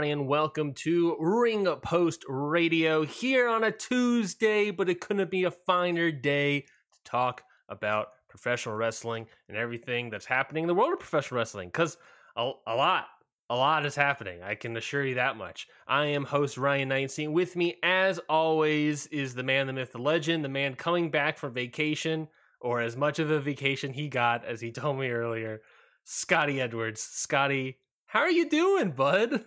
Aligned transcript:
Everybody, 0.00 0.12
and 0.18 0.28
welcome 0.28 0.72
to 0.72 1.14
Ring 1.20 1.66
Post 1.82 2.24
Radio 2.26 3.04
here 3.04 3.46
on 3.46 3.62
a 3.64 3.70
Tuesday, 3.70 4.70
but 4.70 4.88
it 4.88 4.98
couldn't 4.98 5.30
be 5.30 5.44
a 5.44 5.50
finer 5.50 6.10
day 6.10 6.62
to 6.62 7.00
talk 7.04 7.42
about 7.68 8.08
professional 8.26 8.76
wrestling 8.76 9.26
and 9.46 9.58
everything 9.58 10.08
that's 10.08 10.24
happening 10.24 10.64
in 10.64 10.68
the 10.68 10.74
world 10.74 10.94
of 10.94 11.00
professional 11.00 11.36
wrestling 11.36 11.68
because 11.68 11.98
a, 12.34 12.50
a 12.66 12.74
lot, 12.74 13.08
a 13.50 13.54
lot 13.54 13.84
is 13.84 13.94
happening. 13.94 14.42
I 14.42 14.54
can 14.54 14.74
assure 14.74 15.04
you 15.04 15.16
that 15.16 15.36
much. 15.36 15.68
I 15.86 16.06
am 16.06 16.24
host 16.24 16.56
Ryan 16.56 16.88
Nineteen. 16.88 17.34
With 17.34 17.54
me, 17.54 17.76
as 17.82 18.18
always, 18.20 19.06
is 19.08 19.34
the 19.34 19.42
man, 19.42 19.66
the 19.66 19.74
myth, 19.74 19.92
the 19.92 19.98
legend, 19.98 20.42
the 20.42 20.48
man 20.48 20.76
coming 20.76 21.10
back 21.10 21.36
from 21.36 21.52
vacation, 21.52 22.26
or 22.58 22.80
as 22.80 22.96
much 22.96 23.18
of 23.18 23.30
a 23.30 23.38
vacation 23.38 23.92
he 23.92 24.08
got 24.08 24.46
as 24.46 24.62
he 24.62 24.72
told 24.72 24.98
me 24.98 25.10
earlier, 25.10 25.60
Scotty 26.04 26.58
Edwards. 26.58 27.02
Scotty, 27.02 27.80
how 28.06 28.20
are 28.20 28.30
you 28.30 28.48
doing, 28.48 28.92
bud? 28.92 29.44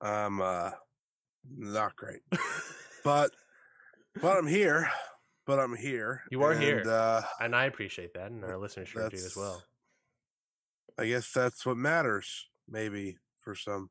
I'm 0.00 0.40
uh 0.40 0.70
not 1.56 1.96
great. 1.96 2.20
but 3.04 3.30
but 4.20 4.36
I'm 4.36 4.46
here. 4.46 4.90
But 5.46 5.58
I'm 5.58 5.74
here. 5.74 6.22
You 6.30 6.42
are 6.42 6.52
and, 6.52 6.62
here. 6.62 6.84
Uh 6.86 7.22
And 7.40 7.54
I 7.54 7.64
appreciate 7.64 8.14
that, 8.14 8.30
and 8.30 8.44
our 8.44 8.58
listeners 8.58 8.88
sure 8.88 9.08
do 9.08 9.16
as 9.16 9.36
well. 9.36 9.62
I 10.98 11.06
guess 11.06 11.32
that's 11.32 11.64
what 11.64 11.76
matters, 11.76 12.48
maybe, 12.68 13.16
for 13.40 13.54
some. 13.54 13.90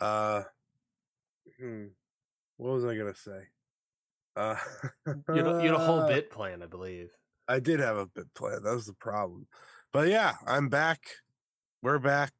Uh 0.00 0.42
hmm, 1.58 1.86
what 2.56 2.74
was 2.74 2.84
I 2.84 2.96
gonna 2.96 3.14
say? 3.14 3.40
Uh 4.36 4.56
You 5.06 5.44
had, 5.44 5.62
you 5.62 5.72
had 5.72 5.74
a 5.74 5.78
whole 5.78 6.06
bit 6.08 6.30
plan, 6.30 6.62
I 6.62 6.66
believe. 6.66 7.10
I 7.48 7.60
did 7.60 7.80
have 7.80 7.96
a 7.96 8.06
bit 8.06 8.32
plan. 8.34 8.62
That 8.62 8.74
was 8.74 8.86
the 8.86 8.92
problem. 8.92 9.46
But 9.92 10.08
yeah, 10.08 10.34
I'm 10.46 10.68
back. 10.68 11.00
We're 11.82 11.98
back. 11.98 12.32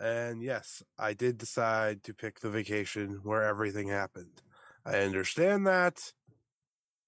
And 0.00 0.42
yes, 0.42 0.82
I 0.98 1.12
did 1.12 1.38
decide 1.38 2.04
to 2.04 2.14
pick 2.14 2.40
the 2.40 2.50
vacation 2.50 3.20
where 3.24 3.42
everything 3.42 3.88
happened. 3.88 4.42
I 4.86 4.98
understand 5.00 5.66
that. 5.66 6.12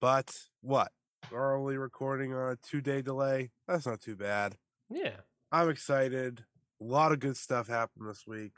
But 0.01 0.35
what? 0.61 0.91
We're 1.31 1.57
only 1.57 1.77
recording 1.77 2.33
on 2.33 2.51
a 2.51 2.55
two 2.57 2.81
day 2.81 3.01
delay. 3.01 3.51
That's 3.67 3.85
not 3.85 4.01
too 4.01 4.15
bad. 4.15 4.57
Yeah. 4.89 5.21
I'm 5.51 5.69
excited. 5.69 6.43
A 6.81 6.83
lot 6.83 7.11
of 7.11 7.19
good 7.19 7.37
stuff 7.37 7.67
happened 7.67 8.09
this 8.09 8.23
week. 8.27 8.53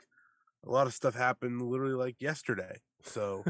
A 0.66 0.70
lot 0.70 0.86
of 0.86 0.94
stuff 0.94 1.14
happened 1.14 1.62
literally 1.62 1.94
like 1.94 2.16
yesterday. 2.20 2.78
So 3.02 3.44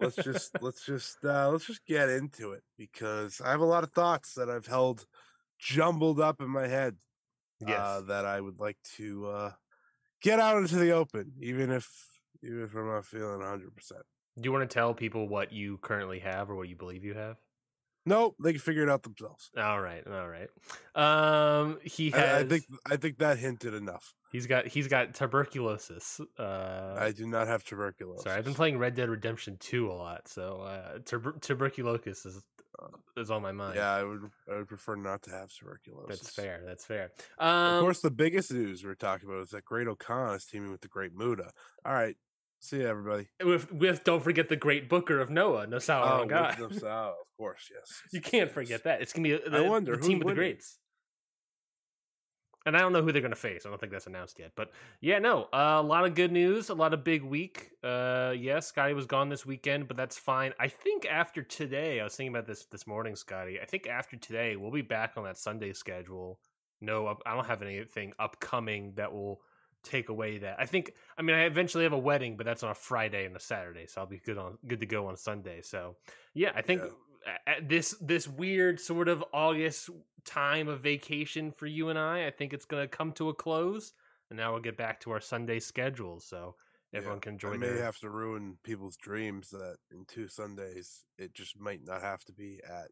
let's 0.00 0.16
just 0.16 0.52
let's 0.60 0.86
just 0.86 1.18
uh 1.24 1.50
let's 1.50 1.66
just 1.66 1.84
get 1.86 2.08
into 2.08 2.52
it 2.52 2.62
because 2.78 3.40
I 3.44 3.50
have 3.50 3.60
a 3.60 3.66
lot 3.66 3.82
of 3.82 3.90
thoughts 3.90 4.34
that 4.34 4.48
I've 4.48 4.66
held 4.66 5.06
jumbled 5.58 6.20
up 6.20 6.40
in 6.40 6.48
my 6.48 6.68
head 6.68 6.96
yes. 7.60 7.78
uh 7.78 8.02
that 8.08 8.24
I 8.24 8.40
would 8.40 8.60
like 8.60 8.78
to 8.96 9.26
uh 9.26 9.52
get 10.26 10.40
out 10.40 10.58
into 10.58 10.76
the 10.76 10.90
open 10.90 11.32
even 11.40 11.70
if 11.70 11.88
even 12.42 12.64
if 12.64 12.74
I'm 12.74 12.88
not 12.88 13.06
feeling 13.06 13.40
100%. 13.40 13.60
do 13.60 14.42
you 14.42 14.52
want 14.52 14.68
to 14.68 14.74
tell 14.74 14.92
people 14.92 15.28
what 15.28 15.52
you 15.52 15.78
currently 15.78 16.18
have 16.18 16.50
or 16.50 16.56
what 16.56 16.68
you 16.68 16.76
believe 16.76 17.04
you 17.04 17.14
have? 17.14 17.36
Nope, 18.08 18.36
they 18.40 18.52
can 18.52 18.60
figure 18.60 18.84
it 18.84 18.88
out 18.88 19.02
themselves. 19.02 19.50
All 19.56 19.80
right, 19.80 20.04
all 20.06 20.28
right. 20.28 20.48
Um, 20.94 21.78
he 21.82 22.10
has. 22.10 22.36
I, 22.36 22.38
I 22.38 22.44
think 22.44 22.64
I 22.88 22.96
think 22.96 23.18
that 23.18 23.38
hinted 23.38 23.74
enough. 23.74 24.14
he's 24.30 24.46
got 24.46 24.68
he's 24.68 24.86
got 24.86 25.14
tuberculosis. 25.14 26.20
Uh, 26.38 26.96
I 26.96 27.10
do 27.10 27.26
not 27.26 27.48
have 27.48 27.64
tuberculosis. 27.64 28.22
sorry, 28.22 28.38
I've 28.38 28.44
been 28.44 28.54
playing 28.54 28.78
Red 28.78 28.94
Dead 28.94 29.08
Redemption 29.08 29.56
two 29.58 29.90
a 29.90 29.94
lot, 29.94 30.28
so 30.28 30.60
uh, 30.60 30.98
tuber- 31.04 31.36
tuberculosis 31.40 32.24
is 32.24 32.40
is 33.16 33.30
on 33.30 33.42
my 33.42 33.52
mind. 33.52 33.76
Yeah, 33.76 33.90
I 33.92 34.04
would 34.04 34.30
I 34.52 34.56
would 34.56 34.68
prefer 34.68 34.96
not 34.96 35.22
to 35.24 35.30
have 35.30 35.50
tuberculosis. 35.50 36.20
that's 36.20 36.34
fair. 36.34 36.62
That's 36.66 36.84
fair. 36.84 37.10
Of 37.38 37.46
Um, 37.46 37.80
course, 37.82 38.00
the 38.00 38.10
biggest 38.10 38.52
news 38.52 38.84
we're 38.84 38.94
talking 38.94 39.28
about 39.28 39.42
is 39.42 39.50
that 39.50 39.64
Great 39.64 39.86
O-Khan 39.88 40.34
is 40.34 40.44
teaming 40.44 40.70
with 40.70 40.80
the 40.82 40.88
Great 40.88 41.12
Muta. 41.14 41.50
All 41.84 41.92
right, 41.94 42.16
see 42.60 42.78
you, 42.78 42.86
everybody. 42.86 43.28
with 43.44 43.72
with 43.72 44.04
don't 44.04 44.22
forget 44.22 44.48
the 44.48 44.56
great 44.56 44.88
Booker 44.88 45.20
of 45.20 45.30
Noah, 45.30 45.66
Nosawa 45.66 46.02
Oh, 46.04 46.20
with 46.68 46.80
the- 46.80 46.88
oh, 46.88 47.14
of 47.20 47.36
course, 47.38 47.70
yes. 47.74 48.02
You 48.12 48.20
can't 48.20 48.50
forget 48.50 48.84
that. 48.84 49.00
It's 49.02 49.12
gonna 49.12 49.28
be 49.28 49.50
the, 49.50 49.64
wonder 49.64 49.96
the 49.96 50.02
team 50.02 50.16
of 50.16 50.20
the 50.20 50.26
winning. 50.26 50.36
greats. 50.36 50.78
And 52.66 52.76
I 52.76 52.80
don't 52.80 52.92
know 52.92 53.00
who 53.00 53.12
they're 53.12 53.22
gonna 53.22 53.36
face. 53.36 53.64
I 53.64 53.68
don't 53.70 53.78
think 53.80 53.92
that's 53.92 54.08
announced 54.08 54.38
yet. 54.40 54.50
But 54.56 54.72
yeah, 55.00 55.20
no, 55.20 55.44
uh, 55.52 55.78
a 55.78 55.82
lot 55.82 56.04
of 56.04 56.14
good 56.16 56.32
news, 56.32 56.68
a 56.68 56.74
lot 56.74 56.92
of 56.92 57.04
big 57.04 57.22
week. 57.22 57.70
Uh, 57.82 58.34
yes, 58.36 58.66
Scotty 58.66 58.92
was 58.92 59.06
gone 59.06 59.28
this 59.28 59.46
weekend, 59.46 59.86
but 59.86 59.96
that's 59.96 60.18
fine. 60.18 60.52
I 60.58 60.66
think 60.68 61.06
after 61.06 61.42
today, 61.42 62.00
I 62.00 62.04
was 62.04 62.16
thinking 62.16 62.34
about 62.34 62.46
this 62.48 62.64
this 62.66 62.86
morning, 62.86 63.14
Scotty. 63.14 63.60
I 63.60 63.64
think 63.64 63.86
after 63.86 64.16
today, 64.16 64.56
we'll 64.56 64.72
be 64.72 64.82
back 64.82 65.12
on 65.16 65.24
that 65.24 65.38
Sunday 65.38 65.72
schedule. 65.72 66.40
No, 66.80 67.16
I 67.24 67.34
don't 67.34 67.46
have 67.46 67.62
anything 67.62 68.12
upcoming 68.18 68.92
that 68.96 69.12
will 69.12 69.40
take 69.84 70.08
away 70.08 70.38
that. 70.38 70.56
I 70.58 70.66
think. 70.66 70.92
I 71.16 71.22
mean, 71.22 71.36
I 71.36 71.44
eventually 71.44 71.84
have 71.84 71.92
a 71.92 71.98
wedding, 71.98 72.36
but 72.36 72.44
that's 72.44 72.64
on 72.64 72.70
a 72.70 72.74
Friday 72.74 73.24
and 73.26 73.36
a 73.36 73.40
Saturday, 73.40 73.86
so 73.86 74.00
I'll 74.00 74.06
be 74.08 74.18
good 74.18 74.38
on 74.38 74.58
good 74.66 74.80
to 74.80 74.86
go 74.86 75.06
on 75.06 75.16
Sunday. 75.16 75.62
So 75.62 75.96
yeah, 76.34 76.50
I 76.54 76.62
think 76.62 76.82
Yeah. 76.82 76.90
At 77.46 77.68
this 77.68 77.94
this 78.00 78.28
weird 78.28 78.80
sort 78.80 79.08
of 79.08 79.24
August 79.32 79.90
time 80.24 80.68
of 80.68 80.80
vacation 80.80 81.52
for 81.52 81.66
you 81.66 81.88
and 81.88 81.98
I, 81.98 82.26
I 82.26 82.30
think 82.30 82.52
it's 82.52 82.64
going 82.64 82.82
to 82.82 82.88
come 82.88 83.12
to 83.12 83.28
a 83.28 83.34
close, 83.34 83.92
and 84.30 84.36
now 84.36 84.52
we'll 84.52 84.60
get 84.62 84.76
back 84.76 85.00
to 85.00 85.10
our 85.12 85.20
Sunday 85.20 85.60
schedule, 85.60 86.20
so 86.20 86.56
everyone 86.92 87.18
Yeah, 87.18 87.20
can 87.20 87.32
I 87.32 87.34
enjoy 87.34 87.56
may 87.58 87.66
their. 87.68 87.82
have 87.82 87.98
to 87.98 88.10
ruin 88.10 88.58
people's 88.64 88.96
dreams 88.96 89.50
that 89.50 89.76
in 89.92 90.04
two 90.06 90.28
Sundays 90.28 91.04
it 91.18 91.32
just 91.34 91.58
might 91.58 91.84
not 91.84 92.02
have 92.02 92.24
to 92.24 92.32
be 92.32 92.60
at 92.68 92.90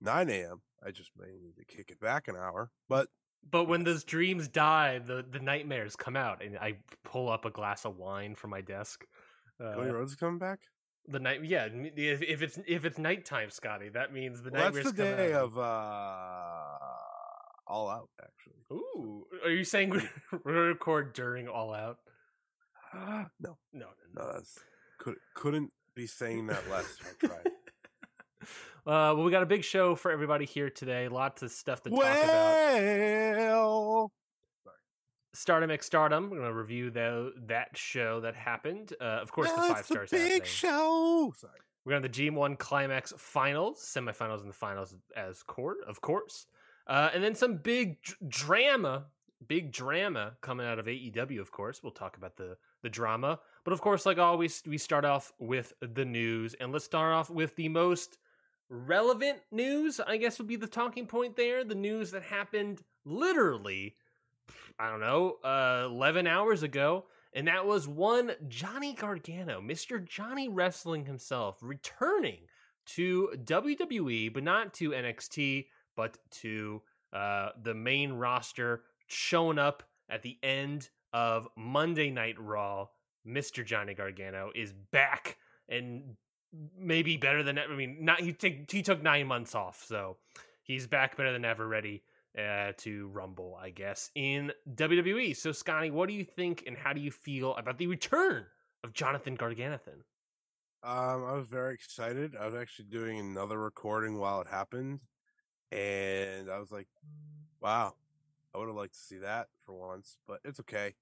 9 0.00 0.28
a.m. 0.30 0.60
I 0.84 0.90
just 0.90 1.12
may 1.16 1.38
need 1.40 1.56
to 1.56 1.64
kick 1.64 1.90
it 1.90 2.00
back 2.00 2.28
an 2.28 2.36
hour. 2.36 2.70
But 2.88 3.08
But 3.50 3.64
when 3.64 3.84
those 3.84 4.04
dreams 4.04 4.48
die, 4.48 4.98
the 4.98 5.24
the 5.28 5.38
nightmares 5.40 5.96
come 5.96 6.16
out, 6.16 6.42
and 6.42 6.58
I 6.58 6.78
pull 7.04 7.30
up 7.30 7.44
a 7.44 7.50
glass 7.50 7.84
of 7.86 7.96
wine 7.96 8.34
from 8.34 8.50
my 8.50 8.60
desk. 8.60 9.06
Cody 9.58 9.88
Uh, 9.90 9.92
Rhodes 9.94 10.14
coming 10.16 10.38
back. 10.38 10.60
The 11.08 11.18
night, 11.20 11.44
yeah. 11.44 11.68
If, 11.72 12.22
if 12.22 12.42
it's 12.42 12.58
if 12.66 12.84
it's 12.84 12.98
nighttime, 12.98 13.50
Scotty, 13.50 13.88
that 13.90 14.12
means 14.12 14.42
the 14.42 14.50
Well, 14.50 14.64
nightmares 14.64 14.84
that's 14.86 14.96
the 14.96 15.02
day 15.04 15.32
out. 15.32 15.42
of 15.44 15.58
uh 15.58 16.78
All 17.66 17.88
Out, 17.90 18.08
actually. 18.22 18.54
Ooh, 18.72 19.26
are 19.44 19.50
you 19.50 19.64
saying 19.64 19.90
we 19.90 20.02
record 20.44 21.12
during 21.12 21.48
All 21.48 21.72
Out? 21.74 21.98
no, 22.94 23.26
No, 23.40 23.56
no, 23.72 23.86
no, 24.14 24.32
that's 24.32 24.58
could 24.98 25.16
couldn't 25.34 25.72
be 25.94 26.06
saying 26.06 26.46
that 26.48 26.68
less 26.70 26.96
if 27.00 27.16
I 27.22 27.26
tried. 27.26 27.50
Uh, 28.86 29.16
well, 29.16 29.22
we 29.24 29.30
got 29.30 29.42
a 29.42 29.46
big 29.46 29.64
show 29.64 29.94
for 29.94 30.10
everybody 30.10 30.44
here 30.44 30.68
today. 30.68 31.08
Lots 31.08 31.42
of 31.42 31.50
stuff 31.50 31.80
to 31.84 31.88
talk 31.88 31.98
about. 32.00 32.54
well, 32.74 34.12
Stardom 35.34 35.70
X 35.70 35.86
Stardom. 35.86 36.30
We're 36.30 36.38
going 36.38 36.50
to 36.50 36.56
review 36.56 36.90
the, 36.90 37.32
that 37.46 37.76
show 37.76 38.20
that 38.20 38.34
happened. 38.34 38.94
Uh, 39.00 39.04
of 39.20 39.30
course, 39.32 39.50
the 39.50 39.56
five 39.56 39.86
the 39.86 39.94
stars 39.94 40.10
big 40.10 40.20
happening. 40.20 40.42
show. 40.44 41.34
Sorry. 41.36 41.52
We're 41.84 41.90
going 41.90 42.02
to 42.02 42.08
the 42.08 42.30
G1 42.30 42.58
Climax 42.58 43.12
Finals, 43.18 43.78
semifinals, 43.80 44.40
and 44.40 44.48
the 44.48 44.54
finals 44.54 44.94
as 45.16 45.42
court, 45.42 45.78
of 45.86 46.00
course. 46.00 46.46
Uh, 46.86 47.10
and 47.12 47.22
then 47.22 47.34
some 47.34 47.56
big 47.56 48.00
dr- 48.02 48.18
drama, 48.28 49.04
big 49.46 49.70
drama 49.70 50.32
coming 50.40 50.66
out 50.66 50.78
of 50.78 50.86
AEW. 50.86 51.40
Of 51.40 51.50
course, 51.50 51.82
we'll 51.82 51.92
talk 51.92 52.16
about 52.16 52.36
the 52.36 52.56
the 52.82 52.90
drama. 52.90 53.40
But 53.64 53.72
of 53.72 53.80
course, 53.80 54.06
like 54.06 54.18
always, 54.18 54.62
we 54.66 54.78
start 54.78 55.04
off 55.04 55.32
with 55.38 55.72
the 55.80 56.04
news, 56.04 56.54
and 56.54 56.72
let's 56.72 56.84
start 56.84 57.12
off 57.12 57.30
with 57.30 57.56
the 57.56 57.68
most 57.68 58.18
relevant 58.68 59.40
news. 59.50 60.00
I 60.00 60.16
guess 60.16 60.38
would 60.38 60.48
be 60.48 60.56
the 60.56 60.66
talking 60.66 61.06
point 61.06 61.36
there. 61.36 61.64
The 61.64 61.74
news 61.74 62.10
that 62.12 62.22
happened 62.22 62.82
literally, 63.04 63.96
I 64.78 64.90
don't 64.90 65.00
know, 65.00 65.36
uh, 65.44 65.86
eleven 65.86 66.26
hours 66.26 66.62
ago. 66.62 67.06
And 67.34 67.48
that 67.48 67.66
was 67.66 67.88
one 67.88 68.30
Johnny 68.46 68.94
Gargano, 68.94 69.60
Mr. 69.60 70.02
Johnny 70.04 70.48
Wrestling 70.48 71.04
himself, 71.04 71.58
returning 71.60 72.38
to 72.86 73.30
WWE, 73.44 74.32
but 74.32 74.44
not 74.44 74.72
to 74.74 74.90
NXT, 74.90 75.66
but 75.96 76.16
to 76.30 76.80
uh, 77.12 77.48
the 77.60 77.74
main 77.74 78.12
roster, 78.12 78.82
showing 79.08 79.58
up 79.58 79.82
at 80.08 80.22
the 80.22 80.38
end 80.42 80.90
of 81.12 81.48
Monday 81.56 82.10
Night 82.10 82.36
Raw. 82.38 82.86
Mr. 83.26 83.64
Johnny 83.64 83.94
Gargano 83.94 84.50
is 84.54 84.72
back 84.92 85.38
and 85.68 86.16
maybe 86.78 87.16
better 87.16 87.42
than 87.42 87.58
ever 87.58 87.72
I 87.72 87.76
mean, 87.76 88.04
not 88.04 88.20
he 88.20 88.32
took 88.32 88.70
he 88.70 88.82
took 88.82 89.02
nine 89.02 89.26
months 89.26 89.54
off, 89.54 89.82
so 89.82 90.18
he's 90.62 90.86
back 90.86 91.16
better 91.16 91.32
than 91.32 91.44
ever, 91.44 91.66
ready 91.66 92.02
uh, 92.38 92.72
to 92.78 93.08
Rumble, 93.08 93.58
I 93.60 93.70
guess, 93.70 94.10
in 94.14 94.52
WWE. 94.74 95.36
So, 95.36 95.52
Scotty, 95.52 95.90
what 95.90 96.08
do 96.08 96.14
you 96.14 96.24
think 96.24 96.64
and 96.66 96.76
how 96.76 96.92
do 96.92 97.00
you 97.00 97.10
feel 97.10 97.54
about 97.56 97.78
the 97.78 97.86
return 97.86 98.46
of 98.82 98.92
Jonathan 98.92 99.36
Garganathan? 99.36 100.02
Um, 100.82 101.24
I 101.24 101.32
was 101.32 101.46
very 101.46 101.74
excited. 101.74 102.36
I 102.38 102.44
was 102.44 102.54
actually 102.54 102.86
doing 102.90 103.18
another 103.18 103.58
recording 103.58 104.18
while 104.18 104.42
it 104.42 104.46
happened, 104.46 105.00
and 105.72 106.50
I 106.50 106.58
was 106.58 106.70
like, 106.70 106.88
"Wow, 107.60 107.94
I 108.54 108.58
would 108.58 108.68
have 108.68 108.76
liked 108.76 108.92
to 108.92 109.00
see 109.00 109.18
that 109.18 109.48
for 109.64 109.74
once." 109.74 110.18
But 110.26 110.40
it's 110.44 110.60
okay. 110.60 110.94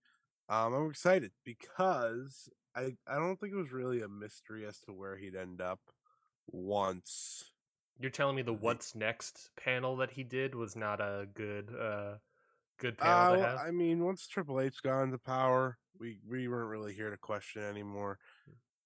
Um, 0.49 0.73
I'm 0.73 0.91
excited 0.91 1.33
because 1.45 2.49
I 2.77 2.97
I 3.09 3.17
don't 3.17 3.41
think 3.41 3.53
it 3.53 3.57
was 3.57 3.73
really 3.73 4.03
a 4.03 4.09
mystery 4.09 4.65
as 4.65 4.79
to 4.83 4.93
where 4.93 5.17
he'd 5.17 5.35
end 5.35 5.61
up 5.61 5.81
once. 6.47 7.52
You're 8.03 8.11
telling 8.11 8.35
me 8.35 8.43
the 8.43 8.53
"What's 8.53 8.95
Next" 8.97 9.51
panel 9.57 9.97
that 9.99 10.11
he 10.11 10.25
did 10.25 10.55
was 10.57 10.75
not 10.75 11.01
a 11.01 11.27
good 11.33 11.73
uh 11.75 12.19
good 12.79 12.99
panel 12.99 13.27
Uh, 13.27 13.37
to 13.37 13.39
have. 13.39 13.61
I 13.61 13.71
mean, 13.71 14.05
once 14.05 14.27
Triple 14.27 14.61
H 14.61 14.83
got 14.83 15.03
into 15.05 15.19
power, 15.19 15.79
we 15.99 16.21
we 16.27 16.49
weren't 16.49 16.69
really 16.71 16.95
here 16.95 17.11
to 17.11 17.17
question 17.17 17.63
anymore. 17.63 18.19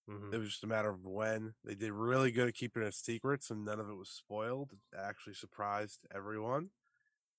Mhm. 0.09 0.33
It 0.35 0.39
was 0.39 0.51
just 0.51 0.65
a 0.65 0.69
matter 0.69 0.91
of 0.91 1.05
when. 1.05 1.55
They 1.65 1.75
did 1.75 1.93
really 1.93 2.31
good 2.31 2.49
at 2.49 2.55
keeping 2.55 2.83
it 2.83 2.89
a 2.89 2.93
secret, 2.93 3.43
so 3.43 3.55
none 3.55 3.81
of 3.81 3.89
it 3.89 3.95
was 3.95 4.11
spoiled. 4.11 4.73
It 4.73 4.97
actually 4.97 5.35
surprised 5.35 6.07
everyone. 6.15 6.71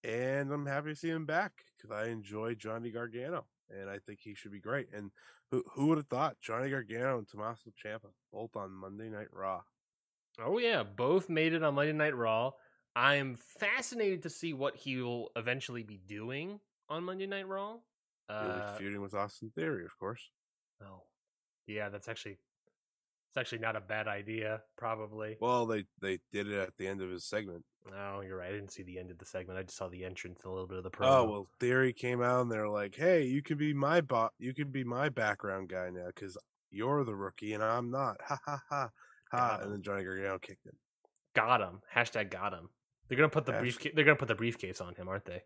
And 0.04 0.52
I'm 0.52 0.66
happy 0.66 0.90
to 0.90 0.96
see 0.96 1.10
him 1.10 1.26
back 1.26 1.66
because 1.78 1.92
I 1.92 2.08
enjoy 2.10 2.56
Johnny 2.56 2.92
Gargano, 2.92 3.48
and 3.70 3.90
I 3.90 4.00
think 4.00 4.22
he 4.22 4.36
should 4.36 4.52
be 4.52 4.60
great. 4.60 4.92
And 4.94 5.12
who 5.52 5.64
who 5.74 5.88
would 5.88 5.98
have 5.98 6.08
thought 6.08 6.40
Johnny 6.40 6.70
Gargano 6.70 7.20
and 7.20 7.28
Tommaso 7.28 7.72
Ciampa 7.72 8.14
both 8.32 8.56
on 8.56 8.72
Monday 8.72 9.10
Night 9.10 9.32
Raw? 9.32 9.64
Oh 10.44 10.57
yeah, 10.60 10.84
both 10.84 11.30
made 11.30 11.54
it 11.54 11.63
on 11.63 11.75
Monday 11.75 11.94
Night 11.94 12.16
Raw. 12.16 12.51
I 12.95 13.16
am 13.16 13.36
fascinated 13.36 14.24
to 14.24 14.30
see 14.30 14.54
what 14.54 14.75
he 14.75 15.01
will 15.01 15.30
eventually 15.36 15.84
be 15.84 16.00
doing 16.07 16.60
on 16.89 17.04
Monday 17.04 17.28
Night 17.28 17.48
Raw. 17.48 17.78
Uh, 18.30 18.75
feuding 18.78 19.01
with 19.01 19.13
Austin 19.13 19.51
Theory, 19.56 19.86
of 19.86 19.98
course. 20.00 20.30
oh, 20.84 21.04
yeah, 21.66 21.89
that's 21.89 22.07
actually 22.07 22.38
it's 23.30 23.38
actually 23.38 23.60
not 23.60 23.75
a 23.75 23.81
bad 23.81 24.07
idea. 24.07 24.62
Probably. 24.78 25.38
Well, 25.42 25.66
they 25.66 25.86
they 26.01 26.19
did 26.31 26.48
it 26.48 26.60
at 26.60 26.78
the 26.78 26.88
end 26.88 27.01
of 27.01 27.10
his 27.10 27.25
segment. 27.25 27.63
Oh, 27.94 28.22
you're 28.22 28.38
right. 28.38 28.50
I 28.50 28.54
didn't 28.54 28.72
see 28.72 28.83
the 28.83 29.00
end 29.00 29.12
of 29.12 29.18
the 29.18 29.25
segment. 29.25 29.57
I 29.60 29.63
just 29.63 29.78
saw 29.78 29.88
the 29.90 30.04
entrance 30.04 30.42
and 30.44 30.50
a 30.50 30.54
little 30.54 30.68
bit 30.68 30.78
of 30.78 30.83
the 30.83 30.92
promo. 30.92 31.07
Oh 31.07 31.30
well, 31.30 31.48
Theory 31.60 31.94
came 31.94 32.22
out 32.22 32.42
and 32.42 32.51
they're 32.51 32.69
like, 32.69 32.95
"Hey, 32.95 33.24
you 33.24 33.42
can 33.42 33.57
be 33.57 33.74
my 33.74 34.01
bot. 34.01 34.33
You 34.40 34.54
can 34.54 34.72
be 34.72 34.83
my 34.83 35.10
background 35.10 35.69
guy 35.69 35.90
now 35.90 36.07
because 36.07 36.38
you're 36.69 37.04
the 37.04 37.16
rookie 37.16 37.54
and 37.54 37.63
I'm 37.63 37.90
not." 37.92 38.18
Ha 38.28 38.40
ha 38.45 38.62
ha 38.69 38.90
ha! 39.32 39.60
And 39.62 39.72
then 39.72 39.82
Johnny 39.82 40.04
Gargano 40.04 40.40
kicked 40.40 40.66
him. 40.66 40.74
got 41.36 41.62
him. 41.62 41.82
Hashtag 41.94 42.30
got 42.32 42.54
him. 42.54 42.70
They're 43.08 43.18
gonna 43.18 43.30
put 43.30 43.46
the 43.46 43.54
briefcase. 43.54 43.94
They're 43.96 44.04
gonna 44.06 44.16
put 44.18 44.28
the 44.28 44.36
briefcase 44.36 44.82
on 44.82 44.94
him, 44.96 45.08
aren't 45.08 45.26
they? 45.26 45.44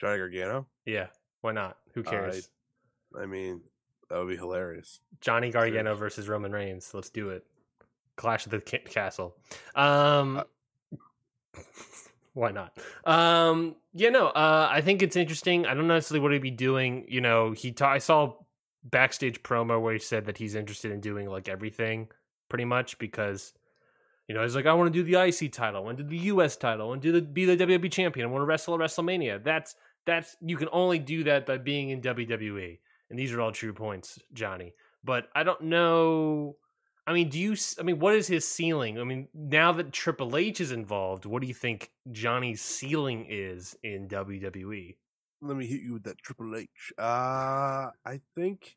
Johnny 0.00 0.18
Gargano. 0.18 0.66
Yeah. 0.84 1.06
Why 1.40 1.52
not? 1.52 1.78
Who 1.94 2.02
cares? 2.02 2.48
I 3.20 3.26
mean, 3.26 3.60
that 4.08 4.18
would 4.18 4.28
be 4.28 4.36
hilarious. 4.36 5.00
Johnny 5.20 5.50
Gargano 5.50 5.76
Seriously. 5.90 5.98
versus 6.00 6.28
Roman 6.28 6.52
Reigns. 6.52 6.92
Let's 6.94 7.10
do 7.10 7.30
it. 7.30 7.44
Clash 8.16 8.44
of 8.46 8.52
the 8.52 8.60
Ca- 8.60 8.84
Castle. 8.90 9.36
Um, 9.74 10.38
Uh, 11.54 11.58
why 12.34 12.50
not? 12.50 12.76
Um, 13.04 13.76
yeah, 13.92 14.08
no. 14.10 14.28
Uh, 14.28 14.68
I 14.70 14.80
think 14.80 15.02
it's 15.02 15.16
interesting. 15.16 15.66
I 15.66 15.74
don't 15.74 15.86
know 15.88 15.94
necessarily 15.94 16.22
what 16.22 16.32
he'd 16.32 16.42
be 16.42 16.50
doing. 16.50 17.04
You 17.08 17.20
know, 17.20 17.52
he. 17.52 17.72
Ta- 17.72 17.90
I 17.90 17.98
saw 17.98 18.34
backstage 18.84 19.42
promo 19.42 19.80
where 19.80 19.92
he 19.92 19.98
said 19.98 20.26
that 20.26 20.38
he's 20.38 20.54
interested 20.54 20.92
in 20.92 21.00
doing 21.00 21.28
like 21.28 21.48
everything, 21.48 22.08
pretty 22.48 22.64
much 22.64 22.98
because. 22.98 23.52
You 24.28 24.36
know, 24.36 24.44
he's 24.44 24.54
like, 24.54 24.66
I 24.66 24.72
want 24.72 24.90
to 24.90 24.98
do 24.98 25.02
the 25.02 25.20
IC 25.20 25.52
title, 25.52 25.84
to 25.84 25.94
do 25.94 26.04
the 26.04 26.16
US 26.16 26.56
title, 26.56 26.94
to 26.94 27.00
do 27.00 27.12
the 27.12 27.20
be 27.20 27.44
the 27.44 27.56
WWE 27.56 27.90
champion, 27.90 28.26
I 28.26 28.30
want 28.30 28.40
to 28.40 28.46
wrestle 28.46 28.72
at 28.72 28.80
WrestleMania. 28.80 29.42
That's 29.42 29.74
that's 30.06 30.36
you 30.40 30.56
can 30.56 30.68
only 30.72 30.98
do 30.98 31.24
that 31.24 31.44
by 31.44 31.58
being 31.58 31.90
in 31.90 32.00
WWE. 32.00 32.78
And 33.10 33.18
these 33.18 33.32
are 33.32 33.40
all 33.40 33.52
true 33.52 33.72
points, 33.72 34.18
Johnny. 34.32 34.74
But 35.04 35.28
I 35.34 35.42
don't 35.42 35.62
know. 35.62 36.56
I 37.06 37.12
mean, 37.12 37.28
do 37.28 37.38
you? 37.38 37.56
I 37.78 37.82
mean, 37.82 37.98
what 37.98 38.14
is 38.14 38.26
his 38.26 38.46
ceiling? 38.46 38.98
I 38.98 39.04
mean, 39.04 39.28
now 39.34 39.72
that 39.72 39.92
Triple 39.92 40.36
H 40.36 40.60
is 40.60 40.72
involved, 40.72 41.26
what 41.26 41.42
do 41.42 41.48
you 41.48 41.54
think 41.54 41.90
Johnny's 42.10 42.62
ceiling 42.62 43.26
is 43.28 43.76
in? 43.82 44.08
WWE? 44.08 44.96
Let 45.42 45.56
me 45.56 45.66
hit 45.66 45.82
you 45.82 45.94
with 45.94 46.04
that 46.04 46.18
Triple 46.18 46.54
H. 46.56 46.92
Uh 46.96 47.90
I 48.06 48.20
think 48.36 48.76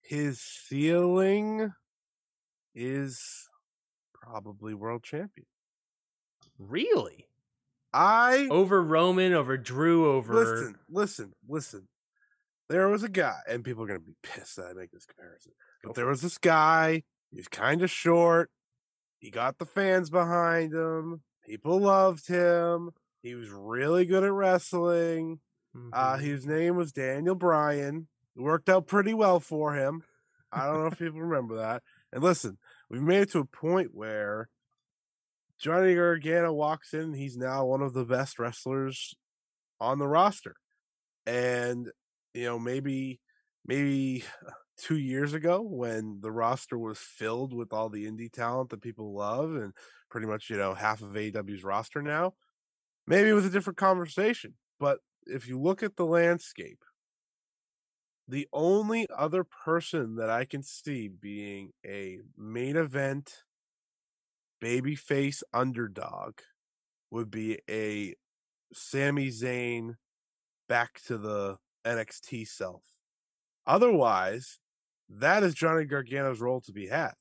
his 0.00 0.40
ceiling 0.40 1.72
is 2.74 3.48
probably 4.14 4.74
world 4.74 5.02
champion. 5.02 5.46
Really? 6.58 7.26
I 7.92 8.46
Over 8.50 8.82
Roman, 8.82 9.32
over 9.32 9.56
Drew, 9.56 10.10
over. 10.12 10.34
listen, 10.34 10.74
listen, 10.88 11.32
listen. 11.48 11.88
There 12.68 12.88
was 12.88 13.02
a 13.02 13.08
guy, 13.08 13.38
and 13.48 13.64
people 13.64 13.82
are 13.82 13.86
gonna 13.86 13.98
be 14.00 14.14
pissed 14.22 14.56
that 14.56 14.66
I 14.66 14.72
make 14.74 14.90
this 14.92 15.06
comparison. 15.06 15.52
But 15.82 15.94
there 15.94 16.06
was 16.06 16.20
this 16.20 16.38
guy. 16.38 17.02
He 17.30 17.36
was 17.36 17.48
kind 17.48 17.82
of 17.82 17.90
short. 17.90 18.50
He 19.18 19.30
got 19.30 19.58
the 19.58 19.66
fans 19.66 20.10
behind 20.10 20.72
him. 20.74 21.22
People 21.44 21.80
loved 21.80 22.28
him. 22.28 22.90
He 23.22 23.34
was 23.34 23.48
really 23.50 24.04
good 24.04 24.22
at 24.22 24.32
wrestling. 24.32 25.40
Uh, 25.92 26.16
Mhm. 26.16 26.18
his 26.18 26.46
name 26.46 26.76
was 26.76 26.92
Daniel 26.92 27.34
Bryan. 27.34 28.08
It 28.36 28.42
worked 28.42 28.68
out 28.68 28.86
pretty 28.86 29.14
well 29.14 29.40
for 29.40 29.74
him. 29.74 30.02
I 30.52 30.66
don't 30.66 30.80
know 30.80 30.86
if 30.86 30.98
people 30.98 31.20
remember 31.20 31.56
that. 31.56 31.82
And 32.12 32.22
listen, 32.22 32.58
we've 32.90 33.02
made 33.02 33.22
it 33.22 33.30
to 33.32 33.40
a 33.40 33.44
point 33.44 33.94
where 33.94 34.50
Johnny 35.58 35.94
Gargano 35.94 36.52
walks 36.52 36.94
in. 36.94 37.14
He's 37.14 37.36
now 37.36 37.66
one 37.66 37.82
of 37.82 37.92
the 37.92 38.04
best 38.04 38.38
wrestlers 38.38 39.14
on 39.80 39.98
the 39.98 40.08
roster. 40.08 40.56
And 41.26 41.90
you 42.34 42.44
know, 42.44 42.58
maybe 42.58 43.20
maybe 43.66 44.24
two 44.78 44.98
years 44.98 45.34
ago 45.34 45.62
when 45.62 46.20
the 46.20 46.32
roster 46.32 46.78
was 46.78 46.98
filled 46.98 47.54
with 47.54 47.72
all 47.72 47.88
the 47.90 48.06
indie 48.06 48.32
talent 48.32 48.70
that 48.70 48.82
people 48.82 49.14
love 49.14 49.54
and 49.56 49.74
pretty 50.10 50.26
much, 50.26 50.50
you 50.50 50.56
know, 50.56 50.74
half 50.74 51.02
of 51.02 51.16
AEW's 51.16 51.64
roster 51.64 52.02
now, 52.02 52.34
maybe 53.06 53.28
it 53.30 53.34
was 53.34 53.46
a 53.46 53.50
different 53.50 53.78
conversation. 53.78 54.54
But 54.80 55.00
if 55.28 55.48
you 55.48 55.60
look 55.60 55.82
at 55.82 55.96
the 55.96 56.06
landscape, 56.06 56.84
the 58.26 58.48
only 58.52 59.06
other 59.16 59.44
person 59.44 60.16
that 60.16 60.28
I 60.30 60.44
can 60.44 60.62
see 60.62 61.08
being 61.08 61.72
a 61.86 62.18
main 62.36 62.76
event 62.76 63.44
babyface 64.62 65.42
underdog 65.52 66.40
would 67.10 67.30
be 67.30 67.58
a 67.70 68.14
Sami 68.72 69.28
Zayn 69.28 69.94
back 70.68 71.00
to 71.06 71.16
the 71.16 71.56
NXT 71.86 72.48
self. 72.48 72.82
Otherwise, 73.66 74.58
that 75.08 75.42
is 75.42 75.54
Johnny 75.54 75.86
Gargano's 75.86 76.40
role 76.40 76.60
to 76.62 76.72
be 76.72 76.88
had. 76.88 77.12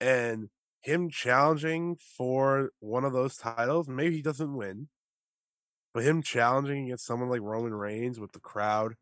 And 0.00 0.50
him 0.80 1.10
challenging 1.10 1.96
for 1.96 2.70
one 2.78 3.04
of 3.04 3.12
those 3.12 3.36
titles, 3.36 3.88
maybe 3.88 4.16
he 4.16 4.22
doesn't 4.22 4.54
win, 4.54 4.88
but 5.96 6.04
him 6.04 6.20
challenging 6.20 6.84
against 6.84 7.06
someone 7.06 7.30
like 7.30 7.40
Roman 7.40 7.72
Reigns 7.72 8.20
with 8.20 8.32
the 8.32 8.38
crowd 8.38 8.96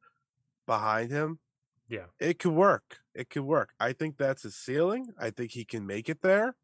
behind 0.64 1.10
him, 1.10 1.40
Yeah. 1.88 2.06
it 2.20 2.38
could 2.38 2.52
work. 2.52 2.98
It 3.12 3.28
could 3.30 3.42
work. 3.42 3.74
I 3.80 3.92
think 3.92 4.16
that's 4.16 4.44
his 4.44 4.54
ceiling. 4.54 5.12
I 5.18 5.30
think 5.30 5.50
he 5.50 5.64
can 5.64 5.84
make 5.88 6.08
it 6.08 6.22
there. 6.22 6.54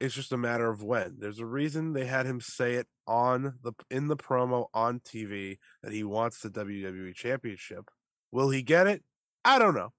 It's 0.00 0.12
just 0.16 0.32
a 0.32 0.36
matter 0.36 0.70
of 0.70 0.82
when. 0.82 1.20
There's 1.20 1.38
a 1.38 1.46
reason 1.46 1.92
they 1.92 2.06
had 2.06 2.26
him 2.26 2.40
say 2.40 2.74
it 2.74 2.88
on 3.06 3.60
the 3.62 3.72
in 3.88 4.08
the 4.08 4.16
promo 4.16 4.66
on 4.74 4.98
TV 4.98 5.58
that 5.84 5.92
he 5.92 6.02
wants 6.02 6.40
the 6.40 6.50
WWE 6.50 7.14
championship. 7.14 7.90
Will 8.32 8.50
he 8.50 8.62
get 8.62 8.88
it? 8.88 9.04
I 9.44 9.60
don't 9.60 9.76
know. 9.76 9.92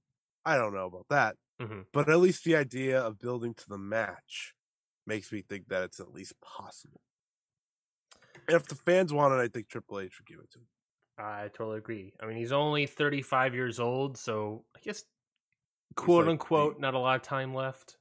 I 0.44 0.58
don't 0.58 0.74
know 0.74 0.88
about 0.88 1.06
that. 1.10 1.38
Mhm. 1.62 1.86
But 1.94 2.10
at 2.10 2.20
least 2.20 2.44
the 2.44 2.58
idea 2.58 3.00
of 3.00 3.20
building 3.20 3.54
to 3.54 3.70
the 3.70 3.78
match 3.78 4.54
makes 5.06 5.32
me 5.32 5.42
think 5.42 5.70
that 5.70 5.84
it's 5.84 6.02
at 6.02 6.12
least 6.12 6.34
possible. 6.42 7.02
And 8.48 8.56
if 8.56 8.68
the 8.68 8.76
fans 8.76 9.14
want 9.14 9.34
it, 9.34 9.38
I 9.38 9.48
think 9.48 9.68
Triple 9.70 10.00
H 10.00 10.20
would 10.20 10.28
give 10.28 10.40
it 10.44 10.52
to 10.52 10.60
him. 10.60 10.66
I 11.18 11.50
totally 11.50 11.78
agree. 11.78 12.14
I 12.22 12.26
mean, 12.26 12.38
he's 12.38 12.52
only 12.52 12.86
35 12.88 13.54
years 13.54 13.80
old, 13.80 14.18
so 14.18 14.64
I 14.76 14.80
guess, 14.82 15.04
quote 15.96 16.26
like 16.26 16.32
unquote, 16.32 16.80
not 16.80 16.94
a 16.94 17.00
lot 17.00 17.16
of 17.16 17.22
time 17.22 17.54
left 17.54 17.98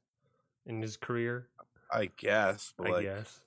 in 0.67 0.81
his 0.81 0.97
career, 0.97 1.49
I 1.93 2.11
guess. 2.17 2.73
But 2.79 2.87
I 2.87 2.91
like 2.91 3.03
guess. 3.03 3.41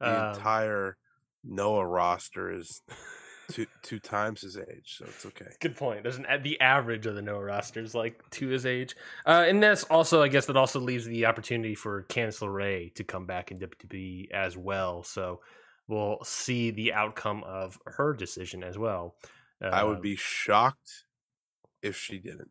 the 0.00 0.24
Um, 0.30 0.34
entire 0.34 0.96
Noah 1.44 1.86
roster 1.86 2.52
is 2.52 2.82
two 3.50 3.66
two 3.82 4.00
times 4.00 4.40
his 4.40 4.56
age, 4.56 4.96
so 4.98 5.04
it's 5.04 5.24
okay. 5.26 5.50
Good 5.60 5.76
point. 5.76 6.02
There's 6.02 6.16
an 6.16 6.26
the 6.42 6.60
average 6.60 7.06
of 7.06 7.14
the 7.14 7.22
Noah 7.22 7.44
roster 7.44 7.80
is 7.80 7.94
like 7.94 8.20
two 8.30 8.48
his 8.48 8.66
age, 8.66 8.96
uh, 9.26 9.44
and 9.46 9.62
that's 9.62 9.84
also 9.84 10.22
I 10.22 10.28
guess 10.28 10.46
that 10.46 10.56
also 10.56 10.80
leaves 10.80 11.04
the 11.04 11.26
opportunity 11.26 11.74
for 11.76 12.04
Candice 12.04 12.40
LeRae 12.40 12.92
to 12.94 13.04
come 13.04 13.26
back 13.26 13.52
in 13.52 13.58
WWE 13.58 14.30
as 14.32 14.56
well. 14.56 15.04
So 15.04 15.40
we'll 15.88 16.18
see 16.24 16.70
the 16.70 16.92
outcome 16.92 17.44
of 17.44 17.78
her 17.86 18.12
decision 18.12 18.62
as 18.62 18.78
well. 18.78 19.16
Uh, 19.62 19.68
I 19.68 19.84
would 19.84 20.02
be 20.02 20.16
shocked 20.16 21.04
if 21.82 21.96
she 21.96 22.18
didn't, 22.18 22.50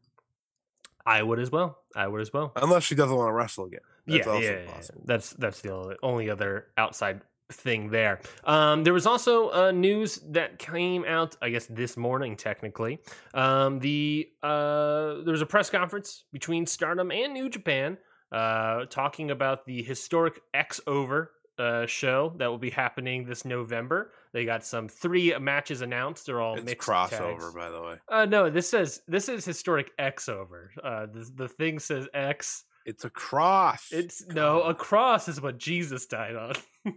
I 1.05 1.23
would 1.23 1.39
as 1.39 1.51
well. 1.51 1.79
I 1.95 2.07
would 2.07 2.21
as 2.21 2.31
well. 2.33 2.51
unless 2.55 2.83
she 2.83 2.95
doesn't 2.95 3.15
want 3.15 3.29
to 3.29 3.33
wrestle 3.33 3.65
again. 3.65 3.79
That's 4.07 4.25
yeah, 4.25 4.31
also 4.31 4.47
yeah, 4.47 4.59
yeah. 4.65 4.81
That's 5.05 5.29
that's 5.31 5.61
the 5.61 5.73
only, 5.73 5.95
only 6.03 6.29
other 6.29 6.67
outside 6.77 7.21
thing 7.51 7.89
there. 7.89 8.21
Um, 8.43 8.83
there 8.83 8.93
was 8.93 9.05
also 9.05 9.49
uh, 9.49 9.71
news 9.71 10.19
that 10.29 10.57
came 10.57 11.05
out, 11.05 11.35
I 11.41 11.49
guess, 11.49 11.65
this 11.67 11.97
morning. 11.97 12.35
Technically, 12.35 12.99
um, 13.33 13.79
the 13.79 14.29
uh, 14.41 15.21
there 15.23 15.31
was 15.31 15.41
a 15.41 15.45
press 15.45 15.69
conference 15.69 16.25
between 16.31 16.65
Stardom 16.65 17.11
and 17.11 17.33
New 17.33 17.49
Japan 17.49 17.97
uh, 18.31 18.85
talking 18.85 19.31
about 19.31 19.65
the 19.65 19.83
historic 19.83 20.39
X 20.53 20.79
Over 20.87 21.31
uh, 21.61 21.85
show 21.85 22.33
that 22.37 22.47
will 22.47 22.57
be 22.57 22.71
happening 22.71 23.23
this 23.25 23.45
November. 23.45 24.11
They 24.33 24.45
got 24.45 24.65
some 24.65 24.87
three 24.87 25.37
matches 25.37 25.81
announced. 25.81 26.25
They're 26.25 26.41
all 26.41 26.55
it's 26.55 26.65
mixed 26.65 26.89
crossover, 26.89 27.39
tags. 27.39 27.53
by 27.53 27.69
the 27.69 27.81
way. 27.81 27.95
Uh, 28.09 28.25
no, 28.25 28.49
this 28.49 28.69
says 28.69 29.01
this 29.07 29.29
is 29.29 29.45
historic 29.45 29.91
X 29.99 30.27
over. 30.27 30.71
Uh, 30.83 31.05
the, 31.05 31.29
the 31.35 31.47
thing 31.47 31.79
says 31.79 32.07
X. 32.13 32.63
It's 32.85 33.05
a 33.05 33.09
cross. 33.11 33.89
It's 33.91 34.25
no 34.27 34.63
a 34.63 34.73
cross 34.73 35.27
is 35.27 35.39
what 35.39 35.59
Jesus 35.59 36.07
died 36.07 36.35
on. 36.35 36.55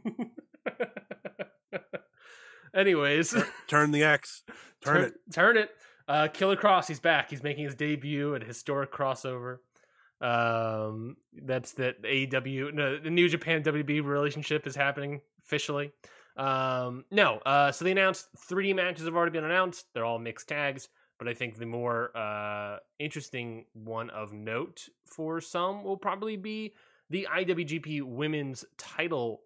Anyways, 2.75 3.31
Turn, 3.31 3.45
turn 3.69 3.91
the 3.91 4.03
X. 4.03 4.43
Turn, 4.81 4.95
turn, 4.95 5.05
it. 5.05 5.15
turn 5.33 5.57
it. 5.59 5.71
Uh, 6.09 6.29
Killer 6.29 6.57
Kross, 6.57 6.87
he's 6.89 7.01
back. 7.01 7.31
He's 7.31 7.43
making 7.43 7.65
his 7.65 7.75
debut 7.75 8.35
at 8.35 8.43
historic 8.43 8.93
crossover. 8.93 9.59
Um, 10.21 11.17
that's 11.43 11.73
that 11.73 12.03
AEW, 12.03 12.73
no, 12.73 12.99
the 12.99 13.11
New 13.11 13.29
Japan 13.29 13.63
WB 13.63 14.05
relationship 14.05 14.67
is 14.67 14.75
happening 14.75 15.21
officially. 15.43 15.93
Um, 16.37 17.05
no, 17.11 17.39
uh, 17.47 17.73
so 17.73 17.85
they 17.85 17.93
announced 17.93 18.29
three 18.49 18.73
matches 18.73 19.05
have 19.05 19.15
already 19.15 19.33
been 19.33 19.45
announced. 19.45 19.87
They're 19.93 20.05
all 20.05 20.19
mixed 20.19 20.49
tags, 20.49 20.89
but 21.19 21.29
I 21.29 21.35
think 21.35 21.59
the 21.59 21.67
more 21.67 22.17
uh 22.17 22.79
interesting 22.99 23.67
one 23.73 24.11
of 24.11 24.33
note 24.33 24.89
for 25.05 25.41
some 25.41 25.85
will 25.85 25.97
probably 25.97 26.37
be 26.37 26.75
the 27.11 27.29
IWGP 27.31 28.03
Women's 28.03 28.65
Title 28.79 29.43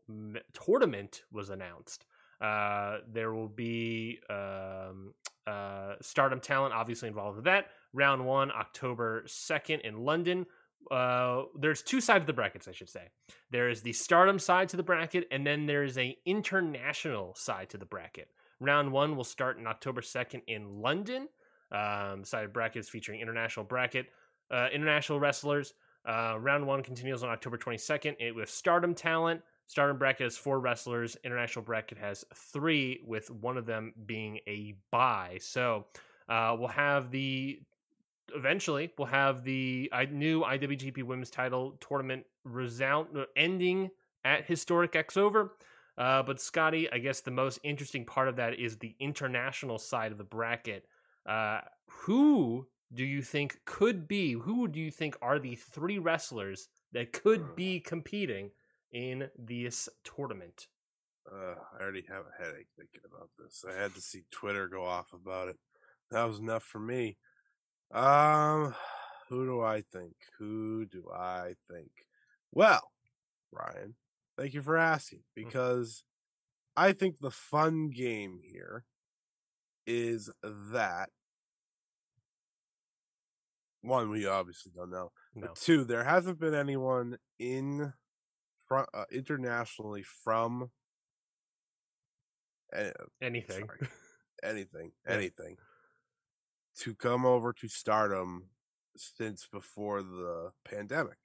Tournament 0.55 1.23
was 1.33 1.51
announced. 1.51 2.07
Uh, 2.41 2.99
there 3.13 3.35
will 3.35 3.49
be 3.49 4.21
um, 4.31 5.13
uh, 5.47 5.95
Stardom 6.01 6.41
talent 6.41 6.73
obviously 6.73 7.09
involved 7.09 7.37
with 7.37 7.45
that. 7.47 7.67
Round 7.93 8.25
one, 8.25 8.53
October 8.53 9.25
second 9.27 9.81
in 9.81 10.05
London. 10.05 10.47
Uh, 10.91 11.45
there's 11.59 11.83
two 11.83 12.01
sides 12.01 12.23
of 12.23 12.27
the 12.27 12.33
brackets, 12.33 12.69
I 12.69 12.73
should 12.73 12.89
say. 12.89 13.09
There 13.51 13.69
is 13.69 13.83
the 13.83 13.93
Stardom 13.93 14.39
side 14.39 14.69
to 14.71 14.77
the 14.77 14.83
bracket, 14.83 15.27
and 15.31 15.47
then 15.47 15.67
there 15.67 15.85
is 15.85 15.99
a 15.99 16.17
international 16.25 17.35
side 17.35 17.71
to 17.71 17.79
the 17.79 17.87
bracket. 17.87 18.29
Round 18.61 18.91
one 18.91 19.17
will 19.17 19.25
start 19.25 19.59
in 19.59 19.67
October 19.67 20.03
second 20.03 20.43
in 20.47 20.81
London. 20.81 21.29
Um, 21.71 22.25
side 22.25 22.45
of 22.45 22.53
brackets 22.53 22.89
featuring 22.89 23.21
international 23.21 23.65
bracket, 23.65 24.07
uh, 24.51 24.69
international 24.73 25.21
wrestlers. 25.21 25.75
Uh, 26.09 26.37
round 26.39 26.67
one 26.67 26.83
continues 26.83 27.23
on 27.23 27.29
October 27.29 27.59
22nd 27.59 28.17
it, 28.19 28.35
with 28.35 28.49
Stardom 28.49 28.95
talent. 28.95 29.43
Stardom 29.67 29.99
bracket 29.99 30.25
has 30.25 30.37
four 30.39 30.61
wrestlers. 30.61 31.17
International 31.25 31.63
bracket 31.63 31.99
has 31.99 32.25
three, 32.35 33.03
with 33.07 33.31
one 33.31 33.59
of 33.59 33.67
them 33.67 33.93
being 34.07 34.39
a 34.49 34.75
buy. 34.91 35.37
So 35.43 35.87
uh, 36.29 36.57
we'll 36.59 36.69
have 36.69 37.11
the 37.11 37.61
eventually 38.35 38.93
we'll 38.99 39.09
have 39.09 39.45
the 39.45 39.91
new 40.11 40.43
IWGP 40.43 41.03
Women's 41.03 41.31
Title 41.31 41.77
tournament 41.81 42.25
resound 42.45 43.09
uh, 43.17 43.25
ending 43.37 43.91
at 44.25 44.45
historic 44.45 44.97
X 44.97 45.17
over. 45.17 45.55
Uh, 45.97 46.23
but 46.23 46.41
Scotty, 46.41 46.91
I 46.93 46.99
guess 46.99 47.21
the 47.21 47.31
most 47.33 47.59
interesting 47.65 48.05
part 48.05 48.29
of 48.29 48.37
that 48.37 48.59
is 48.59 48.77
the 48.77 48.95
international 49.01 49.79
side 49.79 50.13
of 50.13 50.19
the 50.19 50.25
bracket. 50.25 50.87
Uh, 51.27 51.61
who 51.89 52.67
do 52.95 53.05
you 53.05 53.21
think 53.23 53.61
could 53.65 54.07
be? 54.07 54.33
Who 54.33 54.69
do 54.69 54.81
you 54.81 54.91
think 54.91 55.17
are 55.21 55.39
the 55.39 55.57
three 55.57 55.99
wrestlers 55.99 56.69
that 56.93 57.13
could 57.13 57.57
be 57.57 57.81
competing 57.81 58.51
in 58.93 59.29
this 59.37 59.89
tournament? 60.05 60.69
Uh, 61.31 61.55
I 61.79 61.83
already 61.83 62.05
have 62.09 62.25
a 62.25 62.43
headache 62.43 62.69
thinking 62.77 63.03
about 63.05 63.29
this. 63.39 63.65
I 63.69 63.79
had 63.79 63.95
to 63.95 64.01
see 64.01 64.23
Twitter 64.31 64.69
go 64.69 64.85
off 64.85 65.13
about 65.13 65.49
it. 65.49 65.57
That 66.11 66.25
was 66.25 66.39
enough 66.39 66.63
for 66.63 66.79
me. 66.79 67.19
Um, 67.93 68.75
who 69.29 69.45
do 69.47 69.61
I 69.61 69.83
think? 69.93 70.15
Who 70.39 70.87
do 70.87 71.05
I 71.15 71.55
think? 71.71 71.91
Well, 72.53 72.83
Ryan, 73.53 73.95
thank 74.39 74.55
you 74.55 74.63
for 74.63 74.77
asking 74.77 75.21
because 75.35 76.03
I 76.77 76.93
think 76.93 77.19
the 77.19 77.31
fun 77.31 77.91
game 77.91 78.41
here 78.43 78.85
is 79.87 80.31
that 80.43 81.11
one 83.83 84.11
we 84.11 84.27
obviously 84.27 84.73
don't 84.75 84.91
know, 84.91 85.13
No. 85.35 85.49
but 85.49 85.57
two 85.57 85.85
there 85.85 86.05
hasn't 86.05 86.39
been 86.41 86.55
anyone 86.55 87.17
in 87.39 87.93
front 88.67 88.89
uh, 88.93 89.05
internationally 89.11 90.03
from 90.03 90.71
uh, 92.77 92.91
Anything. 93.23 93.67
sorry, 93.67 93.89
anything, 94.43 94.93
Yeah. 95.07 95.15
anything 95.15 95.57
to 96.81 96.95
come 96.95 97.25
over 97.27 97.53
to 97.53 97.69
stardom 97.69 98.49
since 98.97 99.49
before 99.51 100.03
the 100.03 100.51
pandemic. 100.65 101.19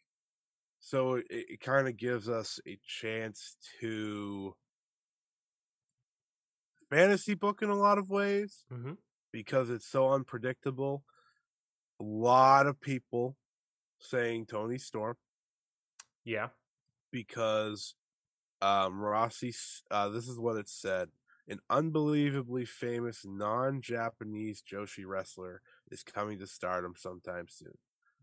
So 0.80 1.16
it, 1.16 1.26
it 1.30 1.60
kind 1.62 1.88
of 1.88 1.98
gives 1.98 2.28
us 2.30 2.60
a 2.68 2.78
chance 2.86 3.56
to 3.80 4.56
fantasy 6.90 7.34
book 7.34 7.62
in 7.62 7.70
a 7.70 7.76
lot 7.76 7.98
of 7.98 8.10
ways 8.10 8.66
hmm 8.70 8.94
because 9.32 9.72
it's 9.72 9.88
so 9.88 10.12
unpredictable. 10.12 11.04
A 12.00 12.04
lot 12.04 12.68
of 12.68 12.80
people 12.80 13.36
saying 14.00 14.46
Toni 14.46 14.78
Storm 14.78 15.16
Yeah. 16.24 16.50
because 17.12 17.96
um 18.62 19.00
Rossy 19.00 19.56
uh 19.90 20.10
this 20.10 20.28
is 20.28 20.38
what 20.38 20.58
it 20.58 20.70
said 20.70 21.10
an 21.48 21.60
unbelievably 21.70 22.66
famous 22.66 23.26
non-Japanese 23.26 24.64
Joshi 24.64 25.06
wrestler 25.06 25.62
is 25.92 26.04
coming 26.04 26.40
to 26.40 26.48
stardom 26.48 26.96
sometime 26.98 27.48
soon. 27.50 27.78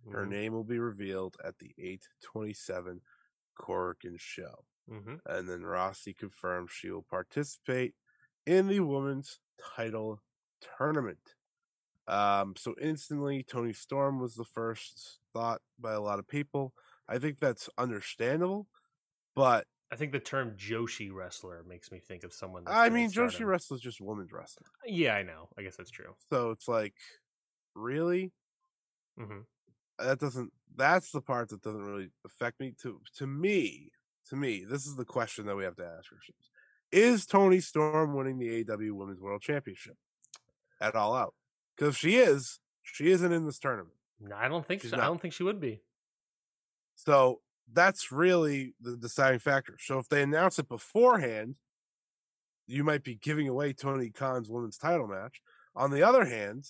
Her 0.09 0.27
Mhm. 0.27 0.27
name 0.27 0.53
will 0.53 0.65
be 0.65 0.79
revealed 0.79 1.37
at 1.45 1.59
the 1.59 1.75
827 1.79 3.03
Corrigan 3.57 4.17
show. 4.19 4.67
Mhm. 4.87 5.21
And 5.27 5.49
then 5.49 5.62
Rossy 5.62 6.15
confirms 6.17 6.73
she 6.73 6.91
will 6.91 7.03
participate 7.03 7.95
in 8.47 8.69
the 8.69 8.81
women's 8.81 9.41
title 9.59 10.23
tournament. 10.61 11.37
Um, 12.07 12.57
so 12.57 12.75
instantly, 12.81 13.43
Toni 13.45 13.73
Storm 13.73 14.19
was 14.21 14.35
the 14.35 14.45
first 14.45 15.21
thought 15.33 15.62
by 15.79 15.93
a 15.93 16.00
lot 16.00 16.19
of 16.19 16.27
people. 16.29 16.75
I 17.09 17.19
think 17.19 17.39
that's 17.39 17.69
understandable, 17.79 18.69
but 19.35 19.69
I 19.92 19.97
think 19.97 20.12
the 20.12 20.20
term 20.20 20.56
Joshi 20.56 21.12
wrestler 21.12 21.64
makes 21.66 21.90
me 21.90 21.99
think 21.99 22.23
of 22.23 22.32
someone. 22.32 22.64
That's 22.64 22.76
I 22.76 22.88
mean, 22.90 23.11
Joshi 23.11 23.44
wrestling 23.44 23.78
is 23.78 23.82
just 23.82 24.00
women's 24.00 24.32
wrestling. 24.32 24.66
Yeah, 24.87 25.14
I 25.14 25.23
know. 25.23 25.49
I 25.59 25.62
guess 25.62 25.76
that's 25.76 25.90
true. 25.90 26.14
So 26.28 26.50
it's 26.50 26.68
like, 26.68 26.94
really? 27.75 28.32
hmm 29.18 29.40
that 29.99 30.18
doesn't 30.18 30.50
that's 30.76 31.11
the 31.11 31.20
part 31.20 31.50
that 31.50 31.61
doesn't 31.62 31.82
really 31.82 32.09
affect 32.25 32.59
me 32.59 32.73
to 32.80 33.00
to 33.14 33.26
me 33.26 33.90
to 34.26 34.35
me 34.37 34.64
this 34.64 34.87
is 34.87 34.97
the 34.97 35.04
question 35.04 35.44
that 35.47 35.56
we 35.56 35.64
have 35.64 35.76
to 35.76 35.85
ask 35.85 36.11
ourselves 36.11 36.50
is 36.90 37.26
toni 37.26 37.61
storm 37.61 38.14
winning 38.14 38.38
the 38.38 38.64
aew 38.64 38.92
women's 38.92 39.20
world 39.20 39.42
championship 39.42 39.97
at 40.80 40.94
all 40.94 41.14
out 41.14 41.35
because 41.76 41.94
if 41.94 41.99
she 41.99 42.16
is 42.16 42.61
she 42.82 43.11
isn't 43.11 43.32
in 43.32 43.44
this 43.44 43.59
tournament 43.59 43.94
No, 44.20 44.37
I 44.37 44.49
don't 44.49 44.64
think 44.64 44.80
She's 44.80 44.90
so. 44.90 44.97
I 44.97 45.04
don't 45.04 45.20
think 45.20 45.35
she 45.35 45.42
would 45.42 45.61
be. 45.61 45.82
so 46.94 47.40
that's 47.73 48.11
really 48.11 48.75
the 48.81 48.97
deciding 48.97 49.39
factor 49.39 49.77
so 49.79 49.99
if 49.99 50.09
they 50.09 50.23
announce 50.23 50.59
it 50.59 50.69
beforehand 50.69 51.55
you 52.67 52.85
might 52.85 53.05
be 53.05 53.15
giving 53.15 53.49
away 53.49 53.73
tony 53.73 54.11
khan's 54.11 54.49
women's 54.49 54.79
title 54.79 55.07
match 55.07 55.41
on 55.75 55.91
the 55.91 56.03
other 56.03 56.25
hand 56.25 56.65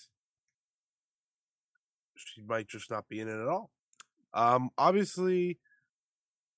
she 2.15 2.43
might 2.43 2.69
just 2.69 2.91
not 2.91 3.09
be 3.09 3.21
in 3.21 3.29
it 3.29 3.41
at 3.41 3.49
all 3.49 3.71
um 4.35 4.71
obviously 4.77 5.59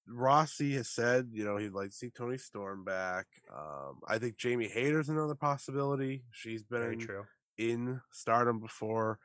Rossy 0.09 0.75
has 0.75 0.89
said, 0.89 1.29
you 1.33 1.45
know, 1.45 1.57
he'd 1.57 1.73
like 1.73 1.91
to 1.91 1.95
see 1.95 2.11
Toni 2.11 2.39
Storm 2.39 2.85
back. 2.85 3.27
Um, 3.55 4.01
I 4.07 4.19
think 4.19 4.37
Jamie 4.37 4.69
Hayter's 4.69 5.09
another 5.09 5.35
possibility. 5.35 6.25
She's 6.33 6.65
been 6.65 6.95
in, 6.95 6.99
true. 6.99 7.25
in 7.57 8.01
stardom 8.11 8.59
before. 8.59 9.19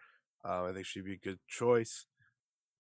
Uh, 0.46 0.66
I 0.66 0.74
think 0.74 0.86
she'd 0.86 1.06
be 1.06 1.14
a 1.14 1.18
good 1.18 1.40
choice. 1.48 2.06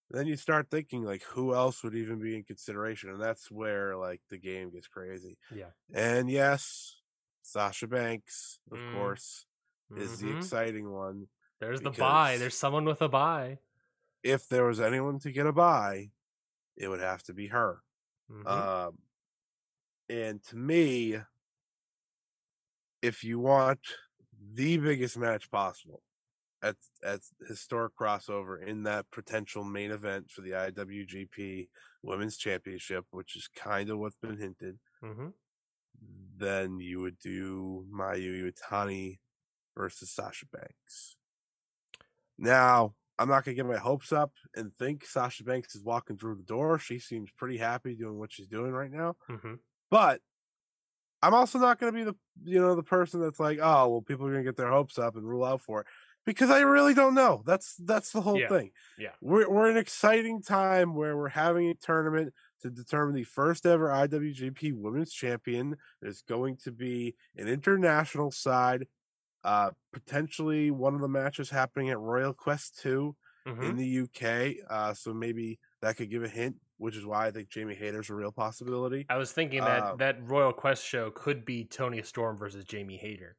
Then 0.09 0.27
you 0.27 0.37
start 0.37 0.69
thinking 0.71 1.03
like 1.03 1.23
who 1.23 1.53
else 1.53 1.83
would 1.83 1.95
even 1.95 2.19
be 2.19 2.35
in 2.35 2.43
consideration, 2.43 3.09
and 3.09 3.21
that's 3.21 3.51
where 3.51 3.97
like 3.97 4.21
the 4.29 4.37
game 4.37 4.71
gets 4.71 4.87
crazy. 4.87 5.37
Yeah. 5.49 5.71
And 5.93 6.29
yes, 6.29 7.01
Sasha 7.41 7.87
Banks, 7.87 8.59
of 8.71 8.79
Mm. 8.79 8.85
course, 8.85 9.47
is 9.95 10.19
the 10.19 10.29
Mhm. 10.29 10.31
exciting 10.31 10.91
one. 10.91 11.27
There's 11.59 11.81
the 11.81 11.91
buy. 11.91 12.37
There's 12.37 12.57
someone 12.57 12.85
with 12.85 13.01
a 13.01 13.09
buy. 13.09 13.59
If 14.23 14.47
there 14.47 14.65
was 14.65 14.79
anyone 14.79 15.19
to 15.19 15.31
get 15.31 15.45
a 15.45 15.53
buy, 15.53 16.11
it 16.77 16.89
would 16.89 17.01
have 17.01 17.23
to 17.23 17.33
be 17.35 17.47
her. 17.49 17.83
Mhm. 18.29 18.67
Um, 18.77 18.99
and 20.09 20.43
to 20.43 20.55
me, 20.55 21.17
if 23.01 23.23
you 23.23 23.39
want 23.39 23.79
the 24.33 24.77
biggest 24.77 25.17
match 25.17 25.49
possible 25.49 26.03
at 26.61 26.75
at 27.03 27.21
historic 27.47 27.95
crossover 27.95 28.61
in 28.65 28.83
that 28.83 29.09
potential 29.11 29.63
main 29.63 29.91
event 29.91 30.31
for 30.31 30.41
the 30.41 30.51
IWGP 30.51 31.69
Women's 32.01 32.37
Championship, 32.37 33.05
which 33.11 33.35
is 33.35 33.47
kind 33.47 33.89
of 33.89 33.99
what's 33.99 34.17
been 34.17 34.37
hinted, 34.37 34.79
Mhm. 35.01 35.33
then 36.37 36.79
you 36.79 36.99
would 37.01 37.17
do 37.19 37.87
Mayu 37.91 38.51
Iwatani 38.51 39.19
versus 39.75 40.11
Sasha 40.11 40.45
Banks. 40.47 41.17
Now, 42.37 42.95
I'm 43.17 43.29
not 43.29 43.43
gonna 43.45 43.55
get 43.55 43.65
my 43.65 43.77
hopes 43.77 44.11
up 44.11 44.33
and 44.55 44.75
think 44.77 45.05
Sasha 45.05 45.43
Banks 45.43 45.75
is 45.75 45.83
walking 45.83 46.17
through 46.17 46.35
the 46.35 46.43
door. 46.43 46.77
She 46.77 46.99
seems 46.99 47.31
pretty 47.31 47.57
happy 47.57 47.95
doing 47.95 48.17
what 48.19 48.31
she's 48.31 48.47
doing 48.47 48.71
right 48.73 48.91
now. 48.91 49.15
hmm 49.27 49.55
But 49.89 50.21
I'm 51.23 51.33
also 51.33 51.57
not 51.57 51.79
gonna 51.79 51.91
be 51.91 52.03
the 52.03 52.15
you 52.43 52.59
know 52.59 52.75
the 52.75 52.83
person 52.83 53.19
that's 53.19 53.39
like, 53.39 53.57
oh 53.59 53.87
well, 53.89 54.01
people 54.01 54.27
are 54.27 54.31
gonna 54.31 54.43
get 54.43 54.55
their 54.55 54.71
hopes 54.71 54.99
up 54.99 55.15
and 55.15 55.27
rule 55.27 55.43
out 55.43 55.61
for 55.61 55.81
it 55.81 55.87
because 56.27 56.51
I 56.51 56.59
really 56.59 56.93
don't 56.93 57.15
know. 57.15 57.41
That's 57.45 57.75
that's 57.77 58.11
the 58.11 58.21
whole 58.21 58.39
Yeah. 58.39 58.49
thing. 58.49 58.71
Yeah. 58.99 59.13
we're 59.21 59.49
we're 59.49 59.69
in 59.71 59.77
an 59.77 59.81
exciting 59.81 60.43
time 60.43 60.93
where 60.93 61.17
we're 61.17 61.29
having 61.29 61.69
a 61.69 61.73
tournament 61.73 62.33
to 62.61 62.69
determine 62.69 63.15
the 63.15 63.23
first 63.23 63.65
ever 63.65 63.87
IWGP 63.89 64.73
Women's 64.73 65.13
Champion. 65.13 65.77
There's 66.01 66.21
going 66.21 66.57
to 66.57 66.71
be 66.71 67.15
an 67.35 67.47
international 67.47 68.29
side. 68.31 68.87
Uh, 69.43 69.71
potentially 69.93 70.71
one 70.71 70.93
of 70.95 70.99
the 71.01 71.07
matches 71.07 71.49
happening 71.49 71.89
at 71.89 71.99
Royal 71.99 72.33
Quest 72.33 72.79
2 72.79 73.15
hmm 73.45 73.63
in 73.63 73.77
the 73.77 73.85
UK. 73.87 74.57
Uh, 74.69 74.93
so 74.93 75.13
maybe 75.13 75.57
that 75.81 75.95
could 75.95 76.09
give 76.09 76.23
a 76.23 76.27
hint, 76.27 76.57
which 76.77 76.97
is 76.97 77.05
why 77.05 77.27
I 77.27 77.31
think 77.31 77.49
Jamie 77.49 77.75
Hayter's 77.75 78.09
a 78.09 78.15
real 78.15 78.33
possibility. 78.33 79.05
I 79.09 79.15
was 79.17 79.31
thinking 79.31 79.61
that 79.61 79.83
Uh, 79.83 79.95
that 79.95 80.21
Royal 80.27 80.51
Quest 80.51 80.83
show 80.85 81.11
could 81.11 81.45
be 81.45 81.63
Toni 81.63 82.01
Storm 82.03 82.37
versus 82.37 82.65
Jamie 82.65 82.97
Hayter. 82.97 83.37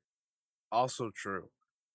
Also 0.73 1.11
true. 1.11 1.51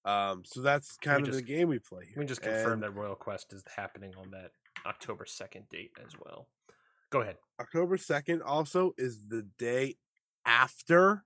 Um, 0.05 0.43
so 0.45 0.61
that's 0.61 0.97
kind 0.97 1.21
of 1.21 1.25
just- 1.27 1.37
the 1.39 1.43
game 1.43 1.69
we 1.69 1.79
play 1.79 2.05
here. 2.05 2.15
We 2.17 2.25
just 2.25 2.41
confirm 2.41 2.81
that 2.81 2.91
Royal 2.91 3.15
Quest 3.15 3.53
is 3.53 3.63
happening 3.75 4.13
on 4.17 4.31
that 4.31 4.51
October 4.85 5.25
second 5.25 5.69
date 5.69 5.91
as 6.05 6.11
well. 6.19 6.49
Go 7.09 7.21
ahead. 7.21 7.37
October 7.59 7.95
2nd 7.97 8.41
also 8.43 8.93
is 8.97 9.27
the 9.27 9.43
day 9.57 9.95
after 10.45 11.23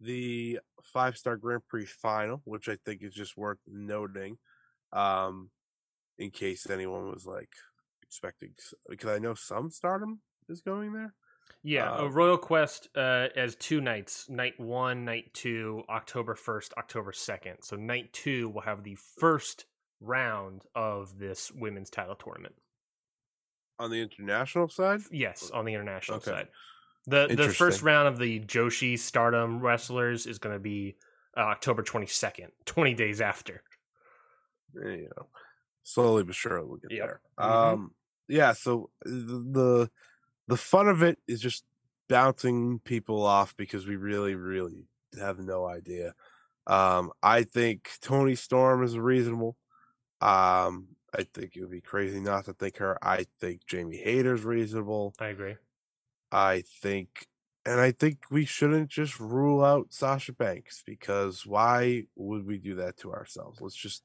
the 0.00 0.58
five 0.82 1.16
star 1.16 1.36
Grand 1.36 1.66
Prix 1.68 1.86
final, 1.86 2.40
which 2.44 2.68
I 2.68 2.76
think 2.84 3.02
is 3.02 3.14
just 3.14 3.36
worth 3.36 3.58
noting. 3.66 4.38
Um, 4.92 5.50
in 6.16 6.30
case 6.30 6.68
anyone 6.68 7.10
was 7.10 7.26
like 7.26 7.52
expecting, 8.02 8.54
because 8.88 9.10
I 9.10 9.18
know 9.18 9.34
some 9.34 9.70
stardom 9.70 10.22
is 10.48 10.62
going 10.62 10.92
there. 10.94 11.14
Yeah, 11.62 11.90
uh, 11.92 12.04
Um, 12.04 12.12
Royal 12.12 12.38
Quest 12.38 12.88
uh, 12.96 13.28
as 13.36 13.56
two 13.56 13.80
nights. 13.80 14.28
Night 14.28 14.58
one, 14.58 15.04
night 15.04 15.34
two, 15.34 15.82
October 15.88 16.34
first, 16.34 16.72
October 16.78 17.12
second. 17.12 17.62
So 17.62 17.76
night 17.76 18.12
two 18.12 18.48
will 18.48 18.60
have 18.62 18.84
the 18.84 18.96
first 19.18 19.66
round 20.00 20.62
of 20.74 21.18
this 21.18 21.50
women's 21.50 21.90
title 21.90 22.14
tournament. 22.14 22.54
On 23.80 23.90
the 23.90 24.00
international 24.00 24.68
side, 24.68 25.00
Yes, 25.10 25.50
on 25.50 25.64
the 25.64 25.74
international 25.74 26.18
Okay. 26.18 26.30
side. 26.30 26.48
The 27.06 27.26
the 27.34 27.48
first 27.48 27.82
round 27.82 28.08
of 28.08 28.18
the 28.18 28.40
Joshi 28.40 28.98
Stardom 28.98 29.60
wrestlers 29.60 30.26
is 30.26 30.38
going 30.38 30.54
to 30.54 30.60
be 30.60 30.96
uh, 31.36 31.40
October 31.40 31.82
twenty 31.82 32.06
second, 32.06 32.52
twenty 32.66 32.94
days 32.94 33.20
after. 33.20 33.62
you 34.74 35.08
know, 35.16 35.28
slowly 35.82 36.22
but 36.24 36.34
surely 36.34 36.66
we'll 36.68 36.76
get 36.78 36.90
Yep. 36.90 37.06
there. 37.06 37.20
Mhm. 37.38 37.44
Um, 37.72 37.94
yeah. 38.28 38.52
So 38.52 38.90
the, 39.04 39.90
the 40.48 40.56
fun 40.56 40.88
of 40.88 41.02
it 41.02 41.18
is 41.28 41.40
just 41.40 41.64
bouncing 42.08 42.80
people 42.80 43.22
off 43.24 43.56
because 43.56 43.86
we 43.86 43.96
really, 43.96 44.34
really 44.34 44.88
have 45.18 45.38
no 45.38 45.66
idea. 45.66 46.14
Um, 46.66 47.12
I 47.22 47.44
think 47.44 47.90
Toni 48.00 48.34
Storm 48.34 48.82
is 48.82 48.98
reasonable. 48.98 49.56
Um, 50.20 50.88
I 51.14 51.22
think 51.22 51.56
it 51.56 51.60
would 51.62 51.70
be 51.70 51.80
crazy 51.80 52.20
not 52.20 52.46
to 52.46 52.52
think 52.52 52.78
her. 52.78 52.98
I 53.02 53.26
think 53.40 53.66
Jamie 53.66 53.96
Hayter's 53.98 54.44
reasonable. 54.44 55.14
I 55.18 55.28
agree. 55.28 55.56
I 56.30 56.62
think, 56.62 57.26
and 57.64 57.80
I 57.80 57.92
think 57.92 58.24
we 58.30 58.44
shouldn't 58.44 58.90
just 58.90 59.18
rule 59.18 59.64
out 59.64 59.92
Sasha 59.92 60.32
Banks 60.32 60.82
because 60.84 61.46
why 61.46 62.04
would 62.16 62.46
we 62.46 62.58
do 62.58 62.74
that 62.76 62.96
to 62.98 63.12
ourselves? 63.12 63.60
Let's 63.60 63.76
just 63.76 64.02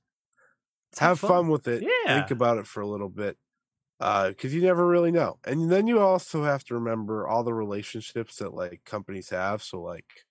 Let's 0.92 1.00
have 1.00 1.20
fun. 1.20 1.48
with 1.50 1.68
it. 1.68 1.84
Yeah. 1.84 2.20
Think 2.20 2.32
about 2.32 2.58
it 2.60 2.68
for 2.68 2.82
a 2.82 2.88
little 2.88 3.10
bit. 3.10 3.38
Because 4.04 4.54
you 4.54 4.62
never 4.62 4.86
really 4.86 5.12
know. 5.12 5.40
And 5.46 5.72
then 5.72 5.88
you 5.88 6.00
also 6.00 6.44
have 6.44 6.64
to 6.66 6.74
remember 6.74 7.28
all 7.28 7.44
the 7.44 7.54
relationships 7.54 8.38
that 8.38 8.54
like 8.54 8.82
companies 8.86 9.30
have. 9.30 9.64
So 9.64 9.82
like 9.82 10.26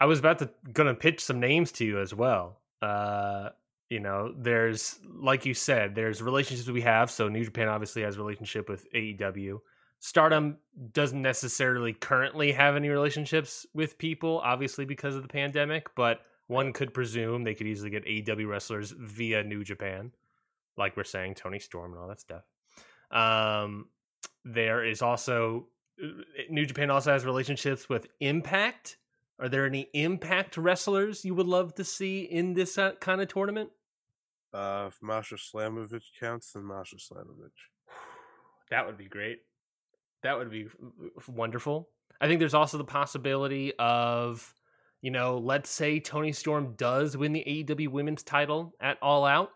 I 0.00 0.06
was 0.06 0.18
about 0.18 0.38
to 0.38 0.50
gonna 0.72 0.94
pitch 0.94 1.20
some 1.20 1.40
names 1.40 1.72
to 1.72 1.84
you 1.84 2.00
as 2.00 2.14
well. 2.14 2.62
Uh, 2.80 3.50
you 3.90 4.00
know, 4.00 4.34
there's 4.36 4.98
like 5.04 5.44
you 5.44 5.52
said, 5.54 5.94
there's 5.94 6.22
relationships 6.22 6.68
we 6.68 6.80
have. 6.80 7.10
So 7.10 7.28
New 7.28 7.44
Japan 7.44 7.68
obviously 7.68 8.02
has 8.02 8.16
relationship 8.16 8.68
with 8.68 8.90
AEW. 8.92 9.58
Stardom 10.00 10.58
doesn't 10.92 11.22
necessarily 11.22 11.92
currently 11.92 12.52
have 12.52 12.76
any 12.76 12.88
relationships 12.88 13.66
with 13.74 13.98
people, 13.98 14.40
obviously 14.42 14.84
because 14.84 15.16
of 15.16 15.22
the 15.22 15.28
pandemic. 15.28 15.88
But 15.94 16.20
one 16.46 16.72
could 16.72 16.94
presume 16.94 17.44
they 17.44 17.54
could 17.54 17.66
easily 17.66 17.90
get 17.90 18.04
AEW 18.06 18.48
wrestlers 18.48 18.94
via 18.98 19.42
New 19.42 19.64
Japan, 19.64 20.12
like 20.76 20.96
we're 20.96 21.04
saying, 21.04 21.34
Toni 21.34 21.58
Storm 21.58 21.92
and 21.92 22.00
all 22.00 22.08
that 22.08 22.20
stuff. 22.20 22.42
Um, 23.14 23.88
there 24.44 24.84
is 24.84 25.00
also 25.00 25.68
uh, 26.02 26.08
New 26.50 26.66
Japan 26.66 26.90
also 26.90 27.12
has 27.12 27.24
relationships 27.24 27.88
with 27.88 28.06
Impact. 28.20 28.98
Are 29.38 29.48
there 29.48 29.66
any 29.66 29.88
Impact 29.94 30.56
wrestlers 30.56 31.24
you 31.24 31.34
would 31.34 31.46
love 31.46 31.74
to 31.76 31.84
see 31.84 32.22
in 32.22 32.54
this 32.54 32.76
uh, 32.78 32.92
kind 33.00 33.20
of 33.20 33.28
tournament? 33.28 33.70
uh 34.52 34.84
if 34.88 35.02
Masha 35.02 35.34
Slamovich 35.34 36.10
counts, 36.20 36.52
then 36.52 36.64
Masha 36.64 36.96
Slamovich. 36.96 37.50
That 38.70 38.86
would 38.86 38.96
be 38.96 39.08
great. 39.08 39.40
That 40.22 40.38
would 40.38 40.50
be 40.50 40.66
f- 41.18 41.28
wonderful. 41.28 41.90
I 42.18 42.26
think 42.26 42.40
there's 42.40 42.54
also 42.54 42.78
the 42.78 42.84
possibility 42.84 43.74
of, 43.78 44.54
you 45.02 45.10
know, 45.10 45.36
let's 45.36 45.68
say 45.68 46.00
Toni 46.00 46.32
Storm 46.32 46.74
does 46.76 47.14
win 47.14 47.34
the 47.34 47.44
AEW 47.46 47.88
Women's 47.88 48.22
Title 48.22 48.72
at 48.80 48.96
All 49.02 49.26
Out. 49.26 49.50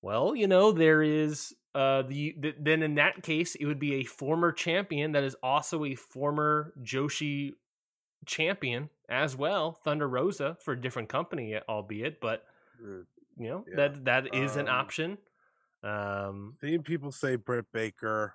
Well, 0.00 0.34
you 0.34 0.48
know, 0.48 0.72
there 0.72 1.02
is 1.02 1.54
uh 1.74 2.02
the, 2.02 2.32
th- 2.32 2.56
then 2.58 2.82
in 2.82 2.96
that 2.96 3.22
case 3.22 3.54
it 3.54 3.64
would 3.66 3.78
be 3.78 3.94
a 3.94 4.04
former 4.04 4.50
champion 4.52 5.12
that 5.12 5.22
is 5.24 5.36
also 5.42 5.84
a 5.84 5.94
former 5.94 6.72
Joshi 6.82 7.52
champion 8.26 8.90
as 9.08 9.36
well, 9.36 9.72
Thunder 9.72 10.08
Rosa 10.08 10.56
for 10.64 10.72
a 10.72 10.80
different 10.80 11.08
company 11.08 11.56
albeit, 11.68 12.20
but 12.20 12.44
Mm. 12.82 13.06
you 13.36 13.48
know, 13.48 13.64
Yeah. 13.68 13.76
that 13.76 14.04
that 14.06 14.34
is 14.34 14.56
an 14.56 14.68
Um, 14.68 14.74
option. 14.74 15.18
Um 15.82 16.56
Seeing 16.60 16.82
people 16.82 17.12
say 17.12 17.36
Britt 17.36 17.70
Baker. 17.72 18.34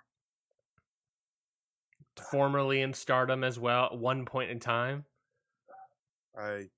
formerly 2.31 2.81
in 2.81 2.93
stardom 2.93 3.43
as 3.43 3.59
well 3.59 3.85
at 3.85 3.97
one 3.97 4.25
point 4.25 4.49
in 4.51 4.59
time. 4.59 5.05
I 6.37 6.69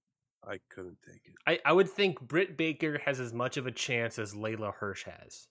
I 0.43 0.59
couldn't 0.69 0.97
take 1.01 1.21
it. 1.27 1.35
I, 1.45 1.59
I 1.65 1.73
would 1.73 1.89
think 1.89 2.21
Britt 2.21 2.57
Baker 2.57 2.99
has 2.99 3.19
as 3.19 3.33
much 3.33 3.57
of 3.57 3.67
a 3.67 3.71
chance 3.71 4.17
as 4.17 4.33
Leyla 4.33 4.73
Hirsch 4.73 5.03
has. 5.05 5.47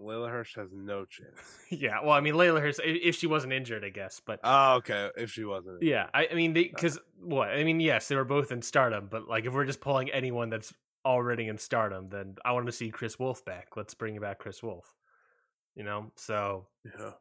Leyla 0.00 0.30
Hirsch 0.30 0.54
has 0.56 0.68
no 0.72 1.04
chance. 1.04 1.36
yeah, 1.70 2.00
well, 2.02 2.12
I 2.12 2.20
mean, 2.20 2.34
Leyla 2.34 2.60
Hirsch, 2.60 2.78
if 2.84 3.16
she 3.16 3.26
wasn't 3.26 3.52
injured, 3.52 3.84
I 3.84 3.88
guess. 3.90 4.20
But 4.24 4.40
Oh, 4.44 4.74
okay. 4.76 5.10
If 5.16 5.30
she 5.30 5.44
wasn't. 5.44 5.82
yeah, 5.82 6.06
I, 6.14 6.28
I 6.30 6.34
mean, 6.34 6.52
because 6.52 6.98
what? 7.20 7.48
I 7.48 7.64
mean, 7.64 7.80
yes, 7.80 8.08
they 8.08 8.16
were 8.16 8.24
both 8.24 8.52
in 8.52 8.62
stardom, 8.62 9.08
but 9.10 9.28
like 9.28 9.44
if 9.44 9.52
we're 9.52 9.64
just 9.64 9.80
pulling 9.80 10.10
anyone 10.10 10.50
that's 10.50 10.72
already 11.04 11.48
in 11.48 11.58
stardom, 11.58 12.08
then 12.10 12.36
I 12.44 12.52
want 12.52 12.66
to 12.66 12.72
see 12.72 12.90
Kris 12.90 13.18
Wolf 13.18 13.44
back. 13.44 13.76
Let's 13.76 13.94
bring 13.94 14.18
back 14.20 14.38
Kris 14.38 14.62
Wolf. 14.62 14.94
You 15.74 15.84
know, 15.84 16.10
so 16.16 16.66
Yeah. 16.84 17.12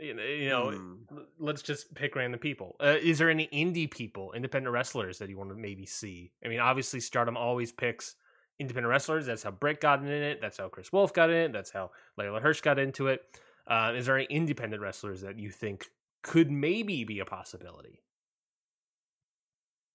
you 0.00 0.48
know, 0.48 0.70
l- 1.12 1.26
let's 1.38 1.62
just 1.62 1.94
pick 1.94 2.16
random 2.16 2.40
people. 2.40 2.74
Uh, 2.80 2.96
is 3.00 3.18
there 3.18 3.30
any 3.30 3.46
indie 3.52 3.90
people, 3.90 4.32
independent 4.32 4.72
wrestlers 4.72 5.18
that 5.18 5.28
you 5.28 5.36
want 5.38 5.50
to 5.50 5.56
maybe 5.56 5.86
see? 5.86 6.32
I 6.44 6.48
mean, 6.48 6.58
obviously, 6.60 7.00
Stardom 7.00 7.36
always 7.36 7.70
picks 7.70 8.16
independent 8.60 8.90
wrestlers. 8.90 9.26
That's 9.26 9.42
how 9.42 9.50
Britt 9.50 9.80
got 9.80 10.00
in 10.02 10.08
it. 10.08 10.40
That's 10.40 10.58
how 10.58 10.68
Kris 10.68 10.92
Wolf 10.92 11.12
got 11.12 11.30
in 11.30 11.36
it. 11.36 11.52
That's 11.52 11.70
how 11.70 11.90
Leyla 12.18 12.40
Hirsch 12.40 12.60
got 12.60 12.78
into 12.78 13.08
it. 13.08 13.22
Uh, 13.66 13.92
is 13.96 14.06
there 14.06 14.16
any 14.16 14.26
independent 14.30 14.82
wrestlers 14.82 15.22
that 15.22 15.38
you 15.38 15.50
think 15.50 15.86
could 16.22 16.50
maybe 16.50 17.04
be 17.04 17.18
a 17.20 17.24
possibility? 17.24 18.02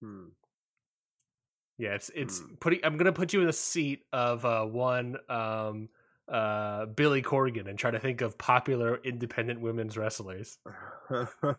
Hmm. 0.02 0.26
Yeah, 1.78 1.94
it's 1.94 2.10
it's 2.14 2.40
Hmm. 2.40 2.54
putting. 2.60 2.80
I'm 2.84 2.96
gonna 2.96 3.12
put 3.12 3.32
you 3.32 3.40
in 3.40 3.46
the 3.46 3.52
seat 3.52 4.02
of 4.12 4.44
uh, 4.44 4.64
one 4.64 5.16
um, 5.28 5.88
uh, 6.28 6.86
Billy 6.86 7.22
Corgan 7.22 7.68
and 7.68 7.78
try 7.78 7.90
to 7.90 7.98
think 7.98 8.20
of 8.22 8.38
popular 8.38 8.96
independent 9.04 9.60
women's 9.60 9.96
wrestlers. 9.96 10.58
no, 11.10 11.56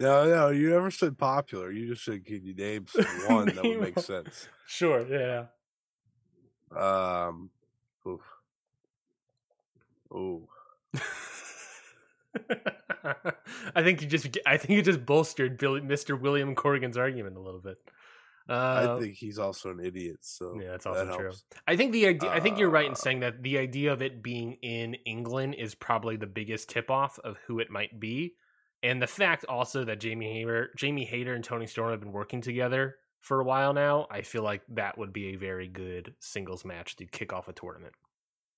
no, 0.00 0.48
you 0.50 0.70
never 0.70 0.90
said 0.90 1.16
popular. 1.18 1.70
You 1.70 1.88
just 1.88 2.04
said 2.04 2.24
can 2.26 2.44
you 2.44 2.54
name 2.54 2.86
one 3.26 3.46
that 3.46 3.64
would 3.64 3.80
make 3.94 3.98
sense. 3.98 4.48
Sure. 4.66 5.06
Yeah. 5.06 5.46
Um, 6.76 7.50
oof. 8.06 8.20
Ooh. 10.12 10.48
I 13.74 13.82
think 13.82 14.00
you 14.02 14.08
just 14.08 14.38
I 14.46 14.56
think 14.56 14.70
you 14.70 14.82
just 14.82 15.04
bolstered 15.04 15.58
Billy, 15.58 15.80
Mr. 15.80 16.18
William 16.18 16.54
Corgan's 16.54 16.96
argument 16.96 17.36
a 17.36 17.40
little 17.40 17.60
bit. 17.60 17.78
Uh, 18.48 18.96
I 18.96 19.00
think 19.00 19.14
he's 19.16 19.38
also 19.38 19.70
an 19.70 19.80
idiot. 19.84 20.18
So 20.22 20.58
yeah, 20.60 20.72
that's 20.72 20.84
that 20.84 20.90
also 20.90 21.16
true. 21.16 21.24
helps. 21.26 21.44
I 21.66 21.76
think 21.76 21.92
the 21.92 22.06
idea. 22.06 22.30
I 22.30 22.40
think 22.40 22.58
you're 22.58 22.70
right 22.70 22.86
in 22.86 22.92
Uh, 22.92 22.96
saying 22.96 23.20
that 23.20 23.42
the 23.42 23.58
idea 23.58 23.92
of 23.92 24.02
it 24.02 24.22
being 24.22 24.54
in 24.62 24.94
England 25.06 25.54
is 25.54 25.74
probably 25.74 26.16
the 26.16 26.26
biggest 26.26 26.68
tip 26.70 26.90
off 26.90 27.18
of 27.20 27.36
who 27.46 27.58
it 27.60 27.70
might 27.70 27.98
be. 28.00 28.34
and 28.82 29.00
the 29.00 29.06
fact 29.06 29.44
also 29.48 29.84
that 29.84 30.00
Jamie 30.00 30.32
Hayter, 30.32 30.70
Jamie 30.76 31.04
Hayter, 31.04 31.34
and 31.34 31.44
Toni 31.44 31.66
Storm 31.68 31.90
have 31.92 32.00
been 32.00 32.12
working 32.12 32.40
together 32.40 32.96
for 33.22 33.40
a 33.40 33.44
while 33.44 33.72
now, 33.72 34.06
I 34.10 34.20
feel 34.22 34.42
like 34.42 34.60
that 34.68 34.98
would 34.98 35.12
be 35.12 35.28
a 35.28 35.36
very 35.36 35.68
good 35.68 36.14
singles 36.20 36.64
match 36.64 36.96
to 36.96 37.06
kick 37.06 37.32
off 37.32 37.48
a 37.48 37.52
tournament. 37.54 37.94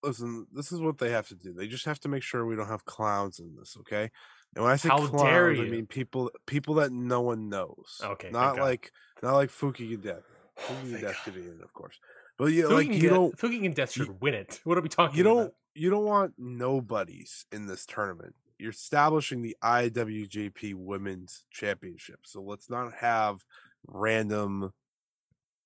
Listen, 0.02 0.46
this 0.52 0.72
is 0.72 0.80
what 0.80 0.98
they 0.98 1.10
have 1.10 1.28
to 1.28 1.34
do. 1.34 1.52
They 1.52 1.66
just 1.66 1.84
have 1.86 2.00
to 2.00 2.08
make 2.08 2.22
sure 2.22 2.44
we 2.44 2.56
don't 2.56 2.66
have 2.68 2.84
clowns 2.84 3.38
in 3.38 3.54
this, 3.56 3.76
okay? 3.80 4.10
And 4.56 4.64
when 4.64 4.72
I 4.72 4.76
say 4.76 4.88
How 4.88 5.06
clowns, 5.06 5.60
I 5.60 5.64
mean 5.64 5.86
people 5.86 6.30
people 6.46 6.74
that 6.74 6.92
no 6.92 7.20
one 7.22 7.48
knows. 7.48 8.00
Okay, 8.02 8.30
not 8.30 8.56
God. 8.56 8.62
like 8.62 8.92
not 9.22 9.34
like 9.34 9.50
Fuki. 9.50 9.98
Oh, 10.06 10.20
Fukigen 10.60 11.00
Death 11.00 11.02
God. 11.02 11.14
could 11.24 11.34
be 11.34 11.40
in, 11.42 11.60
of 11.62 11.72
course. 11.72 11.98
But 12.38 12.46
yeah, 12.52 12.64
Fuki 12.64 12.72
like 12.72 12.88
you 12.88 13.00
Get- 13.00 13.10
don't 13.10 13.36
Fuki 13.36 13.64
and 13.64 13.74
Death 13.74 13.96
you- 13.96 14.04
should 14.04 14.20
win 14.20 14.34
it. 14.34 14.60
What 14.64 14.78
are 14.78 14.82
we 14.82 14.88
talking 14.88 15.16
you 15.16 15.24
don't 15.24 15.40
about? 15.40 15.54
you 15.74 15.90
don't 15.90 16.04
want 16.04 16.34
nobodies 16.38 17.46
in 17.52 17.66
this 17.66 17.84
tournament. 17.86 18.34
You're 18.58 18.70
establishing 18.70 19.42
the 19.42 19.56
IWGP 19.64 20.74
Women's 20.74 21.44
Championship, 21.50 22.20
so 22.24 22.40
let's 22.40 22.70
not 22.70 22.92
have 22.94 23.44
random 23.86 24.70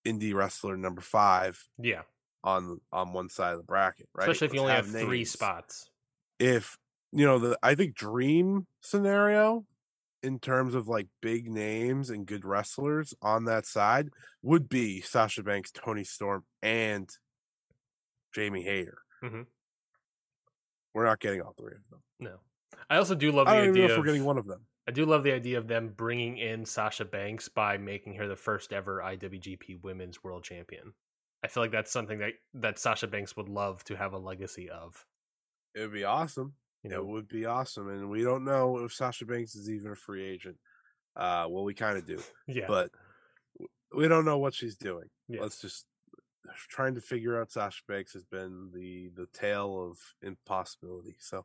indie 0.06 0.34
wrestler 0.34 0.76
number 0.76 1.00
five 1.00 1.62
Yeah, 1.78 2.02
on 2.44 2.80
on 2.92 3.12
one 3.12 3.28
side 3.28 3.52
of 3.52 3.58
the 3.58 3.64
bracket, 3.64 4.08
right? 4.14 4.28
especially 4.28 4.46
if 4.46 4.54
you 4.54 4.62
Let's 4.62 4.86
only 4.88 4.98
have, 5.00 5.06
three 5.08 5.24
spots. 5.24 5.90
If 6.38 6.76
you 7.12 7.26
know 7.26 7.38
the, 7.38 7.58
I 7.62 7.74
think 7.74 7.94
dream 7.94 8.66
scenario 8.80 9.66
in 10.22 10.38
terms 10.40 10.74
of 10.74 10.88
like 10.88 11.08
big 11.22 11.48
names 11.50 12.10
and 12.10 12.26
good 12.26 12.44
wrestlers 12.44 13.14
on 13.22 13.44
that 13.44 13.66
side 13.66 14.08
would 14.42 14.68
be 14.68 15.00
Sasha 15.00 15.42
Banks, 15.42 15.70
Toni 15.70 16.04
Storm, 16.04 16.44
and 16.62 17.08
Jamie 18.34 18.62
Hayter. 18.64 18.98
Mhm. 19.22 19.46
We're 20.94 21.04
not 21.04 21.20
getting 21.20 21.40
all 21.40 21.54
three 21.58 21.74
of 21.76 21.88
them. 21.90 22.02
No, 22.18 22.40
I 22.90 22.96
also 22.96 23.14
do 23.14 23.30
love 23.32 23.46
the 23.46 23.52
I 23.52 23.54
don't 23.56 23.64
even 23.64 23.74
idea 23.74 23.82
know 23.88 23.92
if 23.94 23.98
of 23.98 23.98
we're 23.98 24.06
getting 24.06 24.24
one 24.24 24.38
of 24.38 24.46
them. 24.46 24.66
I 24.88 24.90
do 24.90 25.04
love 25.04 25.22
the 25.22 25.34
idea 25.34 25.58
of 25.58 25.68
them 25.68 25.92
bringing 25.94 26.38
in 26.38 26.64
Sasha 26.64 27.04
Banks 27.04 27.46
by 27.46 27.76
making 27.76 28.14
her 28.14 28.26
the 28.26 28.36
first 28.36 28.72
ever 28.72 29.02
IWGP 29.04 29.82
Women's 29.82 30.24
World 30.24 30.44
Champion. 30.44 30.94
I 31.44 31.48
feel 31.48 31.62
like 31.62 31.72
that's 31.72 31.92
something 31.92 32.20
that 32.20 32.32
that 32.54 32.78
Sasha 32.78 33.06
Banks 33.06 33.36
would 33.36 33.50
love 33.50 33.84
to 33.84 33.96
have 33.96 34.14
a 34.14 34.18
legacy 34.18 34.70
of. 34.70 35.04
It 35.74 35.80
would 35.80 35.92
be 35.92 36.04
awesome. 36.04 36.54
You 36.82 36.90
It 36.90 37.06
would 37.06 37.28
be 37.28 37.44
awesome, 37.44 37.90
and 37.90 38.08
we 38.08 38.22
don't 38.22 38.46
know 38.46 38.78
if 38.78 38.94
Sasha 38.94 39.26
Banks 39.26 39.54
is 39.54 39.68
even 39.68 39.92
a 39.92 39.94
free 39.94 40.24
agent. 40.26 40.56
Uh, 41.14 41.46
well, 41.50 41.64
we 41.64 41.74
kind 41.74 41.98
of 41.98 42.06
do, 42.06 42.22
yeah, 42.48 42.66
but 42.66 42.90
we 43.94 44.08
don't 44.08 44.24
know 44.24 44.38
what 44.38 44.54
she's 44.54 44.76
doing. 44.76 45.10
yeah. 45.28 45.42
let's 45.42 45.60
just 45.60 45.84
trying 46.70 46.94
to 46.94 47.02
figure 47.02 47.38
out 47.38 47.52
Sasha 47.52 47.82
Banks 47.86 48.14
has 48.14 48.24
been 48.24 48.70
the 48.72 49.10
the 49.14 49.26
tale 49.34 49.86
of 49.90 49.98
impossibility. 50.22 51.16
So 51.18 51.44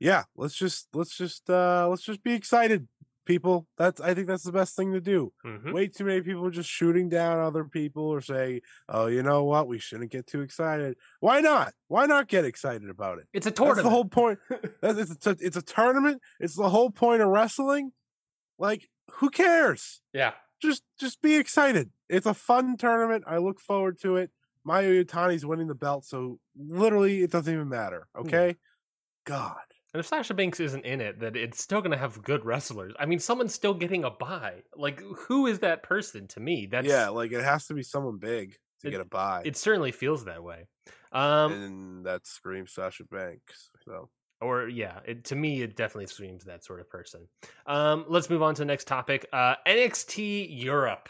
yeah, 0.00 0.24
let's 0.36 0.54
just 0.54 0.88
let's 0.94 1.16
just 1.16 1.48
uh 1.50 1.88
let's 1.88 2.02
just 2.02 2.22
be 2.22 2.32
excited, 2.34 2.88
people. 3.24 3.66
That's 3.76 4.00
I 4.00 4.14
think 4.14 4.26
that's 4.26 4.44
the 4.44 4.52
best 4.52 4.76
thing 4.76 4.92
to 4.92 5.00
do. 5.00 5.32
Mhm. 5.44 5.72
Way 5.72 5.88
too 5.88 6.04
many 6.04 6.20
people 6.20 6.48
just 6.50 6.68
shooting 6.70 7.08
down 7.08 7.38
other 7.40 7.64
people 7.64 8.04
or 8.04 8.20
say, 8.20 8.62
"Oh, 8.88 9.06
you 9.06 9.22
know 9.22 9.44
what? 9.44 9.68
We 9.68 9.78
shouldn't 9.78 10.10
get 10.10 10.26
too 10.26 10.40
excited." 10.40 10.96
Why 11.20 11.40
not? 11.40 11.74
Why 11.88 12.06
not 12.06 12.28
get 12.28 12.44
excited 12.44 12.88
about 12.88 13.18
it? 13.18 13.26
It's 13.32 13.46
a 13.46 13.50
tournament. 13.50 13.76
That's 13.78 13.84
the 13.86 13.90
whole 13.90 14.04
point. 14.04 14.38
That's, 14.82 15.10
it's 15.10 15.26
a 15.26 15.36
it's 15.40 15.56
a 15.56 15.62
tournament. 15.62 16.22
It's 16.40 16.56
the 16.56 16.70
whole 16.70 16.90
point 16.90 17.22
of 17.22 17.28
wrestling. 17.28 17.92
Like, 18.58 18.88
who 19.14 19.30
cares? 19.30 20.00
yeah, 20.12 20.32
just 20.60 20.82
just 20.98 21.20
be 21.22 21.34
excited. 21.36 21.90
It's 22.08 22.26
a 22.26 22.34
fun 22.34 22.76
tournament. 22.76 23.24
I 23.26 23.38
look 23.38 23.60
forward 23.60 23.98
to 24.02 24.16
it. 24.16 24.30
Mayu 24.66 25.04
Iwatani's 25.04 25.46
winning 25.46 25.68
the 25.68 25.74
belt, 25.74 26.04
so 26.04 26.40
literally 26.56 27.22
it 27.22 27.30
doesn't 27.30 27.52
even 27.52 27.68
matter. 27.68 28.08
Hmm. 28.14 28.26
Okay. 28.26 28.56
God. 29.24 29.60
And 29.98 30.04
if 30.04 30.06
Sasha 30.06 30.32
Banks 30.32 30.60
isn't 30.60 30.84
in 30.84 31.00
it, 31.00 31.18
then 31.18 31.34
it's 31.34 31.60
still 31.60 31.80
going 31.80 31.90
to 31.90 31.96
have 31.96 32.22
good 32.22 32.44
wrestlers. 32.44 32.94
I 33.00 33.06
mean, 33.06 33.18
someone's 33.18 33.52
still 33.52 33.74
getting 33.74 34.04
a 34.04 34.10
buy. 34.10 34.62
Like, 34.76 35.00
who 35.00 35.48
is 35.48 35.58
that 35.58 35.82
person 35.82 36.28
to 36.28 36.40
me? 36.40 36.66
That's 36.70 36.86
yeah, 36.86 37.08
like 37.08 37.32
it 37.32 37.42
has 37.42 37.66
to 37.66 37.74
be 37.74 37.82
someone 37.82 38.18
big 38.18 38.56
to 38.82 38.86
It- 38.86 38.92
get 38.92 39.00
a 39.00 39.04
buy. 39.04 39.42
It 39.44 39.56
certainly 39.56 39.90
feels 39.90 40.26
that 40.26 40.44
way. 40.44 40.68
Um, 41.10 41.52
and 41.52 42.06
that 42.06 42.28
screams 42.28 42.72
Sasha 42.72 43.02
Banks. 43.10 43.70
So 43.84 44.08
or 44.40 44.68
yeah 44.68 45.00
it, 45.04 45.24
to 45.24 45.34
me 45.34 45.62
it 45.62 45.74
definitely 45.74 46.06
screams 46.06 46.44
that 46.44 46.62
sort 46.62 46.78
of 46.78 46.88
person 46.88 47.26
um 47.66 48.04
let's 48.06 48.30
move 48.30 48.40
on 48.40 48.54
to 48.54 48.60
the 48.62 48.66
next 48.66 48.86
topic 48.86 49.26
uh 49.32 49.56
nxt 49.66 50.46
europe 50.48 51.08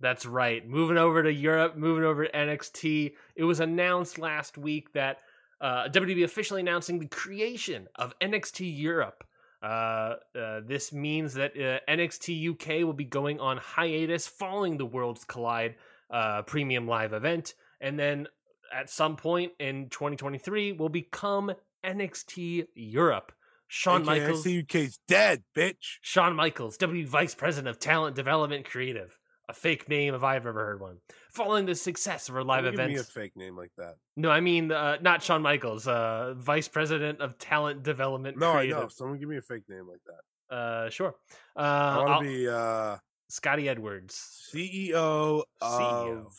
that's 0.00 0.24
right 0.24 0.66
moving 0.66 0.96
over 0.96 1.22
to 1.22 1.30
europe 1.30 1.76
moving 1.76 2.02
over 2.02 2.24
to 2.24 2.32
nxt 2.32 3.12
it 3.36 3.44
was 3.44 3.60
announced 3.60 4.18
last 4.18 4.56
week 4.56 4.90
that 4.94 5.18
uh 5.62 5.88
wwe 5.88 6.24
officially 6.24 6.60
announcing 6.60 6.98
the 6.98 7.06
creation 7.06 7.88
of 7.96 8.18
nxt 8.20 8.60
europe 8.60 9.24
uh, 9.62 10.16
uh, 10.36 10.60
this 10.66 10.92
means 10.92 11.34
that 11.34 11.52
uh, 11.56 11.78
NXT 11.88 12.50
UK 12.50 12.84
will 12.84 12.92
be 12.92 13.04
going 13.04 13.38
on 13.38 13.58
hiatus 13.58 14.26
following 14.26 14.76
the 14.76 14.84
Worlds 14.84 15.24
Collide 15.24 15.76
uh, 16.10 16.42
premium 16.42 16.88
live 16.88 17.12
event, 17.12 17.54
and 17.80 17.96
then 17.96 18.26
at 18.74 18.90
some 18.90 19.16
point 19.16 19.52
in 19.60 19.88
2023 19.88 20.72
will 20.72 20.88
become 20.88 21.52
NXT 21.84 22.66
Europe. 22.74 23.32
Shawn 23.68 24.02
AKA 24.02 24.20
Michaels, 24.20 24.46
UK's 24.46 24.98
dead, 25.06 25.44
bitch. 25.56 25.98
Shawn 26.02 26.34
Michaels, 26.34 26.76
W 26.78 27.06
Vice 27.06 27.34
President 27.34 27.68
of 27.68 27.78
Talent 27.78 28.16
Development 28.16 28.64
Creative, 28.64 29.16
a 29.52 29.54
fake 29.54 29.88
name 29.88 30.14
if 30.14 30.22
I've 30.22 30.46
ever 30.46 30.64
heard 30.64 30.80
one. 30.80 30.96
Following 31.34 31.66
the 31.66 31.74
success 31.74 32.28
of 32.28 32.34
her 32.34 32.42
live 32.42 32.64
Don't 32.64 32.76
give 32.76 32.86
me 32.88 32.96
a 32.96 33.02
fake 33.02 33.36
name 33.36 33.56
like 33.56 33.70
that. 33.76 33.96
no, 34.16 34.30
I 34.30 34.40
mean 34.40 34.72
uh, 34.72 34.96
not 35.00 35.22
Shawn 35.22 35.42
Michaels, 35.42 35.86
uh, 35.86 36.34
Vice 36.36 36.68
President 36.68 37.20
of 37.20 37.38
Talent 37.38 37.82
Development 37.82 38.38
No, 38.38 38.52
I 38.52 38.66
know. 38.66 38.88
Someone 38.88 39.18
give 39.18 39.28
me 39.28 39.36
a 39.36 39.42
fake 39.42 39.64
name 39.68 39.86
like 39.88 40.00
that. 40.06 40.54
Uh, 40.56 40.90
sure. 40.90 41.14
Uh, 41.56 41.60
I 41.60 41.96
want 41.98 42.10
I'll- 42.10 42.20
to 42.20 42.26
be 42.26 42.48
uh 42.48 42.96
Scotty 43.28 43.68
Edwards. 43.68 44.50
CEO 44.54 45.42
CEO. 45.62 46.26
of 46.26 46.32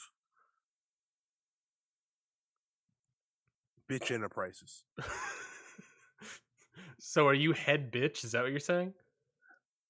Bitch 3.90 4.12
Enterprises. 4.12 4.84
so 7.00 7.28
are 7.28 7.34
you 7.34 7.54
head 7.54 7.92
bitch? 7.92 8.24
Is 8.24 8.32
that 8.32 8.42
what 8.44 8.52
you're 8.52 8.60
saying? 8.60 8.94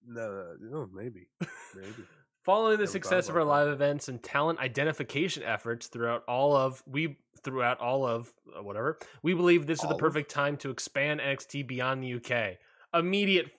No, 0.06 0.30
no, 0.30 0.56
no, 0.60 0.90
maybe, 0.94 1.28
maybe. 1.76 1.94
Following 2.44 2.78
the 2.78 2.88
success 2.88 3.30
of 3.30 3.38
our 3.38 3.44
live 3.46 3.70
events 3.70 4.10
and 4.10 4.22
talent 4.22 4.60
identification 4.60 5.44
efforts 5.44 5.88
throughout 5.88 6.26
all 6.28 6.58
of 6.58 6.84
we 6.86 7.16
throughout 7.42 7.80
all 7.80 8.06
of 8.06 8.34
uh, 8.58 8.62
whatever, 8.62 9.00
we 9.22 9.34
believe 9.34 9.66
this 9.66 9.80
is 9.80 9.86
All 9.86 9.90
the 9.90 9.96
of? 9.96 10.00
perfect 10.00 10.30
time 10.30 10.58
to 10.58 10.70
expand 10.70 11.22
NXT 11.22 11.66
beyond 11.66 12.04
the 12.04 12.16
UK. 12.16 12.58
Immediate 12.94 13.50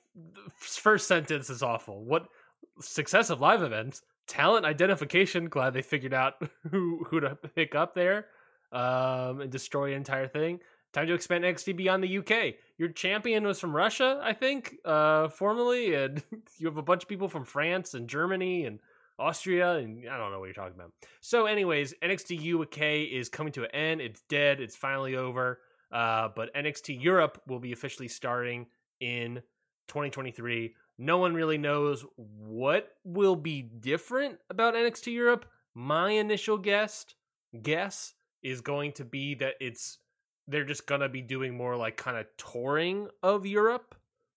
first 0.58 1.08
sentence 1.08 1.48
is 1.48 1.62
awful. 1.62 2.04
What 2.04 2.28
success 2.78 3.30
of 3.30 3.40
live 3.40 3.62
events, 3.62 4.02
talent 4.26 4.66
identification? 4.66 5.48
Glad 5.48 5.72
they 5.72 5.82
figured 5.82 6.12
out 6.12 6.34
who 6.70 7.04
who 7.08 7.20
to 7.20 7.36
pick 7.36 7.74
up 7.74 7.94
there, 7.94 8.26
um, 8.70 9.40
and 9.40 9.50
destroy 9.50 9.90
the 9.90 9.96
entire 9.96 10.28
thing. 10.28 10.60
Time 10.94 11.08
to 11.08 11.14
expand 11.14 11.42
NXT 11.42 11.76
beyond 11.76 12.04
the 12.04 12.18
UK. 12.18 12.54
Your 12.78 12.88
champion 12.88 13.44
was 13.44 13.58
from 13.58 13.74
Russia, 13.74 14.20
I 14.22 14.32
think, 14.32 14.76
uh, 14.84 15.28
formerly, 15.28 15.92
and 15.94 16.22
you 16.58 16.68
have 16.68 16.76
a 16.76 16.82
bunch 16.82 17.02
of 17.02 17.08
people 17.08 17.28
from 17.28 17.44
France 17.44 17.94
and 17.94 18.08
Germany 18.08 18.64
and 18.64 18.78
Austria, 19.18 19.72
and 19.72 20.08
I 20.08 20.16
don't 20.16 20.30
know 20.30 20.38
what 20.38 20.44
you're 20.44 20.54
talking 20.54 20.76
about. 20.76 20.92
So, 21.20 21.46
anyways, 21.46 21.94
NXT 22.00 22.62
UK 22.62 23.12
is 23.12 23.28
coming 23.28 23.52
to 23.54 23.64
an 23.64 23.70
end. 23.72 24.00
It's 24.02 24.22
dead. 24.28 24.60
It's 24.60 24.76
finally 24.76 25.16
over. 25.16 25.58
Uh, 25.90 26.28
but 26.34 26.54
NXT 26.54 27.02
Europe 27.02 27.42
will 27.48 27.58
be 27.58 27.72
officially 27.72 28.08
starting 28.08 28.66
in 29.00 29.42
2023. 29.88 30.76
No 30.98 31.18
one 31.18 31.34
really 31.34 31.58
knows 31.58 32.04
what 32.16 32.92
will 33.02 33.36
be 33.36 33.62
different 33.62 34.38
about 34.48 34.74
NXT 34.74 35.12
Europe. 35.12 35.44
My 35.74 36.10
initial 36.10 36.56
guess 36.56 37.04
guess 37.62 38.14
is 38.44 38.60
going 38.60 38.92
to 38.92 39.04
be 39.04 39.34
that 39.36 39.54
it's 39.60 39.98
they're 40.48 40.64
just 40.64 40.86
gonna 40.86 41.08
be 41.08 41.22
doing 41.22 41.56
more 41.56 41.76
like 41.76 41.96
kind 41.96 42.16
of 42.16 42.26
touring 42.36 43.08
of 43.22 43.46
Europe. 43.46 43.94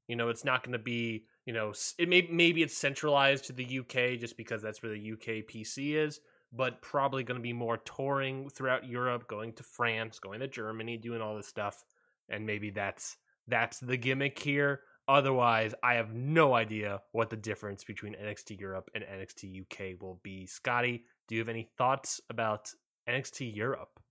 You 0.07 0.15
know, 0.15 0.29
it's 0.29 0.45
not 0.45 0.63
gonna 0.63 0.79
be 0.79 1.25
you 1.45 1.53
know 1.53 1.73
it 1.97 2.09
may 2.09 2.27
maybe 2.31 2.63
it's 2.63 2.77
centralized 2.77 3.45
to 3.45 3.53
the 3.53 3.79
UK 3.79 4.19
just 4.19 4.37
because 4.37 4.61
that's 4.61 4.81
where 4.81 4.91
the 4.91 5.11
UK 5.13 5.45
PC 5.47 5.95
is, 5.95 6.19
but 6.53 6.81
probably 6.81 7.23
gonna 7.23 7.39
be 7.39 7.53
more 7.53 7.77
touring 7.77 8.49
throughout 8.49 8.87
Europe, 8.87 9.27
going 9.27 9.53
to 9.53 9.63
France, 9.63 10.19
going 10.19 10.39
to 10.39 10.47
Germany, 10.47 10.97
doing 10.97 11.21
all 11.21 11.35
this 11.35 11.47
stuff, 11.47 11.83
and 12.29 12.45
maybe 12.45 12.69
that's 12.69 13.17
that's 13.47 13.79
the 13.79 13.97
gimmick 13.97 14.39
here. 14.39 14.81
Otherwise, 15.07 15.73
I 15.81 15.93
have 15.93 16.13
no 16.13 16.53
idea 16.53 17.01
what 17.13 17.29
the 17.29 17.37
difference 17.37 17.85
between 17.85 18.13
NXT 18.13 18.59
Europe 18.59 18.89
and 18.93 19.05
NXT 19.05 19.61
UK 19.61 20.01
will 20.01 20.19
be. 20.21 20.45
Scotty, 20.45 21.05
do 21.27 21.35
you 21.35 21.39
have 21.39 21.47
any 21.47 21.69
thoughts 21.77 22.19
about 22.29 22.69
NXT 23.07 23.55
Europe? 23.55 24.01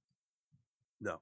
No. 1.01 1.21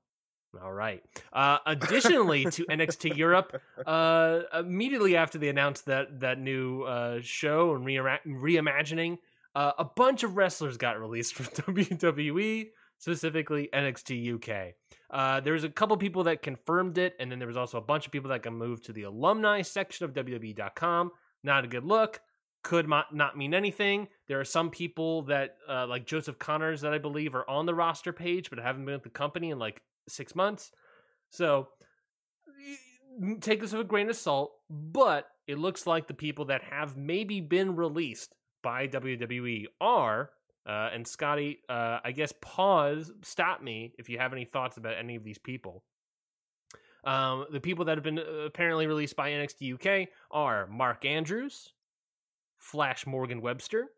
All 0.62 0.72
right. 0.72 1.02
Uh, 1.32 1.58
additionally 1.66 2.44
to 2.44 2.64
NXT 2.70 3.16
Europe, 3.16 3.60
uh, 3.86 4.40
immediately 4.52 5.16
after 5.16 5.38
they 5.38 5.48
announced 5.48 5.86
that 5.86 6.20
that 6.20 6.38
new 6.38 6.82
uh, 6.82 7.20
show 7.22 7.74
and 7.74 7.84
reima- 7.84 8.24
reimagining, 8.26 9.18
uh, 9.54 9.72
a 9.78 9.84
bunch 9.84 10.22
of 10.22 10.36
wrestlers 10.36 10.76
got 10.76 11.00
released 11.00 11.34
from 11.34 11.46
WWE, 11.74 12.68
specifically 12.98 13.68
NXT 13.72 14.34
UK. 14.34 14.74
Uh, 15.10 15.40
there 15.40 15.52
was 15.52 15.64
a 15.64 15.68
couple 15.68 15.96
people 15.96 16.24
that 16.24 16.42
confirmed 16.42 16.98
it, 16.98 17.14
and 17.20 17.30
then 17.30 17.38
there 17.38 17.48
was 17.48 17.56
also 17.56 17.78
a 17.78 17.82
bunch 17.82 18.06
of 18.06 18.12
people 18.12 18.30
that 18.30 18.42
got 18.42 18.52
moved 18.52 18.84
to 18.86 18.92
the 18.92 19.04
alumni 19.04 19.62
section 19.62 20.04
of 20.04 20.12
WWE.com. 20.12 21.10
Not 21.42 21.64
a 21.64 21.68
good 21.68 21.84
look. 21.84 22.20
Could 22.62 22.88
not 22.88 23.36
mean 23.36 23.52
anything. 23.52 24.08
There 24.26 24.40
are 24.40 24.44
some 24.44 24.70
people 24.70 25.22
that, 25.24 25.56
uh, 25.68 25.86
like 25.86 26.06
Joseph 26.06 26.38
Connors, 26.38 26.80
that 26.80 26.94
I 26.94 26.98
believe 26.98 27.34
are 27.34 27.48
on 27.48 27.66
the 27.66 27.74
roster 27.74 28.12
page, 28.12 28.48
but 28.48 28.58
haven't 28.58 28.86
been 28.86 28.94
with 28.94 29.02
the 29.02 29.10
company 29.10 29.50
in 29.50 29.58
like 29.58 29.82
six 30.08 30.34
months. 30.34 30.70
So 31.30 31.68
take 33.40 33.60
this 33.60 33.72
with 33.72 33.82
a 33.82 33.84
grain 33.84 34.10
of 34.10 34.16
salt, 34.16 34.52
but 34.68 35.26
it 35.46 35.58
looks 35.58 35.86
like 35.86 36.06
the 36.06 36.14
people 36.14 36.46
that 36.46 36.62
have 36.62 36.96
maybe 36.96 37.40
been 37.40 37.76
released 37.76 38.34
by 38.62 38.88
WWE 38.88 39.66
are 39.80 40.30
uh, 40.66 40.88
and 40.94 41.06
Scotty, 41.06 41.60
uh, 41.68 41.98
I 42.02 42.12
guess 42.12 42.32
pause, 42.40 43.12
stop 43.22 43.62
me 43.62 43.92
if 43.98 44.08
you 44.08 44.18
have 44.18 44.32
any 44.32 44.46
thoughts 44.46 44.78
about 44.78 44.94
any 44.98 45.14
of 45.14 45.22
these 45.22 45.38
people. 45.38 45.84
Um, 47.04 47.44
the 47.52 47.60
people 47.60 47.84
that 47.84 47.98
have 47.98 48.04
been 48.04 48.18
uh, 48.18 48.46
apparently 48.46 48.86
released 48.86 49.14
by 49.14 49.30
NXT 49.30 49.74
UK 49.74 50.08
are 50.30 50.66
Mark 50.68 51.04
Andrews, 51.04 51.74
Flash 52.56 53.06
Morgan 53.06 53.42
Webster, 53.42 53.88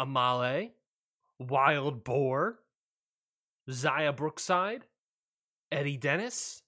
Amale, 0.00 0.70
Wild 1.38 2.02
Boar, 2.02 2.60
Xia 3.68 4.16
Brookside, 4.16 4.86
Eddie 5.70 5.96
Dennis, 5.96 6.62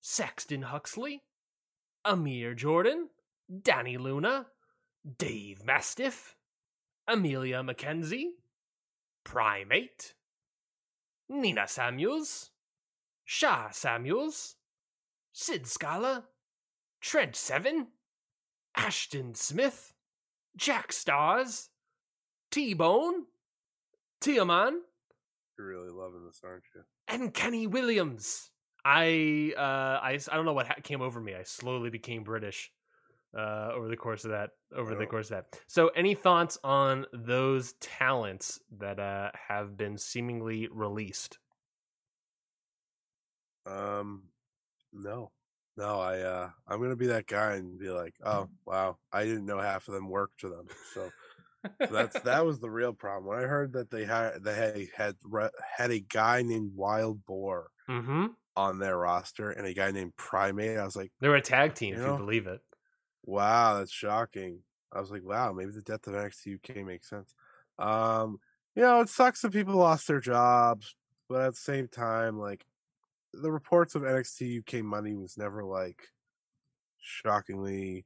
Saxton 0.00 0.62
Huxley, 0.62 1.22
Amir 2.04 2.54
Jordan, 2.54 3.08
Dani 3.50 3.98
Luna, 3.98 4.46
Dave 5.18 5.64
Mastiff, 5.64 6.36
Amelia 7.08 7.62
McKenzie, 7.62 8.30
Primate, 9.24 10.14
Nina 11.28 11.66
Samuels, 11.66 12.50
Sha 13.24 13.70
Samuels, 13.70 14.56
Sid 15.32 15.66
Scala, 15.66 16.24
Trent 17.00 17.36
Seven, 17.36 17.88
Ashton 18.76 19.34
Smith, 19.34 19.92
Jack 20.56 20.92
Starz, 20.92 21.68
T 22.50 22.74
Bone, 22.74 23.26
Teoman. 24.20 24.80
You're 25.58 25.68
really 25.68 25.90
loving 25.90 26.24
this, 26.26 26.40
aren't 26.44 26.64
you? 26.74 26.82
And 27.08 27.32
Kenny 27.32 27.66
Williams. 27.66 28.50
I 28.84 29.52
uh, 29.56 30.00
I 30.00 30.18
I 30.30 30.36
don't 30.36 30.44
know 30.44 30.52
what 30.52 30.82
came 30.84 31.02
over 31.02 31.20
me. 31.20 31.34
I 31.34 31.42
slowly 31.42 31.90
became 31.90 32.22
British 32.22 32.70
uh, 33.36 33.70
over 33.74 33.88
the 33.88 33.96
course 33.96 34.24
of 34.24 34.30
that 34.30 34.50
over 34.74 34.94
the 34.94 35.06
course 35.06 35.30
of 35.30 35.36
that. 35.36 35.60
So, 35.66 35.88
any 35.88 36.14
thoughts 36.14 36.58
on 36.62 37.06
those 37.12 37.74
talents 37.80 38.60
that 38.78 38.98
uh, 38.98 39.30
have 39.48 39.76
been 39.76 39.98
seemingly 39.98 40.68
released? 40.70 41.38
Um, 43.66 44.24
no, 44.92 45.32
no. 45.76 45.98
I 45.98 46.20
uh, 46.20 46.50
I'm 46.68 46.80
gonna 46.80 46.96
be 46.96 47.08
that 47.08 47.26
guy 47.26 47.54
and 47.54 47.78
be 47.78 47.90
like, 47.90 48.14
oh 48.24 48.48
wow, 48.66 48.98
I 49.12 49.24
didn't 49.24 49.46
know 49.46 49.58
half 49.58 49.88
of 49.88 49.94
them 49.94 50.08
worked 50.08 50.40
for 50.40 50.48
them. 50.48 50.66
So. 50.94 51.10
So 51.80 51.92
that's 51.92 52.20
that 52.20 52.44
was 52.44 52.60
the 52.60 52.70
real 52.70 52.92
problem. 52.92 53.26
When 53.26 53.38
I 53.38 53.46
heard 53.46 53.72
that 53.74 53.90
they 53.90 54.04
had 54.04 54.42
they 54.42 54.88
had 54.96 55.16
had, 55.76 55.90
a 55.90 56.00
guy 56.00 56.42
named 56.42 56.72
Wild 56.74 57.24
Boar 57.24 57.70
mm-hmm. 57.88 58.26
on 58.56 58.78
their 58.78 58.96
roster 58.96 59.50
and 59.50 59.66
a 59.66 59.74
guy 59.74 59.90
named 59.90 60.16
Primate, 60.16 60.78
I 60.78 60.84
was 60.84 60.96
like, 60.96 61.12
they 61.20 61.28
were 61.28 61.36
a 61.36 61.42
tag 61.42 61.74
team, 61.74 61.94
you 61.94 62.00
if 62.00 62.06
know, 62.06 62.12
you 62.12 62.18
believe 62.18 62.46
it. 62.46 62.60
Wow, 63.24 63.78
that's 63.78 63.92
shocking. 63.92 64.60
I 64.92 65.00
was 65.00 65.10
like, 65.10 65.24
wow, 65.24 65.52
maybe 65.52 65.72
the 65.72 65.82
death 65.82 66.06
of 66.06 66.14
NXT 66.14 66.56
UK 66.56 66.84
makes 66.84 67.10
sense. 67.10 67.34
Um, 67.78 68.38
you 68.74 68.82
know, 68.82 69.00
it 69.00 69.08
sucks 69.08 69.42
that 69.42 69.52
people 69.52 69.76
lost 69.76 70.06
their 70.06 70.20
jobs, 70.20 70.94
but 71.28 71.42
at 71.42 71.52
the 71.54 71.60
same 71.60 71.88
time, 71.88 72.38
like 72.38 72.64
the 73.32 73.50
reports 73.50 73.94
of 73.94 74.02
NXT 74.02 74.60
UK 74.60 74.84
money 74.84 75.14
was 75.14 75.36
never 75.36 75.64
like 75.64 76.08
shockingly 76.98 78.04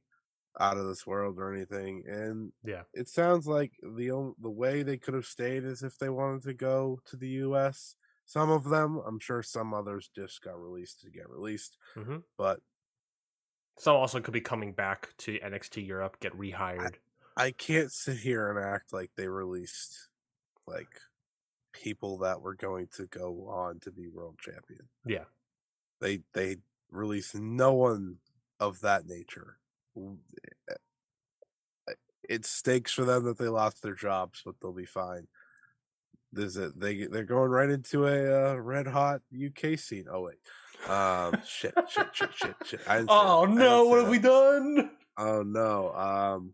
out 0.59 0.77
of 0.77 0.85
this 0.85 1.07
world 1.07 1.37
or 1.39 1.53
anything. 1.53 2.03
And 2.07 2.51
yeah, 2.63 2.83
it 2.93 3.07
sounds 3.07 3.47
like 3.47 3.73
the 3.81 4.11
only, 4.11 4.33
the 4.41 4.49
way 4.49 4.83
they 4.83 4.97
could 4.97 5.13
have 5.13 5.25
stayed 5.25 5.63
is 5.63 5.83
if 5.83 5.97
they 5.97 6.09
wanted 6.09 6.43
to 6.43 6.53
go 6.53 6.99
to 7.05 7.15
the 7.15 7.29
US. 7.29 7.95
Some 8.25 8.49
of 8.49 8.63
them, 8.63 9.01
I'm 9.05 9.19
sure 9.19 9.43
some 9.43 9.73
others 9.73 10.09
just 10.15 10.41
got 10.41 10.61
released 10.61 11.01
to 11.01 11.09
get 11.09 11.29
released, 11.29 11.77
mm-hmm. 11.97 12.17
but 12.37 12.61
some 13.77 13.95
also 13.95 14.21
could 14.21 14.33
be 14.33 14.41
coming 14.41 14.73
back 14.73 15.09
to 15.19 15.39
NXT 15.39 15.85
Europe, 15.85 16.17
get 16.19 16.37
rehired. 16.37 16.95
I, 17.35 17.45
I 17.47 17.51
can't 17.51 17.91
sit 17.91 18.17
here 18.17 18.49
and 18.49 18.59
act 18.59 18.93
like 18.93 19.11
they 19.17 19.27
released 19.27 20.09
like 20.67 20.87
people 21.73 22.19
that 22.19 22.41
were 22.41 22.55
going 22.55 22.87
to 22.95 23.05
go 23.07 23.47
on 23.49 23.79
to 23.81 23.91
be 23.91 24.07
world 24.07 24.37
champion. 24.39 24.87
Yeah. 25.05 25.25
They 25.99 26.21
they 26.33 26.57
released 26.91 27.35
no 27.35 27.73
one 27.73 28.17
of 28.59 28.81
that 28.81 29.07
nature. 29.07 29.57
Eh, 29.97 30.73
eh, 31.87 31.93
it 32.29 32.45
stakes 32.45 32.93
for 32.93 33.03
them 33.03 33.25
that 33.25 33.37
they 33.37 33.47
lost 33.47 33.81
their 33.81 33.95
jobs, 33.95 34.41
but 34.45 34.55
they'll 34.61 34.71
be 34.71 34.85
fine. 34.85 35.27
There's 36.31 36.55
a, 36.55 36.69
they 36.69 37.07
they're 37.07 37.25
going 37.25 37.51
right 37.51 37.69
into 37.69 38.07
a 38.07 38.53
uh, 38.53 38.55
red 38.55 38.87
hot 38.87 39.21
UK 39.35 39.77
scene. 39.77 40.05
Oh 40.09 40.21
wait, 40.21 40.89
um, 40.89 41.41
shit, 41.45 41.73
shit, 41.89 42.07
shit, 42.13 42.29
shit, 42.33 42.55
shit. 42.63 42.81
oh 42.87 43.45
no, 43.45 43.85
what 43.85 43.99
have 43.99 44.09
we 44.09 44.19
done? 44.19 44.91
Oh 45.17 45.43
no. 45.43 45.93
Um, 45.93 46.53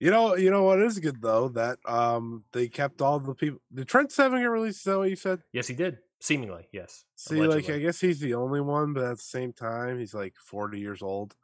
you 0.00 0.10
know, 0.10 0.36
you 0.36 0.50
know 0.50 0.62
what 0.62 0.80
is 0.80 0.98
good 0.98 1.20
though 1.20 1.48
that 1.50 1.78
um 1.84 2.44
they 2.52 2.68
kept 2.68 3.02
all 3.02 3.18
the 3.20 3.34
people. 3.34 3.60
Did 3.74 3.88
Trent 3.88 4.12
Seven 4.12 4.40
get 4.40 4.46
released? 4.46 4.78
Is 4.78 4.84
that 4.84 4.98
what 4.98 5.10
you 5.10 5.16
said? 5.16 5.40
Yes, 5.52 5.66
he 5.66 5.74
did. 5.74 5.98
Seemingly, 6.20 6.68
yes. 6.72 7.04
See, 7.16 7.36
Allegedly. 7.36 7.62
like 7.62 7.70
I 7.70 7.78
guess 7.78 8.00
he's 8.00 8.20
the 8.20 8.34
only 8.34 8.60
one, 8.60 8.92
but 8.92 9.04
at 9.04 9.18
the 9.18 9.22
same 9.22 9.52
time, 9.52 9.98
he's 9.98 10.14
like 10.14 10.34
forty 10.36 10.80
years 10.80 11.02
old. 11.02 11.36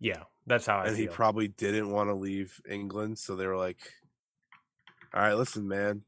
Yeah, 0.00 0.24
that's 0.46 0.66
how 0.66 0.78
I. 0.78 0.86
And 0.86 0.96
feel. 0.96 1.06
he 1.06 1.08
probably 1.08 1.48
didn't 1.48 1.90
want 1.90 2.10
to 2.10 2.14
leave 2.14 2.60
England, 2.68 3.18
so 3.18 3.36
they 3.36 3.46
were 3.46 3.56
like, 3.56 3.78
"All 5.14 5.20
right, 5.20 5.34
listen, 5.34 5.66
man, 5.68 6.02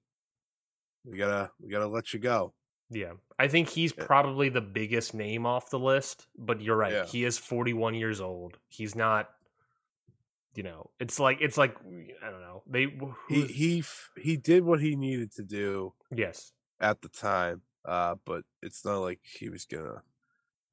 we 1.04 1.18
gotta 1.18 1.50
we 1.60 1.70
gotta 1.70 1.88
let 1.88 2.12
you 2.12 2.20
go." 2.20 2.54
Yeah. 2.90 3.12
I 3.38 3.48
think 3.48 3.68
he's 3.68 3.92
yeah. 3.96 4.04
probably 4.04 4.48
the 4.48 4.60
biggest 4.60 5.14
name 5.14 5.46
off 5.46 5.70
the 5.70 5.78
list, 5.78 6.26
but 6.36 6.60
you're 6.60 6.76
right. 6.76 6.92
Yeah. 6.92 7.06
He 7.06 7.24
is 7.24 7.38
41 7.38 7.94
years 7.94 8.20
old. 8.20 8.58
He's 8.68 8.94
not 8.94 9.28
you 10.54 10.64
know, 10.64 10.90
it's 10.98 11.20
like 11.20 11.38
it's 11.40 11.56
like 11.56 11.76
I 12.24 12.30
don't 12.30 12.40
know. 12.40 12.62
They 12.66 12.86
he 13.28 13.46
he 13.46 13.84
he 14.16 14.36
did 14.36 14.64
what 14.64 14.80
he 14.80 14.96
needed 14.96 15.32
to 15.34 15.44
do. 15.44 15.92
Yes. 16.10 16.52
At 16.80 17.02
the 17.02 17.08
time. 17.08 17.62
Uh 17.84 18.16
but 18.24 18.42
it's 18.62 18.84
not 18.84 18.98
like 18.98 19.20
he 19.22 19.50
was 19.50 19.66
going 19.66 19.84
to 19.84 20.02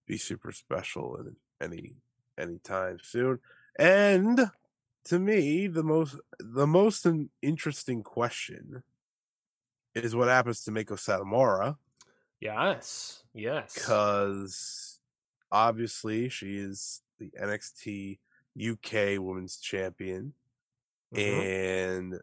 be 0.08 0.18
super 0.18 0.52
special 0.52 1.18
in 1.18 1.36
any 1.62 1.98
any 2.38 2.60
time 2.60 2.98
soon. 3.02 3.40
And 3.78 4.52
to 5.06 5.20
me, 5.20 5.68
the 5.68 5.84
most 5.84 6.16
the 6.40 6.68
most 6.68 7.06
interesting 7.42 8.04
question 8.04 8.84
is 9.94 10.16
what 10.16 10.28
happens 10.28 10.64
to 10.64 10.72
Meiko 10.72 10.98
Satomura 10.98 11.78
Yes. 12.40 13.24
Yes. 13.34 13.74
Because 13.74 15.00
obviously 15.52 16.30
she 16.30 16.58
is 16.58 17.02
the 17.20 17.32
NXT 17.42 18.20
UK 18.60 19.20
Women's 19.20 19.58
Champion. 19.58 20.34
Mm-hmm. 21.14 21.42
And 21.42 22.20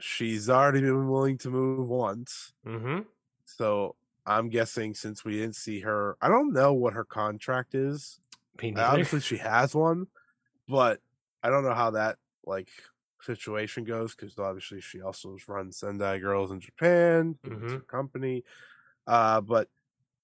she's 0.00 0.48
already 0.48 0.80
been 0.80 1.08
willing 1.08 1.38
to 1.38 1.50
move 1.50 1.88
once. 1.88 2.52
Mm-hmm. 2.66 3.00
So 3.44 3.96
I'm 4.24 4.48
guessing 4.48 4.94
since 4.94 5.24
we 5.24 5.38
didn't 5.38 5.56
see 5.56 5.80
her, 5.80 6.16
I 6.20 6.28
don't 6.28 6.52
know 6.52 6.72
what 6.72 6.94
her 6.94 7.04
contract 7.04 7.74
is. 7.74 8.18
Obviously, 8.78 9.20
she 9.20 9.36
has 9.38 9.74
one, 9.74 10.06
but 10.68 11.00
I 11.42 11.50
don't 11.50 11.64
know 11.64 11.74
how 11.74 11.92
that 11.92 12.16
like 12.44 12.68
situation 13.22 13.84
goes 13.84 14.14
because 14.14 14.38
obviously 14.38 14.80
she 14.80 15.00
also 15.00 15.36
runs 15.48 15.78
Sendai 15.78 16.18
Girls 16.18 16.50
in 16.50 16.60
Japan, 16.60 17.38
mm-hmm. 17.44 17.68
her 17.68 17.80
company. 17.80 18.44
Uh, 19.06 19.40
but 19.40 19.68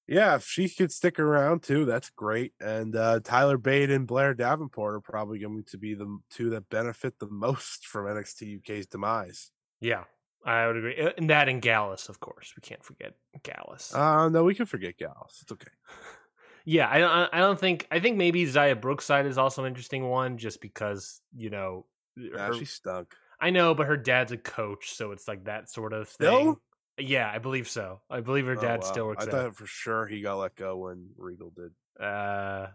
yeah, 0.07 0.35
if 0.37 0.45
she 0.45 0.68
could 0.68 0.92
stick 0.92 1.18
around 1.18 1.62
too, 1.62 1.85
that's 1.85 2.11
great. 2.11 2.53
And 2.61 2.95
uh, 2.97 3.21
Tyler 3.23 3.59
Bate 3.59 3.90
and 3.90 4.07
Blair 4.07 4.35
Davenport 4.35 4.95
are 4.95 5.01
probably 5.01 5.38
going 5.38 5.64
to 5.64 5.79
be 5.79 5.95
the 5.95 6.18
two 6.31 6.51
that 6.51 6.68
benefit 6.68 7.18
the 7.18 7.27
most 7.31 7.87
from 7.87 8.07
NXT 8.07 8.59
UK's 8.59 8.87
demise. 8.87 9.51
Yeah, 9.81 10.05
I 10.45 10.66
would 10.66 10.77
agree. 10.77 11.12
And 11.16 11.31
that 11.31 11.49
and 11.49 11.62
Gallus, 11.62 12.09
of 12.09 12.21
course. 12.21 12.53
We 12.57 12.61
can't 12.61 12.85
forget 12.85 13.14
Gallus. 13.42 13.95
Uh, 13.95 14.29
no, 14.29 14.45
we 14.45 14.55
can 14.55 14.66
forget 14.66 14.97
Gallus. 14.97 15.40
It's 15.42 15.53
okay. 15.53 15.71
yeah, 16.64 16.88
I 16.90 16.98
don't. 16.98 17.31
I 17.33 17.38
don't 17.38 17.59
think. 17.59 17.87
I 17.90 18.01
think 18.01 18.16
maybe 18.16 18.44
Xia 18.44 18.81
Brookside 18.81 19.27
is 19.27 19.38
also 19.38 19.62
an 19.62 19.68
interesting 19.68 20.09
one, 20.09 20.38
just 20.38 20.61
because 20.61 21.20
you 21.37 21.51
know. 21.51 21.87
Her, 22.16 22.55
she 22.55 22.66
stunk. 22.66 23.14
I 23.40 23.51
know, 23.51 23.75
but 23.75 23.87
her 23.87 23.96
dad's 23.96 24.33
a 24.33 24.37
coach, 24.37 24.94
so 24.94 25.12
it's 25.12 25.27
like 25.27 25.44
that 25.44 25.68
sort 25.68 25.92
of 25.92 26.09
thing. 26.09 26.29
Still? 26.29 26.61
Yeah, 26.98 27.31
I 27.31 27.38
believe 27.38 27.68
so. 27.68 28.01
I 28.11 28.20
believe 28.20 28.46
her 28.46 28.57
oh, 28.57 28.61
dad 28.61 28.81
oh, 28.83 28.87
wow. 28.87 28.92
still 28.92 29.07
works 29.07 29.25
there. 29.25 29.35
I 29.35 29.42
thought 29.44 29.57
for 29.57 29.66
sure 29.66 30.07
he 30.07 30.20
got 30.20 30.37
let 30.37 30.55
go 30.55 30.77
when 30.77 31.09
Regal 31.16 31.51
did. 31.51 31.72
Uh, 31.98 32.68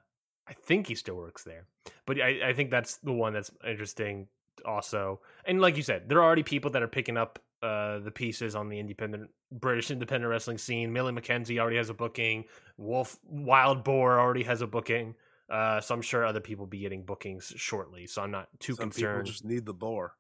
I 0.48 0.54
think 0.54 0.88
he 0.88 0.96
still 0.96 1.16
works 1.16 1.44
there. 1.44 1.68
But 2.06 2.20
I, 2.20 2.50
I 2.50 2.54
think 2.54 2.72
that's 2.72 2.98
the 2.98 3.14
one 3.14 3.34
that's 3.34 3.52
interesting 3.66 4.28
also. 4.66 5.22
And 5.46 5.62
like 5.62 5.78
you 5.78 5.84
said, 5.84 6.10
there 6.10 6.20
are 6.20 6.26
already 6.26 6.44
people 6.44 6.72
that 6.72 6.82
are 6.82 6.88
picking 6.88 7.18
up 7.18 7.40
uh, 7.62 8.00
the 8.00 8.12
pieces 8.12 8.56
on 8.56 8.70
the 8.70 8.80
independent 8.80 9.30
British 9.52 9.92
independent 9.92 10.30
wrestling 10.30 10.58
scene. 10.58 10.92
Millie 10.94 11.14
McKenzie 11.14 11.60
already 11.60 11.78
has 11.78 11.90
a 11.90 11.94
booking. 11.94 12.46
Wolf 12.78 13.18
Wild 13.24 13.84
Boar 13.84 14.20
already 14.20 14.44
has 14.44 14.62
a 14.62 14.68
booking. 14.68 15.16
Uh, 15.50 15.80
so 15.80 15.96
I'm 15.96 16.02
sure 16.02 16.26
other 16.26 16.42
people 16.42 16.64
will 16.66 16.70
be 16.70 16.80
getting 16.80 17.04
bookings 17.04 17.54
shortly. 17.56 18.06
So 18.06 18.22
I'm 18.22 18.32
not 18.32 18.48
too 18.60 18.76
Some 18.76 18.90
concerned. 18.92 19.24
people 19.24 19.32
just 19.32 19.46
need 19.46 19.66
the 19.66 19.74
boar. 19.74 20.14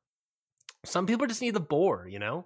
Some 0.85 1.05
people 1.05 1.27
just 1.27 1.41
need 1.41 1.53
the 1.53 1.59
boar, 1.59 2.07
you 2.07 2.19
know. 2.19 2.45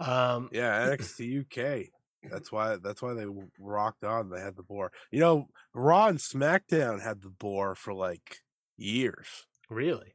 Um, 0.00 0.48
Yeah, 0.52 0.86
NXT 0.96 1.40
UK. 1.42 1.88
That's 2.30 2.50
why. 2.50 2.76
That's 2.76 3.02
why 3.02 3.14
they 3.14 3.26
rocked 3.58 4.04
on. 4.04 4.30
They 4.30 4.40
had 4.40 4.56
the 4.56 4.62
boar. 4.62 4.92
You 5.10 5.20
know, 5.20 5.48
Raw 5.74 6.06
and 6.06 6.18
SmackDown 6.18 7.02
had 7.02 7.20
the 7.20 7.30
boar 7.30 7.74
for 7.74 7.92
like 7.92 8.38
years. 8.76 9.26
really. 9.68 10.14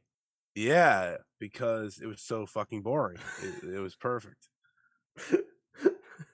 Yeah, 0.58 1.16
because 1.38 1.98
it 2.02 2.06
was 2.06 2.20
so 2.20 2.46
fucking 2.46 2.82
boring. 2.82 3.18
It, 3.42 3.74
it 3.74 3.78
was 3.78 3.94
perfect. 3.94 4.48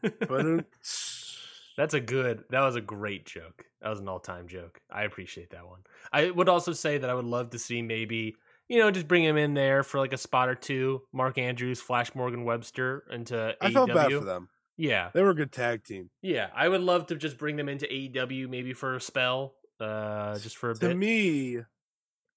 But 0.02 0.64
That's 1.76 1.94
a 1.94 2.00
good. 2.00 2.44
That 2.50 2.60
was 2.60 2.76
a 2.76 2.80
great 2.80 3.26
joke. 3.26 3.64
That 3.82 3.88
was 3.88 3.98
an 4.00 4.08
all-time 4.08 4.46
joke. 4.46 4.80
I 4.90 5.02
appreciate 5.04 5.50
that 5.50 5.66
one. 5.66 5.80
I 6.12 6.30
would 6.30 6.48
also 6.48 6.72
say 6.72 6.98
that 6.98 7.10
I 7.10 7.14
would 7.14 7.24
love 7.24 7.50
to 7.50 7.58
see 7.58 7.82
maybe 7.82 8.36
you 8.68 8.78
know 8.78 8.90
just 8.90 9.08
bring 9.08 9.24
him 9.24 9.36
in 9.36 9.54
there 9.54 9.82
for 9.82 9.98
like 9.98 10.12
a 10.12 10.16
spot 10.18 10.48
or 10.48 10.54
two. 10.54 11.02
Mark 11.12 11.36
Andrews, 11.38 11.80
Flash 11.80 12.14
Morgan 12.14 12.44
Webster 12.44 13.02
into 13.10 13.56
I 13.60 13.70
AEW. 13.70 13.72
felt 13.72 13.88
bad 13.94 14.12
for 14.12 14.24
them. 14.24 14.48
Yeah, 14.76 15.10
They 15.14 15.22
were 15.22 15.30
a 15.30 15.34
good 15.36 15.52
tag 15.52 15.84
team. 15.84 16.10
yeah. 16.20 16.48
I 16.54 16.68
would 16.68 16.80
love 16.80 17.06
to 17.06 17.14
just 17.16 17.38
bring 17.38 17.54
them 17.56 17.68
into 17.68 17.86
AEW 17.86 18.48
maybe 18.48 18.72
for 18.72 18.96
a 18.96 19.00
spell, 19.00 19.54
uh, 19.78 20.36
just 20.40 20.56
for 20.56 20.70
a 20.70 20.74
To 20.74 20.80
bit. 20.80 20.88
To 20.88 20.94
me, 20.96 21.58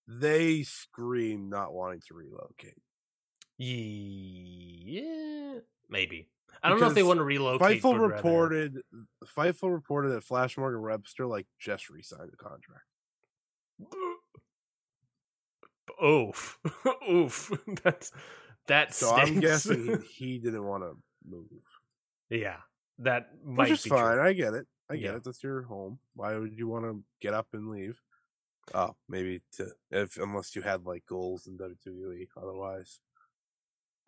they 0.08 0.64
scream 0.64 1.50
not 1.50 1.74
wanting 1.74 2.02
to 2.08 2.14
relocate. 2.14 2.78
yeah, 3.58 5.60
maybe. 5.90 6.30
I 6.64 6.70
don't 6.70 6.80
know 6.80 6.88
if 6.88 6.96
they 6.96 7.04
want 7.04 7.20
to 7.20 7.24
relocate. 7.24 7.82
Fightful 7.82 7.94
but 7.94 8.00
rather- 8.00 8.16
reported. 8.16 8.78
Fightful 9.38 9.72
reported 9.72 10.10
that 10.10 10.24
Flash 10.24 10.58
Morgan 10.58 10.82
Webster 10.82 11.28
like 11.28 11.46
just 11.60 11.90
re-signed 11.90 12.32
the 12.32 12.38
contract. 12.38 12.86
Oof, 16.04 16.60
oof. 17.10 17.52
That's 17.84 18.12
that. 18.68 18.94
So 18.94 19.12
I'm 19.16 19.40
guessing 19.40 20.04
he, 20.18 20.26
he 20.34 20.40
didn't 20.40 20.66
want 20.66 20.84
to 20.84 20.94
move. 21.28 21.46
Yeah, 22.30 22.58
that 23.00 23.30
might 23.44 23.70
Which 23.70 23.80
is 23.80 23.84
be 23.84 23.90
fine. 23.92 24.16
true. 24.18 24.28
I 24.28 24.34
get 24.34 24.54
it. 24.54 24.68
I 24.90 24.96
get 24.96 25.04
Yeah. 25.06 25.16
it. 25.16 25.24
That's 25.24 25.44
your 25.44 25.64
home. 25.64 26.00
Why 26.16 26.36
would 26.38 26.58
you 26.58 26.68
want 26.68 26.86
to 26.86 27.04
get 27.22 27.34
up 27.34 27.48
and 27.54 27.70
leave? 27.70 28.00
Oh, 28.74 28.96
maybe 29.08 29.42
to 29.54 29.68
if 29.92 30.18
unless 30.18 30.56
you 30.56 30.62
had 30.62 30.86
like 30.86 31.06
goals 31.08 31.48
in 31.48 31.58
WWE. 31.58 32.28
Otherwise, 32.36 33.00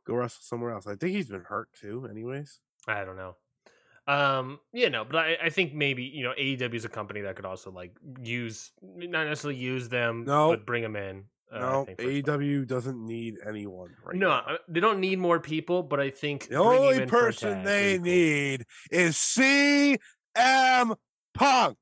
go 0.05 0.15
wrestle 0.15 0.41
somewhere 0.41 0.71
else. 0.71 0.85
I 0.87 0.95
think 0.95 1.15
he's 1.15 1.29
been 1.29 1.43
hurt 1.47 1.69
too. 1.79 2.07
Anyways, 2.09 2.59
I 2.87 3.03
don't 3.05 3.15
know. 3.17 3.35
Um, 4.07 4.59
yeah, 4.73 4.89
no, 4.89 5.05
but 5.05 5.17
I, 5.17 5.37
I 5.45 5.49
think 5.49 5.73
maybe 5.73 6.03
you 6.03 6.23
know 6.23 6.33
AEW 6.37 6.73
is 6.73 6.83
a 6.85 6.89
company 6.89 7.21
that 7.21 7.35
could 7.35 7.45
also 7.45 7.71
like 7.71 7.95
use 8.23 8.71
not 8.81 9.27
necessarily 9.27 9.59
use 9.59 9.87
them, 9.87 10.23
No. 10.25 10.49
but 10.49 10.65
bring 10.65 10.81
them 10.83 10.95
in. 10.95 11.25
uh, 11.53 11.59
no, 11.59 11.85
think, 11.85 12.01
for 12.01 12.09
a 12.09 12.19
spot. 12.21 12.39
AEW 12.39 12.67
doesn't 12.67 13.05
need 13.05 13.35
anyone 13.47 13.89
right 14.03 14.15
no, 14.17 14.29
now. 14.29 14.43
uh, 14.47 14.57
they 14.67 14.79
don't 14.79 14.99
need 14.99 15.19
more 15.19 15.39
people, 15.39 15.83
but 15.83 15.99
I 15.99 16.09
think 16.09 16.47
The 16.49 16.55
only 16.55 16.97
in 17.03 17.07
for 17.07 17.17
a 17.27 17.31
person 17.31 17.63
they 17.63 17.93
would 17.93 18.03
be 18.03 18.09
cool. 18.09 18.15
need 18.17 18.65
is 18.91 19.15
CM 19.15 20.95
Punk. 21.35 21.77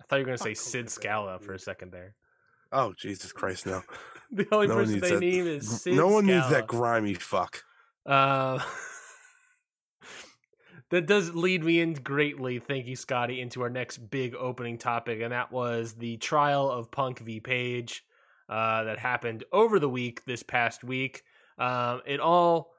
I 0.00 0.04
thought 0.08 0.16
you 0.16 0.22
were 0.22 0.26
gonna 0.26 0.38
say 0.38 0.54
Sid 0.54 0.88
Scala 0.88 1.38
for 1.40 1.52
a 1.54 1.58
second 1.58 1.92
there. 1.92 2.14
Oh 2.72 2.94
Jesus 2.96 3.32
Christ! 3.32 3.66
No, 3.66 3.82
The 4.32 4.48
only 4.50 4.66
No 4.66 4.76
person 4.76 5.00
they 5.00 5.10
that. 5.10 5.20
need 5.20 5.46
is 5.46 5.82
Sid 5.82 5.94
no 5.94 6.08
one 6.08 6.24
needs 6.24 6.48
that 6.48 6.66
grimy 6.66 7.12
fuck. 7.14 7.62
Uh, 8.06 8.58
that 10.90 11.06
does 11.06 11.34
lead 11.34 11.62
me 11.62 11.80
in 11.80 11.92
greatly, 11.92 12.58
thank 12.58 12.86
you, 12.86 12.96
Scotty, 12.96 13.42
into 13.42 13.60
our 13.60 13.68
next 13.68 13.98
big 14.10 14.34
opening 14.34 14.78
topic, 14.78 15.20
and 15.20 15.32
that 15.32 15.52
was 15.52 15.92
the 15.92 16.16
trial 16.16 16.70
of 16.70 16.90
Punk 16.90 17.18
v 17.18 17.40
Page 17.40 18.04
uh, 18.48 18.84
that 18.84 18.98
happened 18.98 19.44
over 19.52 19.78
the 19.78 19.88
week, 19.88 20.24
this 20.24 20.42
past 20.42 20.82
week. 20.82 21.22
Um, 21.58 22.00
it 22.06 22.18
all, 22.18 22.72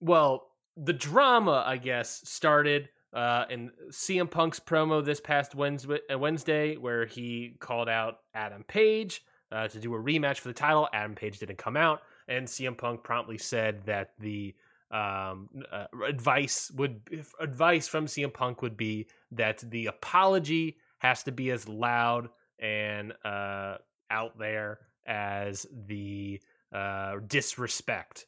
well, 0.00 0.48
the 0.76 0.92
drama, 0.92 1.64
I 1.66 1.78
guess, 1.78 2.20
started 2.28 2.90
uh, 3.14 3.46
in 3.48 3.70
CM 3.90 4.30
Punk's 4.30 4.60
promo 4.60 5.02
this 5.02 5.20
past 5.20 5.54
Wednesday, 5.54 5.98
Wednesday 6.14 6.76
where 6.76 7.06
he 7.06 7.56
called 7.58 7.88
out 7.88 8.18
Adam 8.34 8.64
Page 8.68 9.22
uh, 9.52 9.68
to 9.68 9.78
do 9.78 9.94
a 9.94 9.98
rematch 9.98 10.38
for 10.38 10.48
the 10.48 10.54
title. 10.54 10.88
Adam 10.92 11.14
Page 11.14 11.38
didn't 11.38 11.58
come 11.58 11.76
out, 11.76 12.02
and 12.28 12.46
CM 12.46 12.76
Punk 12.76 13.02
promptly 13.02 13.38
said 13.38 13.84
that 13.86 14.12
the 14.18 14.54
um, 14.90 15.48
uh, 15.70 15.86
advice 16.06 16.70
would 16.74 17.00
advice 17.38 17.86
from 17.86 18.06
CM 18.06 18.32
Punk 18.32 18.62
would 18.62 18.76
be 18.76 19.06
that 19.32 19.58
the 19.70 19.86
apology 19.86 20.78
has 20.98 21.22
to 21.24 21.32
be 21.32 21.50
as 21.50 21.68
loud 21.68 22.28
and 22.58 23.12
uh, 23.24 23.76
out 24.10 24.38
there 24.38 24.80
as 25.06 25.66
the 25.86 26.40
uh, 26.72 27.16
disrespect. 27.26 28.26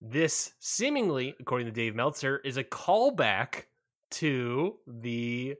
This 0.00 0.52
seemingly, 0.58 1.34
according 1.40 1.66
to 1.66 1.72
Dave 1.72 1.94
Meltzer, 1.94 2.38
is 2.44 2.56
a 2.56 2.64
callback 2.64 3.64
to 4.12 4.76
the 4.86 5.56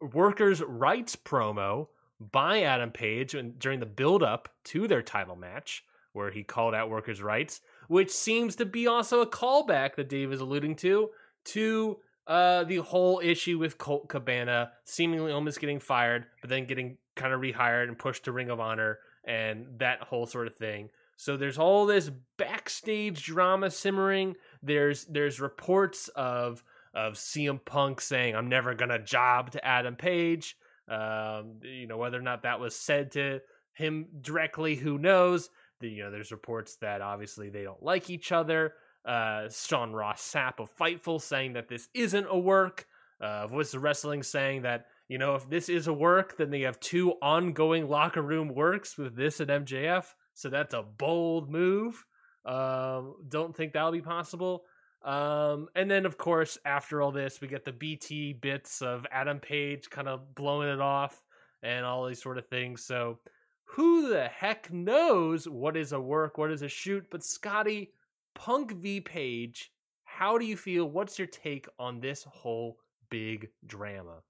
workers' 0.00 0.62
rights 0.62 1.16
promo 1.16 1.88
by 2.20 2.62
Adam 2.62 2.90
Page 2.90 3.36
during 3.58 3.80
the 3.80 3.86
build-up 3.86 4.48
to 4.64 4.88
their 4.88 5.02
title 5.02 5.36
match, 5.36 5.84
where 6.12 6.30
he 6.30 6.42
called 6.42 6.74
out 6.74 6.90
workers' 6.90 7.22
rights, 7.22 7.60
which 7.88 8.10
seems 8.10 8.56
to 8.56 8.66
be 8.66 8.86
also 8.86 9.20
a 9.20 9.26
callback 9.26 9.94
that 9.96 10.08
Dave 10.08 10.32
is 10.32 10.40
alluding 10.40 10.76
to 10.76 11.10
to 11.44 11.98
uh, 12.26 12.64
the 12.64 12.76
whole 12.76 13.20
issue 13.24 13.58
with 13.58 13.78
Colt 13.78 14.08
Cabana 14.08 14.72
seemingly 14.84 15.32
almost 15.32 15.60
getting 15.60 15.80
fired, 15.80 16.26
but 16.40 16.50
then 16.50 16.66
getting 16.66 16.98
kind 17.16 17.32
of 17.32 17.40
rehired 17.40 17.88
and 17.88 17.98
pushed 17.98 18.24
to 18.24 18.32
Ring 18.32 18.50
of 18.50 18.60
Honor 18.60 18.98
and 19.24 19.66
that 19.78 20.02
whole 20.02 20.26
sort 20.26 20.46
of 20.46 20.54
thing. 20.54 20.90
So 21.16 21.36
there's 21.36 21.58
all 21.58 21.86
this 21.86 22.10
backstage 22.36 23.24
drama 23.24 23.70
simmering. 23.70 24.36
There's 24.62 25.04
there's 25.06 25.40
reports 25.40 26.08
of 26.08 26.62
of 26.94 27.14
CM 27.14 27.64
Punk 27.64 28.00
saying 28.00 28.36
I'm 28.36 28.48
never 28.48 28.74
gonna 28.74 28.98
job 28.98 29.50
to 29.52 29.64
Adam 29.64 29.96
Page. 29.96 30.56
Um, 30.88 31.60
you 31.62 31.86
know 31.86 31.98
whether 31.98 32.18
or 32.18 32.22
not 32.22 32.42
that 32.42 32.60
was 32.60 32.74
said 32.74 33.12
to 33.12 33.40
him 33.74 34.06
directly, 34.20 34.74
who 34.74 34.98
knows? 34.98 35.50
The, 35.80 35.88
you 35.88 36.02
know, 36.02 36.10
there's 36.10 36.32
reports 36.32 36.76
that 36.76 37.00
obviously 37.00 37.50
they 37.50 37.62
don't 37.62 37.82
like 37.82 38.10
each 38.10 38.32
other. 38.32 38.74
Uh, 39.04 39.48
Sean 39.48 39.92
Ross 39.92 40.20
Sapp 40.20 40.58
of 40.58 40.74
Fightful 40.76 41.20
saying 41.20 41.52
that 41.52 41.68
this 41.68 41.88
isn't 41.94 42.26
a 42.28 42.38
work. 42.38 42.86
Uh, 43.20 43.46
Voice 43.46 43.74
of 43.74 43.82
Wrestling 43.82 44.22
saying 44.22 44.62
that 44.62 44.86
you 45.08 45.18
know 45.18 45.34
if 45.34 45.48
this 45.48 45.68
is 45.68 45.86
a 45.86 45.92
work, 45.92 46.36
then 46.36 46.50
they 46.50 46.62
have 46.62 46.78
two 46.80 47.12
ongoing 47.22 47.88
locker 47.88 48.22
room 48.22 48.54
works 48.54 48.98
with 48.98 49.16
this 49.16 49.40
and 49.40 49.50
MJF. 49.50 50.06
So 50.34 50.48
that's 50.48 50.74
a 50.74 50.82
bold 50.82 51.50
move. 51.50 52.04
Um, 52.44 53.14
don't 53.28 53.56
think 53.56 53.72
that'll 53.72 53.92
be 53.92 54.00
possible. 54.00 54.64
Um, 55.04 55.68
and 55.76 55.90
then 55.90 56.06
of 56.06 56.18
course 56.18 56.58
after 56.64 57.00
all 57.00 57.12
this, 57.12 57.40
we 57.40 57.48
get 57.48 57.64
the 57.64 57.72
BT 57.72 58.34
bits 58.34 58.82
of 58.82 59.06
Adam 59.12 59.38
Page 59.38 59.90
kind 59.90 60.08
of 60.08 60.34
blowing 60.34 60.68
it 60.68 60.80
off 60.80 61.22
and 61.62 61.84
all 61.84 62.06
these 62.06 62.22
sort 62.22 62.38
of 62.38 62.46
things. 62.48 62.84
So 62.84 63.18
who 63.64 64.08
the 64.08 64.28
heck 64.28 64.72
knows 64.72 65.46
what 65.46 65.76
is 65.76 65.92
a 65.92 66.00
work, 66.00 66.38
what 66.38 66.50
is 66.50 66.62
a 66.62 66.68
shoot? 66.68 67.06
But 67.10 67.22
Scotty, 67.24 67.92
Punk 68.34 68.72
v 68.72 69.00
Page, 69.00 69.70
how 70.04 70.38
do 70.38 70.44
you 70.44 70.56
feel? 70.56 70.86
What's 70.86 71.18
your 71.18 71.28
take 71.28 71.66
on 71.78 72.00
this 72.00 72.24
whole 72.24 72.78
big 73.10 73.48
drama? 73.66 74.22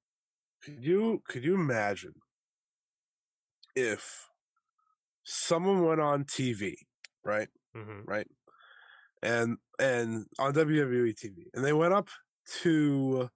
Could 0.65 0.85
you 0.85 1.23
could 1.29 1.45
you 1.45 1.55
imagine 1.55 2.15
if 3.77 4.29
someone 5.25 5.85
went 5.85 6.01
on 6.01 6.25
TV, 6.25 6.75
right? 7.25 7.49
Mm-hmm. 7.77 8.01
Right. 8.07 8.27
And 9.23 9.59
and 9.79 10.27
on 10.39 10.55
WWE 10.55 11.15
TV 11.15 11.47
and 11.55 11.65
they 11.65 11.73
went 11.73 11.95
up 11.95 12.09
to 12.63 13.29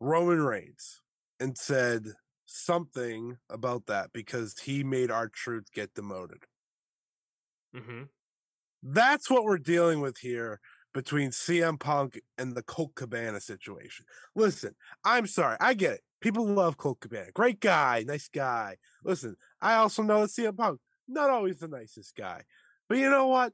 Roman 0.00 0.42
Reigns 0.42 1.00
and 1.40 1.56
said 1.56 2.06
something 2.46 3.38
about 3.50 3.86
that 3.86 4.12
because 4.12 4.58
he 4.60 4.84
made 4.84 5.10
R-Truth 5.10 5.72
get 5.72 5.94
demoted. 5.94 6.44
Mm-hmm. 7.74 8.02
That's 8.82 9.30
what 9.30 9.44
we're 9.44 9.58
dealing 9.58 10.00
with 10.00 10.18
here 10.18 10.60
between 10.92 11.30
CM 11.30 11.80
Punk 11.80 12.20
and 12.38 12.54
the 12.54 12.62
Colt 12.62 12.94
Cabana 12.94 13.40
situation. 13.40 14.06
Listen, 14.36 14.74
I'm 15.04 15.26
sorry. 15.26 15.56
I 15.60 15.74
get 15.74 15.94
it. 15.94 16.00
People 16.20 16.46
love 16.46 16.76
Colt 16.76 17.00
Cabana. 17.00 17.32
Great 17.34 17.60
guy, 17.60 18.04
nice 18.06 18.28
guy. 18.28 18.76
Listen, 19.04 19.36
I 19.60 19.74
also 19.74 20.02
know 20.02 20.20
that 20.20 20.30
CM 20.30 20.56
Punk, 20.56 20.80
not 21.08 21.30
always 21.30 21.58
the 21.58 21.68
nicest 21.68 22.14
guy. 22.14 22.42
But 22.88 22.98
you 22.98 23.10
know 23.10 23.26
what? 23.26 23.52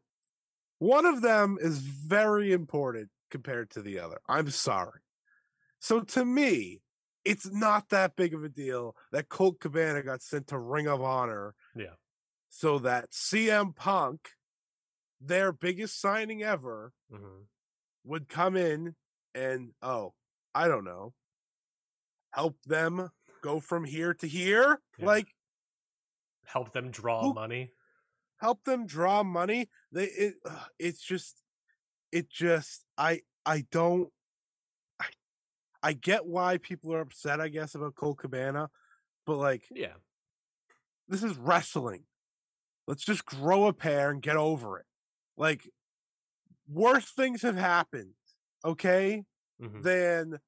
One 0.81 1.07
of 1.07 1.22
them 1.22 1.57
is 1.61 1.78
very 1.78 2.53
important 2.53 3.11
compared 3.31 3.70
to 3.70 3.83
the 3.83 4.01
other. 4.01 4.18
I'm 4.28 4.51
sorry. 4.51 5.01
So 5.78 6.01
to 6.01 6.24
me, 6.24 6.81
it's 7.24 7.51
not 7.53 7.91
that 7.91 8.16
big 8.16 8.35
of 8.35 8.43
a 8.43 8.49
deal 8.49 8.97
that 9.12 9.28
Colt 9.28 9.61
Cabana 9.61 10.03
got 10.03 10.22
sent 10.22 10.49
to 10.49 10.59
Ring 10.59 10.89
of 10.89 11.01
Honor. 11.03 11.55
Yeah. 11.76 11.95
So 12.49 12.78
that 12.81 13.11
CM 13.12 13.76
Punk, 13.76 14.31
their 15.20 15.53
biggest 15.53 16.01
signing 16.01 16.43
ever, 16.43 16.93
Mm-hmm. 17.12 17.43
would 18.05 18.28
come 18.28 18.57
in 18.57 18.95
and 19.35 19.72
oh, 19.83 20.14
I 20.55 20.66
don't 20.68 20.85
know, 20.85 21.12
help 22.31 22.57
them 22.64 23.11
go 23.43 23.61
from 23.61 23.85
here 23.85 24.14
to 24.14 24.26
here, 24.26 24.81
Yeah. 24.99 25.07
like 25.07 25.28
Help 26.47 26.72
them 26.72 26.91
draw 26.91 27.22
Who- 27.22 27.35
money. 27.35 27.70
Help 28.41 28.64
them 28.64 28.86
draw 28.86 29.22
money. 29.22 29.68
They 29.93 30.05
it 30.07 30.34
it's 30.78 31.03
just 31.03 31.43
it 32.12 32.30
just 32.30 32.86
I 32.99 33.22
I 33.47 33.66
don't 33.70 34.11
I 35.01 35.07
I 35.82 35.93
get 35.95 36.26
why 36.26 36.59
people 36.59 36.93
are 36.95 37.01
upset, 37.01 37.41
I 37.41 37.49
guess, 37.49 37.74
about 37.74 37.97
Colt 37.97 38.18
Cabana, 38.18 38.70
but 39.26 39.36
like 39.36 39.64
Yeah. 39.70 39.95
this 41.09 41.22
is 41.22 41.36
wrestling. 41.36 42.05
Let's 42.86 43.05
just 43.05 43.24
grow 43.24 43.66
a 43.66 43.72
pair 43.72 44.11
and 44.11 44.22
get 44.22 44.36
over 44.36 44.78
it. 44.78 44.86
Like 45.36 45.68
worse 46.68 47.11
things 47.11 47.43
have 47.43 47.57
happened, 47.57 48.14
okay? 48.64 49.24
Mhm. 49.61 49.82
Than 49.82 50.41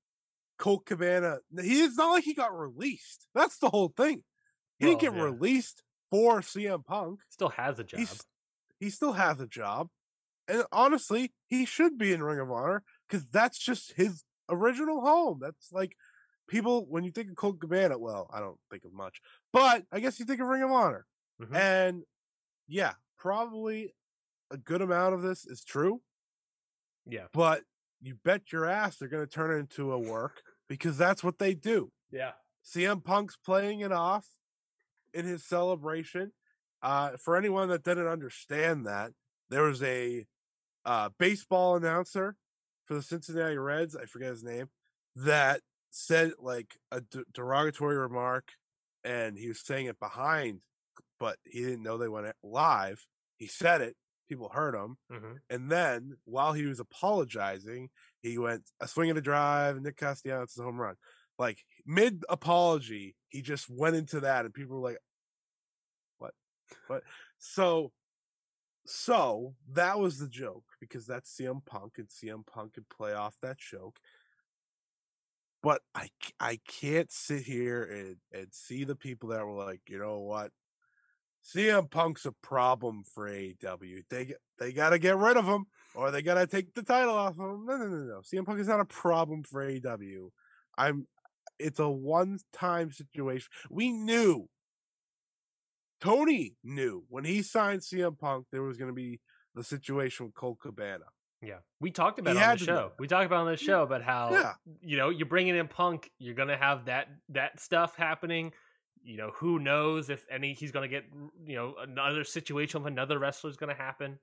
Colt 0.59 0.87
Cabana. 0.87 1.41
He 1.61 1.83
it's 1.85 1.97
not 1.97 2.11
like 2.13 2.25
he 2.25 2.35
got 2.35 2.57
released. 2.59 3.29
That's 3.35 3.59
the 3.59 3.71
whole 3.71 3.89
thing. 3.97 4.25
He 4.79 4.87
didn't 4.87 5.01
get 5.01 5.15
yeah. 5.15 5.23
released 5.25 5.83
for 6.13 6.43
CM 6.43 6.85
Punk. 6.85 7.21
Still 7.31 7.49
has 7.49 7.79
a 7.79 7.85
job. 7.85 8.01
He's 8.01 8.21
he 8.79 8.91
still 8.91 9.15
has 9.15 9.41
a 9.41 9.47
job. 9.47 9.89
And 10.47 10.65
honestly, 10.71 11.33
he 11.47 11.65
should 11.65 11.97
be 11.97 12.13
in 12.13 12.23
Ring 12.23 12.39
of 12.39 12.51
Honor 12.51 12.83
because 13.09 13.25
that's 13.27 13.59
just 13.59 13.93
his 13.93 14.23
original 14.51 15.01
home. 15.01 15.39
That's 15.41 15.73
like 15.73 15.97
people 16.49 16.85
when 16.87 17.03
you 17.03 17.13
think 17.13 17.31
of 17.31 17.37
Colt 17.37 17.61
Cabana, 17.61 17.99
well, 17.99 18.29
I 18.33 18.41
don't 18.41 18.59
think 18.71 18.85
of 18.85 18.93
much, 18.93 19.23
but 19.53 19.85
I 19.91 20.01
guess 20.01 20.21
you 20.21 20.27
think 20.27 20.41
of 20.41 20.49
Ring 20.49 20.63
of 20.63 20.71
Honor. 20.71 21.07
Mhm. 21.41 21.55
And 21.55 22.03
yeah, 22.69 22.95
probably 23.19 23.95
a 24.51 24.59
good 24.59 24.83
amount 24.83 25.15
of 25.15 25.23
this 25.23 25.47
is 25.47 25.65
true, 25.65 26.03
yeah. 27.07 27.29
but 27.33 27.63
you 28.03 28.17
bet 28.23 28.53
your 28.53 28.67
ass 28.67 28.99
they're 28.99 29.09
going 29.09 29.25
to 29.25 29.33
turn 29.33 29.51
it 29.51 29.61
into 29.61 29.93
a 29.93 29.99
work 29.99 30.43
because 30.69 30.99
that's 30.99 31.25
what 31.25 31.39
they 31.39 31.55
do. 31.55 31.91
Yeah. 32.11 32.33
CM 32.65 33.03
Punk's 33.03 33.37
playing 33.37 33.81
it 33.81 33.93
off 33.93 34.27
in 35.15 35.25
his 35.25 35.45
celebration. 35.45 36.33
Uh, 36.83 37.17
for 37.17 37.37
anyone 37.37 37.69
that 37.69 37.85
didn't 37.85 38.09
understand 38.09 38.87
that, 38.87 39.13
there 39.49 39.63
was 39.63 39.83
a 39.83 40.27
uh, 40.85 41.11
baseball 41.19 41.77
announcer 41.77 42.37
for 42.87 42.95
the 42.95 43.03
Cincinnati 43.03 43.57
Reds, 43.57 43.95
I 43.95 44.07
forget 44.07 44.31
his 44.31 44.43
name, 44.43 44.69
that 45.15 45.61
said 45.91 46.33
like 46.39 46.77
a 46.91 47.01
d- 47.03 47.23
derogatory 47.33 47.97
remark, 47.97 48.53
and 49.05 49.39
he 49.39 49.49
was 49.49 49.61
saying 49.61 49.87
it 49.87 50.01
behind, 50.01 50.61
but 51.21 51.37
he 51.45 51.61
didn't 51.61 51.83
know 51.83 51.99
they 51.99 52.09
went 52.09 52.35
live. 52.43 53.07
He 53.37 53.47
said 53.47 53.81
it, 53.81 53.97
people 54.29 54.49
heard 54.49 54.75
him, 54.75 54.97
hmm 55.11 55.35
and 55.51 55.71
then 55.71 56.17
while 56.25 56.55
he 56.55 56.65
was 56.65 56.81
apologizing, 56.81 57.91
he 58.23 58.39
went 58.39 58.63
a 58.81 58.89
swing 58.89 59.11
and 59.11 59.19
a 59.19 59.23
drive, 59.23 59.81
Nick 59.81 59.97
Castellanos 59.97 60.57
a 60.59 60.63
home 60.63 60.81
run. 60.81 60.95
Like 61.39 61.59
mid 61.87 62.25
apology, 62.29 63.17
he 63.29 63.43
just 63.43 63.69
went 63.71 63.97
into 63.97 64.21
that, 64.21 64.45
and 64.45 64.55
people 64.55 64.77
were 64.77 64.89
like, 64.91 64.99
"What? 66.19 66.35
What?" 66.87 67.03
So, 67.39 67.93
so 68.87 69.55
that 69.73 69.99
was 69.99 70.19
the 70.19 70.29
joke 70.29 70.65
because 70.81 71.07
that's 71.07 71.35
CM 71.35 71.65
Punk, 71.65 71.95
and 71.99 72.09
CM 72.09 72.47
Punk 72.47 72.75
could 72.75 72.89
play 72.89 73.13
off 73.13 73.37
that 73.43 73.59
joke. 73.59 73.99
But 75.63 75.83
I 75.95 76.11
I 76.41 76.59
can't 76.67 77.11
sit 77.13 77.43
here 77.43 77.83
and 77.85 78.17
and 78.33 78.49
see 78.53 78.85
the 78.85 78.97
people 78.97 79.31
that 79.31 79.47
were 79.47 79.65
like, 79.65 79.81
you 79.89 79.99
know 79.99 80.21
what, 80.21 80.51
CM 81.45 81.91
Punk's 81.91 82.25
a 82.25 82.33
problem 82.33 83.03
for 83.05 83.29
AEW. 83.29 84.05
They 84.09 84.35
they 84.59 84.73
got 84.73 84.91
to 84.91 84.99
get 84.99 85.17
rid 85.17 85.37
of 85.37 85.45
him, 85.45 85.67
or 85.95 86.11
they 86.11 86.23
got 86.23 86.35
to 86.35 86.47
take 86.47 86.73
the 86.75 86.83
title 86.83 87.15
off 87.15 87.39
of 87.39 87.51
him. 87.51 87.67
No, 87.67 87.77
no, 87.77 87.87
no, 87.87 88.05
no. 88.05 88.21
CM 88.21 88.47
Punk 88.47 88.61
is 88.61 88.69
not 88.69 88.81
a 88.81 88.85
problem 88.85 89.43
for 89.43 89.65
AEW. 89.67 90.31
I'm. 90.79 91.07
It's 91.63 91.79
a 91.79 91.89
one-time 91.89 92.91
situation. 92.93 93.49
We 93.71 93.93
knew. 93.93 94.49
Tony 96.01 96.57
knew 96.65 97.05
when 97.09 97.25
he 97.25 97.43
signed 97.43 97.81
CM 97.83 98.19
Punk 98.19 98.47
there 98.51 98.63
was 98.63 98.77
going 98.77 98.91
to 98.91 98.95
be 98.95 99.21
the 99.55 99.63
situation 99.63 100.27
with 100.27 100.35
Colt 100.35 100.59
Cabana. 100.61 101.05
Yeah. 101.41 101.59
We 101.81 101.91
talked 101.91 102.19
about 102.19 102.37
on 102.37 102.57
the 102.59 102.65
show. 102.65 102.93
We 102.99 103.07
talked 103.09 103.27
about 103.27 103.37
it 103.37 103.47
on 103.47 103.51
the 103.53 103.57
show 103.57 103.83
about 103.83 104.03
how 104.03 104.31
Yeah. 104.33 104.53
you 104.81 104.97
know 104.97 105.11
you're 105.11 105.27
bringing 105.27 105.57
in 105.57 105.67
Punk. 105.67 106.09
You're 106.19 106.37
gonna 106.37 106.57
have 106.57 106.85
that 106.85 107.09
that 107.31 107.59
stuff 107.59 107.97
happening. 107.97 108.53
You 109.03 109.17
know 109.17 109.33
who 109.35 109.59
knows 109.59 110.09
if 110.09 110.25
any 110.31 110.53
he's 110.55 110.71
gonna 110.71 110.87
get 110.87 111.05
you 111.45 111.57
know 111.57 111.75
another 111.81 112.23
situation 112.23 112.83
with 112.85 112.93
another 112.93 113.19
wrestler's 113.19 113.57
gonna 113.57 113.75
happen. 113.75 114.21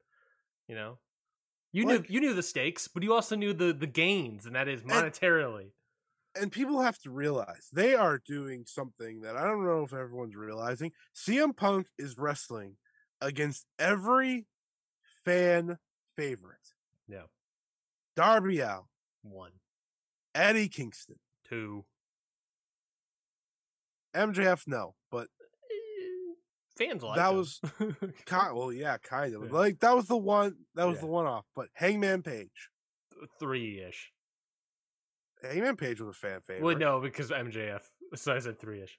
You 0.69 0.75
know, 0.75 0.97
you 1.73 1.85
Like- 1.85 2.09
knew 2.09 2.13
you 2.15 2.21
knew 2.21 2.33
the 2.33 2.41
stakes, 2.43 2.87
but 2.87 3.03
you 3.03 3.13
also 3.13 3.35
knew 3.35 3.51
the 3.51 3.73
the 3.73 3.85
gains, 3.87 4.45
and 4.45 4.55
that 4.55 4.69
is 4.69 4.81
monetarily. 4.83 5.73
And 6.39 6.51
people 6.51 6.81
have 6.81 6.97
to 6.99 7.11
realize 7.11 7.67
they 7.73 7.95
are 7.95 8.17
doing 8.25 8.63
something 8.65 9.21
that 9.21 9.35
I 9.35 9.43
don't 9.43 9.65
know 9.65 9.83
if 9.83 9.93
everyone's 9.93 10.35
realizing. 10.35 10.91
CM 11.15 11.55
Punk 11.55 11.87
is 11.97 12.17
wrestling 12.17 12.77
against 13.21 13.65
every 13.77 14.45
fan 15.25 15.77
favorite. 16.15 16.57
Yeah. 17.07 17.23
Darby 18.15 18.59
Allin, 18.59 18.83
One, 19.23 19.51
Eddie 20.33 20.69
Kingston, 20.69 21.17
two, 21.47 21.85
MJF, 24.15 24.63
no, 24.67 24.95
but 25.11 25.27
eh, 25.71 26.33
fans 26.77 27.03
like 27.03 27.17
That 27.17 27.31
him. 27.31 27.37
was 27.37 27.61
kind 28.25 28.55
well, 28.55 28.71
yeah, 28.73 28.97
kind 28.97 29.35
of 29.35 29.43
Yeah. 29.43 29.49
like 29.51 29.79
that 29.79 29.95
was 29.95 30.07
the 30.07 30.17
one 30.17 30.55
that 30.75 30.85
was 30.85 30.95
Yeah. 30.95 31.01
the 31.01 31.07
one 31.07 31.25
off. 31.25 31.45
But 31.55 31.67
Hangman 31.73 32.23
Page, 32.23 32.69
three 33.39 33.79
ish. 33.81 34.11
Hangman 35.41 35.75
Page 35.77 36.01
was 36.01 36.09
a 36.09 36.13
fan 36.19 36.41
favorite. 36.41 36.63
Well, 36.63 36.77
no, 36.77 36.99
because 36.99 37.29
MJF. 37.31 37.81
So 38.15 38.33
I 38.35 38.39
said 38.39 38.59
three 38.59 38.81
ish. 38.81 38.97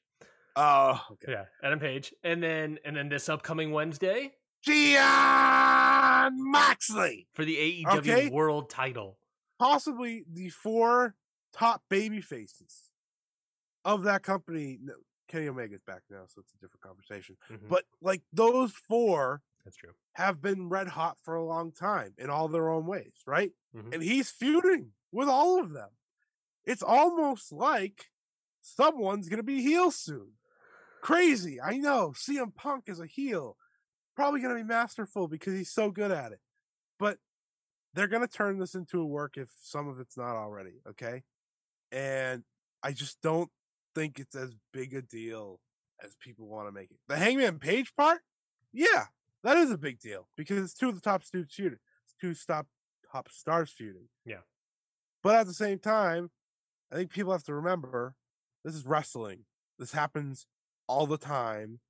oh, 0.56 1.04
okay. 1.12 1.32
Yeah, 1.32 1.44
Adam 1.62 1.78
Page, 1.80 2.12
and 2.22 2.42
then 2.42 2.78
and 2.84 2.96
then 2.96 3.08
this 3.08 3.28
upcoming 3.28 3.72
Wednesday 3.72 4.32
Jon 4.62 6.50
Moxley, 6.50 7.26
for 7.32 7.44
the 7.44 7.56
AEW 7.56 7.98
Okay. 7.98 8.28
World 8.28 8.68
Title. 8.70 9.18
possibly 9.58 10.24
the 10.32 10.48
four 10.50 11.14
top 11.52 11.82
baby 11.90 12.20
faces 12.20 12.90
of 13.84 14.04
that 14.04 14.22
company. 14.22 14.78
No, 14.82 14.94
Kenny 15.28 15.48
Omega's 15.48 15.82
back 15.82 16.02
now, 16.10 16.22
so 16.28 16.40
it's 16.40 16.52
a 16.54 16.58
different 16.58 16.82
conversation. 16.82 17.36
Mhm, 17.50 17.68
But 17.68 17.84
like 18.00 18.22
those 18.32 18.72
four 18.72 19.42
that's 19.64 19.76
true. 19.76 19.92
have 20.14 20.40
been 20.42 20.68
red 20.68 20.88
hot 20.88 21.18
for 21.22 21.34
a 21.34 21.44
long 21.44 21.72
time 21.72 22.14
in 22.18 22.30
all 22.30 22.48
their 22.48 22.68
own 22.70 22.86
ways, 22.86 23.14
right? 23.26 23.52
Mhm. 23.74 23.94
And 23.94 24.02
he's 24.02 24.30
feuding 24.30 24.92
with 25.12 25.28
all 25.28 25.58
of 25.60 25.72
them. 25.72 25.90
It's 26.64 26.82
almost 26.82 27.52
like 27.52 28.06
someone's 28.60 29.28
gonna 29.28 29.42
be 29.42 29.62
heel 29.62 29.90
soon. 29.90 30.32
Crazy, 31.02 31.60
I 31.60 31.78
know. 31.78 32.12
CM 32.14 32.54
Punk 32.54 32.84
is 32.88 33.00
a 33.00 33.06
heel, 33.06 33.56
probably 34.14 34.40
gonna 34.40 34.54
be 34.54 34.62
masterful 34.62 35.28
because 35.28 35.54
he's 35.54 35.72
so 35.72 35.90
good 35.90 36.10
at 36.10 36.32
it. 36.32 36.40
But 36.98 37.18
they're 37.94 38.08
gonna 38.08 38.28
turn 38.28 38.58
this 38.58 38.74
into 38.74 39.00
a 39.00 39.06
work 39.06 39.36
if 39.36 39.50
some 39.60 39.88
of 39.88 39.98
it's 39.98 40.16
not 40.16 40.36
already, 40.36 40.80
okay? 40.90 41.22
And 41.90 42.44
I 42.82 42.92
just 42.92 43.20
don't 43.22 43.50
think 43.94 44.18
it's 44.18 44.34
as 44.34 44.54
big 44.72 44.94
a 44.94 45.02
deal 45.02 45.60
as 46.02 46.14
people 46.20 46.46
want 46.46 46.68
to 46.68 46.72
make 46.72 46.90
it. 46.90 46.98
The 47.08 47.16
Hangman 47.16 47.58
Page 47.58 47.94
part, 47.96 48.20
yeah, 48.72 49.06
that 49.42 49.56
is 49.56 49.70
a 49.70 49.78
big 49.78 50.00
deal 50.00 50.28
because 50.36 50.62
it's 50.62 50.74
two 50.74 50.88
of 50.88 50.94
the 50.94 51.00
top 51.00 51.22
feuding. 51.22 51.78
It's 52.04 52.14
two 52.20 52.34
top 52.46 52.66
top 53.10 53.28
stars 53.30 53.70
feuding. 53.70 54.08
Yeah. 54.24 54.42
But 55.22 55.36
at 55.36 55.46
the 55.46 55.54
same 55.54 55.78
time, 55.78 56.30
I 56.92 56.96
think 56.96 57.10
people 57.10 57.32
have 57.32 57.44
to 57.44 57.54
remember 57.54 58.14
this 58.64 58.74
is 58.74 58.84
wrestling. 58.84 59.44
This 59.78 59.92
happens 59.92 60.46
all 60.86 61.06
the 61.06 61.18
time. 61.18 61.80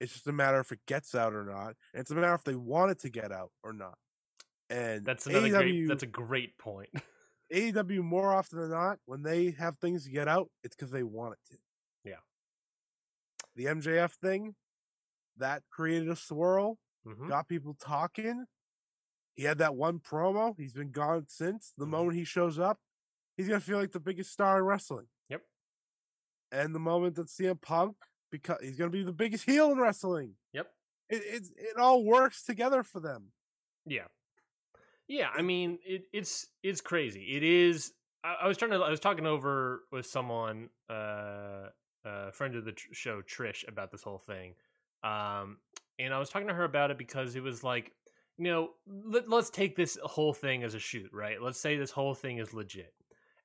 It's 0.00 0.12
just 0.12 0.26
a 0.26 0.32
matter 0.32 0.60
if 0.60 0.72
it 0.72 0.80
gets 0.86 1.14
out 1.14 1.34
or 1.34 1.44
not. 1.44 1.74
And 1.92 2.00
it's 2.00 2.10
a 2.10 2.14
matter 2.14 2.34
if 2.34 2.44
they 2.44 2.54
want 2.54 2.90
it 2.92 3.00
to 3.00 3.10
get 3.10 3.32
out 3.32 3.50
or 3.62 3.72
not. 3.72 3.98
And 4.70 5.04
That's 5.04 5.26
another 5.26 5.48
AEW, 5.48 5.58
great. 5.60 5.88
That's 5.88 6.02
a 6.02 6.06
great 6.06 6.58
point. 6.58 6.88
AEW 7.52 8.02
more 8.02 8.32
often 8.32 8.58
than 8.60 8.70
not, 8.70 8.98
when 9.06 9.22
they 9.22 9.50
have 9.52 9.78
things 9.78 10.04
to 10.04 10.10
get 10.10 10.28
out, 10.28 10.50
it's 10.62 10.74
because 10.74 10.90
they 10.90 11.02
want 11.02 11.34
it 11.34 11.38
to. 11.52 11.58
Yeah. 12.04 12.16
The 13.56 13.66
MJF 13.66 14.12
thing, 14.12 14.54
that 15.36 15.62
created 15.70 16.08
a 16.08 16.16
swirl, 16.16 16.78
Mhm. 17.06 17.28
got 17.28 17.48
people 17.48 17.74
talking. 17.74 18.46
He 19.34 19.42
had 19.44 19.58
that 19.58 19.74
one 19.74 19.98
promo. 20.00 20.54
He's 20.58 20.72
been 20.72 20.90
gone 20.92 21.26
since. 21.28 21.72
The 21.76 21.84
Mhm. 21.86 21.90
moment 21.90 22.16
he 22.16 22.24
shows 22.24 22.58
up, 22.58 22.80
he's 23.36 23.48
gonna 23.48 23.60
feel 23.60 23.78
like 23.78 23.92
the 23.92 24.00
biggest 24.00 24.32
star 24.32 24.58
in 24.58 24.64
wrestling. 24.64 25.06
Yep. 25.28 25.42
And 26.52 26.74
the 26.74 26.80
moment 26.80 27.16
that 27.16 27.28
CM 27.28 27.60
Punk, 27.60 27.96
because 28.30 28.58
he's 28.62 28.76
gonna 28.76 28.90
be 28.90 29.02
the 29.02 29.12
biggest 29.12 29.44
heel 29.44 29.72
in 29.72 29.78
wrestling. 29.78 30.32
Yep. 30.52 30.66
It 31.10 31.22
it, 31.24 31.42
it 31.56 31.76
all 31.78 32.04
works 32.04 32.44
together 32.44 32.82
for 32.82 33.00
them. 33.00 33.32
Yeah, 33.86 34.06
yeah. 35.08 35.28
I 35.34 35.42
mean, 35.42 35.78
it, 35.84 36.04
it's 36.12 36.48
it's 36.62 36.80
crazy. 36.80 37.22
It 37.36 37.42
is. 37.42 37.92
I, 38.22 38.36
I 38.42 38.48
was 38.48 38.56
trying 38.56 38.70
to. 38.72 38.78
I 38.78 38.90
was 38.90 39.00
talking 39.00 39.26
over 39.26 39.82
with 39.92 40.06
someone, 40.06 40.70
uh, 40.88 41.68
a 42.04 42.32
friend 42.32 42.56
of 42.56 42.64
the 42.64 42.72
tr- 42.72 42.92
show, 42.92 43.22
Trish, 43.22 43.68
about 43.68 43.90
this 43.90 44.02
whole 44.02 44.18
thing. 44.18 44.54
Um, 45.02 45.58
and 45.98 46.12
I 46.12 46.18
was 46.18 46.30
talking 46.30 46.48
to 46.48 46.54
her 46.54 46.64
about 46.64 46.90
it 46.90 46.98
because 46.98 47.36
it 47.36 47.42
was 47.42 47.62
like, 47.62 47.92
you 48.38 48.44
know, 48.44 48.70
let, 48.86 49.28
let's 49.28 49.50
take 49.50 49.76
this 49.76 49.98
whole 50.02 50.32
thing 50.32 50.64
as 50.64 50.74
a 50.74 50.78
shoot, 50.78 51.10
right? 51.12 51.40
Let's 51.40 51.60
say 51.60 51.76
this 51.76 51.90
whole 51.90 52.14
thing 52.14 52.38
is 52.38 52.54
legit. 52.54 52.92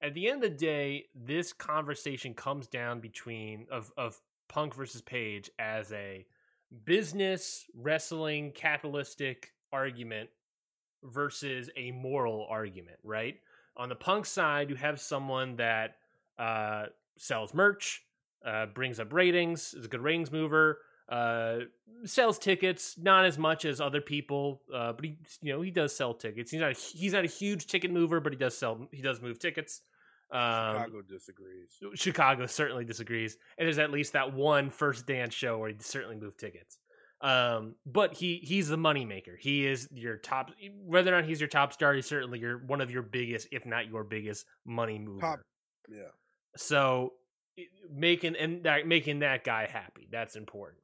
At 0.01 0.13
the 0.13 0.29
end 0.29 0.43
of 0.43 0.51
the 0.51 0.57
day, 0.57 1.05
this 1.13 1.51
conversation 1.51 2.33
comes 2.33 2.67
down 2.67 2.99
between 2.99 3.67
of 3.69 3.91
of 3.97 4.19
Punk 4.47 4.73
versus 4.73 5.01
Page 5.01 5.49
as 5.59 5.91
a 5.91 6.25
business 6.85 7.65
wrestling 7.75 8.51
capitalistic 8.51 9.53
argument 9.73 10.29
versus 11.03 11.69
a 11.75 11.91
moral 11.91 12.47
argument, 12.49 12.97
right? 13.03 13.35
On 13.77 13.89
the 13.89 13.95
Punk 13.95 14.25
side, 14.25 14.69
you 14.69 14.75
have 14.75 14.99
someone 14.99 15.55
that 15.57 15.95
uh, 16.37 16.87
sells 17.17 17.53
merch, 17.53 18.03
uh, 18.45 18.67
brings 18.67 18.99
up 18.99 19.13
ratings, 19.13 19.73
is 19.73 19.85
a 19.85 19.87
good 19.87 20.01
ratings 20.01 20.31
mover, 20.31 20.79
uh, 21.09 21.59
sells 22.05 22.37
tickets, 22.37 22.95
not 22.97 23.25
as 23.25 23.37
much 23.37 23.65
as 23.65 23.81
other 23.81 24.01
people, 24.01 24.61
uh, 24.73 24.93
but 24.93 25.05
he, 25.05 25.17
you 25.41 25.51
know, 25.51 25.61
he 25.61 25.71
does 25.71 25.95
sell 25.95 26.13
tickets. 26.13 26.51
He's 26.51 26.61
not 26.61 26.71
a, 26.71 26.79
he's 26.79 27.13
not 27.13 27.23
a 27.23 27.27
huge 27.27 27.65
ticket 27.67 27.91
mover, 27.91 28.19
but 28.19 28.31
he 28.31 28.37
does 28.37 28.57
sell 28.57 28.87
he 28.91 29.01
does 29.01 29.21
move 29.21 29.39
tickets. 29.39 29.81
Um, 30.31 30.75
Chicago 30.75 31.01
disagrees. 31.01 31.79
Chicago 31.95 32.45
certainly 32.45 32.85
disagrees, 32.85 33.37
and 33.57 33.65
there's 33.65 33.79
at 33.79 33.91
least 33.91 34.13
that 34.13 34.33
one 34.33 34.69
first 34.69 35.07
dance 35.07 35.33
show 35.33 35.57
where 35.57 35.69
he 35.69 35.75
certainly 35.79 36.15
moved 36.15 36.39
tickets. 36.39 36.77
Um, 37.21 37.75
but 37.85 38.13
he 38.13 38.37
he's 38.37 38.69
the 38.69 38.77
moneymaker. 38.77 39.37
He 39.37 39.65
is 39.65 39.89
your 39.91 40.17
top. 40.17 40.51
Whether 40.85 41.13
or 41.13 41.21
not 41.21 41.27
he's 41.27 41.41
your 41.41 41.49
top 41.49 41.73
star, 41.73 41.93
he's 41.93 42.05
certainly 42.05 42.39
your 42.39 42.59
one 42.59 42.79
of 42.79 42.91
your 42.91 43.01
biggest, 43.01 43.47
if 43.51 43.65
not 43.65 43.87
your 43.87 44.03
biggest, 44.03 44.45
money 44.65 44.99
mover. 44.99 45.19
Top, 45.19 45.39
yeah. 45.89 46.09
So 46.55 47.13
making 47.91 48.35
and 48.35 48.63
that 48.63 48.87
making 48.87 49.19
that 49.19 49.43
guy 49.43 49.67
happy 49.71 50.07
that's 50.11 50.35
important. 50.35 50.81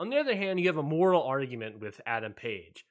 On 0.00 0.10
the 0.10 0.18
other 0.18 0.36
hand, 0.36 0.60
you 0.60 0.66
have 0.68 0.76
a 0.76 0.82
moral 0.82 1.22
argument 1.22 1.80
with 1.80 2.00
Adam 2.06 2.32
Page. 2.32 2.84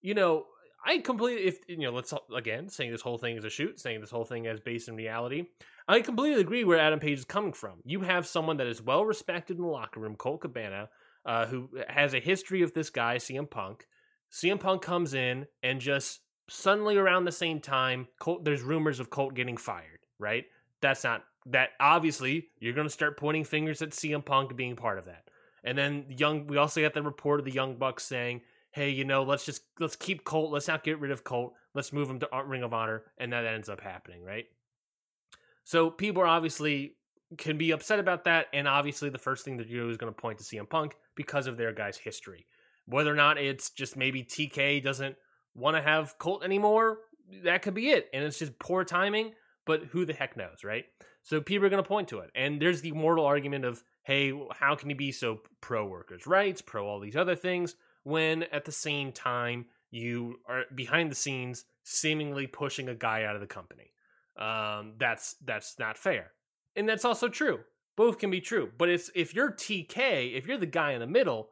You 0.00 0.14
know, 0.14 0.44
I 0.84 0.98
completely, 0.98 1.44
if 1.44 1.58
you 1.66 1.78
know, 1.78 1.92
let's 1.92 2.12
again 2.34 2.68
saying 2.68 2.90
this 2.90 3.00
whole 3.00 3.18
thing 3.18 3.36
is 3.36 3.44
a 3.44 3.50
shoot, 3.50 3.80
saying 3.80 4.00
this 4.00 4.10
whole 4.10 4.24
thing 4.24 4.44
is 4.44 4.60
based 4.60 4.88
in 4.88 4.96
reality. 4.96 5.46
I 5.88 6.00
completely 6.00 6.40
agree 6.40 6.64
where 6.64 6.78
Adam 6.78 7.00
Page 7.00 7.18
is 7.18 7.24
coming 7.24 7.52
from. 7.52 7.80
You 7.84 8.00
have 8.00 8.26
someone 8.26 8.58
that 8.58 8.66
is 8.66 8.82
well 8.82 9.04
respected 9.04 9.56
in 9.56 9.62
the 9.62 9.68
locker 9.68 10.00
room, 10.00 10.16
Colt 10.16 10.42
Cabana, 10.42 10.90
uh, 11.24 11.46
who 11.46 11.70
has 11.88 12.14
a 12.14 12.20
history 12.20 12.62
of 12.62 12.74
this 12.74 12.90
guy, 12.90 13.16
CM 13.16 13.48
Punk. 13.48 13.86
CM 14.30 14.60
Punk 14.60 14.82
comes 14.82 15.14
in 15.14 15.46
and 15.62 15.80
just 15.80 16.20
suddenly 16.48 16.96
around 16.96 17.24
the 17.24 17.32
same 17.32 17.60
time, 17.60 18.08
Colt, 18.18 18.44
there's 18.44 18.62
rumors 18.62 19.00
of 19.00 19.10
Colt 19.10 19.34
getting 19.34 19.56
fired. 19.56 20.00
Right? 20.18 20.44
That's 20.82 21.04
not 21.04 21.24
that. 21.46 21.70
Obviously, 21.80 22.48
you're 22.58 22.74
going 22.74 22.86
to 22.86 22.92
start 22.92 23.18
pointing 23.18 23.44
fingers 23.44 23.80
at 23.80 23.90
CM 23.90 24.24
Punk 24.24 24.54
being 24.54 24.76
part 24.76 24.98
of 24.98 25.06
that. 25.06 25.24
And 25.64 25.78
then 25.78 26.06
young, 26.10 26.46
we 26.46 26.58
also 26.58 26.82
got 26.82 26.92
the 26.92 27.02
report 27.02 27.40
of 27.40 27.46
the 27.46 27.52
Young 27.52 27.76
Bucks 27.76 28.04
saying, 28.04 28.42
"Hey, 28.74 28.90
you 28.90 29.04
know, 29.04 29.22
let's 29.22 29.46
just 29.46 29.62
let's 29.78 29.96
keep 29.96 30.24
Colt. 30.24 30.52
Let's 30.52 30.68
not 30.68 30.82
get 30.82 30.98
rid 30.98 31.12
of 31.12 31.22
Colt. 31.22 31.54
Let's 31.74 31.92
move 31.92 32.10
him 32.10 32.18
to 32.20 32.28
Ring 32.44 32.64
of 32.64 32.74
Honor." 32.74 33.04
And 33.18 33.32
that 33.32 33.46
ends 33.46 33.68
up 33.68 33.80
happening, 33.80 34.24
right? 34.24 34.46
So 35.62 35.90
people 35.90 36.22
are 36.22 36.26
obviously 36.26 36.96
can 37.38 37.56
be 37.56 37.70
upset 37.70 37.98
about 37.98 38.24
that, 38.24 38.48
and 38.52 38.68
obviously 38.68 39.10
the 39.10 39.18
first 39.18 39.44
thing 39.44 39.58
to 39.58 39.64
do 39.64 39.88
is 39.88 39.96
going 39.96 40.12
to 40.12 40.20
point 40.20 40.38
to 40.38 40.44
CM 40.44 40.68
Punk 40.68 40.96
because 41.14 41.46
of 41.46 41.56
their 41.56 41.72
guy's 41.72 41.96
history. 41.96 42.46
Whether 42.86 43.12
or 43.12 43.16
not 43.16 43.38
it's 43.38 43.70
just 43.70 43.96
maybe 43.96 44.22
TK 44.22 44.82
doesn't 44.82 45.16
want 45.54 45.76
to 45.76 45.82
have 45.82 46.18
Colt 46.18 46.44
anymore, 46.44 46.98
that 47.44 47.62
could 47.62 47.74
be 47.74 47.90
it, 47.90 48.08
and 48.12 48.24
it's 48.24 48.38
just 48.38 48.58
poor 48.58 48.84
timing. 48.84 49.32
But 49.66 49.84
who 49.84 50.04
the 50.04 50.12
heck 50.12 50.36
knows, 50.36 50.62
right? 50.62 50.84
So 51.22 51.40
people 51.40 51.66
are 51.66 51.70
going 51.70 51.82
to 51.82 51.88
point 51.88 52.08
to 52.08 52.18
it, 52.18 52.30
and 52.34 52.60
there's 52.60 52.82
the 52.82 52.92
mortal 52.92 53.24
argument 53.24 53.64
of 53.64 53.82
hey, 54.02 54.38
how 54.52 54.74
can 54.74 54.90
you 54.90 54.96
be 54.96 55.10
so 55.10 55.40
pro 55.62 55.86
workers' 55.86 56.26
rights, 56.26 56.60
pro 56.60 56.86
all 56.86 57.00
these 57.00 57.16
other 57.16 57.34
things, 57.34 57.74
when 58.04 58.44
at 58.44 58.64
the 58.64 58.72
same 58.72 59.12
time 59.12 59.66
you 59.90 60.38
are 60.48 60.64
behind 60.74 61.10
the 61.10 61.16
scenes 61.16 61.64
seemingly 61.82 62.46
pushing 62.46 62.88
a 62.88 62.94
guy 62.94 63.24
out 63.24 63.34
of 63.34 63.40
the 63.40 63.46
company? 63.46 63.90
Um, 64.38 64.94
that's 64.98 65.36
that's 65.44 65.78
not 65.78 65.98
fair, 65.98 66.32
and 66.76 66.88
that's 66.88 67.04
also 67.04 67.28
true. 67.28 67.60
Both 67.96 68.18
can 68.18 68.30
be 68.30 68.40
true, 68.40 68.70
but 68.76 68.88
it's 68.88 69.10
if 69.14 69.34
you're 69.34 69.52
TK, 69.52 70.36
if 70.36 70.46
you're 70.46 70.58
the 70.58 70.66
guy 70.66 70.92
in 70.92 71.00
the 71.00 71.06
middle, 71.06 71.50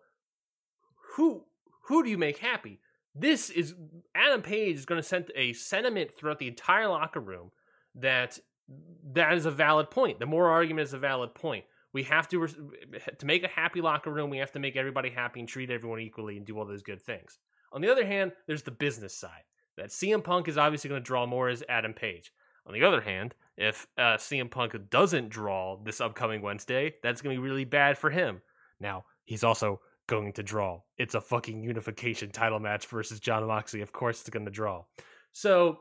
who 1.14 1.44
who 1.84 2.02
do 2.02 2.10
you 2.10 2.18
make 2.18 2.38
happy? 2.38 2.80
This 3.14 3.50
is 3.50 3.74
Adam 4.14 4.42
Page 4.42 4.76
is 4.76 4.86
going 4.86 5.00
to 5.00 5.06
send 5.06 5.30
a 5.36 5.52
sentiment 5.52 6.12
throughout 6.12 6.38
the 6.38 6.48
entire 6.48 6.88
locker 6.88 7.20
room 7.20 7.50
that 7.94 8.38
that 9.12 9.34
is 9.34 9.46
a 9.46 9.50
valid 9.50 9.90
point. 9.90 10.18
The 10.18 10.26
moral 10.26 10.52
argument 10.52 10.88
is 10.88 10.94
a 10.94 10.98
valid 10.98 11.34
point. 11.34 11.64
We 11.92 12.02
have 12.04 12.28
to 12.28 12.46
to 12.46 13.26
make 13.26 13.44
a 13.44 13.48
happy 13.48 13.80
locker 13.80 14.10
room. 14.10 14.30
We 14.30 14.38
have 14.38 14.52
to 14.52 14.58
make 14.58 14.76
everybody 14.76 15.10
happy 15.10 15.40
and 15.40 15.48
treat 15.48 15.70
everyone 15.70 16.00
equally 16.00 16.36
and 16.36 16.46
do 16.46 16.58
all 16.58 16.64
those 16.64 16.82
good 16.82 17.02
things. 17.02 17.38
On 17.72 17.80
the 17.80 17.90
other 17.90 18.06
hand, 18.06 18.32
there's 18.46 18.62
the 18.62 18.70
business 18.70 19.14
side. 19.14 19.44
That 19.76 19.88
CM 19.88 20.22
Punk 20.22 20.48
is 20.48 20.58
obviously 20.58 20.88
going 20.88 21.02
to 21.02 21.06
draw 21.06 21.26
more 21.26 21.48
as 21.48 21.62
Adam 21.68 21.94
Page. 21.94 22.32
On 22.66 22.74
the 22.74 22.84
other 22.84 23.00
hand, 23.00 23.34
if 23.56 23.86
uh, 23.96 24.16
CM 24.16 24.50
Punk 24.50 24.74
doesn't 24.90 25.30
draw 25.30 25.78
this 25.82 26.00
upcoming 26.00 26.42
Wednesday, 26.42 26.94
that's 27.02 27.22
going 27.22 27.34
to 27.34 27.40
be 27.40 27.48
really 27.48 27.64
bad 27.64 27.96
for 27.96 28.10
him. 28.10 28.42
Now, 28.78 29.04
he's 29.24 29.42
also 29.42 29.80
going 30.06 30.32
to 30.34 30.42
draw. 30.42 30.82
It's 30.98 31.14
a 31.14 31.20
fucking 31.20 31.62
unification 31.62 32.30
title 32.30 32.60
match 32.60 32.86
versus 32.86 33.18
Jon 33.18 33.46
Moxley. 33.46 33.80
Of 33.80 33.92
course, 33.92 34.20
it's 34.20 34.30
going 34.30 34.44
to 34.44 34.50
draw. 34.50 34.84
So 35.32 35.78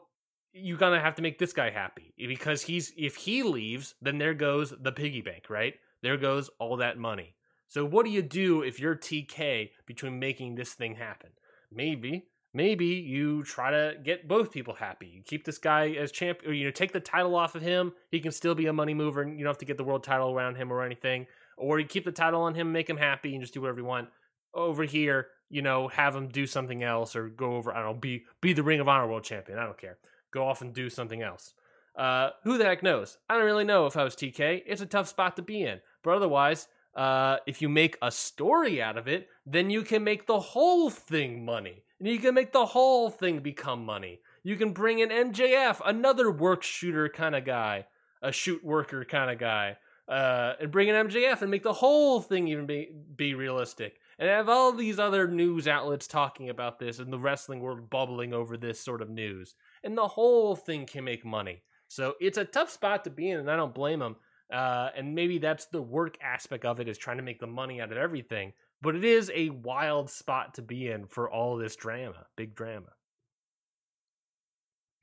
you're 0.53 0.77
gonna 0.77 0.99
have 0.99 1.15
to 1.15 1.21
make 1.21 1.39
this 1.39 1.53
guy 1.53 1.69
happy 1.69 2.13
because 2.17 2.61
he's 2.61 2.93
if 2.97 3.15
he 3.15 3.43
leaves, 3.43 3.95
then 4.01 4.17
there 4.17 4.33
goes 4.33 4.73
the 4.81 4.91
piggy 4.91 5.21
bank, 5.21 5.49
right? 5.49 5.75
There 6.01 6.17
goes 6.17 6.49
all 6.59 6.77
that 6.77 6.97
money. 6.97 7.35
So 7.67 7.85
what 7.85 8.05
do 8.05 8.11
you 8.11 8.21
do 8.21 8.63
if 8.63 8.79
you're 8.79 8.95
TK 8.95 9.69
between 9.85 10.19
making 10.19 10.55
this 10.55 10.73
thing 10.73 10.95
happen? 10.95 11.29
Maybe, 11.71 12.25
maybe 12.53 12.85
you 12.85 13.43
try 13.43 13.71
to 13.71 13.95
get 14.03 14.27
both 14.27 14.51
people 14.51 14.73
happy. 14.73 15.07
You 15.07 15.21
keep 15.23 15.45
this 15.45 15.57
guy 15.57 15.91
as 15.91 16.11
champ, 16.11 16.39
or 16.45 16.51
you 16.51 16.65
know, 16.65 16.71
take 16.71 16.91
the 16.91 16.99
title 16.99 17.33
off 17.35 17.55
of 17.55 17.61
him. 17.61 17.93
He 18.09 18.19
can 18.19 18.31
still 18.33 18.55
be 18.55 18.67
a 18.67 18.73
money 18.73 18.93
mover, 18.93 19.21
and 19.21 19.39
you 19.39 19.45
don't 19.45 19.51
have 19.51 19.59
to 19.59 19.65
get 19.65 19.77
the 19.77 19.85
world 19.85 20.03
title 20.03 20.31
around 20.31 20.55
him 20.55 20.71
or 20.71 20.83
anything. 20.83 21.27
Or 21.57 21.79
you 21.79 21.85
keep 21.85 22.03
the 22.03 22.11
title 22.11 22.41
on 22.41 22.55
him, 22.55 22.73
make 22.73 22.89
him 22.89 22.97
happy, 22.97 23.33
and 23.33 23.41
just 23.41 23.53
do 23.53 23.61
whatever 23.61 23.79
you 23.79 23.85
want. 23.85 24.09
Over 24.53 24.83
here, 24.83 25.27
you 25.49 25.61
know, 25.61 25.87
have 25.87 26.13
him 26.13 26.27
do 26.27 26.45
something 26.45 26.83
else, 26.83 27.15
or 27.15 27.29
go 27.29 27.55
over. 27.55 27.71
I 27.71 27.77
don't 27.83 27.93
know, 27.93 27.99
be 27.99 28.25
be 28.41 28.51
the 28.51 28.63
Ring 28.63 28.81
of 28.81 28.89
Honor 28.89 29.07
world 29.07 29.23
champion. 29.23 29.59
I 29.59 29.65
don't 29.65 29.79
care. 29.79 29.97
Go 30.33 30.45
off 30.45 30.61
and 30.61 30.73
do 30.73 30.89
something 30.89 31.21
else. 31.21 31.53
Uh, 31.95 32.29
who 32.43 32.57
the 32.57 32.65
heck 32.65 32.83
knows? 32.83 33.17
I 33.29 33.37
don't 33.37 33.45
really 33.45 33.63
know 33.63 33.85
if 33.85 33.97
I 33.97 34.03
was 34.03 34.15
TK. 34.15 34.63
It's 34.65 34.81
a 34.81 34.85
tough 34.85 35.07
spot 35.07 35.35
to 35.35 35.41
be 35.41 35.63
in. 35.63 35.79
But 36.03 36.15
otherwise, 36.15 36.67
uh, 36.95 37.37
if 37.45 37.61
you 37.61 37.69
make 37.69 37.97
a 38.01 38.11
story 38.11 38.81
out 38.81 38.97
of 38.97 39.07
it, 39.07 39.29
then 39.45 39.69
you 39.69 39.83
can 39.83 40.03
make 40.03 40.27
the 40.27 40.39
whole 40.39 40.89
thing 40.89 41.45
money. 41.45 41.83
And 41.99 42.07
you 42.07 42.19
can 42.19 42.33
make 42.33 42.51
the 42.51 42.65
whole 42.65 43.09
thing 43.09 43.39
become 43.39 43.85
money. 43.85 44.19
You 44.43 44.55
can 44.55 44.73
bring 44.73 44.99
in 44.99 45.09
MJF, 45.09 45.81
another 45.85 46.31
work 46.31 46.63
shooter 46.63 47.07
kind 47.09 47.35
of 47.35 47.45
guy, 47.45 47.85
a 48.21 48.31
shoot 48.31 48.63
worker 48.63 49.05
kind 49.05 49.29
of 49.29 49.37
guy, 49.37 49.77
uh, 50.07 50.53
and 50.59 50.71
bring 50.71 50.87
in 50.87 51.07
MJF 51.07 51.41
and 51.41 51.51
make 51.51 51.63
the 51.63 51.73
whole 51.73 52.19
thing 52.19 52.47
even 52.47 52.65
be, 52.65 52.89
be 53.15 53.35
realistic. 53.35 53.99
And 54.19 54.29
have 54.29 54.49
all 54.49 54.71
these 54.71 54.99
other 54.99 55.27
news 55.27 55.67
outlets 55.67 56.07
talking 56.07 56.49
about 56.49 56.79
this 56.79 56.99
and 56.99 57.11
the 57.11 57.19
wrestling 57.19 57.59
world 57.59 57.89
bubbling 57.89 58.33
over 58.33 58.57
this 58.57 58.79
sort 58.79 59.01
of 59.01 59.09
news. 59.09 59.55
And 59.83 59.97
the 59.97 60.07
whole 60.07 60.55
thing 60.55 60.85
can 60.85 61.03
make 61.03 61.23
money. 61.23 61.61
So 61.87 62.15
it's 62.19 62.37
a 62.37 62.45
tough 62.45 62.69
spot 62.69 63.03
to 63.03 63.09
be 63.09 63.29
in, 63.29 63.39
and 63.39 63.51
I 63.51 63.55
don't 63.55 63.73
blame 63.73 63.99
them. 63.99 64.15
Uh, 64.51 64.89
and 64.95 65.15
maybe 65.15 65.37
that's 65.37 65.65
the 65.67 65.81
work 65.81 66.17
aspect 66.21 66.65
of 66.65 66.79
it 66.79 66.89
is 66.89 66.97
trying 66.97 67.17
to 67.17 67.23
make 67.23 67.39
the 67.39 67.47
money 67.47 67.79
out 67.79 67.91
of 67.91 67.97
everything. 67.97 68.53
But 68.81 68.95
it 68.95 69.03
is 69.03 69.31
a 69.33 69.49
wild 69.51 70.09
spot 70.09 70.55
to 70.55 70.61
be 70.61 70.89
in 70.89 71.05
for 71.05 71.29
all 71.29 71.55
this 71.55 71.75
drama, 71.75 72.25
big 72.35 72.55
drama. 72.55 72.89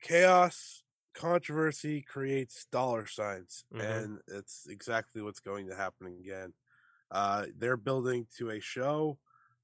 Chaos, 0.01 0.83
controversy 1.13 2.01
creates 2.01 2.65
dollar 2.71 3.05
signs, 3.05 3.63
mm-hmm. 3.73 3.85
and 3.85 4.19
it's 4.27 4.67
exactly 4.69 5.21
what's 5.21 5.39
going 5.39 5.67
to 5.69 5.75
happen 5.75 6.07
again. 6.19 6.53
Uh, 7.11 7.45
they're 7.57 7.77
building 7.77 8.27
to 8.37 8.51
a 8.51 8.59
show. 8.59 9.17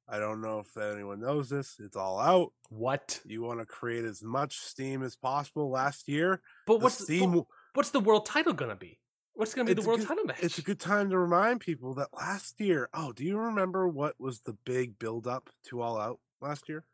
I 0.07 0.19
don't 0.19 0.41
know 0.41 0.59
if 0.59 0.77
anyone 0.77 1.19
knows 1.19 1.49
this. 1.49 1.77
It's 1.79 1.95
all 1.95 2.19
out. 2.19 2.53
What 2.69 3.19
you 3.25 3.41
want 3.41 3.59
to 3.59 3.65
create 3.65 4.05
as 4.05 4.23
much 4.23 4.57
steam 4.57 5.03
as 5.03 5.15
possible. 5.15 5.69
Last 5.69 6.07
year, 6.07 6.41
but 6.67 6.79
what's 6.79 6.97
the 6.97 7.03
steam? 7.03 7.31
But 7.33 7.45
what's 7.73 7.89
the 7.89 7.99
world 7.99 8.25
title 8.25 8.53
gonna 8.53 8.75
be? 8.75 8.99
What's 9.36 9.53
going 9.53 9.67
to 9.67 9.75
be 9.75 9.81
the 9.81 9.86
world 9.86 9.99
good, 9.99 10.07
title 10.07 10.23
match? 10.23 10.38
It's 10.41 10.57
a 10.57 10.61
good 10.61 10.79
time 10.79 11.09
to 11.09 11.17
remind 11.17 11.59
people 11.59 11.93
that 11.95 12.07
last 12.13 12.59
year. 12.61 12.89
Oh, 12.93 13.11
do 13.11 13.25
you 13.25 13.38
remember 13.38 13.86
what 13.86 14.15
was 14.17 14.39
the 14.39 14.53
big 14.65 14.97
build 14.97 15.27
up 15.27 15.49
to 15.65 15.81
All 15.81 15.99
Out 15.99 16.19
last 16.41 16.69
year? 16.69 16.86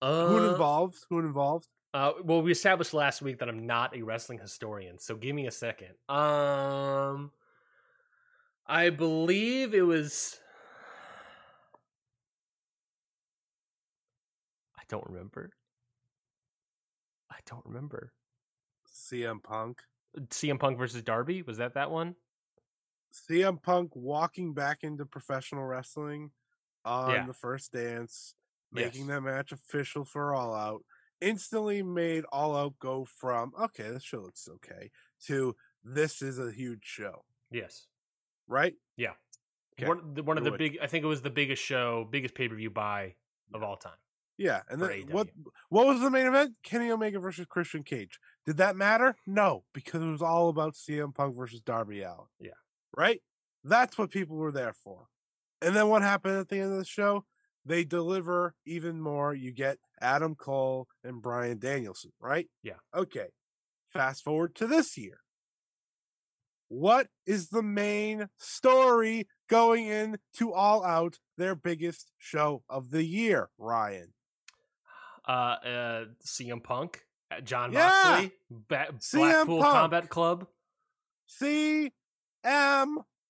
Uh, 0.00 0.28
Who 0.28 0.48
involved? 0.50 0.96
Who 1.10 1.18
involved? 1.18 1.68
Uh, 1.92 2.12
well, 2.24 2.40
we 2.40 2.50
established 2.50 2.94
last 2.94 3.20
week 3.20 3.38
that 3.38 3.50
I'm 3.50 3.66
not 3.66 3.94
a 3.94 4.02
wrestling 4.02 4.38
historian, 4.38 4.98
so 4.98 5.14
give 5.14 5.36
me 5.36 5.46
a 5.46 5.50
second. 5.50 5.90
Um, 6.08 7.30
I 8.66 8.88
believe 8.88 9.74
it 9.74 9.82
was. 9.82 10.40
I 14.78 14.82
don't 14.88 15.04
remember. 15.06 15.50
I 17.30 17.36
don't 17.46 17.64
remember. 17.66 18.12
CM 18.90 19.42
Punk. 19.42 19.82
CM 20.28 20.58
Punk 20.58 20.78
versus 20.78 21.02
Darby. 21.02 21.42
Was 21.42 21.58
that 21.58 21.74
that 21.74 21.90
one? 21.90 22.14
CM 23.12 23.62
Punk 23.62 23.90
walking 23.94 24.54
back 24.54 24.78
into 24.82 25.06
professional 25.06 25.64
wrestling 25.64 26.30
on 26.84 27.10
yeah. 27.10 27.26
the 27.26 27.32
first 27.32 27.72
dance, 27.72 28.34
making 28.72 29.02
Yes. 29.02 29.08
that 29.08 29.20
match 29.22 29.52
official 29.52 30.04
for 30.04 30.34
All 30.34 30.54
Out, 30.54 30.84
instantly 31.20 31.82
made 31.82 32.24
All 32.32 32.56
Out 32.56 32.78
go 32.78 33.04
from 33.04 33.52
okay, 33.58 33.88
this 33.90 34.02
show 34.02 34.20
looks 34.20 34.48
okay 34.48 34.90
to 35.26 35.54
this 35.84 36.22
is 36.22 36.38
a 36.38 36.50
huge 36.50 36.84
show, 36.84 37.24
Yes. 37.50 37.86
right? 38.48 38.74
Okay, 39.76 39.88
One, 39.88 40.14
one 40.24 40.38
of 40.38 40.44
the 40.44 40.52
big, 40.52 40.78
I 40.80 40.86
think 40.86 41.04
it 41.04 41.08
was 41.08 41.22
the 41.22 41.30
biggest 41.30 41.62
show, 41.62 42.06
biggest 42.08 42.34
pay 42.34 42.48
per 42.48 42.54
view 42.54 42.70
buy 42.70 43.16
of 43.52 43.62
all 43.62 43.76
time. 43.76 43.96
Yeah, 44.36 44.62
and 44.68 44.80
then 44.80 45.04
what? 45.10 45.28
What 45.68 45.86
was 45.86 46.00
the 46.00 46.10
main 46.10 46.26
event? 46.26 46.54
Kenny 46.62 46.90
Omega 46.90 47.20
versus 47.20 47.46
Christian 47.46 47.82
Cage. 47.84 48.18
Did 48.46 48.58
that 48.58 48.76
matter? 48.76 49.16
No, 49.26 49.64
because 49.72 50.02
it 50.02 50.10
was 50.10 50.22
all 50.22 50.48
about 50.48 50.74
CM 50.74 51.14
Punk 51.14 51.36
versus 51.36 51.60
Darby 51.60 52.02
Allin. 52.02 52.26
Yeah. 52.38 52.50
right. 52.96 53.20
That's 53.62 53.96
what 53.96 54.10
people 54.10 54.36
were 54.36 54.52
there 54.52 54.74
for. 54.74 55.06
And 55.62 55.74
then 55.74 55.88
what 55.88 56.02
happened 56.02 56.36
at 56.36 56.48
the 56.48 56.58
end 56.58 56.72
of 56.72 56.78
the 56.78 56.84
show? 56.84 57.24
They 57.64 57.84
deliver 57.84 58.54
even 58.66 59.00
more. 59.00 59.34
You 59.34 59.50
get 59.52 59.78
Adam 60.00 60.34
Cole 60.34 60.86
and 61.02 61.22
Bryan 61.22 61.58
Danielson, 61.58 62.12
right? 62.20 62.46
Yeah. 62.62 62.74
Okay. 62.94 63.28
Fast 63.90 64.22
forward 64.22 64.54
to 64.56 64.66
this 64.66 64.98
year. 64.98 65.20
What 66.68 67.08
is 67.26 67.48
the 67.48 67.62
main 67.62 68.28
story 68.38 69.28
going 69.48 69.86
into 69.86 70.52
All 70.52 70.84
Out, 70.84 71.18
their 71.38 71.54
biggest 71.54 72.10
show 72.18 72.62
of 72.68 72.90
the 72.90 73.04
year, 73.04 73.48
Ryan? 73.58 74.12
Uh, 75.26 75.30
uh, 75.30 76.04
CM 76.26 76.62
Punk, 76.62 77.00
uh, 77.36 77.40
Jon 77.40 77.72
Yeah. 77.72 77.88
Moxley, 77.88 78.32
ba- 78.50 78.86
CM 78.98 79.18
Blackpool 79.46 79.60
Punk. 79.62 79.72
Combat 79.74 80.08
Club 80.08 80.46
CM 81.28 81.90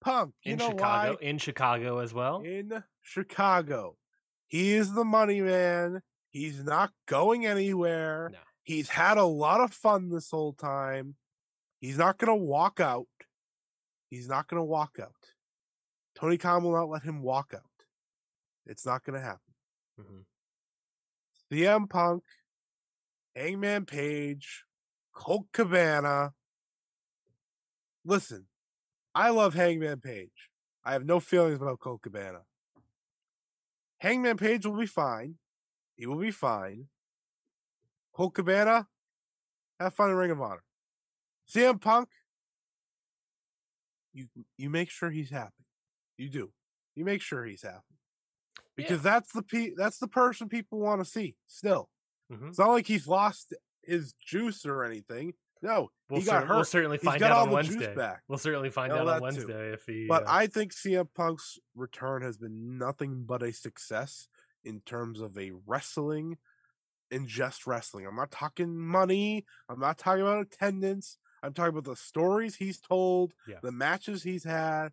Punk. 0.00 0.34
You 0.44 0.52
in 0.52 0.58
Chicago, 0.58 1.12
why? 1.12 1.16
in 1.20 1.38
Chicago 1.38 1.98
as 1.98 2.12
well. 2.14 2.40
In 2.42 2.82
Chicago. 3.02 3.96
He 4.46 4.74
is 4.74 4.92
the 4.92 5.04
money 5.04 5.40
man. 5.40 6.02
He's 6.30 6.62
not 6.64 6.92
going 7.06 7.46
anywhere. 7.46 8.30
No. 8.32 8.38
He's 8.62 8.88
had 8.88 9.18
a 9.18 9.24
lot 9.24 9.60
of 9.60 9.72
fun 9.72 10.10
this 10.10 10.30
whole 10.30 10.52
time. 10.52 11.14
He's 11.80 11.98
not 11.98 12.18
going 12.18 12.36
to 12.36 12.42
walk 12.44 12.80
out. 12.80 13.06
He's 14.10 14.28
not 14.28 14.48
going 14.48 14.60
to 14.60 14.64
walk 14.64 14.98
out. 15.00 15.12
Tony 16.14 16.38
Khan 16.38 16.62
will 16.62 16.72
not 16.72 16.88
let 16.88 17.02
him 17.02 17.22
walk 17.22 17.52
out. 17.54 17.62
It's 18.66 18.86
not 18.86 19.04
going 19.04 19.14
to 19.18 19.24
happen. 19.24 19.40
Mhm. 20.00 20.24
CM 21.52 21.88
Punk, 21.90 22.22
Hangman 23.34 23.84
Page, 23.84 24.64
Colt 25.12 25.46
Cabana. 25.52 26.32
Listen, 28.04 28.46
I 29.14 29.30
love 29.30 29.54
Hangman 29.54 30.00
Page. 30.00 30.50
I 30.84 30.92
have 30.92 31.04
no 31.04 31.20
feelings 31.20 31.60
about 31.60 31.80
Colt 31.80 32.02
Cabana. 32.02 32.40
Hangman 33.98 34.36
Page 34.36 34.66
will 34.66 34.76
be 34.76 34.86
fine. 34.86 35.36
He 35.96 36.06
will 36.06 36.18
be 36.18 36.30
fine. 36.30 36.88
Colt 38.12 38.34
Cabana, 38.34 38.86
have 39.80 39.94
fun 39.94 40.10
in 40.10 40.16
Ring 40.16 40.30
of 40.30 40.40
Honor. 40.40 40.62
CM 41.48 41.80
Punk, 41.80 42.08
you 44.12 44.26
you 44.56 44.70
make 44.70 44.90
sure 44.90 45.10
he's 45.10 45.30
happy. 45.30 45.64
You 46.16 46.28
do. 46.28 46.52
You 46.94 47.04
make 47.04 47.22
sure 47.22 47.44
he's 47.44 47.62
happy 47.62 47.98
because 48.76 49.02
that's 49.02 49.32
the 49.32 49.42
pe- 49.42 49.72
that's 49.76 49.98
the 49.98 50.06
person 50.08 50.48
people 50.48 50.78
want 50.78 51.02
to 51.02 51.04
see. 51.04 51.34
Still, 51.46 51.88
Mhm. 52.32 52.48
it's 52.48 52.58
not 52.58 52.70
like 52.70 52.86
he's 52.86 53.06
lost 53.06 53.54
his 53.82 54.14
juice 54.14 54.64
or 54.64 54.84
anything. 54.84 55.34
No, 55.62 55.90
We'll, 56.10 56.20
he 56.20 56.26
got 56.26 56.42
cer- 56.42 56.46
hurt. 56.46 56.54
we'll 56.56 56.64
certainly 56.64 56.98
find 56.98 57.20
got 57.20 57.30
out 57.30 57.48
on 57.48 57.50
Wednesday. 57.54 57.94
We'll 58.28 58.38
certainly 58.38 58.70
find 58.70 58.92
out 58.92 59.06
on 59.08 59.18
too. 59.18 59.22
Wednesday 59.22 59.72
if 59.72 59.84
he. 59.86 60.06
But 60.06 60.24
uh, 60.24 60.30
I 60.30 60.46
think 60.46 60.72
CM 60.74 61.08
Punk's 61.14 61.58
return 61.74 62.22
has 62.22 62.36
been 62.36 62.76
nothing 62.78 63.24
but 63.26 63.42
a 63.42 63.52
success 63.52 64.28
in 64.62 64.80
terms 64.80 65.20
of 65.20 65.38
a 65.38 65.52
wrestling 65.66 66.36
and 67.10 67.26
just 67.28 67.66
wrestling. 67.66 68.06
I'm 68.06 68.16
not 68.16 68.30
talking 68.30 68.76
money. 68.76 69.44
I'm 69.68 69.80
not 69.80 69.96
talking 69.98 70.22
about 70.22 70.40
attendance. 70.42 71.18
I'm 71.42 71.52
talking 71.54 71.70
about 71.76 71.84
the 71.84 71.96
stories 71.96 72.56
he's 72.56 72.80
told, 72.80 73.32
Yeah. 73.46 73.58
the 73.62 73.72
matches 73.72 74.22
he's 74.22 74.44
had. 74.44 74.92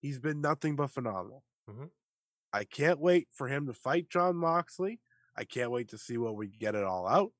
He's 0.00 0.18
been 0.18 0.40
nothing 0.40 0.76
but 0.76 0.90
phenomenal. 0.90 1.44
Mhm. 1.68 1.90
I 2.52 2.64
can't 2.64 3.00
wait 3.00 3.28
for 3.32 3.48
him 3.48 3.66
to 3.66 3.72
fight 3.72 4.08
Jon 4.08 4.36
Moxley. 4.36 5.00
I 5.36 5.44
can't 5.44 5.70
wait 5.70 5.88
to 5.90 5.98
see 5.98 6.16
what 6.16 6.36
we 6.36 6.46
get 6.48 6.74
it 6.74 6.84
all 6.84 7.06
out. 7.06 7.32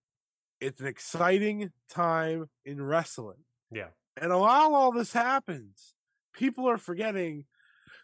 It's 0.61 0.81
an 0.81 0.87
exciting 0.87 1.71
time 1.91 2.49
in 2.65 2.83
wrestling. 2.83 3.45
yeah, 3.71 3.89
And 4.21 4.31
while 4.31 4.75
all 4.75 4.93
this 4.93 5.13
happens, 5.13 5.95
people 6.35 6.69
are 6.69 6.79
forgetting 6.79 7.45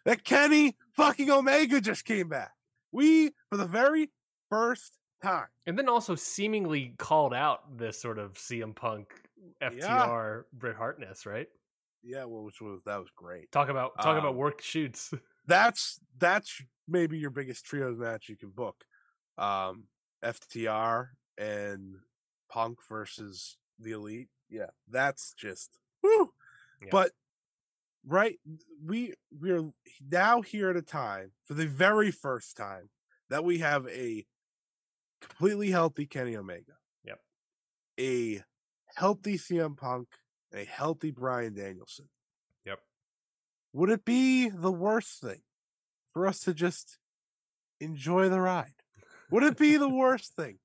that 0.05 0.24
Kenny 0.24 0.76
fucking 0.97 1.30
Omega 1.30 1.80
just 1.80 2.05
came 2.05 2.28
back. 2.28 2.53
We, 2.90 3.30
for 3.51 3.57
the 3.57 3.66
very 3.66 4.11
first 4.51 4.99
time, 5.22 5.47
and 5.66 5.78
then 5.78 5.88
also 5.88 6.14
seemingly 6.14 6.95
called 6.99 7.32
out 7.32 7.78
this 7.78 8.01
sort 8.01 8.18
of 8.18 8.34
CM 8.34 8.74
Punk 8.74 9.09
FTR 9.62 10.43
Bret 10.53 10.76
Hartness, 10.76 11.24
right? 11.26 11.47
yeah, 12.03 12.24
well, 12.24 12.43
which 12.43 12.61
was 12.61 12.80
that 12.84 12.97
was 12.99 13.09
great. 13.16 13.51
Talk 13.53 13.68
about 13.68 13.93
talk 14.03 14.18
about 14.18 14.30
Um, 14.30 14.36
work 14.36 14.61
shoots. 14.61 15.12
That's 15.47 15.99
that's 16.18 16.62
maybe 16.86 17.18
your 17.18 17.30
biggest 17.30 17.64
trios 17.64 17.99
match 17.99 18.28
you 18.28 18.36
can 18.36 18.51
book. 18.51 18.84
Um, 19.39 19.85
FTR 20.24 21.09
and 21.39 21.97
Punk 22.51 22.78
versus 22.89 23.57
the 23.78 23.93
Elite. 23.93 24.28
Yeah, 24.49 24.70
that's 24.89 25.35
just 25.37 25.78
woo. 26.03 26.33
Yeah. 26.83 26.89
But 26.91 27.12
right, 28.07 28.39
we 28.85 29.14
we're 29.30 29.70
now 30.11 30.43
here 30.43 30.70
at 30.70 30.76
a 30.76 30.83
time 30.83 31.33
for 31.45 31.55
the 31.55 31.66
very 31.66 32.11
first 32.11 32.57
time 32.57 32.91
that 33.30 33.45
we 33.45 33.59
have 33.59 33.87
a 33.89 34.26
completely 35.20 35.70
healthy 35.70 36.07
Kenny 36.07 36.37
Omega. 36.37 36.74
Yep. 37.05 37.20
A 37.99 38.43
healthy 38.95 39.39
CM 39.39 39.76
Punk 39.76 40.09
and 40.51 40.61
a 40.61 40.64
healthy 40.64 41.11
Bryan 41.11 41.55
Danielson. 41.55 42.09
Yep. 42.66 42.80
Would 43.72 43.91
it 43.91 44.05
be 44.05 44.49
the 44.49 44.72
worst 44.72 45.20
thing 45.20 45.41
for 46.12 46.26
us 46.26 46.41
to 46.41 46.53
just 46.53 46.99
enjoy 47.80 48.28
the 48.28 48.41
ride? 48.41 48.82
Would 49.33 49.43
it 49.45 49.57
be 49.57 49.76
the 49.76 49.89
worst 49.89 50.35
thing? 50.37 50.59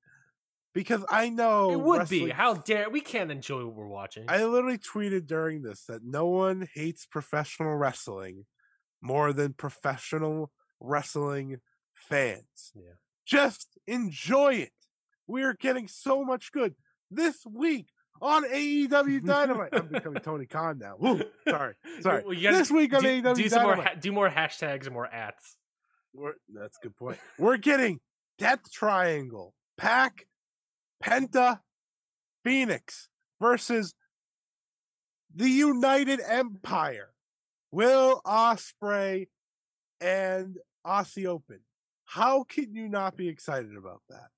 Because 0.74 1.04
I 1.10 1.30
know 1.30 1.72
it 1.72 1.80
would 1.80 2.08
be. 2.10 2.30
How 2.30 2.54
dare 2.54 2.90
we 2.90 3.02
can't 3.02 3.32
enjoy 3.32 3.66
what 3.66 3.74
we're 3.74 3.88
watching. 3.88 4.26
I 4.28 4.44
literally 4.44 4.78
tweeted 4.78 5.26
during 5.26 5.64
this 5.64 5.86
that 5.86 6.04
no 6.04 6.28
one 6.28 6.68
hates 6.76 7.06
professional 7.06 7.76
wrestling 7.76 8.46
more 9.02 9.34
than 9.34 9.54
professional 9.54 10.52
wrestling 10.80 11.62
fans. 11.94 12.74
Yeah. 12.76 12.94
Just 13.26 13.78
enjoy 13.88 14.56
it. 14.56 14.72
We're 15.28 15.56
getting 15.56 15.88
so 15.88 16.24
much 16.24 16.52
good 16.52 16.76
this 17.10 17.46
week 17.46 17.88
on 18.22 18.46
AEW 18.46 19.26
Dynamite. 19.26 19.70
I'm 19.74 19.88
becoming 19.88 20.22
Tony 20.22 20.46
Khan 20.46 20.80
now. 20.80 20.96
Woo, 20.98 21.22
sorry, 21.48 21.74
sorry. 22.02 22.24
Well, 22.26 22.36
this 22.40 22.72
week 22.72 22.94
on 22.94 23.02
do, 23.02 23.22
AEW 23.22 23.36
do 23.36 23.50
some 23.50 23.64
more. 23.64 23.72
Dynamite. 23.72 23.94
Ha- 23.96 24.00
do 24.00 24.12
more 24.12 24.30
hashtags 24.30 24.86
and 24.86 24.94
more 24.94 25.08
ats. 25.08 25.58
We're, 26.14 26.34
that's 26.54 26.78
a 26.82 26.86
good 26.86 26.96
point. 26.96 27.18
We're 27.38 27.58
getting 27.58 28.00
Death 28.38 28.72
Triangle, 28.72 29.54
PAC, 29.78 30.28
Penta, 31.04 31.60
Fénix 32.46 33.08
versus 33.42 33.96
the 35.34 35.50
United 35.50 36.20
Empire, 36.26 37.14
Will 37.72 38.22
Ospreay 38.26 39.28
and 40.00 40.58
Aussie 40.86 41.26
Open. 41.26 41.60
How 42.06 42.44
can 42.44 42.74
you 42.74 42.88
not 42.88 43.18
be 43.18 43.28
excited 43.28 43.76
about 43.76 44.02
that? 44.10 44.30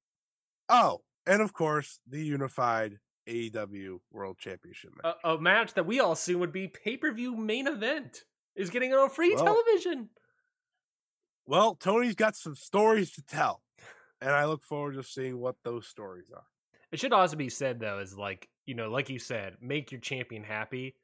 Oh, 0.69 1.01
and 1.25 1.41
of 1.41 1.53
course, 1.53 1.99
the 2.07 2.23
unified 2.23 2.97
AEW 3.27 3.99
World 4.11 4.37
Championship 4.39 4.91
match. 5.01 5.15
A, 5.23 5.29
a 5.29 5.41
match 5.41 5.75
that 5.75 5.85
we 5.85 5.99
all 5.99 6.13
assume 6.13 6.39
would 6.39 6.51
be 6.51 6.67
pay 6.67 6.97
per 6.97 7.11
view 7.11 7.35
main 7.35 7.67
event 7.67 8.23
is 8.55 8.69
getting 8.69 8.93
on 8.93 9.09
free 9.09 9.35
Well, 9.35 9.45
television. 9.45 10.09
Well, 11.49 11.73
Tony's 11.73 12.13
got 12.13 12.35
some 12.35 12.53
stories 12.53 13.11
to 13.13 13.23
tell, 13.23 13.63
and 14.21 14.29
I 14.29 14.45
look 14.45 14.63
forward 14.63 14.93
to 14.93 15.03
seeing 15.03 15.39
what 15.39 15.55
those 15.63 15.87
stories 15.87 16.29
are. 16.33 16.43
It 16.91 16.99
should 16.99 17.11
also 17.11 17.35
be 17.35 17.49
said 17.49 17.79
though, 17.79 17.97
is 17.97 18.15
like 18.15 18.47
you 18.67 18.75
know, 18.75 18.91
like 18.91 19.09
you 19.09 19.17
said, 19.17 19.55
make 19.59 19.91
your 19.91 19.99
champion 19.99 20.43
happy. 20.43 20.95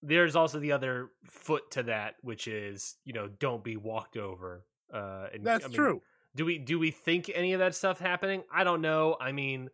There's 0.00 0.36
also 0.36 0.60
the 0.60 0.70
other 0.70 1.10
foot 1.24 1.72
to 1.72 1.82
that, 1.84 2.14
which 2.22 2.46
is 2.46 2.98
you 3.04 3.12
know, 3.12 3.28
don't 3.40 3.64
be 3.64 3.76
walked 3.76 4.16
over. 4.16 4.64
Uh, 4.94 5.26
and, 5.34 5.44
That's 5.44 5.64
I 5.64 5.68
mean, 5.68 5.76
true. 5.76 6.02
Do 6.36 6.44
we 6.44 6.58
do 6.58 6.78
we 6.78 6.92
think 6.92 7.28
any 7.34 7.52
of 7.52 7.58
that 7.58 7.74
stuff 7.74 7.98
happening? 7.98 8.44
I 8.52 8.62
don't 8.62 8.82
know. 8.82 9.16
I 9.20 9.32
mean, 9.32 9.70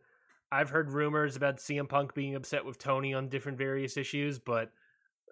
I've 0.51 0.71
heard 0.71 0.91
rumors 0.91 1.37
about 1.37 1.59
CM 1.59 1.91
Punk 1.91 2.15
being 2.15 2.37
upset 2.37 2.65
with 2.65 2.79
Tony 2.79 3.13
on 3.13 3.29
different 3.29 3.59
various 3.59 3.99
issues, 3.99 4.39
but 4.39 4.71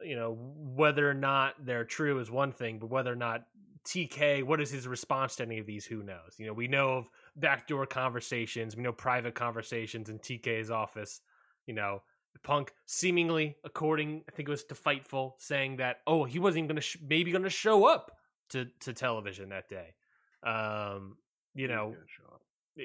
you 0.05 0.15
know 0.15 0.37
whether 0.39 1.09
or 1.09 1.15
not 1.15 1.55
they're 1.65 1.87
true 1.87 2.21
is 2.21 2.31
one 2.31 2.53
thing, 2.53 2.79
but 2.79 2.91
whether 2.91 3.11
or 3.11 3.17
not 3.17 3.45
TK, 3.87 4.43
what 4.45 4.61
is 4.61 4.71
his 4.71 4.89
response 4.89 5.37
to 5.37 5.43
any 5.43 5.59
of 5.59 5.67
these? 5.67 5.85
Who 5.85 6.03
knows? 6.03 6.35
You 6.39 6.47
know, 6.47 6.53
we 6.53 6.69
know 6.69 6.91
of 6.95 7.09
backdoor 7.37 7.87
conversations, 7.87 8.77
we 8.77 8.83
know 8.83 8.93
private 8.93 9.35
conversations 9.35 10.09
in 10.09 10.19
TK's 10.19 10.71
office. 10.71 11.21
You 11.67 11.75
know, 11.75 12.03
Punk 12.43 12.73
seemingly, 12.87 13.57
according 13.65 14.23
I 14.29 14.33
think 14.33 14.49
it 14.49 14.53
was 14.53 14.65
to 14.65 14.75
Fightful, 14.75 15.33
saying 15.39 15.77
that 15.77 15.99
oh 16.07 16.25
he 16.25 16.39
wasn't 16.39 16.59
even 16.59 16.69
going 16.69 16.77
to 16.77 16.83
sh- 16.83 16.99
maybe 17.07 17.31
going 17.31 17.45
to 17.45 17.51
show 17.51 17.87
up 17.87 18.13
to 18.51 18.67
to 18.81 18.93
television 18.93 19.51
that 19.51 19.69
day. 19.69 19.95
Um, 20.43 21.17
you 21.55 21.69
know, 21.69 21.91
gonna 21.91 22.07
show 22.07 22.35
up. 22.35 22.43
eh, 22.79 22.83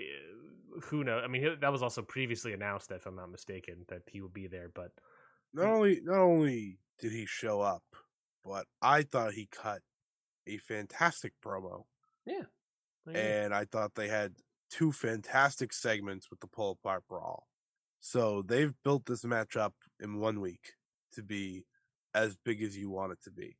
who 0.84 1.04
knows? 1.04 1.24
I 1.24 1.28
mean, 1.28 1.58
that 1.60 1.72
was 1.72 1.82
also 1.84 2.02
previously 2.02 2.54
announced, 2.54 2.92
if 2.92 3.06
I'm 3.06 3.16
not 3.16 3.32
mistaken, 3.32 3.86
that 3.88 4.04
he 4.08 4.22
would 4.22 4.34
be 4.34 4.48
there. 4.48 4.70
But 4.74 4.92
not 5.54 5.68
only 5.68 6.00
not 6.04 6.20
only 6.20 6.78
did 7.00 7.12
he 7.12 7.26
show 7.26 7.62
up, 7.62 7.84
but 8.46 8.66
I 8.82 9.04
thought 9.04 9.34
he 9.34 9.48
cut 9.52 9.82
a 10.50 10.58
fantastic 10.58 11.34
promo, 11.44 11.84
yeah, 12.26 12.44
and 13.14 13.54
I 13.54 13.66
thought 13.66 13.96
they 13.96 14.08
had 14.08 14.34
two 14.70 14.92
fantastic 14.92 15.74
segments 15.74 16.30
with 16.30 16.40
the 16.40 16.48
pull 16.48 16.72
apart 16.72 17.04
brawl. 17.08 17.48
So 18.02 18.44
they've 18.46 18.74
built 18.84 19.06
this 19.06 19.26
match 19.26 19.58
up 19.58 19.74
in 20.00 20.20
one 20.20 20.40
week 20.40 20.74
to 21.14 21.24
be 21.24 21.66
as 22.14 22.38
big 22.46 22.62
as 22.62 22.78
you 22.78 22.90
want 22.90 23.12
it 23.12 23.22
to 23.24 23.32
be. 23.32 23.58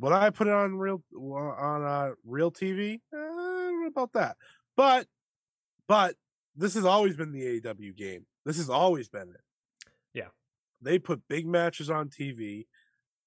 Would 0.00 0.12
I 0.12 0.30
put 0.30 0.48
it 0.48 0.52
on 0.52 0.76
real 0.76 1.02
on 1.14 1.84
uh, 1.84 2.10
real 2.24 2.50
TV? 2.50 3.00
Uh, 3.14 3.16
I 3.18 3.88
about 3.88 4.12
that, 4.12 4.36
but 4.76 5.06
but 5.88 6.16
this 6.56 6.74
has 6.74 6.84
always 6.84 7.16
been 7.16 7.32
the 7.32 7.60
AEW 7.60 7.96
game. 7.96 8.26
This 8.44 8.56
has 8.56 8.68
always 8.70 9.08
been 9.08 9.28
it. 9.28 9.90
Yeah. 10.14 10.28
they 10.80 10.98
put 10.98 11.28
big 11.28 11.46
matches 11.46 11.90
on 11.90 12.08
TV 12.08 12.66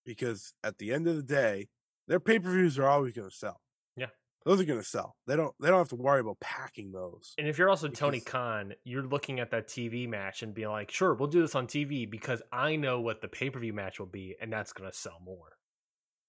because 0.06 0.54
at 0.64 0.78
the 0.78 0.92
end 0.92 1.08
of 1.08 1.16
the 1.16 1.24
day, 1.24 1.68
their 2.10 2.20
pay 2.20 2.40
per 2.40 2.52
views 2.52 2.78
are 2.78 2.88
always 2.88 3.14
going 3.14 3.30
to 3.30 3.36
sell. 3.36 3.62
Yeah. 3.96 4.08
those 4.46 4.60
are 4.60 4.66
going 4.66 4.80
to 4.82 4.86
sell. 4.86 5.16
They 5.28 5.36
don't 5.38 5.54
they 5.62 5.70
don't 5.70 5.78
have 5.78 5.90
to 5.90 5.96
worry 5.96 6.20
about 6.20 6.40
packing 6.42 6.92
those. 6.92 7.34
And 7.38 7.48
if 7.48 7.58
you're 7.58 7.70
also 7.70 7.88
Tony 7.88 8.20
Khan, 8.20 8.74
you're 8.84 9.04
looking 9.04 9.40
at 9.40 9.52
that 9.52 9.68
TV 9.68 10.10
match 10.10 10.44
and 10.44 10.54
being 10.54 10.70
like, 10.70 10.92
sure, 10.92 11.14
we'll 11.14 11.30
do 11.30 11.42
this 11.42 11.56
on 11.56 11.68
TV 11.68 12.10
because 12.10 12.42
I 12.52 12.76
know 12.76 13.00
what 13.00 13.22
the 13.22 13.28
pay 13.30 13.50
per 13.50 13.60
view 13.60 13.74
match 13.74 14.00
will 14.00 14.08
be, 14.08 14.36
and 14.42 14.52
that's 14.52 14.74
going 14.74 14.90
to 14.92 14.98
sell 14.98 15.20
more. 15.24 15.54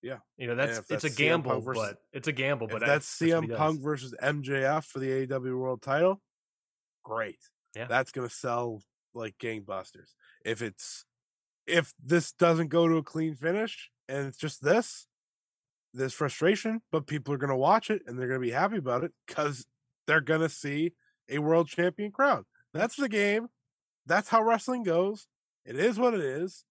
Yeah. 0.02 0.18
You 0.38 0.46
know, 0.46 0.54
that's, 0.54 0.78
if 0.78 0.90
it's 0.90 1.04
a 1.04 1.10
gamble, 1.10 1.60
versus- 1.60 1.82
but 1.82 1.98
it's 2.12 2.28
a 2.28 2.32
gamble, 2.32 2.66
If 2.68 2.72
but 2.72 2.80
that's 2.86 3.20
what 3.20 3.30
CM. 3.30 3.56
Punk 3.56 3.80
versus 3.82 4.14
MJF 4.22 4.84
for 4.84 4.98
the 4.98 5.26
AEW 5.26 5.58
World 5.58 5.82
Title, 5.82 6.20
great. 7.04 7.38
Yeah. 7.76 7.86
That's 7.86 8.10
gonna 8.12 8.30
sell 8.30 8.82
like 9.14 9.36
gangbusters. 9.38 10.14
If 10.44 10.62
it's 10.62 11.04
if 11.66 11.92
this 12.02 12.32
doesn't 12.32 12.68
go 12.68 12.88
to 12.88 12.96
a 12.96 13.02
clean 13.02 13.34
finish 13.34 13.90
and 14.08 14.26
it's 14.26 14.38
just 14.38 14.62
this, 14.62 15.06
there's 15.92 16.14
frustration, 16.14 16.82
but 16.90 17.06
people 17.06 17.34
are 17.34 17.38
gonna 17.38 17.56
watch 17.56 17.90
it 17.90 18.02
and 18.06 18.18
they're 18.18 18.28
gonna 18.28 18.40
be 18.40 18.50
happy 18.50 18.76
about 18.76 19.04
it 19.04 19.12
because 19.26 19.66
they're 20.06 20.20
gonna 20.20 20.48
see 20.48 20.92
a 21.28 21.38
world 21.38 21.68
champion 21.68 22.10
crowd. 22.10 22.44
That's 22.72 22.96
the 22.96 23.08
game. 23.08 23.48
That's 24.06 24.28
how 24.28 24.42
wrestling 24.42 24.82
goes. 24.82 25.28
It 25.64 25.76
is 25.76 25.98
what 25.98 26.14
it 26.14 26.20
is. 26.20 26.64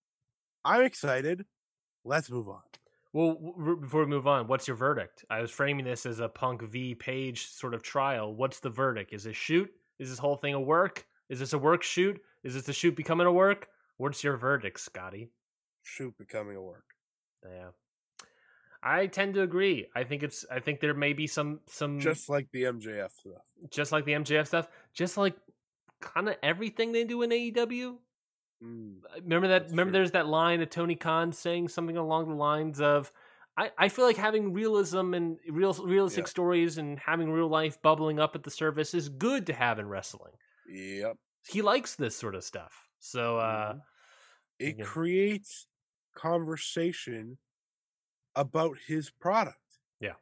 I'm 0.66 0.84
excited. 0.84 1.46
Let's 2.04 2.30
move 2.30 2.50
on. 2.50 2.62
Well, 3.12 3.34
w- 3.34 3.54
w- 3.54 3.80
before 3.80 4.02
we 4.02 4.08
move 4.08 4.28
on, 4.28 4.48
what's 4.48 4.68
your 4.68 4.78
verdict? 4.78 5.26
I 5.30 5.42
was 5.42 5.52
framing 5.52 5.86
this 5.86 6.06
as 6.06 6.20
a 6.20 6.30
Punk 6.30 6.62
v 6.62 6.96
Page 6.96 7.48
sort 7.48 7.74
of 7.74 7.82
trial. 7.82 8.36
What's 8.36 8.60
the 8.60 8.70
verdict? 8.70 9.14
Is 9.14 9.24
this 9.24 9.36
shoot? 9.36 9.70
Is 10.00 10.10
this 10.10 10.20
whole 10.20 10.36
thing 10.38 10.54
a 10.54 10.60
work? 10.60 11.06
Is 11.30 11.40
this 11.40 11.54
a 11.54 11.58
work 11.58 11.84
shoot? 11.84 12.20
Is 12.44 12.54
this 12.54 12.68
a 12.70 12.74
shoot 12.74 12.96
becoming 12.96 13.28
a 13.28 13.32
work? 13.32 13.68
What's 13.98 14.24
your 14.24 14.38
verdict, 14.38 14.80
Scotty? 14.80 15.32
Shoot 15.84 16.18
becoming 16.18 16.56
a 16.56 16.62
work. 16.62 16.86
Yeah, 17.44 17.70
I 18.82 19.08
tend 19.08 19.34
to 19.34 19.42
agree. 19.42 19.88
I 19.96 20.04
think 20.06 20.24
it's. 20.24 20.46
I 20.50 20.60
think 20.60 20.80
there 20.80 20.94
may 20.94 21.14
be 21.14 21.28
some 21.28 21.60
some 21.68 22.00
Just 22.00 22.30
like 22.30 22.48
the 22.52 22.64
MJF 22.64 23.12
stuff. 23.12 23.42
just 23.70 23.92
like 23.92 24.06
the 24.06 24.14
MJF 24.14 24.48
stuff, 24.48 24.68
just 24.94 25.18
like 25.18 25.36
kind 26.02 26.30
of 26.30 26.36
everything 26.42 26.92
they 26.94 27.04
do 27.04 27.22
in 27.24 27.30
AEW. 27.32 27.98
Mm. 28.64 28.96
Remember 29.24 29.48
that? 29.50 29.70
Remember, 29.70 29.92
true. 29.92 30.00
there's 30.00 30.12
that 30.12 30.28
line 30.28 30.62
of 30.62 30.70
Tony 30.70 30.96
Khan 30.96 31.32
saying 31.34 31.68
something 31.70 31.98
along 31.98 32.30
the 32.30 32.36
lines 32.36 32.80
of, 32.80 33.12
"I, 33.58 33.72
I 33.78 33.90
feel 33.90 34.06
like 34.06 34.16
having 34.18 34.54
realism 34.54 35.14
and 35.14 35.40
real 35.50 35.74
realistic 35.74 36.26
Yeah. 36.26 36.30
stories 36.30 36.78
and 36.78 37.00
having 37.00 37.32
real 37.32 37.50
life 37.50 37.82
bubbling 37.82 38.20
up 38.20 38.36
at 38.36 38.44
the 38.44 38.52
surface 38.52 38.94
is 38.94 39.10
good 39.10 39.48
to 39.48 39.54
have 39.54 39.80
in 39.80 39.88
wrestling." 39.90 40.34
Yep. 40.70 41.18
He 41.50 41.62
likes 41.62 41.96
this 41.96 42.16
sort 42.16 42.36
of 42.36 42.44
stuff. 42.44 42.74
So, 43.00 43.38
uh, 43.40 43.74
Mhm. 43.74 43.82
It 44.60 44.84
creates 44.84 45.68
conversation 46.16 47.38
about 48.36 48.78
his 48.88 49.10
product. 49.10 49.58
Yeah. 50.00 50.14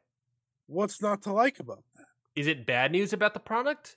What's 0.66 1.00
not 1.00 1.22
to 1.22 1.32
like 1.32 1.60
about 1.60 1.84
that? 1.96 2.08
is 2.38 2.46
it 2.46 2.66
bad 2.66 2.92
news 2.92 3.12
about 3.12 3.34
the 3.34 3.40
product? 3.40 3.96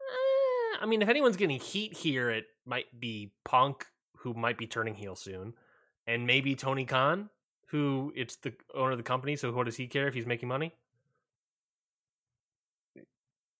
Eh, 0.00 0.78
I 0.80 0.86
mean, 0.86 1.02
if 1.02 1.08
anyone's 1.10 1.36
getting 1.36 1.60
heat 1.60 1.94
here, 1.94 2.30
it 2.30 2.46
might 2.64 2.86
be 2.98 3.30
Punk, 3.44 3.84
who 4.16 4.32
might 4.32 4.56
be 4.56 4.66
turning 4.66 4.94
heel 4.94 5.14
soon, 5.14 5.52
and 6.06 6.26
maybe 6.26 6.54
Tony 6.54 6.86
Khan, 6.86 7.28
who 7.66 8.10
it's 8.16 8.36
the 8.36 8.54
owner 8.74 8.92
of 8.92 8.96
the 8.96 9.04
company. 9.04 9.36
So, 9.36 9.52
what 9.52 9.66
does 9.66 9.76
he 9.76 9.86
care 9.86 10.08
if 10.08 10.14
he's 10.14 10.24
making 10.24 10.48
money? 10.48 10.72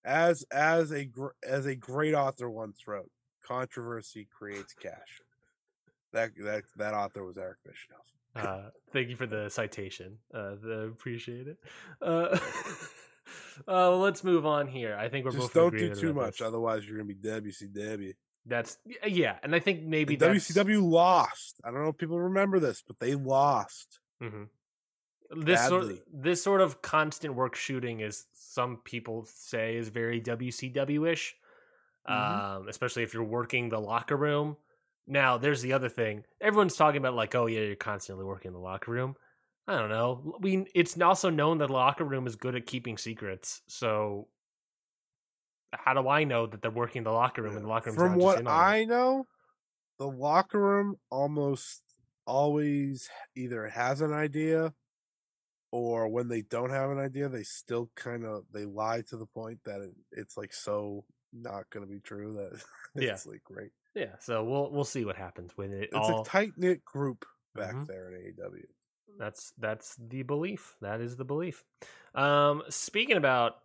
As 0.03 0.45
as 0.51 0.93
a 0.93 1.09
as 1.47 1.67
a 1.67 1.77
great 1.77 2.15
author 2.15 2.49
once 2.49 2.87
wrote, 2.87 3.11
controversy 3.47 4.27
creates 4.37 4.73
cash. 4.73 5.21
That 6.15 6.31
that 6.43 6.63
that 6.77 6.95
author 6.95 7.23
was 7.23 7.37
Eric 7.37 7.59
Bischoff. 7.65 8.07
Uh, 8.35 8.71
thank 8.93 9.09
you 9.11 9.17
for 9.17 9.27
the 9.27 9.49
citation. 9.51 10.19
Uh, 10.33 10.55
the, 10.63 10.91
appreciate 10.93 11.49
it. 11.49 11.59
Uh, 12.01 12.39
uh, 13.69 13.97
let's 13.97 14.25
move 14.25 14.47
on 14.47 14.67
here. 14.67 14.97
I 14.97 15.09
think 15.09 15.25
we're 15.25 15.33
Just 15.33 15.53
both 15.53 15.73
don't 15.73 15.77
do 15.79 15.95
too 15.95 16.15
much, 16.15 16.39
this. 16.39 16.47
otherwise 16.47 16.87
you're 16.87 16.97
gonna 16.99 17.13
be 17.13 17.15
WCW. 17.15 18.15
That's 18.47 18.79
yeah, 19.07 19.37
and 19.43 19.55
I 19.55 19.61
think 19.61 19.83
maybe 19.85 20.17
WCW 20.17 20.83
lost. 20.83 21.61
I 21.65 21.71
don't 21.71 21.83
know 21.83 21.91
if 21.91 21.99
people 21.99 22.19
remember 22.19 22.59
this, 22.59 22.83
but 22.87 22.99
they 22.99 23.15
lost. 23.15 24.01
Mhm. 24.23 24.49
This 25.35 25.67
sort 25.67 25.87
this 26.13 26.43
sort 26.43 26.61
of 26.61 26.83
constant 26.83 27.35
work 27.35 27.55
shooting 27.55 28.01
is 28.01 28.27
some 28.33 28.79
people 28.79 29.25
say 29.27 29.77
is 29.77 29.89
very 29.89 30.21
WCW 30.21 31.07
ish, 31.11 31.35
Mhm. 32.09 32.57
um, 32.57 32.69
especially 32.69 33.03
if 33.05 33.15
you're 33.15 33.23
working 33.25 33.69
the 33.69 33.79
locker 33.79 34.17
room. 34.17 34.57
Now, 35.07 35.39
there's 35.39 35.63
the 35.63 35.73
other 35.73 35.89
thing. 35.89 36.25
Everyone's 36.41 36.77
talking 36.77 36.99
about 36.99 37.15
like, 37.15 37.35
oh 37.35 37.47
yeah, 37.47 37.61
you're 37.61 37.75
constantly 37.77 38.25
working 38.25 38.51
in 38.51 38.55
the 38.55 38.61
locker 38.61 38.91
room. 38.91 39.17
I 39.67 39.79
don't 39.79 39.91
know. 39.91 40.37
We 40.41 40.67
it's 40.75 41.01
also 41.01 41.31
known 41.31 41.59
that 41.59 41.69
the 41.69 41.73
locker 41.73 42.05
room 42.05 42.27
is 42.27 42.37
good 42.37 42.57
at 42.57 42.67
keeping 42.67 42.99
secrets. 42.99 43.63
So 43.69 44.29
how 45.73 45.95
do 45.95 46.09
I 46.09 46.25
know 46.25 46.47
that 46.47 46.63
they're 46.63 46.71
working 46.71 47.01
in 47.01 47.05
the 47.05 47.13
locker 47.13 47.43
room 47.43 47.57
and 47.57 47.65
the 47.65 47.69
locker 47.69 47.91
room? 47.91 47.97
From 47.97 48.17
what 48.17 48.47
I 48.47 48.85
know, 48.85 49.27
the 49.99 50.09
locker 50.09 50.61
room 50.61 50.97
almost 51.11 51.83
always 52.27 53.09
either 53.37 53.69
has 53.69 54.01
an 54.01 54.13
idea 54.13 54.73
or 55.71 56.09
when 56.09 56.29
they 56.29 56.43
don't 56.43 56.71
have 56.71 56.91
an 56.91 56.99
idea, 56.99 57.29
they 57.29 57.43
still 57.43 57.91
kind 57.97 58.25
of 58.25 58.45
they 58.53 58.65
lie 58.65 59.03
to 59.09 59.17
the 59.17 59.27
point 59.27 59.61
that 59.65 59.81
it, 59.81 59.93
it's 60.13 60.37
like 60.37 60.53
so 60.53 61.05
not 61.33 61.71
going 61.71 61.85
to 61.87 61.91
be 61.91 62.01
true 62.01 62.35
that 62.35 62.63
Yeah. 63.03 63.13
it's 63.13 63.27
like 63.27 63.43
great. 63.43 63.71
Yeah. 63.95 64.17
So 64.21 64.43
we'll 64.45 64.71
we'll 64.71 64.85
see 64.85 65.05
what 65.05 65.17
happens 65.17 65.57
with 65.57 65.73
it. 65.73 65.85
It's 65.93 65.95
all 65.95 66.23
a 66.23 66.25
tight 66.25 66.53
knit 66.57 66.85
group 66.85 67.25
back 67.55 67.75
Mhm. 67.75 67.87
there 67.87 68.09
in 68.09 68.15
AEW. 68.35 68.65
That's 69.19 69.53
that's 69.59 69.97
the 69.97 70.23
belief. 70.23 70.77
That 70.81 71.01
is 71.01 71.17
the 71.17 71.25
belief. 71.25 71.65
Um, 72.15 72.63
speaking 72.69 73.17
about 73.17 73.57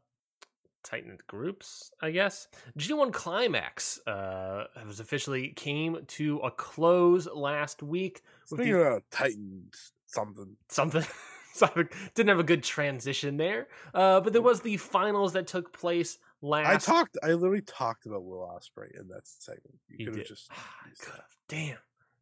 tight 0.83 1.05
knit 1.05 1.25
groups, 1.27 1.91
I 2.01 2.11
guess 2.11 2.47
G1 2.77 3.11
Climax 3.13 3.99
uh, 4.07 4.65
was 4.85 4.99
officially 4.99 5.49
came 5.49 6.05
to 6.07 6.39
a 6.39 6.51
close 6.51 7.27
last 7.27 7.81
week. 7.83 8.21
Speaking 8.45 8.73
the- 8.73 8.79
of 8.81 9.09
Titans, 9.09 9.91
something 10.07 10.55
something. 10.69 11.03
something 11.53 11.89
didn't 12.13 12.29
have 12.29 12.37
a 12.39 12.43
good 12.43 12.61
transition 12.63 13.37
there, 13.37 13.67
uh, 13.95 14.19
but 14.21 14.31
there 14.31 14.43
was 14.43 14.61
the 14.61 14.77
finals 14.77 15.33
that 15.33 15.47
took 15.47 15.73
place 15.73 16.19
last. 16.41 16.89
I 16.89 16.93
talked. 16.93 17.17
I 17.23 17.33
literally 17.33 17.61
talked 17.61 18.05
about 18.05 18.23
Will 18.23 18.39
Ospreay 18.39 18.99
in 18.99 19.07
that 19.09 19.27
segment. 19.27 19.75
You 19.89 20.07
could 20.07 20.19
have 20.19 20.27
just. 20.27 20.49
Ah, 20.51 20.75
I 20.85 20.89
used 20.89 21.01
could 21.01 21.15
have. 21.15 21.35
Damn. 21.47 21.77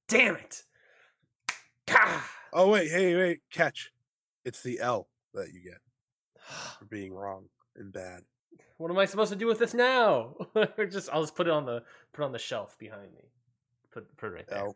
Damn 0.07 0.35
it. 0.35 0.63
Oh 2.57 2.69
wait, 2.69 2.89
hey, 2.89 3.15
wait, 3.15 3.41
catch! 3.51 3.91
It's 4.45 4.61
the 4.63 4.79
L 4.79 5.09
that 5.33 5.53
you 5.53 5.61
get 5.61 5.79
for 6.79 6.85
being 6.85 7.13
wrong 7.13 7.45
and 7.75 7.91
bad. 7.91 8.21
What 8.77 8.89
am 8.89 8.97
I 8.97 9.05
supposed 9.05 9.31
to 9.31 9.37
do 9.37 9.45
with 9.45 9.59
this 9.59 9.73
now? 9.73 10.35
just 10.89 11.09
I'll 11.11 11.21
just 11.21 11.35
put 11.35 11.47
it 11.47 11.51
on 11.51 11.65
the 11.65 11.83
put 12.13 12.23
it 12.23 12.25
on 12.25 12.31
the 12.31 12.39
shelf 12.39 12.77
behind 12.79 13.13
me. 13.13 13.29
Put 13.91 14.15
put 14.15 14.31
it 14.31 14.35
right 14.35 14.47
there. 14.47 14.59
L. 14.59 14.75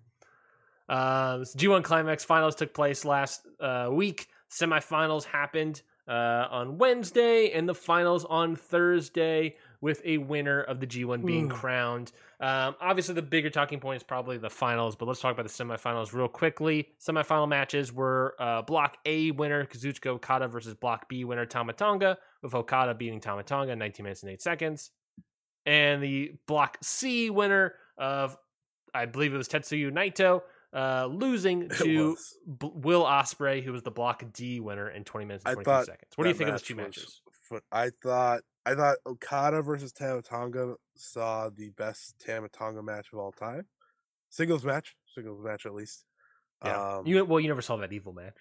Um, 0.89 1.43
G1 1.43 1.83
Climax 1.83 2.25
finals 2.25 2.55
took 2.55 2.73
place 2.73 3.05
last 3.05 3.47
uh, 3.61 3.89
week. 3.91 4.27
Semifinals 4.51 5.23
happened 5.23 5.81
uh, 6.09 6.47
on 6.49 6.77
Wednesday, 6.77 7.51
and 7.51 7.69
the 7.69 7.75
finals 7.75 8.25
on 8.25 8.55
Thursday, 8.55 9.55
with 9.81 10.01
a 10.03 10.17
winner 10.17 10.61
of 10.61 10.79
the 10.79 10.87
G1 10.87 11.25
being 11.25 11.45
Ooh. 11.45 11.55
crowned. 11.55 12.11
Um, 12.41 12.75
obviously, 12.81 13.15
the 13.15 13.21
bigger 13.21 13.49
talking 13.49 13.79
point 13.79 13.97
is 13.97 14.03
probably 14.03 14.37
the 14.37 14.49
finals, 14.49 14.95
but 14.95 15.07
let's 15.07 15.21
talk 15.21 15.33
about 15.33 15.47
the 15.47 15.63
semifinals 15.63 16.13
real 16.13 16.27
quickly. 16.27 16.89
Semifinal 16.99 17.47
matches 17.47 17.93
were 17.93 18.35
uh, 18.39 18.61
Block 18.63 18.97
A 19.05 19.31
winner 19.31 19.65
Kazuchika 19.65 20.07
Okada 20.07 20.47
versus 20.47 20.73
Block 20.73 21.07
B 21.07 21.23
winner 21.23 21.45
Tama 21.45 21.73
Tonga, 21.73 22.17
with 22.41 22.53
Okada 22.53 22.93
beating 22.93 23.19
Tama 23.19 23.43
Tonga 23.43 23.73
in 23.73 23.79
19 23.79 24.03
minutes 24.03 24.23
and 24.23 24.31
8 24.31 24.41
seconds. 24.41 24.91
And 25.65 26.01
the 26.01 26.33
Block 26.47 26.77
C 26.81 27.29
winner 27.29 27.75
of, 27.97 28.37
I 28.93 29.05
believe 29.05 29.33
it 29.33 29.37
was 29.37 29.47
Tetsuya 29.47 29.91
Naito, 29.91 30.41
uh, 30.73 31.07
losing 31.11 31.69
to. 31.79 32.15
B- 32.59 32.71
Will 32.73 33.03
Ospreay, 33.03 33.63
who 33.63 33.71
was 33.71 33.83
the 33.83 33.91
Block 33.91 34.23
D 34.33 34.59
winner 34.59 34.89
in 34.89 35.03
20 35.03 35.25
minutes 35.25 35.43
and 35.45 35.51
I 35.51 35.53
23 35.63 35.85
seconds. 35.85 36.11
What 36.15 36.23
do 36.23 36.29
you 36.29 36.35
think 36.35 36.49
of 36.49 36.53
those 36.53 36.61
two 36.61 36.75
was 36.75 36.85
matches? 36.85 37.21
I 37.71 37.89
thought 38.03 38.41
I 38.65 38.75
thought 38.75 38.97
Okada 39.05 39.61
versus 39.61 39.91
Tama 39.91 40.21
Tonga 40.21 40.75
saw 40.95 41.49
the 41.49 41.69
best 41.69 42.15
Tama 42.23 42.49
Tonga 42.49 42.83
match 42.83 43.07
of 43.11 43.19
all 43.19 43.31
time. 43.31 43.65
Singles 44.29 44.63
match, 44.63 44.95
singles 45.15 45.43
match 45.43 45.65
at 45.65 45.73
least. 45.73 46.05
Yeah. 46.63 46.97
Um, 46.97 47.07
you 47.07 47.25
well, 47.25 47.39
you 47.39 47.47
never 47.47 47.61
saw 47.61 47.77
that 47.77 47.91
evil 47.91 48.13
match. 48.13 48.35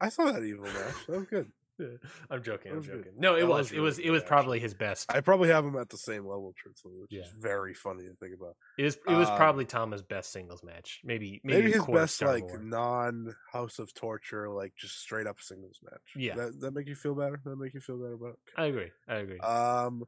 I 0.00 0.08
saw 0.08 0.30
that 0.30 0.42
evil 0.42 0.64
match. 0.64 0.94
That 1.08 1.18
was 1.18 1.26
good. 1.26 1.50
I'm 2.30 2.42
joking. 2.42 2.72
I'm 2.72 2.80
good. 2.80 3.04
joking. 3.04 3.12
No, 3.18 3.36
it 3.36 3.46
was. 3.46 3.70
was 3.70 3.72
It 3.72 3.80
was. 3.80 3.98
It 3.98 4.10
was 4.10 4.22
probably 4.22 4.58
his 4.60 4.74
best. 4.74 5.12
I 5.12 5.20
probably 5.20 5.48
have 5.48 5.64
him 5.64 5.76
at 5.76 5.88
the 5.88 5.96
same 5.96 6.26
level, 6.26 6.54
truthfully, 6.56 6.94
which 6.98 7.12
is 7.12 7.32
very 7.38 7.74
funny 7.74 8.04
to 8.04 8.14
think 8.14 8.34
about. 8.34 8.56
It 8.78 8.84
was. 8.84 8.96
It 9.08 9.14
was 9.14 9.28
um, 9.28 9.36
probably 9.36 9.64
Tama's 9.64 10.02
best 10.02 10.32
singles 10.32 10.62
match. 10.62 11.00
Maybe. 11.04 11.40
Maybe, 11.44 11.62
Maybe, 11.62 11.72
his 11.72 11.86
best 11.86 12.16
Star 12.16 12.32
like 12.32 12.44
Wars. 12.44 12.60
non 12.62 13.34
House 13.52 13.78
of 13.78 13.92
Torture, 13.94 14.50
like 14.50 14.72
just 14.76 14.98
straight 14.98 15.26
up 15.26 15.40
singles 15.40 15.78
match. 15.82 16.00
Yeah. 16.16 16.34
that 16.36 16.60
that 16.60 16.74
make 16.74 16.88
you 16.88 16.94
feel 16.94 17.14
better. 17.14 17.40
That 17.44 17.56
make 17.56 17.74
you 17.74 17.80
feel 17.80 17.98
better 17.98 18.14
about. 18.14 18.32
it? 18.32 18.38
I 18.56 18.66
agree. 18.66 18.90
I 19.08 19.14
agree. 19.16 19.38
Um, 19.38 20.04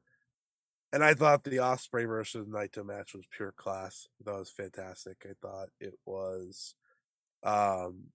and 0.92 1.04
I 1.04 1.14
thought 1.14 1.44
the 1.44 1.58
Ospreay 1.58 2.06
versus 2.06 2.46
Naito 2.48 2.84
match 2.84 3.14
was 3.14 3.24
pure 3.30 3.52
class. 3.52 4.08
That 4.24 4.34
was 4.34 4.50
fantastic. 4.50 5.24
I 5.24 5.34
thought 5.40 5.68
it 5.78 5.94
was, 6.04 6.74
um, 7.44 8.06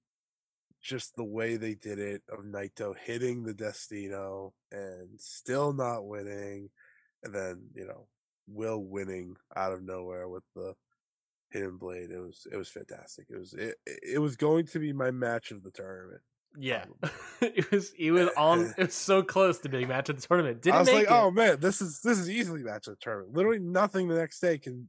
just 0.86 1.16
the 1.16 1.24
way 1.24 1.58
they 1.58 1.74
did 1.74 1.98
it 1.98 2.22
of 2.30 2.46
Naito 2.46 2.94
hitting 2.96 3.44
the 3.44 3.56
Destino 3.56 4.54
and 4.72 5.10
still 5.18 5.74
not 5.74 6.06
winning, 6.06 6.70
and 7.24 7.34
then 7.34 7.64
you 7.74 7.86
know 7.86 8.08
Will 8.48 8.84
winning 8.84 9.36
out 9.56 9.74
of 9.74 9.84
nowhere 9.84 10.30
with 10.30 10.44
the 10.56 10.76
hidden 11.50 11.78
blade. 11.78 12.12
It 12.12 12.20
was 12.20 12.46
it 12.52 12.58
was 12.58 12.70
fantastic. 12.70 13.26
It 13.30 13.38
was 13.38 13.54
it 13.54 13.76
it 13.86 14.20
was 14.20 14.36
going 14.36 14.68
to 14.68 14.80
be 14.80 14.94
my 14.94 15.10
match 15.10 15.50
of 15.50 15.64
the 15.64 15.72
tournament. 15.72 16.22
yeah, 16.56 16.86
it 17.42 17.72
was. 17.72 17.92
It 17.98 18.12
was 18.12 18.30
on. 18.38 18.74
It 18.78 18.86
was 18.86 18.94
so 18.94 19.24
close 19.24 19.58
to 19.60 19.70
being 19.70 19.88
match 19.88 20.10
of 20.10 20.22
the 20.22 20.28
tournament. 20.28 20.62
Didn't 20.62 20.76
I 20.76 20.80
was 20.82 20.94
like, 20.94 21.04
it. 21.06 21.12
oh 21.12 21.32
man, 21.32 21.60
this 21.60 21.82
is 21.82 22.02
this 22.04 22.20
is 22.20 22.30
easily 22.30 22.62
match 22.62 22.88
of 22.88 22.94
the 22.94 23.02
tournament. 23.02 23.36
Literally 23.36 23.60
nothing 23.60 24.08
the 24.08 24.16
next 24.16 24.40
day 24.40 24.60
can 24.60 24.88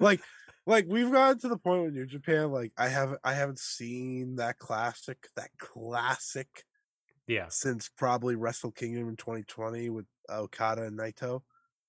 like 0.00 0.20
like 0.66 0.86
we've 0.88 1.10
gotten 1.12 1.38
to 1.40 1.48
the 1.48 1.56
point 1.58 1.84
with 1.84 1.94
New 1.94 2.06
Japan, 2.06 2.50
like 2.50 2.72
I 2.76 2.88
haven't 2.88 3.20
I 3.24 3.34
haven't 3.34 3.58
seen 3.60 4.36
that 4.36 4.58
classic, 4.58 5.28
that 5.36 5.50
classic 5.58 6.64
yeah. 7.26 7.46
since 7.48 7.88
probably 7.88 8.36
Wrestle 8.36 8.72
Kingdom 8.72 9.08
in 9.08 9.16
2020 9.16 9.90
with 9.90 10.06
Okada 10.30 10.82
and 10.84 10.98
Naito. 10.98 11.42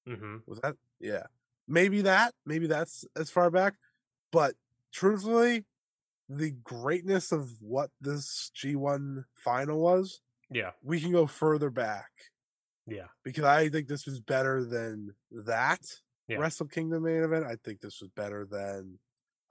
hmm 0.06 0.38
Was 0.46 0.60
that 0.62 0.76
yeah. 1.00 1.24
Maybe 1.68 2.02
that, 2.04 2.34
maybe 2.46 2.68
that's 2.68 3.04
as 3.16 3.30
far 3.30 3.50
back. 3.52 3.76
But 4.32 4.56
truthfully, 4.94 5.66
the 6.30 6.52
greatness 6.52 7.32
of 7.32 7.62
what 7.62 7.92
this 8.02 8.52
G1 8.56 9.26
final 9.36 9.80
was, 9.80 10.22
Yeah. 10.50 10.72
we 10.82 11.00
can 11.02 11.12
go 11.12 11.28
further 11.28 11.70
back 11.70 12.12
Yeah. 12.86 13.08
because 13.24 13.44
I 13.44 13.70
think 13.70 13.88
this 13.88 14.06
was 14.06 14.20
better 14.22 14.64
than 14.64 15.16
that 15.32 15.82
Yeah. 16.28 16.38
Wrestle 16.38 16.68
Kingdom 16.68 17.04
main 17.04 17.24
event. 17.24 17.46
I 17.46 17.56
think 17.64 17.80
this 17.82 18.02
was 18.02 18.10
better 18.16 18.46
than 18.50 19.00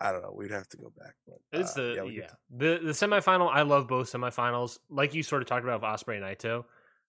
I 0.01 0.13
don't 0.13 0.23
know. 0.23 0.35
We'd 0.37 0.51
have 0.51 0.69
to 0.69 0.77
go 0.77 0.93
back. 0.99 1.15
But 1.27 1.39
It's 1.59 1.77
uh, 1.79 1.95
the 1.95 2.11
yeah, 2.13 2.27
could- 2.27 2.59
the 2.61 2.79
the 2.85 2.93
semifinal. 2.93 3.51
I 3.51 3.63
love 3.63 3.89
both 3.89 4.13
semifinals. 4.13 4.79
Like 4.91 5.15
you 5.15 5.23
sort 5.23 5.41
of 5.43 5.49
talked 5.49 5.65
about 5.65 5.81
with 5.81 5.89
Ospreay 5.91 6.17
and 6.17 6.25
Naito. 6.25 6.65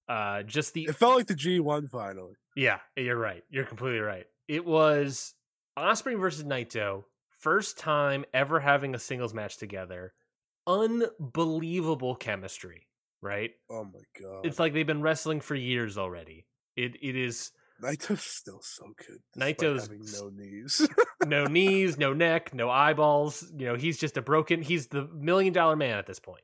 Uh, 0.07 0.43
just 0.43 0.73
the 0.73 0.85
It 0.85 0.95
felt 0.95 1.17
like 1.17 1.27
the 1.27 1.35
G 1.35 1.59
one 1.59 1.87
finally. 1.89 2.33
yeah. 2.55 2.79
You're 2.95 3.17
right. 3.17 3.43
You're 3.49 3.65
completely 3.65 3.99
right. 3.99 4.25
It 4.47 4.65
was 4.65 5.33
Ospreay 5.77 6.17
versus 6.17 6.45
Naito. 6.45 7.03
First 7.39 7.77
time 7.77 8.23
ever 8.33 8.59
having 8.59 8.95
a 8.95 8.99
singles 8.99 9.33
match 9.33 9.57
together. 9.57 10.13
Unbelievable 10.65 12.15
chemistry. 12.15 12.87
Right. 13.21 13.51
Oh 13.69 13.83
my 13.83 13.99
god! 14.21 14.45
It's 14.45 14.59
like 14.59 14.73
they've 14.73 14.85
been 14.87 15.01
wrestling 15.01 15.41
for 15.41 15.55
years 15.55 15.97
already. 15.97 16.45
It 16.75 16.95
it 17.01 17.15
is 17.15 17.51
Naito's 17.83 18.23
still 18.23 18.59
so 18.61 18.85
good. 19.07 19.19
Naito's 19.37 19.83
having 19.83 20.01
no 20.13 20.29
knees. 20.29 20.87
no 21.25 21.45
knees, 21.47 21.97
no 21.97 22.13
neck, 22.13 22.53
no 22.53 22.69
eyeballs. 22.69 23.45
You 23.57 23.67
know, 23.67 23.75
he's 23.75 23.97
just 23.97 24.17
a 24.17 24.21
broken. 24.21 24.61
He's 24.61 24.87
the 24.87 25.07
million 25.13 25.53
dollar 25.53 25.75
man 25.75 25.97
at 25.97 26.07
this 26.07 26.19
point. 26.19 26.43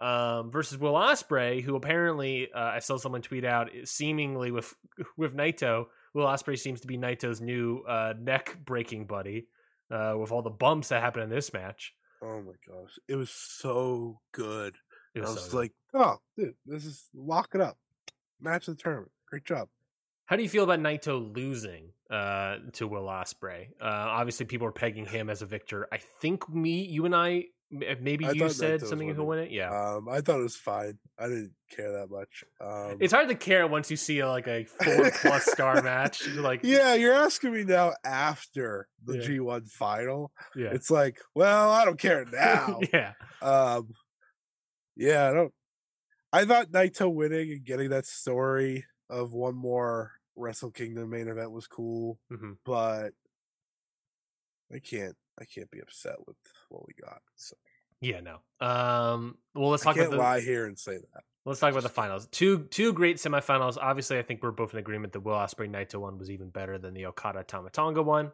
Um, 0.00 0.50
versus 0.50 0.76
Will 0.76 0.92
Ospreay, 0.92 1.62
who 1.62 1.74
apparently 1.74 2.48
uh, 2.54 2.58
I 2.58 2.80
saw 2.80 2.98
someone 2.98 3.22
tweet 3.22 3.44
out, 3.46 3.70
seemingly 3.84 4.50
with 4.50 4.74
with 5.16 5.34
Naito, 5.34 5.86
Will 6.14 6.26
Ospreay 6.26 6.58
seems 6.58 6.80
to 6.82 6.86
be 6.86 6.98
Naito's 6.98 7.40
new 7.40 7.78
uh, 7.88 8.12
neck 8.20 8.58
breaking 8.64 9.06
buddy. 9.06 9.46
Uh, 9.88 10.14
with 10.18 10.32
all 10.32 10.42
the 10.42 10.50
bumps 10.50 10.88
that 10.88 11.00
happened 11.00 11.22
in 11.22 11.30
this 11.30 11.52
match, 11.52 11.94
oh 12.20 12.42
my 12.42 12.52
gosh, 12.66 12.90
it 13.08 13.14
was 13.14 13.30
so 13.30 14.18
good. 14.32 14.74
it 15.14 15.20
I 15.20 15.22
was 15.22 15.34
was 15.36 15.44
so 15.44 15.50
good. 15.52 15.56
like, 15.56 15.72
oh, 15.94 16.16
dude, 16.36 16.54
this 16.66 16.84
is 16.84 17.08
lock 17.14 17.50
it 17.54 17.60
up. 17.60 17.78
Match 18.40 18.66
of 18.66 18.76
the 18.76 18.82
tournament. 18.82 19.12
Great 19.30 19.44
job. 19.44 19.68
How 20.26 20.36
do 20.36 20.42
you 20.42 20.48
feel 20.48 20.64
about 20.64 20.80
Naito 20.80 21.34
losing 21.34 21.92
uh, 22.10 22.56
to 22.74 22.86
Will 22.88 23.04
Ospreay? 23.06 23.68
Uh, 23.80 23.84
obviously, 23.84 24.46
people 24.46 24.66
are 24.66 24.72
pegging 24.72 25.06
him 25.06 25.30
as 25.30 25.42
a 25.42 25.46
victor. 25.46 25.86
I 25.92 25.98
think 26.20 26.48
me, 26.52 26.84
you 26.84 27.04
and 27.04 27.14
I, 27.14 27.44
maybe 27.70 28.26
I 28.26 28.32
you 28.32 28.48
said 28.48 28.80
Naito 28.80 28.86
something 28.88 29.08
who 29.14 29.24
winning. 29.24 29.28
win 29.28 29.38
it. 29.40 29.50
Yeah, 29.52 29.70
Um, 29.70 30.08
I 30.08 30.20
thought 30.20 30.40
it 30.40 30.42
was 30.42 30.56
fine. 30.56 30.98
I 31.18 31.28
didn't 31.28 31.52
care 31.70 31.92
that 31.92 32.10
much. 32.10 32.42
Um, 32.60 32.96
It's 33.00 33.12
hard 33.12 33.28
to 33.28 33.34
care 33.36 33.66
once 33.68 33.88
you 33.90 33.96
see 33.96 34.22
like 34.24 34.48
a 34.48 34.64
four 34.64 35.10
plus 35.12 35.44
star 35.52 35.80
match. 35.82 36.26
You're 36.26 36.42
like, 36.42 36.60
yeah, 36.64 36.94
you're 36.94 37.14
asking 37.14 37.52
me 37.52 37.62
now 37.64 37.94
after 38.04 38.88
the 39.04 39.18
Yeah. 39.18 39.28
G1 39.28 39.70
final. 39.70 40.32
yeah, 40.56 40.70
It's 40.72 40.90
like, 40.90 41.20
well, 41.36 41.70
I 41.70 41.84
don't 41.84 41.98
care 42.00 42.24
now. 42.24 42.80
yeah, 42.92 43.12
um, 43.42 43.90
yeah, 44.96 45.30
I 45.30 45.32
don't. 45.32 45.52
I 46.32 46.44
thought 46.44 46.72
Naito 46.72 47.12
winning 47.12 47.52
and 47.52 47.64
getting 47.64 47.90
that 47.90 48.06
story 48.06 48.84
of 49.08 49.32
one 49.32 49.54
more 49.54 50.12
Wrestle 50.36 50.70
Kingdom 50.70 51.10
main 51.10 51.28
event 51.28 51.50
was 51.50 51.66
cool, 51.66 52.18
hmm 52.30 52.52
but 52.64 53.10
I 54.74 54.78
can't. 54.78 55.14
I 55.40 55.44
can't 55.44 55.70
be 55.70 55.80
upset 55.80 56.16
with 56.26 56.36
what 56.70 56.86
we 56.86 56.94
got. 57.00 57.20
So 57.36 57.56
yeah. 58.00 58.20
No. 58.20 58.66
Um. 58.66 59.36
Well, 59.54 59.70
let's 59.70 59.82
talk. 59.82 59.96
I 59.96 60.00
can't 60.00 60.08
about 60.08 60.16
the 60.16 60.22
lie 60.22 60.40
here 60.40 60.66
and 60.66 60.78
say 60.78 60.96
that. 60.96 61.24
let's 61.44 61.60
talk 61.60 61.70
about 61.72 61.82
the 61.82 61.88
finals. 61.88 62.26
Two 62.30 62.64
two 62.64 62.92
great 62.92 63.16
semifinals. 63.16 63.76
Obviously, 63.80 64.18
I 64.18 64.22
think 64.22 64.42
we're 64.42 64.50
both 64.50 64.72
in 64.72 64.78
agreement 64.78 65.12
that 65.12 65.20
Will 65.20 65.34
Ospreay 65.34 65.70
Naito 65.70 65.96
one 66.00 66.18
was 66.18 66.30
even 66.30 66.50
better 66.50 66.78
than 66.78 66.94
the 66.94 67.06
Okada 67.06 67.44
Tama 67.44 67.70
Tonga 67.70 68.02
one. 68.02 68.32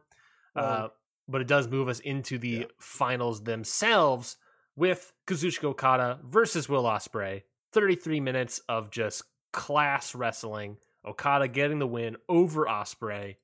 uh, 0.56 0.88
but 1.28 1.40
it 1.40 1.46
does 1.48 1.68
move 1.68 1.88
us 1.88 2.00
into 2.00 2.36
the 2.38 2.48
Yeah. 2.48 2.64
finals 2.80 3.42
themselves 3.44 4.36
with 4.76 5.12
Kazuchika 5.26 5.64
Okada 5.64 6.18
versus 6.24 6.68
Will 6.68 6.84
Ospreay. 6.84 7.42
33 7.72 8.20
minutes 8.20 8.60
of 8.68 8.90
just 8.90 9.22
class 9.52 10.14
wrestling. 10.14 10.76
Okada 11.04 11.48
getting 11.48 11.78
the 11.78 11.86
win 11.86 12.16
over 12.28 12.66
Ospreay. 12.66 13.36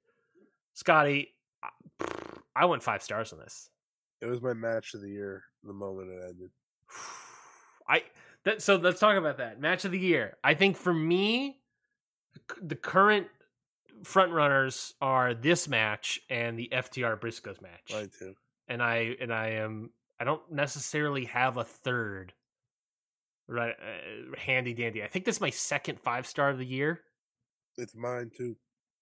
Scotty, 0.75 1.35
I- 2.55 2.65
went 2.65 2.83
five 2.83 3.03
stars 3.03 3.33
on 3.33 3.39
this. 3.39 3.71
It 4.21 4.27
was 4.27 4.43
my 4.43 4.53
match 4.53 4.95
of 4.95 5.01
the 5.01 5.11
year 5.11 5.45
the 5.63 5.73
moment 5.73 6.11
it 6.11 6.23
ended. 6.29 6.51
I 7.89 8.03
that 8.45 8.63
so 8.63 8.77
let's 8.77 9.01
talk 9.01 9.17
about 9.17 9.39
that 9.39 9.61
match 9.61 9.85
of 9.85 9.93
the 9.93 9.99
year. 9.99 10.37
I 10.45 10.55
think 10.55 10.77
for 10.77 10.93
me, 10.93 11.61
the 12.61 12.77
current 12.77 13.29
front 14.05 14.33
runners 14.33 14.95
are 15.01 15.35
this 15.35 15.69
match 15.69 16.21
and 16.31 16.59
the 16.59 16.69
FTR 16.73 17.19
Briscoes 17.19 17.61
match. 17.61 17.93
I 17.95 18.07
too. 18.19 18.35
and 18.69 18.83
I 18.83 19.17
and 19.21 19.33
I 19.33 19.51
am 19.51 19.91
I 20.21 20.25
don't 20.25 20.43
necessarily 20.51 21.25
have 21.27 21.57
a 21.57 21.65
third 21.65 22.33
right 23.49 23.75
uh, 23.81 24.37
handy 24.37 24.75
dandy. 24.75 25.03
I 25.03 25.09
think 25.09 25.25
this 25.25 25.37
is 25.37 25.41
my 25.41 25.51
second 25.51 26.01
five 26.01 26.27
star 26.27 26.51
of 26.51 26.59
the 26.59 26.67
year. 26.67 27.01
It's 27.79 27.95
mine 27.95 28.31
too. 28.37 28.57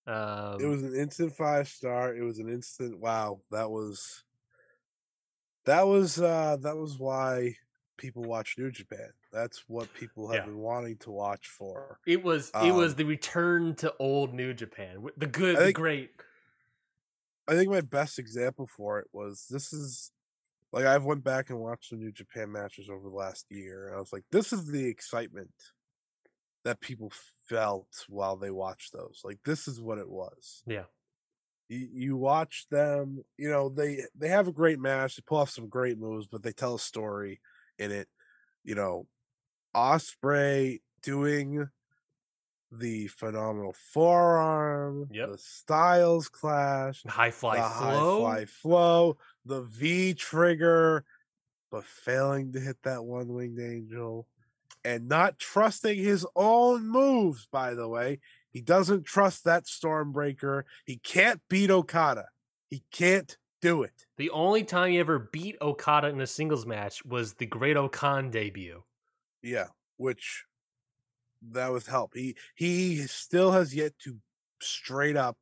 Um, 0.06 0.62
it 0.62 0.66
was 0.66 0.82
an 0.82 0.94
instant 0.94 1.34
five 1.34 1.68
star. 1.68 2.14
It 2.14 2.22
was 2.22 2.38
an 2.38 2.48
instant 2.48 2.98
wow. 3.00 3.40
That 3.50 3.70
was 3.70 4.24
that 5.64 5.86
was 5.86 6.20
uh 6.20 6.56
that 6.60 6.76
was 6.76 6.98
why 6.98 7.56
people 7.96 8.22
watch 8.22 8.56
New 8.58 8.70
Japan. 8.70 9.10
That's 9.32 9.64
what 9.68 9.92
people 9.94 10.28
have 10.28 10.38
Yeah. 10.38 10.44
been 10.44 10.58
wanting 10.58 10.98
to 10.98 11.10
watch 11.10 11.48
for. 11.48 11.98
it 12.06 12.22
was 12.22 12.50
it 12.62 12.72
was 12.72 12.92
um, 12.92 12.96
the 12.96 13.04
return 13.04 13.74
to 13.76 13.94
old 13.98 14.34
New 14.34 14.54
Japan, 14.54 15.04
the 15.16 15.26
good, 15.26 15.58
I 15.58 15.66
the 15.66 15.72
great. 15.72 16.10
I 17.48 17.54
think 17.54 17.70
my 17.70 17.80
best 17.80 18.18
example 18.18 18.66
for 18.66 18.98
it 18.98 19.08
was 19.12 19.46
this 19.50 19.72
is 19.72 20.10
like 20.72 20.84
I've 20.84 21.04
went 21.04 21.24
back 21.24 21.50
and 21.50 21.58
watched 21.60 21.90
some 21.90 22.00
New 22.00 22.12
Japan 22.12 22.52
matches 22.52 22.88
over 22.90 23.08
the 23.08 23.14
last 23.14 23.46
year, 23.50 23.88
and 23.88 23.96
I 23.96 24.00
was 24.00 24.12
like, 24.12 24.24
this 24.30 24.52
is 24.52 24.66
the 24.66 24.86
excitement 24.86 25.50
that 26.66 26.80
people 26.80 27.12
felt 27.48 28.04
while 28.08 28.36
they 28.36 28.50
watched 28.50 28.92
those. 28.92 29.20
Like 29.24 29.38
this 29.44 29.68
is 29.68 29.80
what 29.80 29.98
it 29.98 30.08
was. 30.10 30.64
Yeah, 30.66 30.86
you, 31.68 31.88
you 31.92 32.16
watch 32.16 32.66
them 32.70 33.24
you 33.38 33.48
know 33.48 33.68
they 33.68 34.02
they 34.16 34.28
have 34.28 34.48
a 34.48 34.52
great 34.52 34.78
match 34.80 35.16
they 35.16 35.22
pull 35.26 35.38
off 35.38 35.50
some 35.50 35.68
great 35.68 35.98
moves 35.98 36.26
but 36.26 36.42
they 36.42 36.52
tell 36.52 36.74
a 36.74 36.78
story 36.78 37.40
in 37.78 37.90
it 37.90 38.08
you 38.64 38.74
know 38.74 39.06
Ospreay 39.74 40.80
doing 41.02 41.68
the 42.72 43.06
phenomenal 43.08 43.74
forearm 43.92 45.08
Yep. 45.12 45.30
the 45.30 45.38
styles 45.38 46.28
clash 46.28 47.02
high 47.06 47.30
fly 47.30 47.56
the 47.56 47.62
flow. 47.62 48.24
high 48.26 48.34
fly 48.38 48.44
flow 48.44 49.16
the 49.44 49.62
v 49.62 50.14
trigger 50.14 51.04
but 51.70 51.84
failing 51.84 52.52
to 52.52 52.60
hit 52.60 52.76
that 52.82 53.04
one 53.04 53.28
winged 53.28 53.60
angel 53.60 54.26
and 54.86 55.08
not 55.08 55.36
trusting 55.40 55.98
his 55.98 56.24
own 56.36 56.86
moves, 56.86 57.48
by 57.50 57.74
the 57.74 57.88
way. 57.88 58.20
He 58.52 58.60
doesn't 58.60 59.04
trust 59.04 59.42
that 59.44 59.64
Stormbreaker. 59.64 60.62
He 60.84 60.98
can't 60.98 61.42
beat 61.48 61.72
Okada. 61.72 62.26
He 62.70 62.84
can't 62.92 63.36
do 63.60 63.82
it. 63.82 64.06
The 64.16 64.30
only 64.30 64.62
time 64.62 64.92
he 64.92 64.98
ever 64.98 65.28
beat 65.32 65.56
Okada 65.60 66.06
in 66.08 66.20
a 66.20 66.26
singles 66.26 66.66
match 66.66 67.04
was 67.04 67.34
the 67.34 67.46
Great 67.46 67.76
O-Khan 67.76 68.30
debut. 68.30 68.84
Yeah, 69.42 69.66
which 69.96 70.44
that 71.50 71.72
was 71.72 71.88
help. 71.88 72.14
He 72.14 72.36
he 72.54 72.98
still 73.08 73.50
has 73.50 73.74
yet 73.74 73.98
to 74.04 74.18
straight 74.62 75.16
up, 75.16 75.36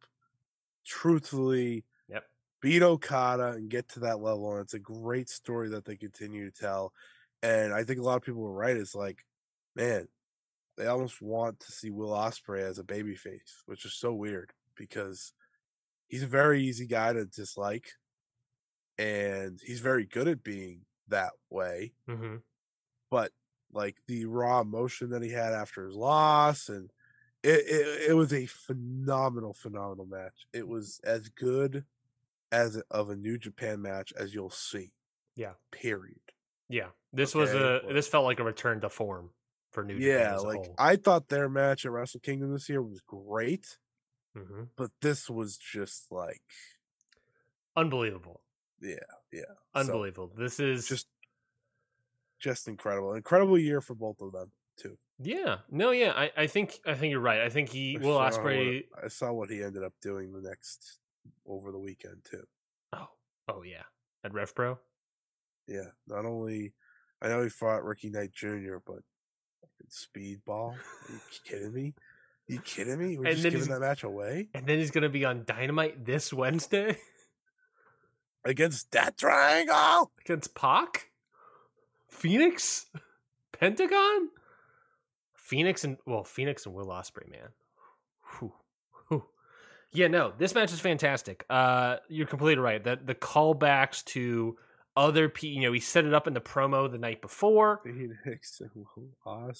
truthfully, 0.86 1.84
Yep. 2.08 2.24
beat 2.62 2.82
Okada 2.82 3.48
and 3.52 3.68
get 3.68 3.88
to 3.90 4.00
that 4.00 4.20
level. 4.20 4.52
And 4.54 4.62
it's 4.62 4.74
a 4.74 4.78
great 4.78 5.28
story 5.28 5.68
that 5.68 5.84
they 5.84 5.96
continue 5.96 6.50
to 6.50 6.60
tell. 6.60 6.94
And 7.42 7.74
I 7.74 7.84
think 7.84 8.00
a 8.00 8.02
lot 8.02 8.16
of 8.16 8.22
people 8.22 8.40
were 8.40 8.52
right. 8.52 8.76
It's 8.76 8.94
like, 8.94 9.24
man, 9.74 10.08
they 10.76 10.86
almost 10.86 11.22
want 11.22 11.60
to 11.60 11.72
see 11.72 11.90
Will 11.90 12.10
Ospreay 12.10 12.62
as 12.62 12.78
a 12.78 12.84
babyface, 12.84 13.62
which 13.66 13.84
is 13.84 13.94
so 13.94 14.14
weird 14.14 14.52
because 14.76 15.34
he's 16.08 16.22
a 16.24 16.28
very 16.28 16.62
easy 16.64 16.86
guy 16.86 17.12
to 17.12 17.26
dislike, 17.26 17.92
and 18.98 19.60
he's 19.64 19.80
very 19.80 20.06
good 20.06 20.28
at 20.28 20.42
being 20.42 20.82
that 21.08 21.32
way 21.50 21.92
Mm-hmm. 22.08 22.36
but 23.10 23.32
like 23.72 23.96
the 24.06 24.24
raw 24.26 24.60
emotion 24.60 25.10
that 25.10 25.22
he 25.22 25.30
had 25.30 25.52
after 25.52 25.86
his 25.86 25.96
loss 25.96 26.68
and 26.68 26.90
it, 27.42 27.60
it, 27.66 28.10
it 28.10 28.14
was 28.14 28.32
a 28.32 28.46
phenomenal 28.46 29.52
phenomenal 29.52 30.06
match 30.06 30.46
it 30.52 30.66
was 30.66 31.00
as 31.04 31.28
good 31.28 31.84
as 32.52 32.76
of 32.90 33.10
a 33.10 33.16
new 33.16 33.36
japan 33.38 33.82
match 33.82 34.12
as 34.16 34.34
you'll 34.34 34.50
see 34.50 34.92
Yeah. 35.36 35.54
period 35.72 36.20
Yeah, 36.68 36.90
this 37.12 37.34
was 37.34 37.50
Okay, 37.50 37.88
a. 37.88 37.92
This 37.92 38.08
felt 38.08 38.24
like 38.24 38.40
a 38.40 38.44
return 38.44 38.80
to 38.80 38.88
form 38.88 39.30
for 39.74 39.84
New 39.84 39.98
Japan 39.98 40.20
yeah 40.32 40.36
like 40.38 40.56
whole. 40.56 40.74
i 40.78 40.96
thought 40.96 41.28
their 41.28 41.48
match 41.48 41.84
at 41.84 41.90
wrestle 41.92 42.20
kingdom 42.20 42.52
this 42.52 42.68
year 42.68 42.82
was 42.82 43.00
great 43.00 43.78
Mhm. 44.36 44.68
but 44.76 44.90
this 45.02 45.28
was 45.30 45.56
just 45.58 46.10
like 46.10 46.42
Unbelievable, 47.76 48.40
yeah 48.80 48.94
yeah 49.32 49.42
So, 49.74 49.80
unbelievable. 49.80 50.32
this 50.36 50.60
is 50.60 50.86
just 50.88 51.08
just 52.38 52.68
incredible 52.68 53.14
incredible 53.14 53.58
year 53.58 53.80
for 53.80 53.94
both 53.94 54.20
of 54.20 54.32
them 54.32 54.50
too 54.76 54.96
Yeah, 55.18 55.58
no, 55.70 55.90
yeah. 55.92 56.12
I, 56.16 56.30
I 56.36 56.46
think 56.46 56.78
I 56.86 56.94
think 56.94 57.10
you're 57.12 57.20
right. 57.20 57.40
I 57.40 57.48
think 57.48 57.68
he 57.68 57.96
I 57.96 58.00
Will 58.00 58.18
Ospreay. 58.18 58.84
i 59.02 59.08
saw 59.08 59.32
what 59.32 59.50
he 59.50 59.62
ended 59.62 59.82
up 59.84 59.94
doing 60.02 60.32
the 60.32 60.40
next 60.40 60.98
over 61.46 61.70
the 61.72 61.78
weekend 61.78 62.24
too 62.24 62.44
Oh, 62.92 63.08
oh 63.48 63.62
yeah, 63.62 63.84
at 64.24 64.32
Rev 64.34 64.54
Pro. 64.54 64.78
Yeah, 65.66 65.90
not 66.06 66.24
only 66.26 66.74
I 67.22 67.28
know 67.28 67.42
he 67.42 67.48
fought 67.48 67.84
Ricky 67.84 68.10
Knight 68.10 68.32
Jr., 68.32 68.76
but 68.84 69.02
speedball. 69.94 70.74
Are 70.74 71.12
you 71.12 71.20
kidding 71.44 71.72
me? 71.72 71.94
Are 72.50 72.52
you 72.52 72.60
kidding 72.60 72.98
me? 72.98 73.16
We're 73.16 73.26
And 73.28 73.36
just 73.38 73.50
giving 73.50 73.68
that 73.70 73.80
match 73.80 74.02
away 74.04 74.48
And 74.52 74.66
then 74.66 74.78
he's 74.78 74.90
gonna 74.90 75.08
be 75.08 75.24
on 75.24 75.44
Dynamite 75.46 76.04
this 76.04 76.32
Wednesday 76.32 76.98
against 78.44 78.90
that 78.92 79.16
triangle. 79.16 80.10
against 80.20 80.54
Pac, 80.54 81.10
Fénix, 82.12 82.86
Pentagon, 83.52 84.28
Fénix 85.50 85.84
and 85.84 85.96
well, 86.06 86.22
Fénix 86.24 86.66
and 86.66 86.74
Will 86.74 86.86
Ospreay, 86.86 87.30
man. 87.30 87.48
Whew. 88.38 88.52
Whew. 89.08 89.24
Yeah, 89.92 90.08
no, 90.08 90.32
this 90.36 90.54
match 90.54 90.72
is 90.72 90.80
fantastic. 90.80 91.44
Uh, 91.48 91.96
you're 92.08 92.26
completely 92.26 92.62
right. 92.62 92.82
That 92.82 93.06
the 93.06 93.14
callbacks 93.14 94.04
to 94.06 94.56
other 94.96 95.28
people, 95.28 95.62
you 95.62 95.68
know, 95.68 95.72
he 95.72 95.80
set 95.80 96.04
it 96.04 96.14
up 96.14 96.26
in 96.26 96.34
the 96.34 96.40
promo 96.40 96.90
the 96.90 96.98
night 96.98 97.20
before. 97.20 97.80
Fénix 97.86 98.60
and 98.60 98.70
Will. 98.96 99.54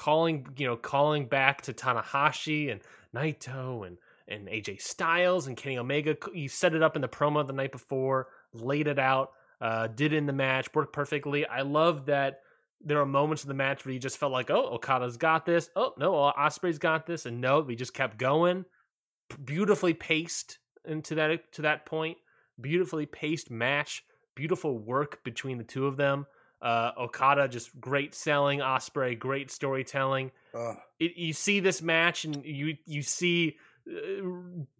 Calling 0.00 0.46
you 0.56 0.66
know 0.66 0.76
calling 0.76 1.26
back 1.26 1.60
to 1.62 1.74
Tanahashi 1.74 2.72
and 2.72 2.80
Naito 3.14 3.86
and 3.86 3.98
and 4.26 4.48
AJ 4.48 4.80
Styles 4.80 5.46
and 5.46 5.58
Kenny 5.58 5.76
Omega. 5.76 6.16
You 6.32 6.48
set 6.48 6.74
it 6.74 6.82
up 6.82 6.96
in 6.96 7.02
the 7.02 7.08
promo 7.08 7.46
the 7.46 7.52
night 7.52 7.70
before, 7.70 8.28
laid 8.54 8.86
it 8.86 8.98
out, 8.98 9.32
uh, 9.60 9.88
did 9.88 10.14
in 10.14 10.24
the 10.24 10.32
match, 10.32 10.72
worked 10.74 10.94
perfectly. 10.94 11.44
I 11.44 11.60
love 11.60 12.06
that 12.06 12.40
there 12.82 12.98
are 12.98 13.04
moments 13.04 13.44
in 13.44 13.48
the 13.48 13.54
match 13.54 13.84
where 13.84 13.92
you 13.92 14.00
just 14.00 14.16
felt 14.16 14.32
like, 14.32 14.50
oh, 14.50 14.68
Okada's 14.68 15.18
got 15.18 15.44
this. 15.44 15.68
Oh 15.76 15.92
no, 15.98 16.12
Ospreay's 16.14 16.78
got 16.78 17.06
this, 17.06 17.26
and 17.26 17.38
no, 17.38 17.60
we 17.60 17.76
just 17.76 17.92
kept 17.92 18.16
going. 18.16 18.64
Beautifully 19.44 19.92
paced 19.92 20.60
into 20.86 21.14
that 21.16 21.52
to 21.52 21.62
that 21.62 21.84
point. 21.84 22.16
Beautifully 22.58 23.04
paced 23.04 23.50
match. 23.50 24.02
Beautiful 24.34 24.78
work 24.78 25.22
between 25.24 25.58
the 25.58 25.64
two 25.64 25.86
of 25.86 25.98
them. 25.98 26.24
Uh, 26.62 26.92
Okada 26.98 27.48
just 27.48 27.78
great 27.80 28.14
selling. 28.14 28.60
Ospreay 28.60 29.18
great 29.18 29.50
storytelling. 29.50 30.30
It, 30.98 31.16
you 31.16 31.32
see 31.32 31.60
this 31.60 31.80
match 31.80 32.24
and 32.24 32.44
you 32.44 32.76
you 32.84 33.02
see 33.02 33.56
uh, 33.88 34.22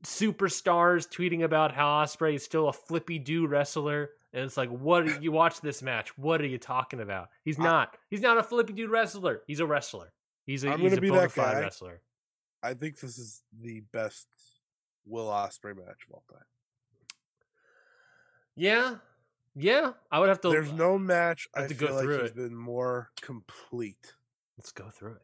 superstars 0.04 1.08
tweeting 1.08 1.42
about 1.42 1.72
how 1.72 2.04
Ospreay 2.04 2.34
is 2.34 2.44
still 2.44 2.68
a 2.68 2.72
flippy 2.72 3.18
do 3.18 3.46
wrestler, 3.46 4.10
and 4.32 4.44
it's 4.44 4.56
like, 4.56 4.68
what? 4.68 5.08
Are, 5.08 5.20
you 5.20 5.32
watch 5.32 5.60
this 5.62 5.82
match? 5.82 6.16
What 6.18 6.40
are 6.42 6.46
you 6.46 6.58
talking 6.58 7.00
about? 7.00 7.30
He's 7.44 7.58
I- 7.58 7.64
not. 7.64 7.96
He's 8.10 8.20
not 8.20 8.36
a 8.36 8.42
flippy 8.42 8.74
dude 8.74 8.90
wrestler. 8.90 9.42
He's 9.46 9.60
a 9.60 9.66
wrestler. 9.66 10.12
He's 10.44 10.64
a, 10.64 10.70
I'm 10.72 10.80
he's 10.80 10.92
a 10.92 11.00
bona 11.00 11.28
fide 11.28 11.62
wrestler. 11.62 12.02
I 12.62 12.74
think 12.74 12.98
this 13.00 13.18
is 13.18 13.42
the 13.58 13.80
best 13.92 14.26
Will 15.06 15.26
Ospreay 15.26 15.76
match 15.76 16.04
of 16.08 16.14
all 16.14 16.24
time. 16.30 16.44
Yeah, 18.56 18.96
yeah. 19.54 19.92
I 20.10 20.18
would 20.18 20.28
have 20.28 20.40
to. 20.42 20.50
There's 20.50 20.72
no 20.72 20.98
match 20.98 21.48
have 21.54 21.64
I 21.64 21.68
to 21.68 21.74
go 21.74 21.86
feel 21.86 21.96
like 21.96 22.04
through 22.04 22.20
he's 22.22 22.30
it. 22.30 22.36
been 22.36 22.54
more 22.54 23.10
complete. 23.20 24.14
Let's 24.58 24.72
go 24.72 24.88
through 24.90 25.14
it. 25.16 25.22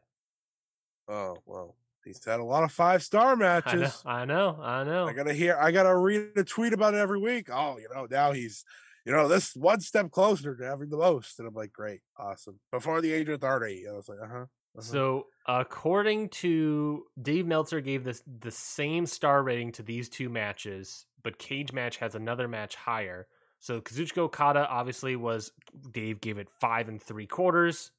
Oh 1.09 1.37
well, 1.45 1.75
he's 2.03 2.23
had 2.25 2.39
a 2.39 2.43
lot 2.43 2.63
of 2.63 2.71
five 2.71 3.03
star 3.03 3.31
I 3.31 3.35
know. 3.35 3.35
matches. 3.37 4.01
I 4.05 4.25
know. 4.25 4.59
I 4.61 4.83
know. 4.83 5.07
I 5.07 5.13
gotta 5.13 5.33
hear. 5.33 5.57
I 5.59 5.71
gotta 5.71 5.95
read 5.95 6.31
a 6.35 6.43
tweet 6.43 6.73
about 6.73 6.93
it 6.93 6.97
every 6.97 7.19
week. 7.19 7.47
Oh, 7.51 7.77
you 7.77 7.87
know, 7.93 8.07
now 8.09 8.31
he's, 8.33 8.65
you 9.05 9.11
know, 9.11 9.27
this 9.27 9.55
one 9.55 9.79
step 9.79 10.11
closer 10.11 10.55
to 10.55 10.65
having 10.65 10.89
the 10.89 10.97
most. 10.97 11.39
And 11.39 11.47
I'm 11.47 11.53
like, 11.53 11.71
great, 11.71 12.01
awesome. 12.17 12.59
Before 12.71 13.01
the 13.01 13.13
age 13.13 13.29
of 13.29 13.41
thirty, 13.41 13.85
I 13.87 13.93
was 13.93 14.09
like, 14.09 14.19
uh 14.21 14.27
huh. 14.31 14.45
So, 14.79 15.25
according 15.47 16.29
to 16.29 17.05
Dave 17.19 17.47
Meltzer, 17.47 17.81
gave 17.81 18.03
this 18.03 18.21
the 18.41 18.51
same 18.51 19.07
star 19.07 19.41
rating 19.41 19.71
to 19.73 19.83
these 19.83 20.07
two 20.07 20.29
matches, 20.29 21.05
but 21.23 21.39
Cage 21.39 21.73
Match 21.73 21.97
has 21.97 22.13
another 22.13 22.47
match 22.47 22.75
higher. 22.75 23.27
So, 23.59 23.81
Kazuchika 23.81 24.19
Okada 24.19 24.67
obviously 24.67 25.15
was 25.15 25.51
Dave 25.91 26.21
gave 26.21 26.37
it 26.37 26.49
five 26.59 26.87
and 26.87 27.01
three 27.01 27.25
quarters. 27.27 27.91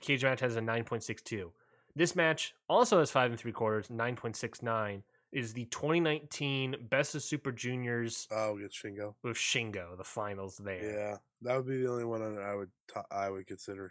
Cage 0.00 0.24
Match 0.24 0.40
has 0.40 0.56
a 0.56 0.60
nine 0.60 0.84
point 0.84 1.02
six 1.04 1.22
two. 1.22 1.52
This 1.94 2.14
match 2.14 2.54
also 2.68 2.98
has 2.98 3.10
five 3.10 3.30
and 3.30 3.40
three 3.40 3.52
quarters, 3.52 3.88
nine 3.88 4.16
point 4.16 4.36
six 4.36 4.62
nine. 4.62 5.02
Is 5.32 5.52
the 5.52 5.64
2019 5.66 6.76
Best 6.88 7.14
of 7.14 7.22
Super 7.22 7.52
Juniors 7.52 8.26
oh, 8.30 8.56
get 8.56 8.70
Shingo. 8.72 9.14
with 9.22 9.36
Shingo, 9.36 9.96
the 9.96 10.04
finals 10.04 10.56
there. 10.56 10.82
Yeah, 10.82 11.16
that 11.42 11.56
would 11.56 11.66
be 11.66 11.82
the 11.82 11.90
only 11.90 12.04
one 12.04 12.38
I 12.38 12.54
would 12.54 12.70
t- 12.92 13.00
I 13.10 13.28
would 13.28 13.46
consider. 13.46 13.90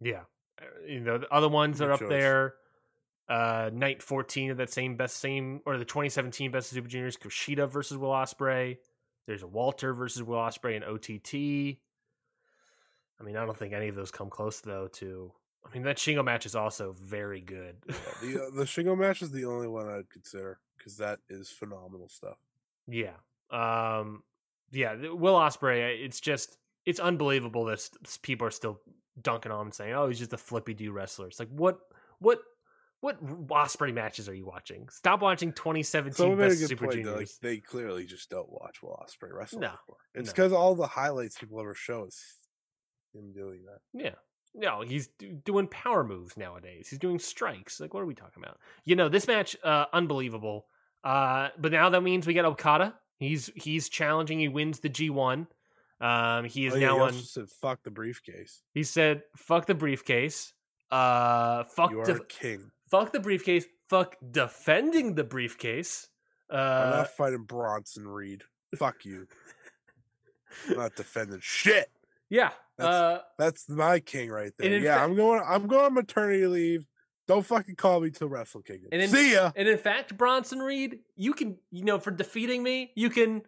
Yeah. 0.00 0.22
Uh, 0.60 0.64
You 0.86 1.00
know, 1.00 1.18
the 1.18 1.32
other 1.32 1.48
ones 1.48 1.78
Good 1.78 1.88
are 1.88 1.92
up 1.92 2.00
choice. 2.00 2.08
there. 2.08 2.54
Uh, 3.28 3.70
night 3.74 4.02
14 4.02 4.52
of 4.52 4.56
that 4.56 4.70
same 4.72 4.96
best 4.96 5.18
same 5.18 5.60
or 5.66 5.76
the 5.76 5.84
2017 5.84 6.50
best 6.50 6.72
of 6.72 6.76
super 6.76 6.88
juniors 6.88 7.16
Kushida 7.16 7.68
versus 7.68 7.98
Will 7.98 8.08
Ospreay. 8.08 8.78
There's 9.28 9.42
a 9.42 9.46
Walter 9.46 9.92
versus 9.92 10.22
Will 10.22 10.38
Ospreay 10.38 10.74
and 10.74 10.84
OTT. 10.86 11.78
I 13.20 13.24
mean, 13.24 13.36
I 13.36 13.44
don't 13.44 13.58
think 13.58 13.74
any 13.74 13.88
of 13.88 13.94
those 13.94 14.10
come 14.10 14.30
close 14.30 14.62
though 14.62 14.88
to 14.94 15.30
I 15.66 15.74
mean, 15.74 15.82
that 15.82 15.98
Shingo 15.98 16.24
match 16.24 16.46
is 16.46 16.54
also 16.54 16.94
very 16.98 17.42
good. 17.42 17.76
The 18.22 18.46
uh, 18.46 18.50
the 18.56 18.64
Shingo 18.64 18.96
match 18.96 19.20
is 19.20 19.30
the 19.30 19.44
only 19.44 19.68
one 19.68 19.86
I'd 19.86 20.08
consider 20.08 20.58
because 20.76 20.96
that 20.96 21.18
is 21.28 21.50
phenomenal 21.50 22.08
stuff. 22.08 22.38
yeah. 22.88 23.16
Um 23.50 24.22
yeah, 24.70 24.94
Will 24.94 25.34
Ospreay, 25.34 26.02
it's 26.04 26.20
just 26.20 26.56
it's 26.86 26.98
unbelievable 26.98 27.66
that 27.66 27.86
people 28.22 28.46
are 28.46 28.50
still 28.50 28.80
dunking 29.20 29.52
on 29.52 29.60
him 29.60 29.66
and 29.66 29.74
saying, 29.74 29.92
"Oh, 29.92 30.08
he's 30.08 30.18
just 30.18 30.32
a 30.32 30.38
flippy 30.38 30.72
do 30.72 30.90
wrestler." 30.90 31.26
It's 31.26 31.38
like, 31.38 31.50
what 31.50 31.78
what 32.18 32.40
what 33.00 33.24
Ospreay 33.48 33.94
matches 33.94 34.28
are 34.28 34.34
you 34.34 34.46
watching? 34.46 34.88
Stop 34.90 35.22
watching 35.22 35.52
2017 35.52 36.14
Someone 36.16 36.38
Best 36.38 36.66
Super 36.66 36.86
point. 36.86 37.04
though, 37.04 37.10
Like, 37.10 37.18
Juniors. 37.18 37.38
they 37.42 37.58
clearly 37.58 38.04
just 38.04 38.28
don't 38.30 38.50
watch 38.50 38.82
Will 38.82 39.00
Ospreay 39.02 39.32
wrestle 39.32 39.60
No, 39.60 39.66
anymore. 39.68 39.98
It's 40.14 40.26
no. 40.28 40.32
because 40.32 40.52
all 40.52 40.74
the 40.74 40.86
highlights 40.86 41.38
people 41.38 41.60
ever 41.60 41.74
show 41.74 42.04
is 42.06 42.20
him 43.14 43.32
doing 43.32 43.64
that. 43.66 43.80
Yeah. 43.92 44.14
No, 44.54 44.80
he's 44.80 45.08
do- 45.18 45.32
doing 45.44 45.68
power 45.68 46.02
moves 46.02 46.36
nowadays. 46.36 46.88
He's 46.88 46.98
doing 46.98 47.18
strikes. 47.18 47.78
Like, 47.80 47.94
what 47.94 48.02
are 48.02 48.06
we 48.06 48.14
talking 48.14 48.42
about? 48.42 48.58
You 48.84 48.96
know, 48.96 49.08
this 49.08 49.26
match, 49.28 49.56
uh, 49.62 49.84
unbelievable. 49.92 50.66
Uh, 51.04 51.50
but 51.58 51.70
now 51.70 51.90
that 51.90 52.00
means 52.02 52.26
we 52.26 52.34
get 52.34 52.44
Okada. 52.44 52.94
He's 53.18 53.50
he's 53.54 53.88
challenging. 53.88 54.40
He 54.40 54.48
wins 54.48 54.80
the 54.80 54.88
G1. 54.88 55.46
Um, 56.00 56.44
he 56.46 56.66
is 56.66 56.74
Oh, 56.74 56.76
yeah, 56.76 56.86
now 56.88 56.96
he 56.96 57.00
on. 57.02 57.12
said 57.14 57.44
fuck 57.60 57.82
the 57.84 57.90
briefcase. 57.90 58.62
He 58.74 58.82
said, 58.84 59.22
"Fuck 59.36 59.66
the 59.66 59.74
briefcase." 59.74 60.52
Uh, 60.90 61.64
fuck 61.64 61.90
You 61.90 62.00
are 62.00 62.04
def- 62.04 62.28
king. 62.28 62.70
Fuck 62.90 63.12
the 63.12 63.20
briefcase. 63.20 63.66
Fuck 63.88 64.16
defending 64.30 65.14
the 65.14 65.24
briefcase. 65.24 66.08
I'm 66.50 66.58
Uh, 66.92 66.96
not 66.98 67.08
fighting 67.10 67.44
Bronson 67.44 68.06
Reed. 68.06 68.42
Fuck 68.76 69.04
you. 69.04 69.26
I'm 70.68 70.76
not 70.76 70.94
defending 70.96 71.40
shit. 71.40 71.90
Yeah. 72.28 72.50
That's- 72.76 72.94
uh, 72.94 73.22
That's 73.38 73.68
my 73.68 74.00
king 74.00 74.30
right 74.30 74.52
there. 74.58 74.78
Yeah, 74.78 74.98
fa- 74.98 75.04
I'm 75.04 75.16
going. 75.16 75.42
I'm 75.46 75.66
going 75.66 75.86
on 75.86 75.94
maternity 75.94 76.46
leave. 76.46 76.86
Don't 77.26 77.44
fucking 77.44 77.76
call 77.76 78.00
me 78.00 78.10
till 78.10 78.28
Wrestle 78.28 78.62
Kingdom. 78.62 78.88
And 78.92 79.02
in- 79.02 79.08
See 79.10 79.32
ya. 79.34 79.52
and 79.56 79.68
in 79.68 79.76
fact, 79.78 80.16
Bronson 80.16 80.60
Reed, 80.60 81.00
you 81.16 81.34
can, 81.34 81.58
you 81.70 81.84
know, 81.84 81.98
for 81.98 82.10
defeating 82.10 82.62
me, 82.62 82.92
you 82.94 83.10
can 83.10 83.42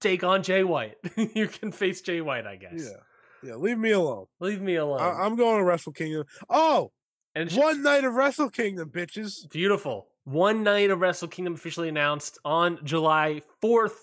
take 0.00 0.22
on 0.22 0.42
Jay 0.44 0.62
White. 0.62 0.96
you 1.16 1.48
can 1.48 1.72
face 1.72 2.00
Jay 2.02 2.20
White, 2.20 2.46
I 2.46 2.54
guess. 2.56 2.74
Yeah, 2.76 3.48
yeah. 3.50 3.54
Leave 3.56 3.78
me 3.78 3.90
alone. 3.92 4.26
Leave 4.40 4.60
me 4.60 4.76
alone. 4.76 5.00
I, 5.00 5.24
I'm 5.24 5.34
going 5.36 5.58
to 5.58 5.64
Wrestle 5.64 5.92
Kingdom. 5.92 6.24
Oh, 6.48 6.92
and 7.36 7.52
sh- 7.52 7.56
one 7.56 7.82
night 7.82 8.02
of 8.04 8.14
Wrestle 8.14 8.50
Kingdom, 8.50 8.90
bitches. 8.90 9.48
Beautiful. 9.50 10.08
One 10.24 10.64
night 10.64 10.90
of 10.90 11.00
Wrestle 11.00 11.28
Kingdom 11.28 11.54
officially 11.54 11.88
announced 11.88 12.38
on 12.44 12.80
July 12.82 13.42
4th. 13.62 13.94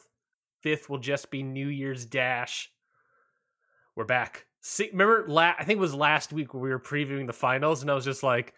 5th 0.64 0.88
will 0.88 1.00
just 1.00 1.30
be 1.30 1.44
New 1.44 1.68
Year's 1.68 2.06
Dash. 2.06 2.72
We're 3.96 4.06
back. 4.06 4.46
See, 4.62 4.90
remember, 4.92 5.26
la- 5.28 5.54
I 5.60 5.66
think 5.66 5.78
it 5.78 5.82
was 5.82 5.94
last 5.94 6.32
week 6.32 6.54
where 6.54 6.64
we 6.64 6.70
were 6.70 6.80
previewing 6.80 7.28
the 7.28 7.34
finals, 7.34 7.82
and 7.82 7.92
I 7.92 7.96
was 7.96 8.06
just 8.06 8.24
like, 8.24 8.54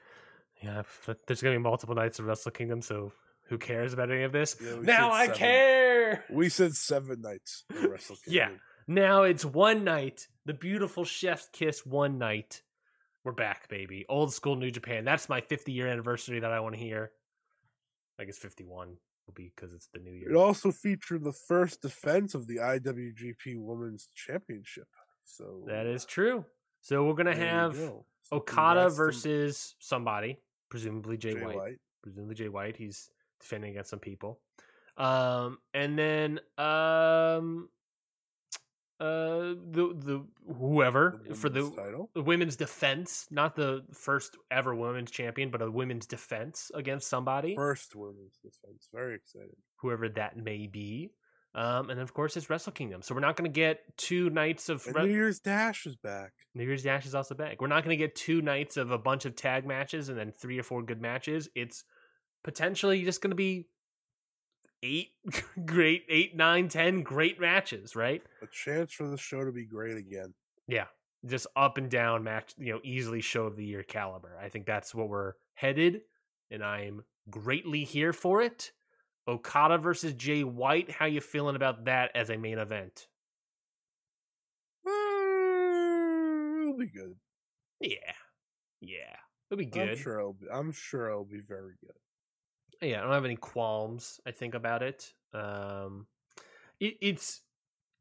yeah, 0.61 0.83
there's 1.25 1.41
going 1.41 1.55
to 1.55 1.59
be 1.59 1.63
multiple 1.63 1.95
nights 1.95 2.19
of 2.19 2.25
Wrestle 2.25 2.51
Kingdom, 2.51 2.83
so 2.83 3.11
who 3.49 3.57
cares 3.57 3.93
about 3.93 4.11
any 4.11 4.21
of 4.23 4.31
this? 4.31 4.55
Yeah, 4.63 4.75
now 4.81 5.11
I 5.11 5.25
seven. 5.25 5.39
care. 5.39 6.23
We 6.29 6.49
said 6.49 6.75
seven 6.75 7.21
nights 7.21 7.63
of 7.71 7.85
Wrestle 7.89 8.17
Kingdom. 8.23 8.33
Yeah. 8.33 8.49
Now 8.87 9.23
it's 9.23 9.43
one 9.43 9.83
night. 9.83 10.27
The 10.45 10.53
beautiful 10.53 11.05
chef's 11.05 11.49
kiss 11.51 11.83
one 11.85 12.19
night. 12.19 12.61
We're 13.25 13.31
back, 13.31 13.67
baby. 13.69 14.05
Old 14.07 14.31
school 14.31 14.55
New 14.55 14.69
Japan. 14.69 15.03
That's 15.03 15.27
my 15.27 15.41
50 15.41 15.71
year 15.71 15.87
anniversary 15.87 16.39
that 16.41 16.51
I 16.51 16.59
want 16.59 16.75
to 16.75 16.79
hear. 16.79 17.09
I 18.19 18.23
guess 18.23 18.37
51 18.37 18.89
will 19.25 19.33
be 19.33 19.51
because 19.55 19.73
it's 19.73 19.89
the 19.91 19.99
new 19.99 20.11
year. 20.11 20.29
It 20.29 20.35
also 20.35 20.71
featured 20.71 21.23
the 21.23 21.33
first 21.33 21.81
defense 21.81 22.35
of 22.35 22.45
the 22.45 22.57
IWGP 22.57 23.55
Women's 23.57 24.09
Championship. 24.13 24.85
So 25.23 25.63
That 25.65 25.87
is 25.87 26.05
true. 26.05 26.45
So 26.81 27.03
we're 27.03 27.15
gonna 27.15 27.35
have 27.35 27.73
go. 27.73 28.05
So 28.21 28.37
Okada 28.37 28.89
versus 28.89 29.73
somebody, 29.79 30.37
presumably 30.69 31.17
Jay, 31.17 31.33
Jay 31.33 31.43
White. 31.43 31.55
White. 31.55 31.77
Presumably 32.03 32.35
Jay 32.35 32.49
White. 32.49 32.77
He's 32.77 33.09
defending 33.39 33.71
against 33.71 33.89
some 33.89 33.97
people. 33.97 34.39
Um, 34.97 35.57
and 35.73 35.97
then 35.97 36.39
um, 36.59 37.69
uh, 38.99 39.55
the 39.71 39.93
the 39.95 40.25
whoever 40.57 41.21
The 41.27 41.35
for 41.35 41.49
the 41.49 41.61
women's 41.63 41.75
title. 41.75 42.09
women's 42.15 42.55
defense, 42.55 43.27
not 43.29 43.55
the 43.55 43.83
first 43.93 44.37
ever 44.49 44.73
women's 44.73 45.11
champion, 45.11 45.49
but 45.51 45.61
a 45.61 45.69
women's 45.69 46.05
defense 46.07 46.71
against 46.73 47.07
somebody, 47.09 47.55
First 47.55 47.95
women's 47.95 48.37
defense. 48.41 48.87
Very 48.93 49.15
excited. 49.15 49.55
whoever 49.81 50.07
that 50.09 50.37
may 50.37 50.67
be. 50.67 51.11
Um, 51.53 51.89
and 51.89 51.97
then 51.97 52.03
of 52.03 52.13
course 52.13 52.35
it's 52.35 52.49
Wrestle 52.49 52.73
Kingdom. 52.73 53.01
So 53.01 53.15
we're 53.15 53.21
not 53.21 53.37
going 53.37 53.49
to 53.49 53.55
get 53.55 53.79
two 53.97 54.29
nights 54.29 54.67
of 54.67 54.85
Re- 54.87 55.03
New 55.05 55.13
Year's 55.13 55.39
Dash 55.39 55.85
is 55.85 55.95
back. 55.95 56.33
New 56.53 56.65
Year's 56.65 56.83
Dash 56.83 57.05
is 57.05 57.15
also 57.15 57.33
back. 57.33 57.61
We're 57.61 57.67
not 57.67 57.83
going 57.85 57.97
to 57.97 58.03
get 58.03 58.13
two 58.15 58.41
nights 58.41 58.75
of 58.75 58.91
a 58.91 58.97
bunch 58.97 59.23
of 59.25 59.37
tag 59.37 59.65
matches 59.65 60.09
and 60.09 60.17
then 60.17 60.33
three 60.37 60.59
or 60.59 60.63
four 60.63 60.83
good 60.83 61.01
matches. 61.01 61.47
It's 61.55 61.85
potentially 62.43 63.03
just 63.05 63.21
going 63.21 63.31
to 63.31 63.35
be 63.37 63.67
eight 64.85 65.09
great, 65.65 66.03
eight, 66.07 66.35
nine, 66.35 66.69
ten 66.69 67.01
great 67.01 67.39
matches, 67.39 67.95
right? 67.95 68.21
A 68.41 68.47
chance 68.47 68.93
for 68.93 69.07
the 69.07 69.17
show 69.17 69.43
to 69.43 69.51
be 69.51 69.65
great 69.65 69.97
again. 69.97 70.33
Yeah, 70.67 70.85
just 71.25 71.47
up 71.55 71.77
and 71.77 71.89
down 71.89 72.23
match. 72.23 72.53
You 72.57 72.73
know, 72.73 72.79
easily 72.83 73.21
show 73.21 73.45
of 73.45 73.57
the 73.57 73.65
year 73.65 73.83
caliber. 73.83 74.37
I 74.41 74.49
think 74.49 74.65
that's 74.65 74.93
what 74.93 75.09
we're 75.09 75.33
headed, 75.55 76.01
and 76.51 76.63
I'm 76.63 77.03
greatly 77.29 77.83
here 77.83 78.13
for 78.13 78.41
it. 78.41 78.71
Okada 79.27 79.79
versus 79.79 80.13
Jay 80.13 80.43
White. 80.43 80.91
How 80.91 81.07
you 81.07 81.19
feeling 81.19 81.55
about 81.55 81.85
that 81.85 82.11
as 82.13 82.29
a 82.29 82.37
main 82.37 82.59
event? 82.59 83.07
Uh, 84.87 84.91
it'll 86.61 86.77
be 86.77 86.87
good. 86.87 87.15
Yeah, 87.81 88.13
yeah, 88.81 89.15
it'll 89.49 89.57
be 89.57 89.65
good. 89.65 89.89
I'm 89.89 89.97
sure 89.97 90.19
it'll 90.19 90.33
be. 90.33 90.45
I'm 90.51 90.71
sure 90.71 91.09
it'll 91.09 91.25
be 91.25 91.41
very 91.47 91.73
good. 91.81 91.95
Yeah, 92.81 92.99
I 92.99 93.03
don't 93.03 93.11
have 93.13 93.25
any 93.25 93.35
qualms. 93.35 94.19
I 94.25 94.31
think 94.31 94.53
about 94.55 94.83
it. 94.83 95.11
Um, 95.33 96.07
it, 96.79 96.95
it's. 97.01 97.41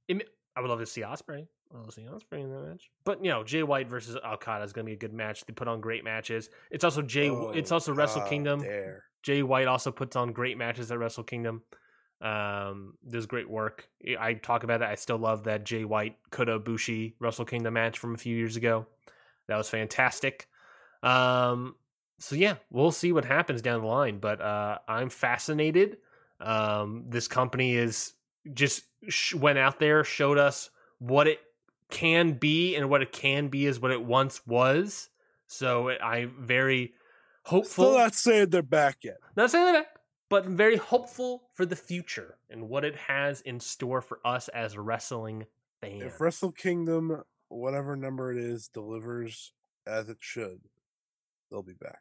It, 0.09 0.29
I 0.57 0.61
would 0.61 0.71
love 0.71 0.81
to 0.81 0.87
see 0.87 1.01
Ospreay. 1.03 1.47
I 1.73 1.77
would 1.77 1.81
love 1.81 1.87
to 1.87 1.93
see 1.93 2.03
Ospreay 2.03 2.41
in 2.43 2.51
that 2.51 2.61
match. 2.69 2.91
But 3.05 3.25
you 3.25 3.31
know, 3.31 3.43
Jay 3.45 3.63
White 3.63 3.89
versus 3.89 4.17
Okada 4.17 4.65
is 4.65 4.73
going 4.73 4.85
to 4.87 4.91
be 4.91 4.95
a 4.95 4.99
good 4.99 5.13
match. 5.13 5.45
They 5.45 5.53
put 5.53 5.67
on 5.69 5.81
great 5.81 6.05
matches. 6.05 6.51
It's 6.71 6.85
also 6.85 7.03
Jay. 7.03 7.29
it's 7.55 7.73
Oh, 7.73 7.77
also 7.77 7.93
Wrestle 7.95 8.21
how 8.23 8.29
Kingdom. 8.29 8.61
dare. 8.63 9.05
Jay 9.23 9.43
White 9.43 9.67
also 9.67 9.91
puts 9.91 10.17
on 10.17 10.33
great 10.33 10.59
matches 10.59 10.91
at 10.93 10.99
Wrestle 10.99 11.25
Kingdom. 11.25 11.63
Um, 12.21 12.95
does 13.09 13.27
great 13.27 13.49
work. 13.51 13.89
I- 14.07 14.29
I 14.29 14.35
talk 14.35 14.63
about 14.65 14.83
it. 14.83 14.89
I 14.89 14.95
still 14.95 15.19
love 15.19 15.45
that 15.45 15.65
Jay 15.65 15.85
White 15.85 16.17
Kota 16.31 16.59
Ibushi 16.59 17.15
Wrestle 17.21 17.45
Kingdom 17.45 17.75
match 17.75 17.99
from 17.99 18.15
a 18.15 18.19
few 18.19 18.37
years 18.37 18.57
ago. 18.57 18.87
That 19.49 19.57
was 19.57 19.69
fantastic. 19.69 20.47
Um, 21.03 21.75
so 22.25 22.37
yeah, 22.37 22.55
we'll 22.71 22.91
see 22.91 23.13
what 23.13 23.27
happens 23.27 23.61
down 23.61 23.83
the 23.83 23.87
line. 23.87 24.19
But 24.19 24.41
uh, 24.41 24.79
I'm 24.89 25.11
fascinated. 25.11 25.99
Um, 26.41 27.05
this 27.09 27.29
company 27.29 27.77
is 27.77 28.15
just 28.55 28.85
sh- 29.09 29.35
went 29.35 29.59
out 29.59 29.79
there, 29.79 30.05
showed 30.05 30.39
us 30.39 30.71
what 31.01 31.29
it 31.29 31.41
can 31.91 32.33
be, 32.33 32.77
and 32.77 32.89
what 32.89 33.03
it 33.03 33.13
can 33.13 33.49
be 33.49 33.67
is 33.67 33.79
what 33.79 33.91
it 33.91 34.03
once 34.03 34.47
was. 34.47 35.11
So 35.49 35.91
I'm 35.91 36.35
very 36.41 36.95
hopeful. 37.43 37.85
Still 37.85 37.99
not 37.99 38.15
saying 38.15 38.49
they're 38.49 38.63
back 38.63 39.05
yet. 39.05 39.19
Not 39.37 39.51
saying 39.51 39.75
that, 39.75 39.89
but 40.31 40.47
I'm 40.47 40.57
very 40.57 40.77
hopeful 40.77 41.43
for 41.53 41.67
the 41.67 41.77
future 41.77 42.39
and 42.49 42.71
what 42.71 42.87
it 42.87 42.97
has 42.97 43.43
in 43.43 43.61
store 43.61 44.01
for 44.01 44.21
us 44.25 44.49
as 44.49 44.79
wrestling 44.79 45.45
fans. 45.83 46.03
If 46.05 46.21
Wrestle 46.23 46.53
Kingdom, 46.53 47.23
whatever 47.49 47.97
number 47.97 48.33
it 48.33 48.39
is, 48.39 48.69
delivers 48.69 49.53
as 49.87 50.09
it 50.09 50.19
should, 50.21 50.61
they'll 51.51 51.63
be 51.63 51.75
back. 51.75 52.01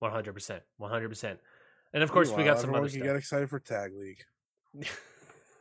One 0.00 0.12
hundred 0.12 0.34
percent, 0.34 0.62
one 0.76 0.90
hundred 0.90 1.08
percent. 1.08 1.40
And 1.92 2.02
of 2.02 2.12
course, 2.12 2.30
we 2.30 2.44
got 2.44 2.60
some 2.60 2.74
other 2.74 2.88
stuff. 2.88 3.02
get 3.02 3.16
excited 3.16 3.50
for 3.50 3.58
Tag 3.58 3.92
League. 3.94 4.22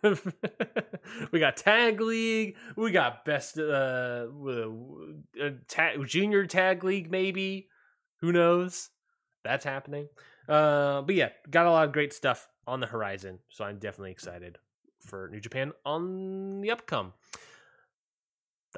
we 1.31 1.39
got 1.39 1.57
tag 1.57 1.99
league. 1.99 2.55
We 2.75 2.91
got 2.91 3.25
best 3.25 3.57
uh, 3.57 4.27
uh 4.29 5.49
tag, 5.67 6.05
junior 6.05 6.45
tag 6.45 6.83
league. 6.83 7.09
Maybe 7.09 7.69
who 8.21 8.31
knows? 8.31 8.89
That's 9.43 9.65
happening. 9.65 10.07
Uh, 10.47 11.01
but 11.01 11.15
yeah, 11.15 11.29
got 11.49 11.65
a 11.65 11.71
lot 11.71 11.85
of 11.85 11.93
great 11.93 12.13
stuff 12.13 12.47
on 12.65 12.79
the 12.79 12.87
horizon. 12.87 13.39
So 13.49 13.65
I'm 13.65 13.79
definitely 13.79 14.11
excited 14.11 14.57
for 15.01 15.29
New 15.31 15.39
Japan 15.39 15.71
on 15.85 16.61
the 16.61 16.69
upcome. 16.69 17.13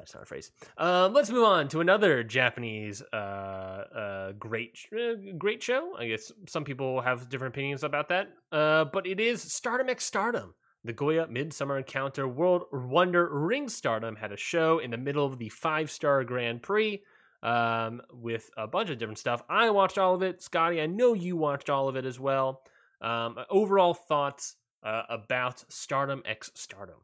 That's 0.00 0.14
not 0.14 0.22
a 0.22 0.26
phrase. 0.26 0.50
Um, 0.78 1.12
let's 1.12 1.28
move 1.28 1.44
on 1.44 1.68
to 1.68 1.80
another 1.80 2.24
Japanese 2.24 3.02
uh, 3.12 3.16
uh, 3.16 4.32
great 4.32 4.78
uh, 4.92 5.32
great 5.36 5.62
show. 5.62 5.92
I 5.98 6.08
guess 6.08 6.32
some 6.48 6.64
people 6.64 7.02
have 7.02 7.28
different 7.28 7.54
opinions 7.54 7.84
about 7.84 8.08
that, 8.08 8.28
uh, 8.50 8.86
but 8.86 9.06
it 9.06 9.20
is 9.20 9.42
Stardom 9.42 9.90
X 9.90 10.04
Stardom. 10.04 10.54
Nagoya 10.82 11.26
Midsummer 11.28 11.76
Encounter 11.76 12.26
World 12.26 12.62
Wonder 12.72 13.28
Ring 13.30 13.68
Stardom 13.68 14.16
had 14.16 14.32
a 14.32 14.38
show 14.38 14.78
in 14.78 14.90
the 14.90 14.96
middle 14.96 15.26
of 15.26 15.36
the 15.36 15.50
five 15.50 15.90
star 15.90 16.24
Grand 16.24 16.62
Prix 16.62 17.02
um, 17.42 18.00
with 18.10 18.48
a 18.56 18.66
bunch 18.66 18.88
of 18.88 18.96
different 18.96 19.18
stuff. 19.18 19.42
I 19.50 19.68
watched 19.68 19.98
all 19.98 20.14
of 20.14 20.22
it. 20.22 20.42
Scotty, 20.42 20.80
I 20.80 20.86
know 20.86 21.12
you 21.12 21.36
watched 21.36 21.68
all 21.68 21.90
of 21.90 21.96
it 21.96 22.06
as 22.06 22.18
well. 22.18 22.62
Um, 23.02 23.36
overall 23.50 23.92
thoughts 23.92 24.56
uh, 24.82 25.02
about 25.10 25.62
Stardom 25.70 26.22
X 26.24 26.50
Stardom? 26.54 27.00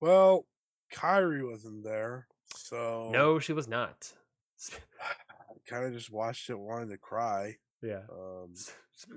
Well, 0.00 0.46
Kairi 0.92 1.48
wasn't 1.48 1.82
there, 1.84 2.26
so 2.54 3.10
No, 3.12 3.38
she 3.38 3.52
was 3.52 3.68
not. 3.68 4.12
I 5.00 5.54
kind 5.66 5.84
of 5.86 5.92
just 5.92 6.10
watched 6.10 6.50
it, 6.50 6.58
wanted 6.58 6.90
to 6.90 6.98
cry. 6.98 7.56
Yeah. 7.82 8.02
Um, 8.10 8.54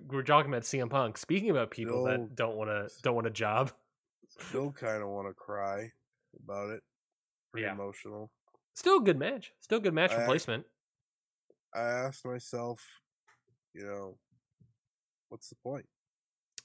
We're 0.08 0.24
talking 0.24 0.52
about 0.52 0.64
CM 0.64 0.90
Punk. 0.90 1.18
Speaking 1.18 1.50
about 1.50 1.72
people 1.72 2.04
Still- 2.06 2.06
that 2.06 2.36
don't 2.36 2.56
want 2.58 2.70
to 2.70 2.90
don't 3.02 3.16
want 3.16 3.28
a 3.28 3.32
job. 3.32 3.72
still 4.50 4.72
kind 4.72 5.02
of 5.02 5.10
want 5.10 5.28
to 5.28 5.34
cry 5.34 5.92
about 6.44 6.70
it. 6.72 6.84
Pretty 7.52 7.66
Yeah. 7.66 7.74
emotional. 7.74 8.32
Still 8.74 8.98
a 8.98 9.02
good 9.04 9.18
match. 9.18 9.54
Still 9.60 9.78
a 9.78 9.82
good 9.82 9.94
match 9.94 10.12
I- 10.12 10.22
replacement. 10.22 10.66
I 11.74 11.82
asked 11.82 12.26
myself, 12.26 12.84
you 13.74 13.84
know, 13.86 14.18
what's 15.30 15.50
the 15.50 15.56
point? 15.56 15.88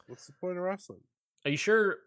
What's 0.07 0.27
the 0.27 0.33
point 0.41 0.57
of 0.59 0.65
wrestling? 0.65 1.03
Are 1.45 1.51
you 1.51 1.57
sure? 1.57 1.99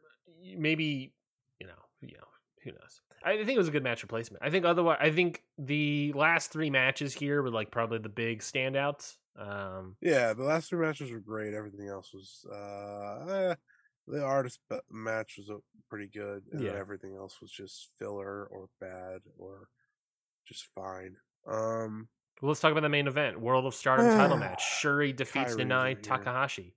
Maybe 0.58 1.14
you 1.60 1.68
know. 1.68 1.74
You 2.02 2.18
know. 2.18 2.28
Who 2.66 2.72
knows? 2.72 3.02
I 3.24 3.38
think 3.38 3.52
it 3.52 3.58
was 3.58 3.68
a 3.68 3.72
good 3.72 3.84
match 3.84 4.04
replacement. 4.04 4.44
I 4.44 4.50
think 4.50 4.66
otherwise. 4.66 4.98
I 5.00 5.12
think 5.12 5.44
the 5.58 6.14
last 6.14 6.52
three 6.52 6.70
matches 6.70 7.14
here 7.14 7.42
were 7.42 7.50
like 7.52 7.72
probably 7.72 8.00
the 8.00 8.10
big 8.10 8.40
standouts. 8.42 9.18
Um, 9.36 9.98
Yeah, 10.02 10.34
the 10.34 10.44
last 10.44 10.70
three 10.70 10.86
matches 10.86 11.12
were 11.12 11.20
great. 11.20 11.54
Everything 11.54 11.88
else 11.88 12.14
was 12.14 12.46
uh 12.52 13.26
eh, 13.28 13.56
the 14.08 14.24
artist 14.24 14.60
match 14.92 15.36
was 15.38 15.50
uh, 15.50 15.58
pretty 15.90 16.08
good, 16.08 16.44
and 16.52 16.62
Yeah. 16.62 16.74
everything 16.76 17.16
else 17.16 17.42
was 17.42 17.52
just 17.52 17.90
filler 17.98 18.46
or 18.46 18.70
bad 18.80 19.22
or 19.38 19.70
just 20.48 20.68
fine. 20.76 21.18
Um, 21.48 22.10
well, 22.42 22.50
let's 22.50 22.60
talk 22.60 22.72
about 22.72 22.82
the 22.82 22.90
main 22.90 23.08
event: 23.08 23.40
World 23.42 23.66
of 23.66 23.74
Stardom 23.76 24.10
title 24.12 24.38
match. 24.38 24.62
Shuri 24.62 25.14
defeats 25.14 25.56
Nanae 25.56 25.92
over. 25.92 26.02
Takahashi. 26.02 26.76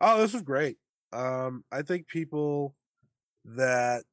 oh, 0.00 0.20
this 0.20 0.32
was 0.32 0.42
great. 0.42 0.78
Um, 1.12 1.64
I 1.70 1.82
think 1.82 2.08
people 2.08 2.74
that 3.44 4.04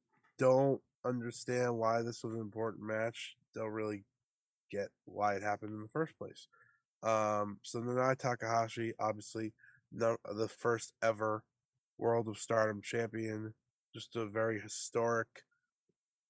don't 0.42 0.80
understand 1.04 1.78
why 1.78 2.02
this 2.02 2.24
was 2.24 2.34
an 2.34 2.40
important 2.40 2.84
match, 2.84 3.36
they'll 3.54 3.66
really 3.66 4.04
get 4.70 4.88
why 5.04 5.34
it 5.36 5.42
happened 5.42 5.72
in 5.72 5.82
the 5.82 5.88
first 5.88 6.18
place. 6.18 6.48
Um, 7.02 7.58
so 7.62 7.80
Nanae 7.80 8.18
Takahashi, 8.18 8.92
obviously, 8.98 9.52
the 9.92 10.16
first 10.58 10.94
ever 11.02 11.44
World 11.98 12.26
of 12.28 12.38
Stardom 12.38 12.82
champion, 12.82 13.54
just 13.94 14.16
a 14.16 14.26
very 14.26 14.60
historic 14.60 15.28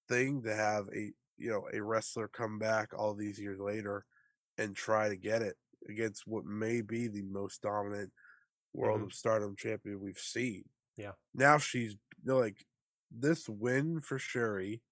thing 0.08 0.42
to 0.42 0.54
have 0.54 0.88
a 0.94 1.12
you 1.38 1.50
know 1.50 1.68
a 1.72 1.80
wrestler 1.80 2.28
come 2.28 2.58
back 2.58 2.90
all 2.96 3.14
these 3.14 3.38
years 3.38 3.58
later 3.58 4.04
and 4.58 4.76
try 4.76 5.08
to 5.08 5.16
get 5.16 5.40
it 5.40 5.56
against 5.88 6.26
what 6.26 6.44
may 6.44 6.82
be 6.82 7.08
the 7.08 7.22
most 7.22 7.62
dominant 7.62 8.12
World 8.74 9.00
Mhm. 9.00 9.04
of 9.04 9.14
Stardom 9.14 9.56
champion 9.56 10.00
we've 10.00 10.18
seen. 10.18 10.64
Yeah. 10.96 11.12
Now 11.34 11.58
she's 11.58 11.96
like 12.24 12.66
this 13.14 13.48
win 13.48 14.00
for 14.00 14.18
Shuri 14.18 14.82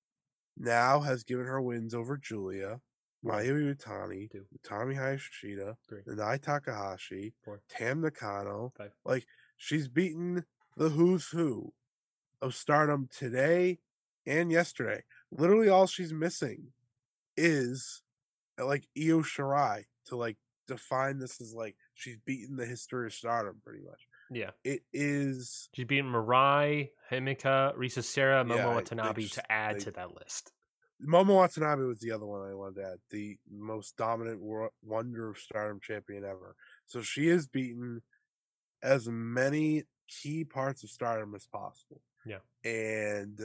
now 0.57 1.01
has 1.01 1.25
given 1.25 1.47
her 1.47 1.61
wins 1.61 1.95
over 1.95 2.17
Julia, 2.17 2.81
Mayu 3.25 3.75
Iwatani, 3.75 4.31
Two. 4.31 4.45
Utami 4.59 5.21
Three. 5.89 6.03
Nanae 6.09 6.41
Takahashi, 6.41 7.33
Four. 7.45 7.61
Tam 7.69 8.01
Nakano. 8.01 8.73
Five. 8.77 8.93
Like 9.05 9.27
she's 9.57 9.89
beaten 9.89 10.45
the 10.77 10.91
who's 10.91 11.29
who 11.29 11.73
of 12.41 12.55
stardom 12.55 13.09
today 13.15 13.79
and 14.27 14.51
yesterday. 14.51 15.03
Literally 15.31 15.69
all 15.69 15.87
she's 15.87 16.13
missing 16.13 16.69
is 17.37 18.03
uh, 18.61 18.67
like 18.67 18.89
Io 18.97 19.21
Shirai 19.21 19.85
to 20.07 20.17
like 20.17 20.37
define 20.67 21.19
this 21.19 21.41
as 21.41 21.53
like 21.55 21.77
she's 21.95 22.17
beaten 22.25 22.57
the 22.57 22.67
history 22.67 23.07
of 23.07 23.13
stardom 23.13 23.61
pretty 23.63 23.85
much. 23.85 24.07
Yeah. 24.31 24.51
It 24.65 24.83
is 24.93 25.69
She 25.75 25.85
beat 25.85 26.05
Mirai, 26.05 26.91
Himeka, 27.11 27.77
Risa 27.77 28.03
Sera, 28.05 28.45
Momo 28.45 28.57
Yeah, 28.57 28.75
Watanabe 28.75 29.23
just- 29.23 29.35
to 29.35 29.53
add 29.53 29.77
they- 29.77 29.81
to 29.81 29.91
that 29.93 30.15
list. 30.15 30.53
Momo 31.03 31.37
Watanabe 31.37 31.83
was 31.85 31.99
the 32.01 32.13
other 32.13 32.27
one 32.27 32.49
I 32.49 32.55
wanted 32.55 32.77
to 32.83 32.87
add, 32.93 32.99
the 33.09 33.39
most 33.51 33.97
dominant 33.97 34.41
wonder 34.83 35.31
of 35.31 35.39
stardom 35.39 35.81
champion 35.81 36.25
ever. 36.25 36.55
So 36.87 37.01
she 37.01 37.29
has 37.29 37.47
beaten 37.47 38.03
as 38.83 39.09
many 39.09 39.85
key 40.09 40.45
parts 40.45 40.85
of 40.85 40.91
stardom 40.91 41.35
as 41.35 41.47
possible. 41.47 42.03
Yeah. 42.27 42.41
And 42.65 43.41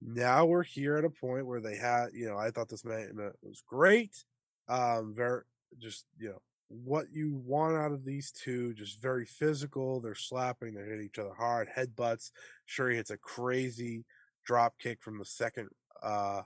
now 0.00 0.46
we're 0.46 0.62
here 0.62 0.96
at 0.96 1.04
a 1.04 1.10
point 1.10 1.46
where 1.46 1.60
they 1.60 1.76
had, 1.76 2.14
you 2.14 2.26
know, 2.26 2.38
I 2.38 2.50
thought 2.50 2.68
this 2.68 2.84
match 2.84 3.10
was 3.42 3.62
great. 3.66 4.24
Um, 4.68 5.14
very 5.14 5.42
just, 5.78 6.06
you 6.18 6.30
know, 6.30 6.42
what 6.68 7.06
you 7.12 7.34
want 7.34 7.76
out 7.76 7.92
of 7.92 8.04
these 8.04 8.30
two, 8.30 8.74
just 8.74 9.00
very 9.00 9.24
physical. 9.24 10.00
They're 10.00 10.14
slapping, 10.14 10.74
they're 10.74 10.84
hitting 10.84 11.06
each 11.06 11.18
other 11.18 11.34
hard, 11.36 11.68
headbutts. 11.74 12.30
Shuri 12.66 12.96
hits 12.96 13.10
a 13.10 13.16
crazy 13.16 14.04
drop 14.44 14.74
kick 14.78 15.02
from 15.02 15.18
the 15.18 15.24
second 15.24 15.68
uh 16.02 16.42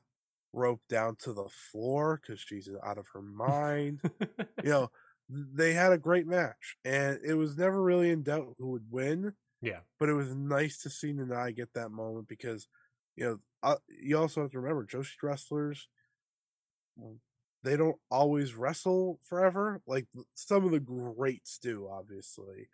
rope 0.53 0.81
down 0.89 1.16
to 1.16 1.32
the 1.32 1.49
floor 1.70 2.20
because 2.20 2.40
she's 2.40 2.69
out 2.85 2.99
of 2.99 3.07
her 3.12 3.23
mind. 3.23 4.01
you 4.20 4.39
know, 4.65 4.90
they 5.28 5.73
had 5.73 5.93
a 5.93 5.99
great 5.99 6.27
match, 6.27 6.77
and 6.85 7.19
it 7.24 7.35
was 7.35 7.57
never 7.57 7.81
really 7.81 8.11
in 8.11 8.23
doubt 8.23 8.55
who 8.59 8.70
would 8.70 8.86
win. 8.90 9.32
Yeah. 9.61 9.78
but 10.01 10.09
it 10.09 10.15
was 10.15 10.35
nice 10.35 10.78
to 10.82 10.90
see 10.90 11.12
Nanae 11.12 11.55
get 11.55 11.73
that 11.74 11.90
moment 11.90 12.27
because, 12.27 12.66
you 13.15 13.24
know, 13.24 13.39
uh, 13.62 13.77
you 13.89 14.19
also 14.19 14.43
have 14.43 14.51
to 14.51 14.59
remember 14.59 14.85
Joshi 14.85 15.15
wrestlers. 15.23 15.89
They 17.64 17.76
don't 17.76 17.98
always 18.10 18.55
wrestle 18.55 19.20
forever, 19.22 19.80
like 19.86 20.06
some 20.34 20.64
of 20.64 20.72
the 20.72 20.80
greats 20.80 21.59
do, 21.59 21.89
obviously. 21.90 22.68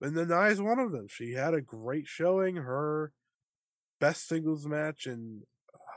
And 0.00 0.16
Nanae 0.16 0.50
is 0.50 0.60
one 0.60 0.80
of 0.80 0.92
them. 0.92 1.06
She 1.08 1.32
had 1.32 1.54
a 1.54 1.60
great 1.60 2.06
showing. 2.06 2.56
Her 2.56 3.12
best 4.00 4.26
singles 4.26 4.66
match 4.66 5.06
in 5.06 5.42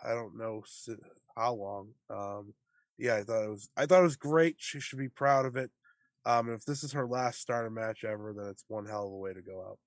I 0.04 0.14
don't 0.14 0.38
know 0.38 0.64
how 1.36 1.54
long. 1.54 1.90
Um, 2.10 2.54
yeah, 2.98 3.16
I 3.16 3.24
thought 3.24 3.44
it 3.44 3.50
was. 3.50 3.70
I 3.76 3.86
thought 3.86 4.00
it 4.00 4.04
was 4.04 4.16
great. 4.16 4.56
She 4.60 4.80
should 4.80 5.00
be 5.00 5.10
proud 5.10 5.46
of 5.46 5.56
it. 5.56 5.72
Um, 6.26 6.52
if 6.52 6.66
this 6.66 6.84
is 6.84 6.94
her 6.94 7.08
last 7.08 7.40
starter 7.40 7.70
match 7.70 8.04
ever, 8.04 8.34
then 8.36 8.48
it's 8.48 8.66
one 8.68 8.86
hell 8.86 9.08
of 9.08 9.14
a 9.14 9.18
way 9.18 9.34
to 9.34 9.42
go 9.42 9.62
out. 9.62 9.80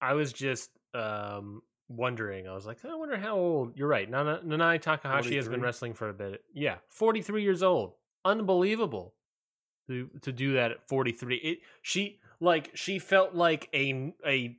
I 0.00 0.14
was 0.14 0.32
just 0.32 0.70
um, 0.94 1.62
wondering. 1.96 2.48
I 2.48 2.54
was 2.54 2.66
like, 2.66 2.84
I 2.84 2.94
wonder 2.94 3.16
how 3.16 3.36
old. 3.36 3.76
You're 3.78 3.88
right. 3.88 4.08
Nana, 4.08 4.40
Nanae 4.44 4.80
Takahashi 4.80 5.36
has 5.36 5.48
been 5.48 5.60
wrestling 5.60 5.94
for 5.94 6.08
a 6.08 6.14
bit. 6.14 6.42
Yeah, 6.54 6.76
43 6.88 7.42
years 7.42 7.62
old. 7.62 7.94
Unbelievable 8.24 9.14
to 9.88 10.08
to 10.22 10.32
do 10.32 10.54
that 10.54 10.70
at 10.70 10.88
43. 10.88 11.36
It 11.36 11.58
she 11.82 12.20
like 12.40 12.70
she 12.74 12.98
felt 12.98 13.34
like 13.34 13.68
a 13.74 14.12
a 14.26 14.56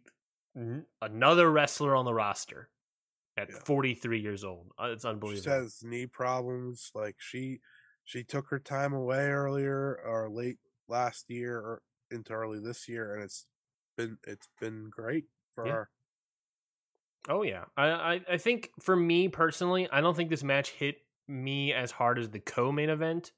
another 1.01 1.49
wrestler 1.51 1.95
on 1.95 2.05
the 2.05 2.13
roster 2.13 2.69
at 3.37 3.49
Yeah. 3.49 3.59
43 3.65 4.19
years 4.19 4.43
old. 4.43 4.71
Uh, 4.77 4.89
it's 4.91 5.05
unbelievable. 5.05 5.43
She 5.43 5.49
has 5.49 5.79
knee 5.83 6.05
problems. 6.05 6.91
Like 6.93 7.15
she, 7.17 7.61
she 8.03 8.23
took 8.23 8.49
her 8.49 8.59
time 8.59 8.93
away 8.93 9.25
earlier 9.29 9.99
or 10.05 10.29
late 10.29 10.59
last 10.87 11.29
year 11.29 11.57
or 11.57 11.81
into 12.11 12.33
early 12.33 12.59
this 12.59 12.87
year, 12.87 13.15
and 13.15 13.23
it's 13.23 13.47
been 13.97 14.17
it's 14.27 14.49
been 14.61 14.89
great 14.91 15.25
for 15.55 15.65
Yeah. 15.65 15.71
her. 15.73 15.89
Oh 17.29 17.43
yeah, 17.43 17.65
I, 17.77 17.87
I 18.15 18.21
I 18.31 18.37
think 18.37 18.71
for 18.81 18.95
me 18.95 19.29
personally, 19.29 19.89
I 19.89 20.01
don't 20.01 20.15
think 20.15 20.29
this 20.29 20.43
match 20.43 20.71
hit 20.71 20.97
me 21.27 21.71
as 21.73 21.89
hard 21.91 22.19
as 22.19 22.29
the 22.29 22.39
co-main 22.39 22.89
event, 22.89 23.31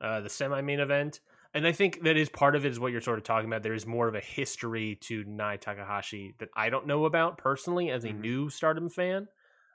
uh, 0.00 0.20
the 0.20 0.30
semi-main 0.30 0.80
event, 0.80 1.20
and 1.54 1.66
I 1.66 1.72
think 1.72 2.02
that 2.04 2.16
is 2.16 2.28
part 2.30 2.56
of 2.56 2.66
it 2.66 2.70
is 2.72 2.80
what 2.80 2.92
you're 2.92 3.00
sort 3.02 3.18
of 3.18 3.24
talking 3.24 3.48
about. 3.48 3.62
There 3.64 3.74
is 3.74 3.86
more 3.86 4.08
of 4.08 4.14
a 4.14 4.20
history 4.20 4.96
to 5.02 5.24
Nai 5.24 5.56
Takahashi 5.58 6.34
that 6.38 6.50
I 6.54 6.70
don't 6.70 6.86
know 6.86 7.06
about 7.06 7.38
personally 7.38 7.90
as 7.90 8.04
a 8.04 8.12
Mhm. 8.12 8.22
new 8.22 8.50
Stardom 8.50 8.90
fan. 8.90 9.28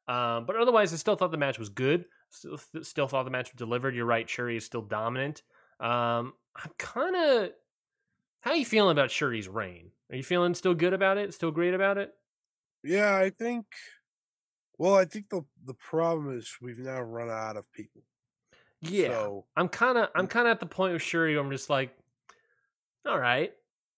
Um, 0.08 0.46
but 0.46 0.56
otherwise, 0.58 0.94
I 0.94 0.98
still 0.98 1.16
thought 1.16 1.32
the 1.32 1.38
match 1.38 1.60
was 1.60 1.70
good. 1.70 2.06
Still, 2.30 2.58
still 2.84 3.08
thought 3.08 3.24
the 3.24 3.32
match 3.32 3.52
was 3.54 3.58
delivered. 3.58 3.96
You're 3.96 4.06
right, 4.06 4.30
Shuri 4.30 4.58
is 4.58 4.66
still 4.66 4.84
dominant. 4.84 5.44
Um, 5.80 6.34
I'm 6.56 6.72
kind 6.78 7.16
of. 7.16 7.52
How 8.42 8.52
are 8.52 8.58
you 8.58 8.66
feeling 8.66 8.92
about 8.92 9.12
Shuri's 9.12 9.50
reign? 9.50 9.92
Are 10.12 10.16
you 10.18 10.24
feeling 10.24 10.56
still 10.56 10.76
good 10.76 10.94
about 10.94 11.18
it? 11.18 11.34
Still 11.34 11.52
great 11.52 11.74
about 11.74 11.98
it? 11.98 12.14
Yeah, 12.84 13.16
I 13.18 13.30
think. 13.30 13.66
Well, 14.78 14.96
I 14.96 15.06
think 15.06 15.30
the 15.30 15.44
the 15.64 15.76
problem 15.76 16.36
is 16.38 16.58
we've 16.62 16.80
now 16.80 17.02
run 17.02 17.30
out 17.30 17.58
of 17.58 17.72
people. 17.72 18.02
Yeah. 18.82 19.10
So 19.10 19.46
I'm 19.56 19.70
kind 19.70 19.98
of 19.98 20.10
I'm 20.16 20.28
kind 20.28 20.48
of 20.48 20.52
at 20.52 20.60
the 20.60 20.66
point 20.66 20.94
with 20.94 21.02
Shuri. 21.02 21.36
Where 21.36 21.44
I'm 21.44 21.52
just 21.52 21.70
like, 21.70 21.96
all 23.06 23.20
right, 23.20 23.54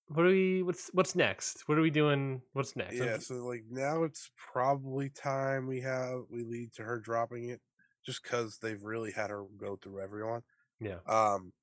what 0.07 0.25
are 0.25 0.29
we? 0.29 0.63
What's 0.63 0.89
what's 0.93 1.15
next? 1.15 1.67
What 1.67 1.77
are 1.77 1.81
we 1.81 1.89
doing? 1.89 2.41
What's 2.53 2.75
next? 2.75 2.95
Yeah, 2.95 3.17
so 3.17 3.35
like 3.45 3.63
now 3.69 4.03
it's 4.03 4.29
probably 4.37 5.09
time 5.09 5.67
we 5.67 5.81
have 5.81 6.23
we 6.29 6.43
lead 6.43 6.73
to 6.73 6.83
her 6.83 6.99
dropping 6.99 7.49
it, 7.49 7.61
just 8.05 8.23
because 8.23 8.57
they've 8.59 8.83
really 8.83 9.11
had 9.11 9.29
her 9.29 9.45
go 9.57 9.77
through 9.77 10.01
everyone. 10.01 10.41
yeah, 10.79 10.99
Um, 11.05 11.53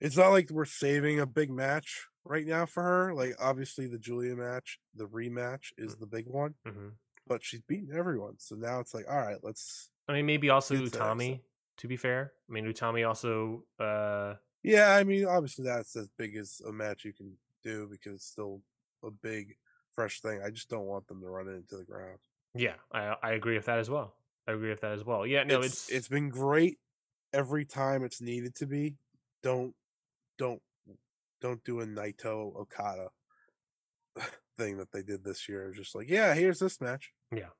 it's 0.00 0.16
not 0.16 0.30
like 0.30 0.50
we're 0.50 0.64
saving 0.64 1.20
a 1.20 1.26
big 1.26 1.50
match 1.50 2.06
right 2.24 2.46
now 2.46 2.66
for 2.66 2.82
her. 2.82 3.14
Like 3.14 3.34
obviously 3.38 3.86
the 3.86 3.98
Julia 3.98 4.34
match, 4.36 4.78
the 4.94 5.06
rematch 5.06 5.72
is 5.76 5.96
the 5.96 6.06
big 6.06 6.26
one, 6.26 6.54
hmm 6.66 6.90
but 7.26 7.42
she's 7.42 7.62
beaten 7.62 7.96
everyone. 7.96 8.34
So 8.38 8.54
now 8.54 8.80
it's 8.80 8.92
like, 8.92 9.06
all 9.08 9.16
right, 9.16 9.38
let's. 9.42 9.90
I 10.08 10.12
mean, 10.12 10.26
maybe 10.26 10.50
also 10.50 10.74
Utami. 10.74 11.40
To 11.78 11.88
be 11.88 11.96
fair, 11.96 12.32
I 12.48 12.52
mean 12.52 12.66
Utami 12.66 13.06
also. 13.06 13.64
uh 13.78 14.34
Yeah, 14.62 14.94
I 14.94 15.04
mean, 15.04 15.24
obviously 15.24 15.64
that's 15.64 15.96
as 15.96 16.08
big 16.16 16.36
as 16.36 16.60
a 16.66 16.72
match 16.72 17.04
you 17.04 17.12
can 17.12 17.36
do 17.62 17.88
because 17.90 18.14
it's 18.14 18.26
still 18.26 18.62
a 19.02 19.10
big, 19.10 19.56
fresh 19.92 20.20
thing. 20.20 20.42
I 20.42 20.50
just 20.50 20.68
don't 20.68 20.86
want 20.86 21.06
them 21.08 21.20
to 21.22 21.28
run 21.28 21.48
it 21.48 21.52
into 21.52 21.76
the 21.76 21.84
ground. 21.84 22.18
Yeah, 22.54 22.74
I 22.92 23.16
I 23.22 23.32
agree 23.32 23.56
with 23.56 23.66
that 23.66 23.78
as 23.78 23.90
well. 23.90 24.14
I 24.46 24.52
agree 24.52 24.68
with 24.68 24.82
that 24.82 24.92
as 24.92 25.04
well. 25.04 25.26
Yeah, 25.26 25.44
no, 25.44 25.60
it's 25.60 25.88
it's 25.88 25.90
it's 25.90 26.08
been 26.08 26.28
great 26.28 26.78
every 27.32 27.64
time 27.64 28.04
it's 28.04 28.20
needed 28.20 28.54
to 28.56 28.66
be. 28.66 28.96
Don't 29.42 29.74
don't 30.38 30.62
don't 31.40 31.62
do 31.64 31.80
a 31.80 31.86
Naito 31.86 32.54
Okada 32.56 33.08
thing 34.56 34.78
that 34.78 34.92
they 34.92 35.02
did 35.02 35.24
this 35.24 35.48
year. 35.48 35.72
Just 35.72 35.94
like, 35.94 36.08
yeah, 36.08 36.34
here's 36.34 36.58
this 36.58 36.80
match. 36.80 37.12
yeah. 37.34 37.50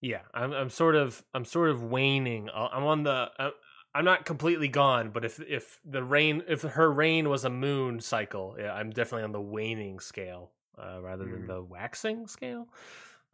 Yeah. 0.00 0.22
I'm 0.32 0.52
I'm 0.52 0.70
sort 0.70 0.96
of 0.96 1.22
I'm 1.34 1.44
sort 1.44 1.70
of 1.70 1.82
waning. 1.82 2.48
I'm 2.54 2.84
on 2.84 3.02
the. 3.02 3.30
Uh, 3.38 3.50
I'm 3.94 4.04
not 4.04 4.24
completely 4.24 4.68
gone, 4.68 5.10
but 5.10 5.24
if 5.24 5.40
if 5.40 5.80
the 5.84 6.02
rain 6.02 6.42
if 6.48 6.62
her 6.62 6.90
rain 6.90 7.28
was 7.28 7.44
a 7.44 7.50
moon 7.50 8.00
cycle, 8.00 8.56
yeah, 8.58 8.72
I'm 8.72 8.90
definitely 8.90 9.24
on 9.24 9.32
the 9.32 9.40
waning 9.40 9.98
scale 10.00 10.52
uh, 10.78 11.00
rather 11.02 11.24
than 11.24 11.42
Mm. 11.42 11.46
the 11.48 11.62
waxing 11.62 12.26
scale. 12.28 12.68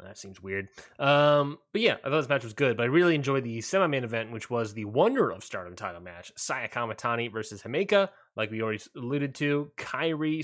That 0.02 0.18
seems 0.18 0.42
weird. 0.42 0.68
Um, 0.98 1.58
but 1.72 1.80
yeah, 1.80 1.96
I 2.04 2.10
thought 2.10 2.20
this 2.20 2.28
match 2.28 2.44
was 2.44 2.52
good. 2.52 2.76
But 2.76 2.84
I 2.84 2.86
really 2.86 3.14
enjoyed 3.14 3.44
the 3.44 3.60
semi-main 3.60 4.04
event, 4.04 4.30
which 4.30 4.50
was 4.50 4.74
the 4.74 4.84
Wonder 4.84 5.30
of 5.30 5.42
Stardom 5.42 5.74
title 5.74 6.02
match: 6.02 6.32
Saya 6.36 6.68
Kamatani 6.68 7.32
versus 7.32 7.62
Himeka. 7.62 8.10
Like 8.36 8.50
we 8.50 8.60
already 8.60 8.82
alluded 8.94 9.34
to, 9.36 9.70
Kairi, 9.78 10.38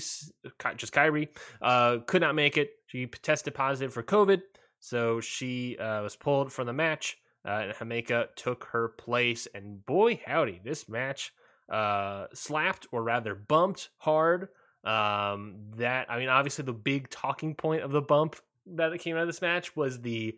just 0.75 0.93
Kairi, 0.93 1.29
uh, 1.61 1.99
could 2.07 2.21
not 2.21 2.33
make 2.33 2.57
it. 2.57 2.71
She 2.87 3.05
tested 3.05 3.53
positive 3.53 3.93
for 3.93 4.01
COVID, 4.01 4.41
so 4.79 5.19
she 5.19 5.77
uh, 5.77 6.01
was 6.01 6.15
pulled 6.15 6.51
from 6.51 6.65
the 6.65 6.73
match. 6.73 7.17
Uh, 7.45 7.65
and 7.65 7.73
Himeka 7.73 8.27
took 8.35 8.69
her 8.71 8.89
place. 8.89 9.47
And 9.53 9.85
boy, 9.85 10.21
howdy, 10.25 10.61
this 10.63 10.89
match 10.89 11.31
uh, 11.69 12.25
slapped, 12.33 12.87
or 12.91 13.03
rather 13.03 13.35
bumped 13.35 13.89
hard. 13.97 14.47
Um, 14.83 15.55
that 15.77 16.09
I 16.09 16.17
mean, 16.17 16.29
obviously, 16.29 16.65
the 16.65 16.73
big 16.73 17.09
talking 17.09 17.53
point 17.53 17.83
of 17.83 17.91
the 17.91 18.01
bump 18.01 18.37
that 18.65 18.97
came 18.99 19.15
out 19.15 19.23
of 19.23 19.27
this 19.27 19.41
match 19.41 19.75
was 19.75 20.01
the 20.01 20.37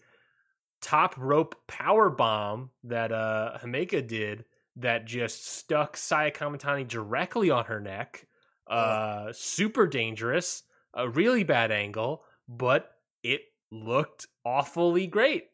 top 0.81 1.15
rope 1.18 1.56
power 1.68 2.10
bomb 2.10 2.69
that 2.84 3.11
uh 3.11 3.57
Himeka 3.64 4.06
did 4.06 4.45
that 4.77 5.06
just 5.06 5.45
stuck 5.45 5.97
Saya 5.97 6.31
Kamatani 6.31 6.88
directly 6.88 7.49
on 7.49 7.65
her 7.65 7.80
neck. 7.80 8.27
Uh, 8.68 9.31
super 9.31 9.85
dangerous, 9.88 10.64
a 10.93 11.07
really 11.07 11.43
bad 11.43 11.72
angle, 11.72 12.23
but 12.49 12.91
it 13.23 13.41
looked 13.72 14.27
awfully 14.43 15.07
great. 15.07 15.45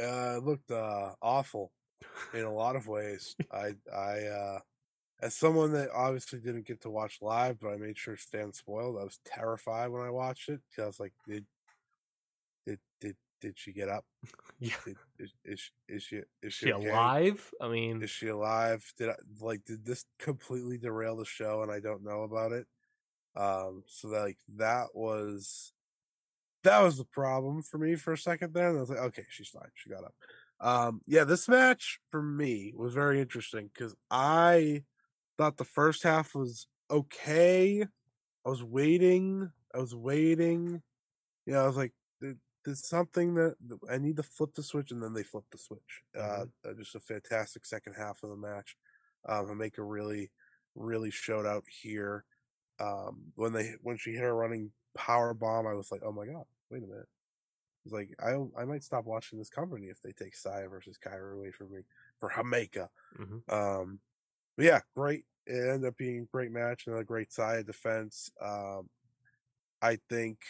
Uh, 0.00 0.36
it 0.36 0.44
looked 0.44 0.70
uh, 0.70 1.12
awful 1.22 1.72
in 2.34 2.44
a 2.44 2.52
lot 2.52 2.76
of 2.76 2.88
ways. 2.88 3.34
I, 3.52 3.74
I, 3.92 4.26
uh, 4.26 4.58
as 5.22 5.34
someone 5.34 5.72
that 5.72 5.90
obviously 5.94 6.40
didn't 6.40 6.66
get 6.66 6.80
to 6.82 6.90
watch 6.90 7.18
live, 7.20 7.58
but 7.60 7.70
I 7.70 7.76
made 7.76 7.98
sure 7.98 8.16
Stan 8.16 8.52
spoiled. 8.52 8.96
I 8.98 9.04
was 9.04 9.20
terrified 9.24 9.88
when 9.88 10.02
I 10.02 10.10
watched 10.10 10.48
it 10.48 10.60
because 10.70 10.82
I 10.82 10.86
was 10.86 11.00
like, 11.00 11.12
did, 11.26 11.44
did, 12.66 12.78
did, 13.00 13.16
did 13.40 13.58
she 13.58 13.72
get 13.72 13.88
up? 13.88 14.04
Yeah, 14.62 14.74
Did, 14.84 14.96
is, 15.18 15.32
is, 15.42 15.70
is 15.88 16.02
she 16.02 16.16
is 16.42 16.52
she, 16.52 16.66
she 16.66 16.72
okay? 16.74 16.90
alive? 16.90 17.50
I 17.62 17.68
mean, 17.68 18.02
Is 18.02 18.10
she 18.10 18.28
alive? 18.28 18.84
Did 18.98 19.08
I 19.08 19.14
like 19.40 19.64
did 19.64 19.86
this 19.86 20.04
completely 20.18 20.76
derail 20.76 21.16
the 21.16 21.24
show 21.24 21.62
and 21.62 21.72
I 21.72 21.80
don't 21.80 22.04
know 22.04 22.24
about 22.24 22.52
it? 22.52 22.66
Um, 23.34 23.82
so 23.86 24.08
that, 24.10 24.20
like 24.20 24.38
that 24.56 24.88
was 24.92 25.72
that 26.64 26.82
was 26.82 26.98
the 26.98 27.06
problem 27.06 27.62
for 27.62 27.78
me 27.78 27.94
for 27.94 28.12
a 28.12 28.18
second 28.18 28.52
there. 28.52 28.68
And 28.68 28.76
I 28.76 28.80
was 28.80 28.90
like, 28.90 28.98
okay, 28.98 29.24
she's 29.30 29.48
fine. 29.48 29.70
She 29.72 29.88
got 29.88 30.04
up. 30.04 30.14
Um, 30.60 31.00
yeah, 31.06 31.24
this 31.24 31.48
match 31.48 32.00
for 32.10 32.22
me 32.22 32.74
was 32.76 32.92
very 32.92 33.18
interesting 33.18 33.70
because 33.72 33.94
I 34.10 34.82
thought 35.40 35.56
the 35.56 35.64
first 35.64 36.02
half 36.02 36.34
was 36.34 36.66
okay. 36.90 37.82
I 37.82 38.48
was 38.48 38.62
waiting. 38.62 39.50
I 39.74 39.78
was 39.78 39.94
waiting. 39.94 40.82
You 41.46 41.54
know, 41.54 41.64
I 41.64 41.66
was 41.66 41.76
like, 41.78 41.94
there- 42.20 42.36
there's 42.64 42.86
something 42.86 43.34
that 43.36 43.56
I 43.88 43.96
need 43.96 44.16
to 44.16 44.22
flip 44.22 44.52
the 44.54 44.62
switch, 44.62 44.90
and 44.90 45.02
then 45.02 45.14
they 45.14 45.22
flip 45.22 45.44
the 45.50 45.56
switch. 45.56 46.02
Uh, 46.14 46.44
uh, 46.64 46.74
just 46.76 46.94
a 46.94 47.00
fantastic 47.00 47.64
second 47.64 47.94
half 47.94 48.22
of 48.22 48.28
the 48.28 48.36
match. 48.36 48.76
Um, 49.26 49.46
Himeka 49.46 49.78
really, 49.78 50.30
really 50.74 51.10
showed 51.10 51.46
out 51.46 51.64
here. 51.82 52.26
Um, 52.78 53.32
when 53.34 53.54
they 53.54 53.76
when 53.82 53.96
she 53.96 54.12
hit 54.12 54.20
her 54.20 54.34
running 54.34 54.72
power 54.94 55.32
bomb, 55.32 55.66
I 55.66 55.72
was 55.72 55.90
like, 55.90 56.02
oh 56.04 56.12
my 56.12 56.26
god, 56.26 56.44
wait 56.70 56.82
a 56.82 56.86
minute. 56.86 57.08
It's 57.84 57.94
like 57.94 58.14
I 58.20 58.32
I 58.60 58.66
might 58.66 58.84
stop 58.84 59.06
watching 59.06 59.38
this 59.38 59.48
company 59.50 59.86
if 59.86 60.02
they 60.02 60.12
take 60.12 60.36
Saya 60.36 60.68
versus 60.68 60.98
Kairi 60.98 61.32
away 61.34 61.50
from 61.50 61.72
me 61.72 61.80
for 62.18 62.28
Himeka. 62.30 62.88
mhm. 63.18 63.42
Um, 63.50 64.00
but 64.60 64.66
yeah, 64.66 64.80
great. 64.94 65.24
It 65.46 65.54
ended 65.54 65.86
up 65.86 65.96
being 65.96 66.18
a 66.18 66.26
great 66.26 66.52
match 66.52 66.86
and 66.86 66.94
a 66.98 67.02
great 67.02 67.32
side 67.32 67.64
defense. 67.64 68.30
Um, 68.38 68.90
I 69.80 69.96
think 70.10 70.40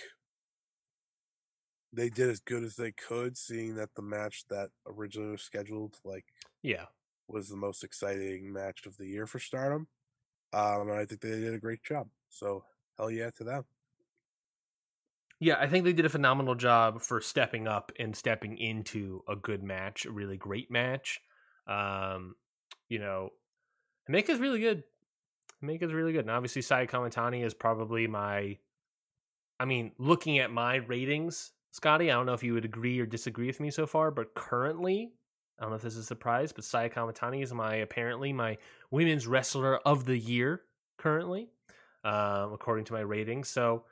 they 1.93 2.11
did 2.11 2.29
as 2.29 2.41
good 2.41 2.65
as 2.65 2.75
they 2.75 2.91
could, 2.91 3.39
seeing 3.39 3.77
that 3.77 3.95
the 3.95 4.03
match 4.03 4.47
that 4.51 4.71
originally 4.85 5.31
was 5.31 5.43
scheduled 5.43 5.97
like 6.05 6.25
yeah, 6.63 6.87
was 7.29 7.49
the 7.49 7.57
most 7.57 7.85
exciting 7.85 8.53
match 8.53 8.85
of 8.85 8.97
the 8.97 9.07
year 9.07 9.29
for 9.29 9.39
Stardom. 9.39 9.87
Um, 10.53 10.91
and 10.91 10.99
I 10.99 11.05
think 11.05 11.21
they 11.21 11.31
did 11.31 11.55
a 11.55 11.61
great 11.61 11.85
job. 11.85 12.09
So 12.31 12.65
hell 12.99 13.13
yeah 13.13 13.31
to 13.37 13.45
them. 13.45 13.65
Yeah, 15.39 15.55
I 15.57 15.69
think 15.69 15.85
they 15.85 15.93
did 15.93 16.05
a 16.05 16.09
phenomenal 16.11 16.57
job 16.57 17.01
for 17.01 17.21
stepping 17.21 17.69
up 17.69 17.93
and 17.97 18.17
stepping 18.17 18.59
into 18.59 19.23
a 19.29 19.37
good 19.37 19.63
match, 19.63 20.05
a 20.05 20.11
really 20.11 20.37
great 20.37 20.69
match. 20.69 21.21
Um, 21.69 22.35
you 22.89 22.99
know, 22.99 23.31
Himeka's 24.11 24.41
really 24.41 24.61
good. 24.61 24.83
Himeka's 25.63 25.93
really 25.93 26.13
good. 26.13 26.23
And 26.23 26.31
obviously 26.31 26.63
Saya 26.63 26.87
Kamatani 26.87 27.45
is 27.45 27.55
probably 27.55 28.07
my 28.07 28.59
I 29.61 29.67
mean, 29.67 29.93
looking 29.99 30.39
at 30.39 30.51
my 30.51 30.77
ratings, 30.77 31.53
Scotty, 31.73 32.11
I 32.11 32.15
don't 32.15 32.25
know 32.25 32.33
if 32.33 32.43
you 32.43 32.55
would 32.55 32.65
agree 32.65 32.99
or 32.99 33.05
disagree 33.05 33.47
with 33.47 33.61
me 33.61 33.71
so 33.71 33.87
far, 33.87 34.11
but 34.11 34.35
currently, 34.35 35.13
I 35.59 35.63
don't 35.63 35.71
know 35.71 35.77
if 35.77 35.83
this 35.83 35.97
is 35.97 36.05
a 36.05 36.07
surprise, 36.07 36.51
but 36.51 36.65
Saya 36.65 36.89
Kamatani 36.89 37.43
is 37.43 37.53
my 37.53 37.77
apparently 37.77 38.33
my 38.33 38.57
women's 38.91 39.27
wrestler 39.27 39.77
of 39.87 40.07
the 40.07 40.17
year 40.17 40.63
currently, 40.97 41.51
um, 42.05 42.55
according 42.55 42.87
to 42.87 42.95
my 42.95 43.01
ratings. 43.01 43.51
So 43.51 43.85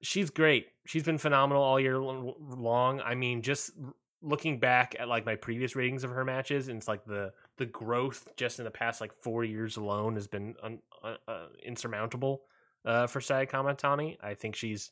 she's 0.00 0.30
great. 0.30 0.68
She's 0.86 1.02
been 1.02 1.18
phenomenal 1.18 1.62
all 1.62 1.80
year 1.80 1.98
long. 1.98 3.00
I 3.00 3.16
mean, 3.16 3.42
just 3.42 3.72
looking 4.22 4.60
back 4.60 4.94
at 4.98 5.08
like 5.08 5.26
my 5.26 5.34
previous 5.34 5.74
ratings 5.74 6.04
of 6.04 6.10
her 6.10 6.24
matches, 6.24 6.68
and 6.68 6.78
it's 6.78 6.88
like 6.88 7.04
the 7.04 7.32
the 7.58 7.66
growth 7.66 8.28
just 8.36 8.58
in 8.58 8.64
the 8.64 8.70
past 8.70 9.00
like 9.00 9.12
four 9.12 9.44
years 9.44 9.76
alone 9.76 10.14
has 10.14 10.26
been 10.26 10.54
un, 10.62 10.78
uh, 11.02 11.14
uh, 11.26 11.46
insurmountable 11.64 12.42
uh, 12.84 13.06
for 13.06 13.20
Saya 13.20 13.46
Kamatani. 13.46 14.16
I 14.22 14.34
think 14.34 14.56
she's 14.56 14.90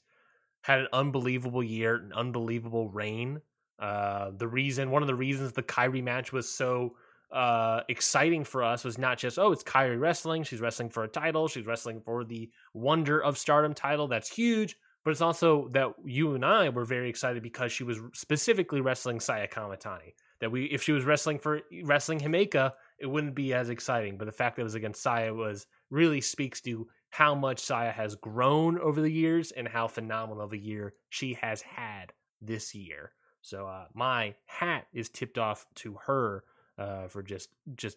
had 0.63 0.81
an 0.81 0.89
unbelievable 0.93 1.63
year, 1.63 1.97
an 1.97 2.13
unbelievable 2.15 2.89
reign. 2.89 3.41
Uh, 3.79 4.31
the 4.37 4.49
reason, 4.49 4.91
one 4.91 5.03
of 5.03 5.09
the 5.09 5.15
reasons 5.15 5.53
the 5.53 5.63
Kairi 5.63 6.03
match 6.03 6.33
was 6.33 6.49
so 6.49 6.97
uh, 7.33 7.81
exciting 7.89 8.45
for 8.45 8.63
us 8.63 8.85
was 8.85 8.97
not 8.97 9.19
just 9.19 9.39
oh, 9.39 9.53
it's 9.53 9.65
Kairi 9.65 10.01
wrestling. 10.01 10.45
She's 10.45 10.61
wrestling 10.61 10.89
for 10.89 11.05
a 11.05 11.09
title. 11.09 11.49
She's 11.49 11.67
wrestling 11.67 12.01
for 12.01 12.25
the 12.25 12.51
Wonder 12.73 13.23
of 13.23 13.37
Stardom 13.37 13.75
title. 13.75 14.09
That's 14.09 14.29
huge. 14.29 14.77
But 15.05 15.11
it's 15.11 15.21
also 15.21 15.69
that 15.73 15.93
you 16.05 16.35
and 16.35 16.45
I 16.45 16.71
were 16.71 16.87
very 16.87 17.11
excited 17.11 17.43
because 17.43 17.73
she 17.73 17.85
was 17.85 18.01
specifically 18.15 18.81
wrestling 18.81 19.21
Saya 19.21 19.47
Kamatani. 19.47 20.15
That 20.45 20.51
we, 20.51 20.67
if 20.67 20.83
she 20.83 20.93
was 20.93 21.07
wrestling 21.07 21.39
for 21.39 21.63
wrestling 21.85 22.21
Himeka, 22.21 22.73
it 22.99 23.07
wouldn't 23.07 23.35
be 23.35 23.55
as 23.55 23.71
exciting. 23.71 24.19
But 24.19 24.27
the 24.27 24.33
fact 24.33 24.57
that 24.57 24.61
it 24.61 24.65
was 24.65 24.75
against 24.75 25.03
Saya 25.03 25.33
was 25.33 25.67
really 25.89 26.21
speaks 26.21 26.61
to 26.61 26.87
how 27.09 27.35
much 27.35 27.61
Saya 27.61 27.91
has 27.91 28.15
grown 28.15 28.79
over 28.79 29.01
the 29.01 29.11
years 29.11 29.53
and 29.53 29.67
how 29.67 29.89
phenomenal 29.89 30.45
of 30.45 30.53
a 30.53 30.59
year 30.59 30.93
she 31.09 31.33
has 31.41 31.63
had 31.63 32.13
this 32.43 32.75
year. 32.75 33.13
So 33.41 33.67
uh, 33.67 33.87
my 33.95 34.35
hat 34.45 34.87
is 34.93 35.09
tipped 35.09 35.39
off 35.39 35.65
to 35.77 35.97
her 36.05 36.45
uh, 36.77 37.09
for 37.09 37.23
just 37.23 37.49
just 37.75 37.97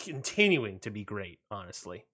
continuing 0.00 0.80
to 0.80 0.90
be 0.90 1.04
great. 1.04 1.38
Honestly, 1.52 2.04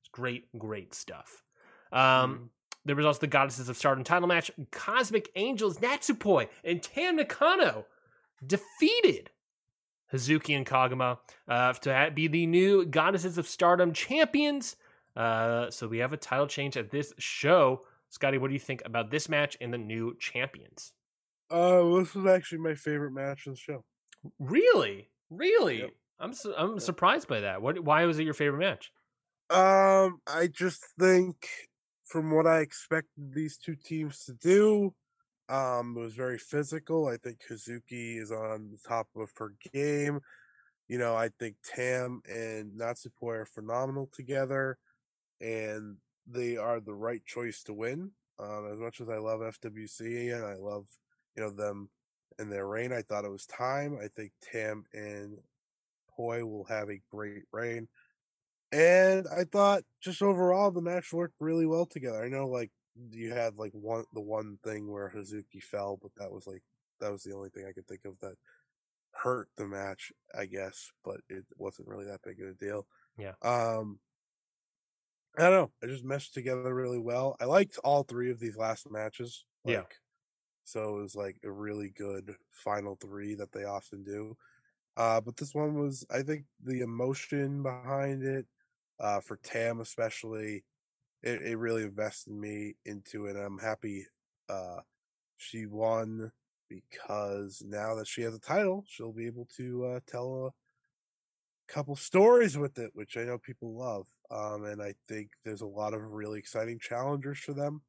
it's 0.00 0.08
great, 0.12 0.44
great 0.56 0.94
stuff. 0.94 1.42
Um, 1.90 2.50
There 2.84 2.96
was 2.96 3.06
also 3.06 3.20
the 3.20 3.26
Goddesses 3.26 3.68
of 3.68 3.76
Stardom 3.76 4.04
title 4.04 4.28
match. 4.28 4.50
Cosmic 4.70 5.30
Angels 5.34 5.78
Natsupoi 5.78 6.48
and 6.64 6.82
Tam 6.82 7.16
Nakano 7.16 7.86
defeated 8.46 9.30
Hazuki 10.12 10.56
and 10.56 10.66
Koguma 10.66 11.18
uh, 11.48 11.72
to 11.74 12.10
be 12.14 12.26
the 12.28 12.46
new 12.46 12.84
Goddesses 12.86 13.38
of 13.38 13.46
Stardom 13.46 13.92
champions. 13.92 14.76
Uh, 15.16 15.70
so 15.70 15.86
we 15.88 15.98
have 15.98 16.12
a 16.12 16.16
title 16.16 16.46
change 16.46 16.76
at 16.76 16.90
this 16.90 17.12
show. 17.18 17.84
Scotty, 18.08 18.38
what 18.38 18.48
do 18.48 18.54
you 18.54 18.60
think 18.60 18.82
about 18.84 19.10
this 19.10 19.28
match 19.28 19.56
and 19.60 19.72
the 19.72 19.78
new 19.78 20.16
champions? 20.18 20.92
Uh, 21.48 21.82
this 21.98 22.14
was 22.14 22.26
actually 22.26 22.58
my 22.58 22.74
favorite 22.74 23.12
match 23.12 23.46
of 23.46 23.54
the 23.54 23.58
show. 23.58 23.84
Really, 24.38 25.10
really, 25.30 25.78
Yep. 25.80 25.90
I'm 26.18 26.32
su- 26.34 26.54
I'm 26.56 26.78
Yep. 26.78 26.80
surprised 26.80 27.28
by 27.28 27.40
that. 27.40 27.62
What? 27.62 27.80
Why 27.80 28.04
was 28.04 28.18
it 28.18 28.24
your 28.24 28.34
favorite 28.34 28.58
match? 28.60 28.92
Um, 29.48 30.20
I 30.26 30.46
just 30.46 30.84
think 30.98 31.48
from 32.04 32.30
what 32.30 32.46
I 32.46 32.60
expected 32.60 33.32
these 33.32 33.56
two 33.56 33.74
teams 33.76 34.24
to 34.24 34.34
do, 34.34 34.94
um, 35.50 35.96
it 35.96 36.00
was 36.00 36.14
very 36.14 36.38
physical. 36.38 37.08
I 37.08 37.16
think 37.16 37.40
Hazuki 37.50 38.20
is 38.20 38.30
on 38.30 38.70
the 38.70 38.78
top 38.88 39.08
of 39.16 39.30
her 39.36 39.52
game. 39.72 40.20
You 40.88 40.98
know, 40.98 41.16
I 41.16 41.30
think 41.38 41.56
Tam 41.64 42.22
and 42.28 42.72
Natsupoi 42.72 43.42
are 43.42 43.46
phenomenal 43.46 44.08
together, 44.12 44.78
and 45.40 45.96
they 46.26 46.56
are 46.56 46.80
the 46.80 46.94
right 46.94 47.24
choice 47.24 47.62
to 47.64 47.74
win. 47.74 48.12
Um, 48.38 48.68
as 48.72 48.78
much 48.78 49.00
as 49.00 49.08
I 49.08 49.18
love 49.18 49.40
FWC 49.40 50.34
and 50.34 50.44
I 50.44 50.54
love, 50.54 50.86
you 51.36 51.42
know, 51.42 51.50
them 51.50 51.90
and 52.38 52.50
their 52.50 52.66
reign, 52.66 52.92
I 52.92 53.02
thought 53.02 53.24
it 53.24 53.30
was 53.30 53.46
time. 53.46 53.98
I 54.02 54.08
think 54.08 54.32
Tam 54.40 54.84
and 54.94 55.36
Poi 56.16 56.44
will 56.44 56.64
have 56.64 56.88
a 56.88 57.02
great 57.10 57.42
reign. 57.52 57.88
And 58.72 59.26
I 59.36 59.44
thought 59.44 59.82
just 60.00 60.22
overall 60.22 60.70
the 60.70 60.80
match 60.80 61.12
worked 61.12 61.34
really 61.40 61.66
well 61.66 61.86
together. 61.86 62.22
I 62.22 62.28
know 62.28 62.46
like 62.46 62.70
you 63.10 63.32
had 63.32 63.56
like 63.56 63.72
one 63.72 64.04
the 64.12 64.20
one 64.20 64.58
thing 64.64 64.90
where 64.90 65.10
Hazuki 65.10 65.62
fell, 65.62 65.96
but 65.96 66.12
that 66.16 66.32
was 66.32 66.46
like 66.46 66.62
that 67.00 67.10
was 67.12 67.22
the 67.22 67.34
only 67.34 67.50
thing 67.50 67.66
I 67.66 67.72
could 67.72 67.86
think 67.88 68.04
of 68.04 68.18
that 68.20 68.36
hurt 69.14 69.50
the 69.56 69.66
match, 69.68 70.12
I 70.34 70.46
guess, 70.46 70.92
but 71.04 71.22
it 71.28 71.46
wasn't 71.56 71.88
really 71.88 72.06
that 72.06 72.22
big 72.22 72.40
of 72.42 72.48
a 72.50 72.54
deal. 72.54 72.88
Yeah. 73.16 73.34
Um 73.42 74.00
I 75.36 75.42
don't 75.42 75.52
know. 75.52 75.72
It 75.82 75.92
just 75.92 76.04
meshed 76.04 76.34
together 76.34 76.74
really 76.74 76.98
well. 76.98 77.36
I 77.40 77.44
liked 77.44 77.78
all 77.84 78.02
three 78.02 78.30
of 78.30 78.40
these 78.40 78.56
last 78.56 78.90
matches. 78.90 79.44
Like, 79.64 79.72
Yeah. 79.72 79.86
So 80.64 80.98
it 80.98 81.02
was 81.02 81.16
like 81.16 81.38
a 81.44 81.52
really 81.52 81.90
good 81.90 82.36
final 82.52 82.96
three 82.96 83.34
that 83.36 83.52
they 83.52 83.64
often 83.64 84.04
do. 84.04 84.36
Uh, 84.96 85.20
but 85.20 85.36
this 85.38 85.54
one 85.54 85.74
was, 85.76 86.06
I 86.10 86.22
think, 86.22 86.46
the 86.62 86.80
emotion 86.82 87.62
behind 87.62 88.24
it, 88.24 88.46
uh, 89.00 89.20
for 89.20 89.36
Tam 89.38 89.80
especially, 89.80 90.64
it, 91.22 91.42
it 91.42 91.58
really 91.58 91.82
invested 91.82 92.32
me 92.32 92.74
into 92.84 93.26
it. 93.26 93.36
I'm 93.36 93.58
happy 93.58 94.06
uh, 94.48 94.80
she 95.36 95.66
won 95.66 96.32
because 96.68 97.62
now 97.66 97.94
that 97.96 98.06
she 98.06 98.22
has 98.22 98.34
a 98.34 98.40
title, 98.40 98.84
she'll 98.88 99.12
be 99.12 99.26
able 99.26 99.48
to 99.56 99.86
uh, 99.86 100.00
tell 100.06 100.46
a 100.46 101.72
couple 101.72 101.96
stories 101.96 102.56
with 102.56 102.78
it, 102.78 102.90
which 102.94 103.16
I 103.16 103.24
know 103.24 103.38
people 103.38 103.76
love. 103.76 104.06
Um, 104.30 104.64
and 104.64 104.80
I 104.80 104.94
think 105.08 105.30
there's 105.44 105.62
a 105.62 105.66
lot 105.66 105.94
of 105.94 106.02
really 106.02 106.38
exciting 106.38 106.78
challengers 106.78 107.38
for 107.38 107.52
them 107.52 107.82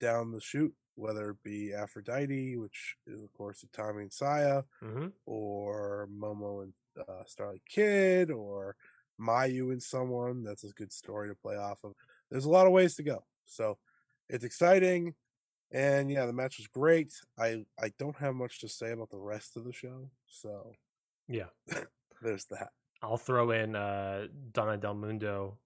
down 0.00 0.30
the 0.30 0.40
shoot 0.40 0.74
whether 0.96 1.30
it 1.30 1.42
be 1.44 1.72
Aphrodite, 1.72 2.56
which 2.56 2.96
is 3.06 3.22
of 3.22 3.32
course 3.32 3.64
Tommy 3.72 4.02
and 4.02 4.12
Saya, 4.12 4.62
hmm 4.82 5.08
or 5.26 6.08
Momo 6.12 6.62
and 6.64 6.72
uh, 6.98 7.22
Starlight 7.26 7.62
Kid, 7.68 8.30
or 8.30 8.74
Mayu 9.20 9.72
and 9.72 9.82
someone. 9.82 10.42
That's 10.42 10.64
a 10.64 10.68
good 10.68 10.92
story 10.92 11.28
to 11.28 11.34
play 11.34 11.56
off 11.56 11.84
of. 11.84 11.92
There's 12.30 12.44
a 12.44 12.50
lot 12.50 12.66
of 12.66 12.72
ways 12.72 12.94
to 12.96 13.02
go. 13.02 13.24
So 13.44 13.78
it's 14.28 14.44
exciting. 14.44 15.14
And 15.72 16.10
yeah, 16.10 16.26
the 16.26 16.32
match 16.32 16.58
was 16.58 16.66
great. 16.68 17.12
I 17.38 17.64
I 17.80 17.92
don't 17.98 18.16
have 18.16 18.34
much 18.34 18.60
to 18.60 18.68
say 18.68 18.92
about 18.92 19.10
the 19.10 19.18
rest 19.18 19.56
of 19.56 19.64
the 19.64 19.72
show. 19.72 20.10
So 20.26 20.72
Yeah. 21.28 21.46
there's 22.22 22.44
that. 22.46 22.70
I'll 23.02 23.18
throw 23.18 23.50
in 23.50 23.76
uh, 23.76 24.26
Donna 24.52 24.76
Del 24.78 24.94
Mondo, 24.94 25.58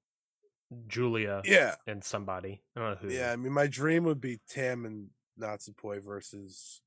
Julia, 0.89 1.43
Yeah. 1.45 1.77
and 1.87 2.03
somebody. 2.03 2.63
I 2.77 2.81
don't 2.81 2.91
know 2.91 3.09
who. 3.09 3.15
Yeah. 3.15 3.31
I 3.33 3.37
mean, 3.37 3.53
my 3.53 3.67
dream 3.67 4.05
would 4.05 4.21
be 4.21 4.41
Tam 4.49 4.85
and 4.85 5.09
Natsupoi 5.39 6.03
versus 6.05 6.83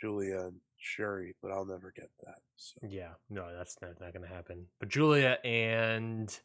Julia 0.00 0.40
and 0.46 0.60
Shuri, 0.78 1.34
but 1.42 1.50
I'll 1.50 1.64
never 1.66 1.92
get 1.94 2.10
that. 2.24 2.38
So 2.56 2.80
Yeah, 2.88 3.12
no, 3.28 3.54
that's 3.56 3.76
not, 3.82 4.00
not 4.00 4.12
going 4.12 4.26
to 4.26 4.32
happen. 4.34 4.66
But 4.78 4.88
Julia 4.88 5.38
and 5.44 6.36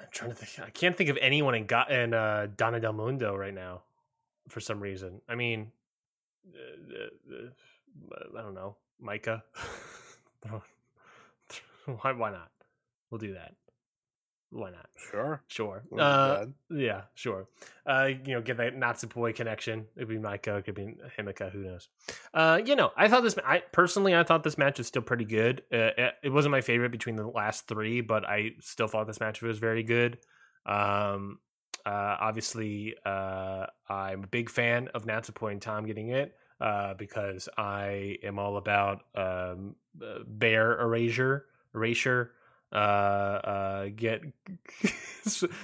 I'm 0.00 0.06
trying 0.10 0.30
to 0.30 0.36
think. 0.36 0.66
I 0.66 0.70
can't 0.70 0.96
think 0.96 1.10
of 1.10 1.18
anyone 1.20 1.54
in 1.54 1.66
got 1.66 1.90
in 1.90 2.14
uh, 2.14 2.48
Donna 2.56 2.80
Del 2.80 2.92
Mondo 2.92 3.34
right 3.36 3.54
now 3.54 3.82
for 4.48 4.60
some 4.60 4.80
reason. 4.80 5.20
I 5.28 5.34
mean, 5.34 5.70
uh, 6.54 6.94
uh, 7.32 7.36
uh, 7.36 8.38
I 8.38 8.42
don't 8.42 8.54
know, 8.54 8.76
Maika. 9.02 9.42
why? 12.00 12.12
Why 12.12 12.30
not? 12.30 12.50
We'll 13.10 13.18
do 13.18 13.34
that. 13.34 13.54
Why 14.50 14.70
not? 14.70 14.86
sure. 15.10 15.42
Sure. 15.48 15.82
Uh, 15.96 16.46
yeah, 16.70 17.02
sure. 17.14 17.46
Uh, 17.86 18.10
you 18.24 18.34
know, 18.34 18.40
get 18.42 18.56
that 18.58 18.76
Natsupoi 18.76 19.34
connection. 19.34 19.86
It'd 19.96 20.08
be 20.08 20.16
Maika, 20.16 20.58
it 20.58 20.64
could 20.64 20.74
be 20.74 20.96
Himeka, 21.18 21.50
who 21.52 21.60
knows. 21.64 21.88
Uh, 22.34 22.60
you 22.64 22.74
know, 22.76 22.90
I 22.96 23.08
thought 23.08 23.22
this 23.22 23.36
I 23.44 23.60
personally 23.72 24.14
I 24.14 24.22
thought 24.24 24.42
this 24.44 24.58
match 24.58 24.78
was 24.78 24.86
still 24.88 25.02
pretty 25.02 25.24
good. 25.24 25.62
Uh, 25.72 25.90
it- 25.96 26.14
it 26.24 26.28
wasn't 26.30 26.52
my 26.52 26.60
favorite 26.60 26.90
between 26.92 27.16
the 27.16 27.26
last 27.26 27.66
3, 27.68 28.00
but 28.00 28.24
I 28.24 28.50
still 28.60 28.88
thought 28.88 29.06
this 29.06 29.20
match 29.20 29.40
was 29.42 29.58
very 29.58 29.82
good. 29.82 30.18
Um 30.66 31.38
uh, 31.86 32.16
obviously, 32.20 32.94
uh, 33.06 33.64
I'm 33.88 34.24
a 34.24 34.26
big 34.26 34.50
fan 34.50 34.88
of 34.94 35.06
Natsupoi 35.06 35.52
and 35.52 35.62
Tom 35.62 35.86
getting 35.86 36.10
it 36.10 36.34
uh, 36.60 36.92
because 36.92 37.48
I 37.56 38.18
am 38.22 38.38
all 38.38 38.58
about 38.58 39.00
um, 39.14 39.76
bear 40.26 40.78
erasure, 40.78 41.46
erasure. 41.74 42.32
Uh, 42.72 42.76
uh, 42.76 43.88
get 43.96 44.22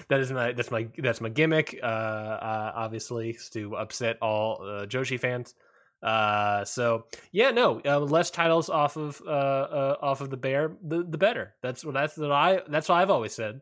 that 0.09 0.21
is 0.21 0.33
my 0.33 0.53
that's 0.53 0.71
my 0.71 0.89
that's 0.99 1.21
my 1.21 1.29
gimmick. 1.29 1.79
Uh, 1.83 1.87
uh 1.87 2.73
obviously 2.75 3.39
to 3.53 3.77
upset 3.77 4.19
all 4.21 4.61
uh, 4.63 4.87
Joshi 4.87 5.19
fans. 5.19 5.55
Uh, 6.03 6.65
so 6.65 7.07
yeah, 7.33 7.51
no, 7.51 7.81
uh, 7.85 7.99
less 7.99 8.31
titles 8.31 8.69
off 8.69 8.97
of 8.97 9.21
uh, 9.27 9.31
uh 9.31 9.97
off 10.03 10.21
of 10.21 10.31
the 10.31 10.37
bear, 10.37 10.77
the 10.83 11.03
the 11.03 11.19
better. 11.19 11.55
That's 11.63 11.85
what 11.85 11.95
that's 11.95 12.17
what 12.17 12.33
I 12.33 12.61
that's 12.69 12.89
what 12.89 12.97
I've 12.97 13.11
always 13.11 13.33
said. 13.33 13.61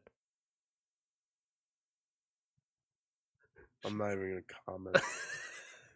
I'm 3.85 3.99
not 3.99 4.12
even 4.12 4.43
gonna 4.43 4.43
comment. 4.66 4.97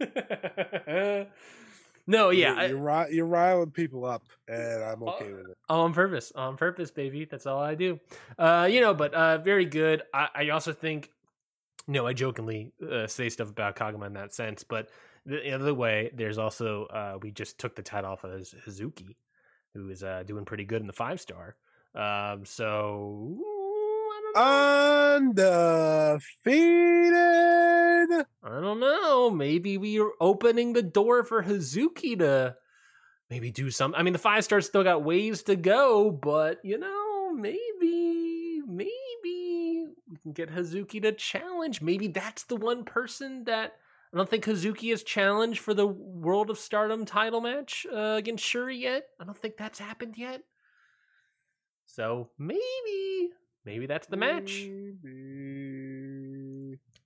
no, 2.09 2.31
yeah, 2.31 2.61
you're, 2.63 2.69
you're, 2.71 2.79
ri- 2.79 3.15
you're 3.15 3.27
riling 3.27 3.71
people 3.71 4.05
up, 4.05 4.25
and 4.49 4.83
I'm 4.83 5.03
Uh, 5.03 5.11
okay 5.13 5.31
with 5.33 5.51
it. 5.51 5.57
Oh, 5.69 5.83
on 5.83 5.93
purpose, 5.93 6.33
on 6.35 6.57
purpose, 6.57 6.91
baby. 6.91 7.25
That's 7.27 7.47
all 7.47 7.61
I 7.61 7.77
do. 7.77 8.01
Uh, 8.37 8.67
you 8.69 8.81
know, 8.81 8.95
but 8.95 9.15
uh, 9.15 9.39
very 9.39 9.67
good. 9.67 10.03
I, 10.13 10.29
I 10.35 10.49
also 10.49 10.73
think, 10.73 11.11
no, 11.87 12.07
I 12.07 12.15
jokingly 12.15 12.73
uh, 12.91 13.07
say 13.07 13.29
stuff 13.29 13.51
about 13.51 13.77
Koguma 13.77 14.07
in 14.07 14.15
that 14.15 14.35
sense, 14.35 14.65
but 14.65 14.89
the 15.27 15.53
other 15.53 15.75
way, 15.75 16.11
there's 16.15 16.39
also 16.39 16.87
uh, 16.87 17.19
we 17.23 17.31
just 17.31 17.59
took 17.59 17.77
the 17.77 17.83
title 17.83 18.11
off 18.13 18.25
of 18.25 18.33
Haz- 18.33 18.55
Hazuki, 18.67 19.17
who 19.75 19.91
is 19.91 20.03
uh, 20.03 20.23
doing 20.27 20.45
pretty 20.47 20.65
good 20.65 20.81
in 20.81 20.87
the 20.87 20.93
five 20.93 21.21
star. 21.21 21.55
Um, 21.95 22.45
so 22.45 22.67
I 22.67 23.39
don't 23.41 23.41
know. 23.41 23.58
Undefeated. 24.37 25.57
I 28.43 28.61
don't 28.61 28.81
know. 28.81 29.31
Maybe 29.31 29.79
we 29.79 30.01
are 30.01 30.13
opening 30.21 30.73
the 30.73 30.83
door 30.83 31.25
for 31.25 31.43
Hazuki 31.43 32.19
to 32.19 32.57
maybe 33.31 33.51
do 33.51 33.71
some. 33.71 33.95
I 33.95 34.03
mean, 34.03 34.13
the 34.13 34.19
five 34.19 34.45
stars 34.45 34.67
still 34.67 34.85
got 34.85 35.05
ways 35.05 35.43
to 35.45 35.57
go, 35.57 36.11
but 36.11 36.65
you 36.65 36.79
know, 36.79 37.33
maybe, 37.35 38.61
maybe 38.67 39.87
we 40.11 40.17
can 40.23 40.33
get 40.33 40.51
Hazuki 40.51 41.03
to 41.03 41.13
challenge. 41.13 41.81
Maybe 41.83 42.09
that's 42.09 42.45
the 42.45 42.57
one 42.57 42.85
person 42.85 43.45
that 43.45 43.75
I 44.13 44.17
don't 44.17 44.29
think 44.29 44.45
Hazuki 44.45 44.91
has 44.91 45.03
challenged 45.03 45.61
for 45.61 45.75
the 45.75 45.87
World 45.87 46.49
of 46.49 46.59
Stardom 46.59 47.05
title 47.05 47.43
match 47.43 47.87
uh, 47.93 48.15
against 48.17 48.45
Shuri 48.45 48.79
yet. 48.79 49.05
I 49.21 49.25
don't 49.25 49.37
think 49.37 49.57
that's 49.59 49.79
happened 49.79 50.17
yet. 50.17 50.43
So 51.85 52.31
maybe, 52.39 53.31
maybe 53.65 53.87
that's 53.87 54.07
the 54.07 54.17
match. 54.17 54.67
Maybe. 54.69 54.99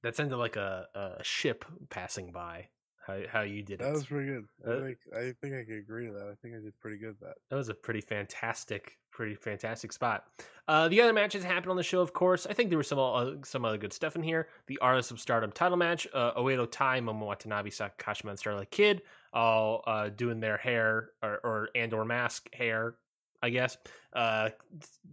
That 0.02 0.16
sounded 0.16 0.36
like 0.36 0.56
a, 0.56 0.86
a 0.94 1.24
ship 1.24 1.64
passing 1.90 2.32
by. 2.32 2.68
How 3.06 3.18
how 3.28 3.40
you 3.40 3.64
did 3.64 3.80
it? 3.80 3.84
That 3.84 3.92
was 3.92 4.06
pretty 4.06 4.30
good. 4.30 4.44
I 4.64 4.70
Uh, 4.70 4.80
think 4.80 4.98
I 5.12 5.32
think 5.40 5.54
I 5.56 5.64
could 5.64 5.78
agree 5.78 6.06
to 6.06 6.12
that. 6.12 6.28
I 6.28 6.34
think 6.40 6.54
I 6.54 6.60
did 6.60 6.78
pretty 6.78 6.98
good 6.98 7.16
that. 7.20 7.34
That 7.50 7.56
was 7.56 7.68
a 7.68 7.74
pretty 7.74 8.00
fantastic, 8.00 8.96
pretty 9.10 9.34
fantastic 9.34 9.92
spot. 9.92 10.26
Uh, 10.68 10.86
the 10.88 11.00
other 11.00 11.12
matches 11.12 11.42
happened 11.42 11.72
on 11.72 11.76
the 11.76 11.82
show, 11.82 12.00
of 12.00 12.12
course. 12.12 12.46
I 12.46 12.52
think 12.52 12.68
there 12.68 12.78
was 12.78 12.86
some 12.86 13.00
uh, 13.00 13.32
some 13.44 13.64
other 13.64 13.76
good 13.76 13.92
stuff 13.92 14.14
in 14.14 14.22
here. 14.22 14.46
The 14.68 14.78
Artists 14.78 15.10
of 15.10 15.18
Stardom 15.18 15.50
title 15.50 15.76
match: 15.76 16.06
uh, 16.14 16.34
Oedo 16.34 16.70
Tai, 16.70 17.00
Momo 17.00 17.26
Watanabe, 17.26 17.70
Sakashima, 17.70 18.30
and 18.30 18.38
Starlight 18.38 18.70
Kid 18.70 19.02
all 19.32 19.82
uh, 19.86 20.08
doing 20.10 20.38
their 20.38 20.58
hair 20.58 21.10
or, 21.24 21.40
or 21.42 21.68
and 21.74 21.92
or 21.92 22.04
mask 22.04 22.48
hair, 22.54 22.94
I 23.43 23.51
guess, 23.51 23.77
uh, 24.12 24.51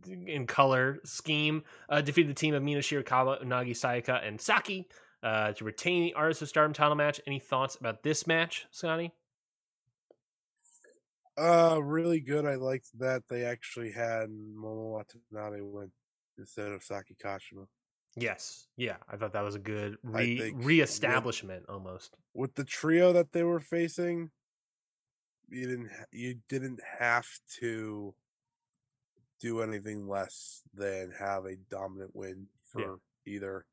in 0.08 0.46
color 0.48 1.00
scheme. 1.04 1.64
Uh, 1.90 2.02
defeated 2.02 2.30
the 2.30 2.40
team 2.40 2.54
of 2.54 2.64
Mina 2.64 2.82
Shirakawa, 2.82 3.44
Unagi 3.44 3.72
Sayaka, 3.72 4.26
and 4.26 4.40
Saki 4.40 4.88
uh, 5.24 5.54
to 5.54 5.64
retain 5.64 6.04
the 6.04 6.14
Artists 6.14 6.42
of 6.42 6.50
Stardom 6.50 6.74
title 6.74 6.96
match. 6.96 7.20
Any 7.26 7.40
thoughts 7.40 7.76
about 7.76 8.04
this 8.04 8.28
match, 8.28 8.68
Scotty? 8.72 9.12
Uh, 11.38 11.80
really 11.82 12.20
good. 12.20 12.46
I 12.46 12.56
liked 12.56 12.88
that 13.00 13.24
they 13.30 13.46
actually 13.46 13.92
had 13.92 14.30
Momo 14.30 14.92
Watanabe 14.92 15.62
win 15.62 15.92
instead 16.38 16.72
of 16.72 16.84
Saki 16.84 17.16
Kashima. 17.24 17.66
Yes, 18.16 18.68
yeah, 18.76 18.98
I 19.10 19.16
thought 19.16 19.34
that 19.34 19.44
was 19.44 19.56
a 19.56 19.60
good 19.60 19.98
re 20.04 20.38
think 20.38 20.58
with- 20.58 20.66
reestablishment 20.66 21.66
almost. 21.70 22.18
With 22.34 22.56
the 22.56 22.66
trio 22.66 23.14
that 23.14 23.32
they 23.32 23.44
were 23.44 23.62
facing, 23.62 24.32
you 25.48 25.68
didn't 25.68 25.90
you 26.12 26.36
didn't 26.50 26.82
have 27.00 27.28
to 27.60 28.14
do 29.40 29.61
anything 29.61 30.07
less 30.07 30.61
than 30.74 31.11
have 31.18 31.45
a 31.45 31.56
dominant 31.70 32.11
win 32.16 32.48
for 32.64 32.82
Yeah. 32.82 33.34
either 33.34 33.66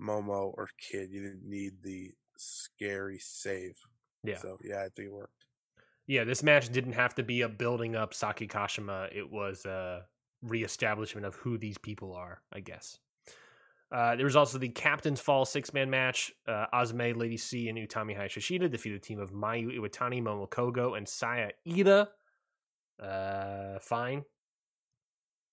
Momo 0.00 0.52
or 0.56 0.68
Kid. 0.78 1.10
You 1.10 1.20
didn't 1.22 1.44
need 1.48 1.82
the 1.82 2.12
scary 2.36 3.18
save. 3.18 3.76
Yeah, 4.22 4.38
So 4.38 4.58
yeah, 4.62 4.80
I 4.82 4.88
think 4.90 5.08
it 5.08 5.12
worked. 5.12 5.44
yeah. 6.06 6.24
This 6.24 6.42
match 6.42 6.68
didn't 6.70 6.92
have 6.94 7.14
to 7.16 7.22
be 7.22 7.42
a 7.42 7.48
building 7.48 7.96
up 7.96 8.14
Saki 8.14 8.46
Kashima. 8.46 9.08
It 9.14 9.30
was 9.30 9.64
a 9.66 10.06
reestablishment 10.42 11.26
of 11.26 11.34
who 11.36 11.58
these 11.58 11.76
people 11.78 12.14
are, 12.14 12.42
I 12.52 12.60
guess. 12.60 12.98
Uh, 13.92 14.14
there 14.14 14.24
was 14.24 14.36
also 14.36 14.56
the 14.56 14.68
Captain's 14.68 15.20
Fall 15.20 15.44
six 15.44 15.72
man 15.74 15.90
match. 15.90 16.32
Uh, 16.46 16.66
Azume, 16.72 17.16
Lady 17.16 17.36
C, 17.36 17.68
and 17.68 17.76
Utami 17.76 18.16
Hayashishita 18.16 18.70
defeated 18.70 18.98
a 18.98 19.04
team 19.04 19.18
of 19.18 19.32
Mayu 19.32 19.76
Iwatani, 19.76 20.22
Momo 20.22 20.48
Kohgo, 20.48 20.96
and 20.96 21.08
Saya 21.08 21.50
Iida. 21.66 22.06
Uh, 23.02 23.78
fine, 23.80 24.22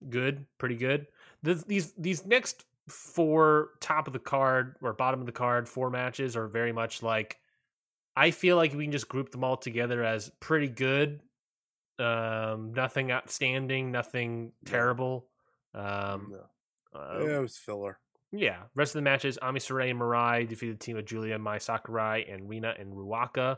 good, 0.09 0.45
pretty 0.57 0.75
good. 0.75 1.07
This, 1.43 1.63
these 1.63 1.93
these 1.93 2.25
next 2.25 2.65
four 2.87 3.69
top 3.81 4.07
of 4.07 4.13
the 4.13 4.19
card 4.19 4.75
or 4.81 4.93
bottom 4.93 5.19
of 5.19 5.25
the 5.25 5.31
card 5.31 5.67
four 5.67 5.89
matches 5.89 6.35
are 6.35 6.47
very 6.47 6.71
much 6.71 7.03
like 7.03 7.37
I 8.15 8.31
feel 8.31 8.55
like 8.55 8.73
we 8.73 8.85
can 8.85 8.91
just 8.91 9.07
group 9.09 9.29
them 9.31 9.43
all 9.43 9.57
together 9.57 10.03
as 10.03 10.31
pretty 10.39 10.69
good. 10.69 11.21
Um, 11.99 12.73
nothing 12.73 13.11
outstanding, 13.11 13.91
nothing 13.91 14.51
terrible. 14.65 15.27
Um, 15.73 16.33
No. 16.93 16.99
uh, 16.99 17.25
yeah, 17.25 17.37
it 17.37 17.41
was 17.41 17.57
filler. 17.57 17.99
yeah. 18.31 18.63
Rest 18.75 18.91
of 18.95 18.99
the 18.99 19.03
matches, 19.03 19.37
Ami 19.41 19.59
Sarai 19.59 19.89
and 19.91 19.99
Mirai 19.99 20.47
defeated 20.47 20.79
the 20.79 20.83
team 20.83 20.97
of 20.97 21.05
Julia, 21.05 21.37
Mai 21.37 21.57
Sakurai, 21.59 22.23
and 22.29 22.47
Rina 22.49 22.73
and 22.79 22.93
Ruaka. 22.93 23.57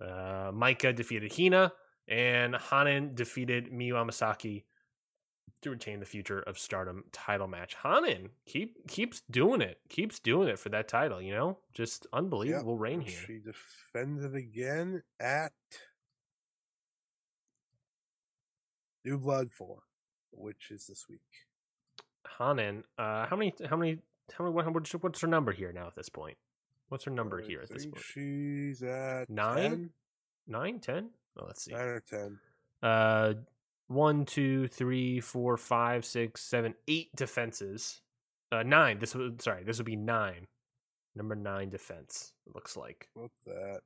Uh, 0.00 0.50
Maika 0.52 0.94
defeated 0.94 1.32
Hina, 1.32 1.72
and 2.08 2.54
Hanan 2.56 3.14
defeated 3.14 3.72
Miyu 3.72 3.92
Amasaki 3.94 4.64
to 5.62 5.70
retain 5.70 5.98
the 6.00 6.06
future 6.06 6.40
of 6.40 6.58
Stardom 6.58 7.04
title 7.12 7.48
match. 7.48 7.74
Hanan 7.82 8.30
keep 8.46 8.86
keeps 8.86 9.22
doing 9.30 9.60
it, 9.60 9.78
keeps 9.88 10.18
doing 10.20 10.48
it 10.48 10.58
for 10.58 10.68
that 10.70 10.88
title. 10.88 11.20
You 11.20 11.32
know, 11.32 11.58
just 11.72 12.06
unbelievable 12.12 12.76
reign 12.76 13.00
and 13.00 13.08
here. 13.08 13.18
She 13.26 13.38
defends 13.38 14.24
it 14.24 14.34
again 14.34 15.02
at 15.18 15.52
New 19.04 19.18
Blood 19.18 19.52
Four, 19.52 19.82
which 20.30 20.70
is 20.70 20.86
this 20.86 21.06
week. 21.08 21.20
Hanan, 22.38 22.84
uh, 22.98 23.26
how 23.26 23.36
many 23.36 23.54
how 23.68 23.76
many 23.76 23.98
How 24.32 24.44
many? 24.44 24.54
what 24.54 24.72
what's, 24.72 24.92
what's 24.92 25.20
her 25.20 25.28
number 25.28 25.52
here 25.52 25.72
now 25.72 25.86
at 25.86 25.94
this 25.94 26.08
point? 26.08 26.36
What's 26.88 27.04
her 27.04 27.10
number 27.10 27.40
I 27.42 27.46
here 27.46 27.60
at 27.62 27.70
this 27.70 27.86
point? 27.86 28.04
She's 28.04 28.82
at 28.82 29.30
Nine? 29.30 29.56
10? 29.56 29.90
Nine, 30.46 30.78
ten? 30.80 31.10
Oh, 31.38 31.44
let's 31.46 31.64
see. 31.64 31.72
Nine 31.72 31.86
or 31.86 32.00
ten. 32.00 32.38
Uh, 32.82 33.34
one, 33.88 34.24
two, 34.24 34.68
three, 34.68 35.20
four, 35.20 35.56
five, 35.56 36.04
six, 36.04 36.42
seven, 36.42 36.74
eight 36.88 37.14
defenses. 37.16 38.00
Uh, 38.52 38.62
nine. 38.62 38.98
This 38.98 39.14
would 39.14 39.42
sorry. 39.42 39.64
This 39.64 39.78
would 39.78 39.86
be 39.86 39.96
nine. 39.96 40.46
Number 41.16 41.34
nine 41.34 41.70
defense. 41.70 42.32
It 42.46 42.54
looks 42.54 42.76
like. 42.76 43.08
What's 43.14 43.38
that? 43.46 43.80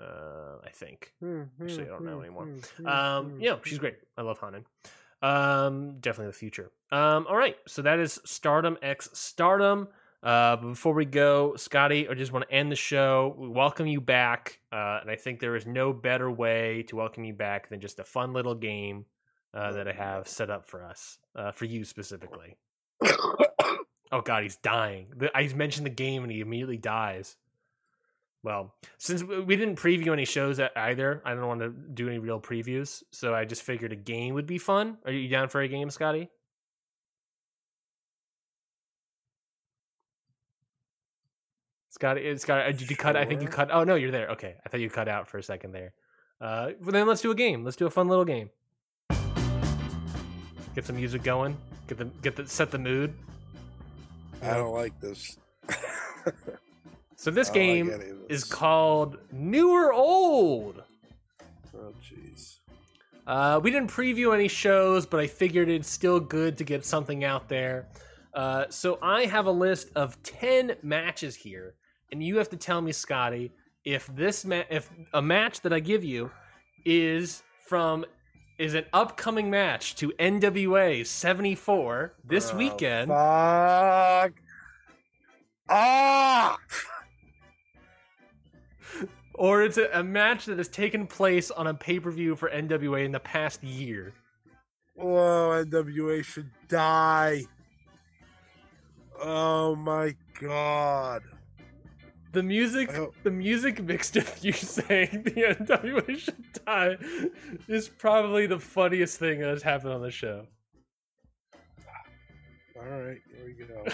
Uh, 0.00 0.56
I 0.64 0.70
think. 0.70 1.12
Actually, 1.22 1.84
I 1.84 1.88
don't 1.88 2.04
know 2.04 2.20
anymore. 2.20 2.48
Um, 2.84 3.40
you 3.40 3.50
know, 3.50 3.60
she's 3.64 3.78
great. 3.78 3.96
I 4.16 4.22
love 4.22 4.38
Hanan. 4.40 4.64
Um, 5.22 6.00
definitely 6.00 6.32
the 6.32 6.38
future. 6.38 6.70
Um, 6.90 7.26
all 7.28 7.36
right, 7.36 7.56
so 7.66 7.82
that 7.82 7.98
is 7.98 8.20
Stardom 8.24 8.76
X 8.82 9.08
Stardom. 9.14 9.88
Uh, 10.24 10.56
but 10.56 10.68
before 10.68 10.94
we 10.94 11.04
go, 11.04 11.54
Scotty, 11.56 12.08
I 12.08 12.14
just 12.14 12.32
want 12.32 12.48
to 12.48 12.54
end 12.54 12.72
the 12.72 12.76
show. 12.76 13.34
We 13.36 13.46
welcome 13.46 13.86
you 13.86 14.00
back, 14.00 14.58
uh, 14.72 15.00
and 15.02 15.10
I 15.10 15.16
think 15.16 15.38
there 15.38 15.54
is 15.54 15.66
no 15.66 15.92
better 15.92 16.30
way 16.30 16.82
to 16.88 16.96
welcome 16.96 17.24
you 17.24 17.34
back 17.34 17.68
than 17.68 17.78
just 17.78 18.00
a 18.00 18.04
fun 18.04 18.32
little 18.32 18.54
game 18.54 19.04
uh, 19.52 19.72
that 19.72 19.86
I 19.86 19.92
have 19.92 20.26
set 20.26 20.48
up 20.48 20.66
for 20.66 20.82
us, 20.82 21.18
uh, 21.36 21.52
for 21.52 21.66
you 21.66 21.84
specifically. 21.84 22.56
Oh 24.12 24.20
God, 24.22 24.44
he's 24.44 24.56
dying. 24.56 25.08
I 25.34 25.46
mentioned 25.48 25.84
the 25.84 25.90
game, 25.90 26.22
and 26.22 26.32
he 26.32 26.40
immediately 26.40 26.78
dies. 26.78 27.36
Well, 28.42 28.74
since 28.98 29.22
we 29.24 29.56
didn't 29.56 29.76
preview 29.76 30.12
any 30.12 30.24
shows 30.24 30.60
either, 30.60 31.20
I 31.24 31.34
don't 31.34 31.46
want 31.48 31.60
to 31.60 31.70
do 31.70 32.08
any 32.08 32.18
real 32.18 32.40
previews. 32.40 33.02
So 33.10 33.34
I 33.34 33.44
just 33.44 33.62
figured 33.62 33.92
a 33.92 33.96
game 33.96 34.34
would 34.34 34.46
be 34.46 34.58
fun. 34.58 34.98
Are 35.04 35.12
you 35.12 35.28
down 35.28 35.48
for 35.48 35.60
a 35.60 35.68
game, 35.68 35.90
Scotty? 35.90 36.30
Scotty, 41.94 42.28
uh, 42.28 42.36
Scotty, 42.36 42.68
uh, 42.68 42.72
did 42.72 42.90
you 42.90 42.96
cut? 42.96 43.16
I 43.16 43.24
think 43.24 43.40
you 43.40 43.48
cut. 43.48 43.70
Oh 43.72 43.84
no, 43.84 43.94
you're 43.94 44.10
there. 44.10 44.28
Okay, 44.30 44.56
I 44.64 44.68
thought 44.68 44.80
you 44.80 44.90
cut 44.90 45.08
out 45.08 45.28
for 45.28 45.38
a 45.38 45.42
second 45.42 45.72
there. 45.72 45.92
Uh, 46.40 46.70
well, 46.80 46.90
then 46.90 47.06
let's 47.06 47.20
do 47.20 47.30
a 47.30 47.34
game. 47.34 47.64
Let's 47.64 47.76
do 47.76 47.86
a 47.86 47.90
fun 47.90 48.08
little 48.08 48.24
game. 48.24 48.50
Get 50.74 50.84
some 50.84 50.96
music 50.96 51.22
going. 51.22 51.56
Get 51.86 51.98
the 51.98 52.06
get 52.22 52.34
the 52.34 52.46
set 52.48 52.72
the 52.72 52.78
mood. 52.78 53.14
I 54.42 54.54
don't 54.54 54.74
like 54.74 54.98
this. 55.00 55.38
So 57.16 57.30
this 57.30 57.48
don't 57.48 57.56
like 57.56 57.98
game 57.98 58.26
is 58.28 58.44
called 58.44 59.16
New 59.32 59.70
or 59.70 59.94
Old. 59.94 60.82
Oh 61.74 61.92
jeez. 62.02 62.58
Uh, 63.26 63.58
we 63.62 63.70
didn't 63.70 63.90
preview 63.90 64.34
any 64.34 64.46
shows, 64.46 65.06
but 65.06 65.20
I 65.20 65.26
figured 65.26 65.70
it's 65.70 65.88
still 65.88 66.20
good 66.20 66.58
to 66.58 66.64
get 66.64 66.84
something 66.84 67.24
out 67.24 67.48
there. 67.48 67.86
Uh, 68.34 68.66
so 68.68 68.98
I 69.00 69.24
have 69.24 69.46
a 69.46 69.50
list 69.50 69.88
of 69.96 70.22
ten 70.22 70.76
matches 70.82 71.34
here, 71.34 71.76
and 72.12 72.22
you 72.22 72.38
have 72.38 72.48
to 72.50 72.56
tell 72.56 72.80
me, 72.80 72.92
Scotty, 72.92 73.50
if 73.84 74.06
this 74.14 74.44
ma- 74.44 74.62
if 74.70 74.90
a 75.12 75.22
match 75.22 75.60
that 75.62 75.72
I 75.72 75.80
give 75.80 76.04
you 76.04 76.30
is 76.84 77.42
from 77.66 78.04
is 78.58 78.74
an 78.74 78.84
upcoming 78.92 79.50
match 79.50 79.96
to 79.96 80.10
NWA 80.18 81.04
74 81.06 82.14
this 82.24 82.50
Oh, 82.52 82.56
weekend, 82.56 83.08
Fuck. 83.08 84.32
Ah! 85.68 86.56
or 89.34 89.62
it's 89.64 89.76
a, 89.78 89.88
a 89.94 90.04
match 90.04 90.44
that 90.46 90.58
has 90.58 90.68
taken 90.68 91.06
place 91.06 91.50
on 91.50 91.66
a 91.66 91.74
pay 91.74 91.98
per 91.98 92.10
view 92.10 92.36
for 92.36 92.48
NWA 92.50 93.04
in 93.04 93.12
the 93.12 93.20
past 93.20 93.62
year. 93.64 94.12
Whoa, 94.94 95.64
NWA 95.64 96.24
should 96.24 96.50
die. 96.68 97.44
Oh 99.20 99.74
my 99.74 100.14
god. 100.40 101.22
The 102.34 102.42
music, 102.42 102.92
oh. 102.98 103.12
the 103.22 103.30
music 103.30 103.80
mixed 103.80 104.16
with 104.16 104.38
you 104.44 104.52
saying 104.52 105.22
the 105.24 105.30
NWA 105.30 106.18
should 106.18 106.64
die 106.66 106.96
is 107.68 107.88
probably 107.88 108.46
the 108.46 108.58
funniest 108.58 109.20
thing 109.20 109.38
that 109.38 109.50
has 109.50 109.62
happened 109.62 109.92
on 109.92 110.02
the 110.02 110.10
show. 110.10 110.44
All 112.76 112.82
right, 112.82 113.20
here 113.30 113.46
we 113.46 113.52
go. 113.52 113.84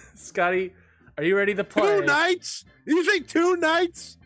Scotty, 0.14 0.72
are 1.18 1.24
you 1.24 1.36
ready 1.36 1.54
to 1.54 1.62
play? 1.62 2.00
two 2.00 2.06
nights? 2.06 2.64
Did 2.86 2.94
you 2.94 3.04
say 3.04 3.20
two 3.20 3.56
nights? 3.56 4.16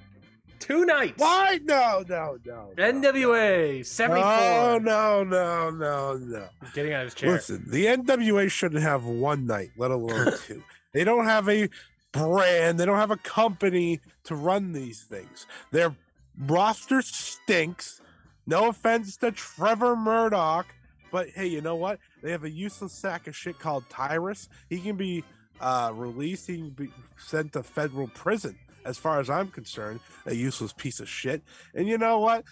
Two 0.60 0.84
nights. 0.86 1.14
Why? 1.16 1.58
No, 1.64 2.04
no, 2.08 2.38
no. 2.44 2.70
no. 2.76 2.92
NWA 2.92 3.84
74. 3.84 4.32
Oh 4.32 4.78
no, 4.78 5.24
no, 5.24 5.70
no, 5.70 6.16
no. 6.16 6.46
He's 6.60 6.70
getting 6.70 6.92
out 6.92 7.00
of 7.00 7.06
his 7.08 7.14
chair. 7.14 7.32
Listen, 7.32 7.64
the 7.66 7.86
NWA 7.86 8.48
shouldn't 8.48 8.82
have 8.82 9.04
one 9.04 9.46
night, 9.46 9.70
let 9.76 9.90
alone 9.90 10.32
two. 10.46 10.62
They 10.92 11.02
don't 11.02 11.24
have 11.24 11.48
a 11.48 11.68
brand, 12.14 12.78
they 12.78 12.86
don't 12.86 12.98
have 12.98 13.10
a 13.10 13.16
company 13.18 14.00
to 14.24 14.36
run 14.36 14.72
these 14.72 15.02
things. 15.02 15.46
Their 15.72 15.94
roster 16.38 17.02
stinks. 17.02 18.00
No 18.46 18.68
offense 18.68 19.16
to 19.18 19.32
Trevor 19.32 19.96
Murdoch, 19.96 20.66
but 21.10 21.28
hey, 21.30 21.46
you 21.46 21.60
know 21.60 21.76
what? 21.76 21.98
They 22.22 22.30
have 22.30 22.44
a 22.44 22.50
useless 22.50 22.92
sack 22.92 23.26
of 23.26 23.34
shit 23.34 23.58
called 23.58 23.84
Tyrus. 23.88 24.48
He 24.68 24.80
can 24.80 24.96
be 24.96 25.24
uh, 25.60 25.92
released, 25.94 26.46
he 26.46 26.56
can 26.56 26.70
be 26.70 26.90
sent 27.16 27.52
to 27.54 27.62
federal 27.62 28.08
prison, 28.08 28.56
as 28.84 28.98
far 28.98 29.20
as 29.20 29.30
I'm 29.30 29.48
concerned. 29.48 30.00
A 30.26 30.34
useless 30.34 30.72
piece 30.72 31.00
of 31.00 31.08
shit. 31.08 31.42
And 31.74 31.88
you 31.88 31.98
know 31.98 32.18
what? 32.18 32.44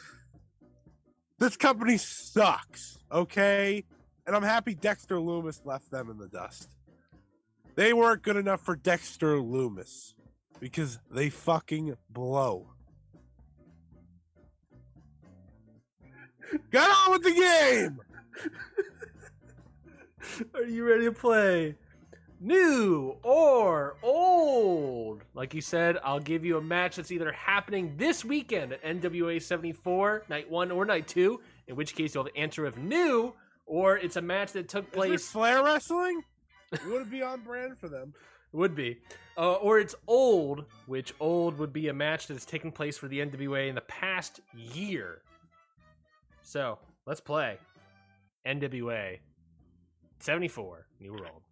This 1.38 1.56
company 1.56 1.98
sucks, 1.98 2.98
okay? 3.10 3.84
And 4.26 4.34
I'm 4.34 4.44
happy 4.44 4.74
Dexter 4.74 5.20
Loomis 5.20 5.60
left 5.64 5.90
them 5.90 6.08
in 6.08 6.16
the 6.16 6.28
dust. 6.28 6.68
They 7.74 7.92
weren't 7.92 8.22
good 8.22 8.36
enough 8.36 8.60
for 8.60 8.76
Dexter 8.76 9.40
Loomis 9.40 10.14
because 10.60 10.98
they 11.10 11.30
fucking 11.30 11.96
blow. 12.10 12.68
Get 16.70 16.88
on 16.88 17.12
with 17.12 17.22
the 17.22 17.32
game! 17.32 18.00
Are 20.54 20.64
you 20.64 20.86
ready 20.86 21.04
to 21.04 21.12
play? 21.12 21.76
New 22.40 23.16
or 23.22 23.96
old? 24.02 25.22
Like 25.32 25.54
you 25.54 25.60
said, 25.60 25.98
I'll 26.04 26.20
give 26.20 26.44
you 26.44 26.58
a 26.58 26.62
match 26.62 26.96
that's 26.96 27.10
either 27.10 27.32
happening 27.32 27.94
this 27.96 28.24
weekend 28.24 28.72
at 28.74 28.82
NWA 28.82 29.40
74, 29.40 30.24
night 30.28 30.50
one 30.50 30.70
or 30.70 30.84
night 30.84 31.08
two, 31.08 31.40
in 31.68 31.76
which 31.76 31.94
case 31.94 32.14
you'll 32.14 32.24
have 32.24 32.34
the 32.34 32.40
answer 32.40 32.66
of 32.66 32.76
new, 32.76 33.32
or 33.64 33.96
it's 33.96 34.16
a 34.16 34.22
match 34.22 34.52
that 34.52 34.68
took 34.68 34.92
place, 34.92 35.30
Flair 35.30 35.62
wrestling? 35.64 36.22
It 36.72 36.86
would 36.86 37.10
be 37.10 37.22
on 37.22 37.40
brand 37.42 37.78
for 37.78 37.88
them. 37.88 38.14
would 38.52 38.74
be, 38.74 38.98
uh, 39.36 39.54
or 39.54 39.78
it's 39.78 39.94
old, 40.06 40.66
which 40.86 41.14
old 41.20 41.58
would 41.58 41.72
be 41.72 41.88
a 41.88 41.92
match 41.92 42.26
that 42.26 42.34
has 42.34 42.44
taken 42.44 42.70
place 42.70 42.98
for 42.98 43.08
the 43.08 43.20
NWA 43.20 43.68
in 43.68 43.74
the 43.74 43.82
past 43.82 44.40
year. 44.54 45.22
So 46.42 46.78
let's 47.06 47.20
play 47.20 47.58
NWA 48.46 49.18
74, 50.20 50.86
new 51.00 51.12
or 51.12 51.26
old. 51.26 51.42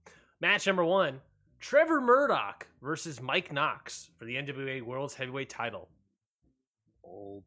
Match 0.41 0.67
number 0.67 0.85
one 0.85 1.21
Trevor 1.61 2.01
Murdoch 2.01 2.67
versus 2.83 3.21
Mike 3.21 3.53
Knox 3.53 4.11
for 4.19 4.25
the 4.25 4.37
NWA 4.37 4.83
World's 4.83 5.15
Heavyweight 5.15 5.51
title. 5.51 5.89
Old. 7.05 7.45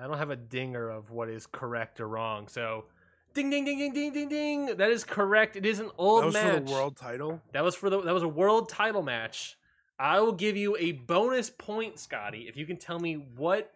I 0.00 0.06
don't 0.06 0.18
have 0.18 0.30
a 0.30 0.36
dinger 0.36 0.88
of 0.88 1.10
what 1.10 1.28
is 1.28 1.46
correct 1.46 2.00
or 2.00 2.08
wrong. 2.08 2.48
So, 2.48 2.86
ding, 3.34 3.50
ding, 3.50 3.64
ding, 3.64 3.78
ding, 3.78 3.92
ding, 3.92 4.12
ding, 4.12 4.28
ding. 4.28 4.76
That 4.76 4.90
is 4.90 5.04
correct. 5.04 5.56
It 5.56 5.66
is 5.66 5.80
an 5.80 5.90
old 5.98 6.32
match. 6.32 6.32
that 6.34 6.44
was 6.44 6.52
match. 6.52 6.62
for 6.62 6.66
the 6.66 6.72
world 6.72 6.96
title. 6.96 7.42
That 7.52 7.64
was 7.64 7.74
for 7.74 7.90
the. 7.90 8.00
That 8.00 8.14
was 8.14 8.22
a 8.22 8.28
world 8.28 8.68
title 8.68 9.02
match. 9.02 9.58
I 9.98 10.20
will 10.20 10.32
give 10.32 10.56
you 10.56 10.76
a 10.78 10.92
bonus 10.92 11.50
point, 11.50 11.98
Scotty, 11.98 12.46
if 12.48 12.56
you 12.56 12.66
can 12.66 12.76
tell 12.76 12.98
me 12.98 13.14
what 13.36 13.72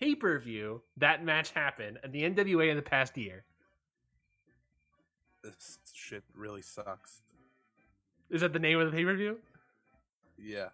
pay 0.00 0.14
per 0.14 0.38
view 0.38 0.82
that 0.96 1.24
match 1.24 1.52
happened 1.52 1.98
at 2.02 2.12
the 2.12 2.22
NWA 2.22 2.68
in 2.70 2.76
the 2.76 2.82
past 2.82 3.16
year. 3.16 3.44
This 5.42 5.78
shit 5.92 6.22
really 6.34 6.62
sucks. 6.62 7.22
Is 8.30 8.40
that 8.40 8.52
the 8.52 8.58
name 8.58 8.80
of 8.80 8.90
the 8.90 8.96
pay 8.96 9.04
per 9.04 9.14
view? 9.14 9.38
Yeah. 10.38 10.68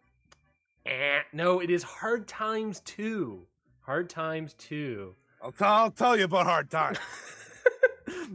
Eh, 0.87 1.21
no, 1.33 1.61
it 1.61 1.71
is 1.71 1.83
Hard 1.83 2.27
Times 2.27 2.81
Two. 2.81 3.47
Hard 3.81 4.09
Times 4.09 4.55
Two. 4.55 5.15
I'll, 5.43 5.53
t- 5.53 5.65
I'll 5.65 5.91
tell 5.91 6.17
you 6.17 6.25
about 6.25 6.47
hard 6.47 6.71
times. 6.71 6.99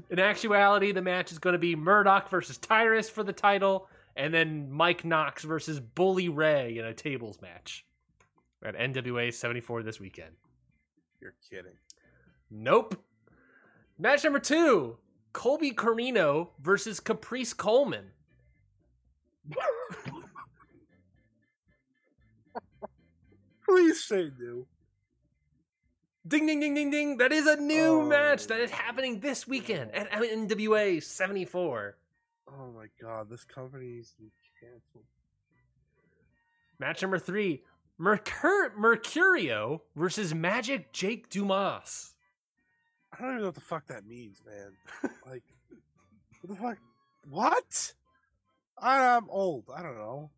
In 0.10 0.20
actuality, 0.20 0.92
the 0.92 1.02
match 1.02 1.32
is 1.32 1.40
going 1.40 1.54
to 1.54 1.60
be 1.60 1.76
Murdoch 1.76 2.30
versus 2.30 2.58
Tyrus 2.58 3.10
for 3.10 3.24
the 3.24 3.34
title, 3.34 3.88
and 4.16 4.34
then 4.34 4.72
Mike 4.72 5.06
Knox 5.06 5.44
versus 5.44 5.80
Bully 5.80 6.30
Ray 6.30 6.78
in 6.78 6.86
a 6.86 6.94
tables 6.94 7.42
match 7.42 7.86
at 8.64 8.76
NWA 8.76 9.34
74 9.34 9.84
this 9.84 10.00
weekend. 10.00 10.32
You're 11.22 11.36
kidding. 11.50 11.78
Nope. 12.50 13.02
Match 13.98 14.24
number 14.24 14.40
two 14.40 14.98
Colby 15.34 15.72
Corino 15.72 16.50
versus 16.62 17.00
Caprice 17.00 17.54
Coleman. 17.54 18.12
Please 23.68 24.04
say 24.04 24.32
new. 24.40 24.68
Ding, 26.28 26.48
ding, 26.48 26.60
ding, 26.60 26.74
ding, 26.74 26.90
ding. 26.90 27.18
That 27.18 27.32
is 27.32 27.46
a 27.46 27.56
new 27.56 28.02
Oh. 28.02 28.06
match 28.06 28.48
that 28.48 28.60
is 28.60 28.72
happening 28.72 29.20
this 29.20 29.48
weekend 29.48 29.92
at 29.92 30.12
NWA 30.12 31.00
74. 31.00 31.98
Oh 32.48 32.72
my 32.72 32.88
god, 33.00 33.30
this 33.30 33.44
company 33.44 33.86
needs 33.98 34.12
to 34.14 34.18
be 34.24 34.32
canceled. 34.60 35.06
Match 36.80 37.02
number 37.02 37.20
three 37.20 37.64
Mercur- 38.00 38.76
Mercurio 38.76 39.82
versus 39.96 40.34
Magic 40.34 40.92
Jake 40.92 41.30
Dumas. 41.30 42.16
I 43.14 43.22
don't 43.22 43.30
even 43.30 43.42
know 43.42 43.48
what 43.48 43.56
the 43.56 43.62
fuck 43.62 43.88
that 43.88 44.06
means, 44.06 44.42
man. 44.46 45.12
like, 45.26 45.44
what 46.42 46.50
the 46.50 46.56
fuck? 46.62 46.78
What? 47.30 47.94
I'm 48.78 49.30
old. 49.30 49.70
I 49.74 49.82
don't 49.84 49.96
know. 49.96 50.32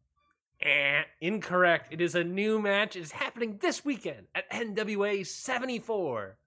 Eh, 0.61 1.03
incorrect. 1.21 1.93
It 1.93 2.01
is 2.01 2.15
a 2.15 2.23
new 2.23 2.59
match. 2.59 2.95
It 2.95 3.01
is 3.01 3.11
happening 3.11 3.59
this 3.61 3.85
weekend 3.85 4.27
at 4.33 4.49
NWA 4.49 5.25
74. 5.25 6.37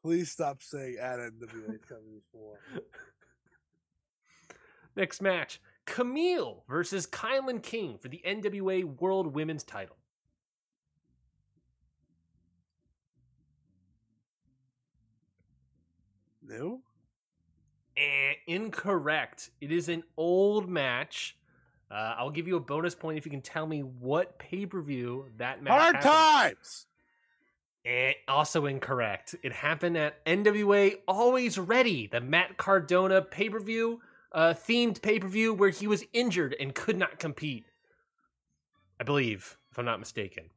Please 0.00 0.30
stop 0.30 0.62
saying 0.62 0.96
at 1.00 1.18
NWA 1.18 1.78
74. 1.88 2.60
Next 4.96 5.20
match 5.20 5.60
Kamille 5.86 6.62
versus 6.68 7.06
Kilynn 7.06 7.62
King 7.62 7.98
for 7.98 8.08
the 8.08 8.22
NWA 8.26 8.84
World 9.00 9.34
Women's 9.34 9.64
title. 9.64 9.96
New? 16.46 16.82
Eh, 17.96 18.34
incorrect. 18.46 19.50
It 19.60 19.72
is 19.72 19.88
an 19.88 20.04
old 20.16 20.68
match. 20.68 21.37
Uh, 21.90 22.14
I'll 22.18 22.30
give 22.30 22.46
you 22.46 22.56
a 22.56 22.60
bonus 22.60 22.94
point 22.94 23.16
if 23.16 23.24
you 23.24 23.30
can 23.30 23.40
tell 23.40 23.66
me 23.66 23.80
what 23.80 24.38
pay 24.38 24.66
per 24.66 24.80
view 24.80 25.26
that 25.38 25.62
match. 25.62 25.72
Hard 25.72 25.96
happened. 25.96 26.56
times! 26.58 26.86
Eh, 27.84 28.12
also 28.26 28.66
incorrect. 28.66 29.34
It 29.42 29.52
happened 29.52 29.96
at 29.96 30.24
NWA 30.26 30.96
Always 31.06 31.58
Ready, 31.58 32.06
the 32.06 32.20
Matt 32.20 32.58
Cardona 32.58 33.22
pay 33.22 33.48
per 33.48 33.60
view, 33.60 34.00
uh, 34.32 34.52
themed 34.54 35.00
pay 35.00 35.18
per 35.18 35.28
view 35.28 35.54
where 35.54 35.70
he 35.70 35.86
was 35.86 36.04
injured 36.12 36.54
and 36.60 36.74
could 36.74 36.98
not 36.98 37.18
compete. 37.18 37.64
I 39.00 39.04
believe, 39.04 39.56
if 39.70 39.78
I'm 39.78 39.86
not 39.86 40.00
mistaken. 40.00 40.50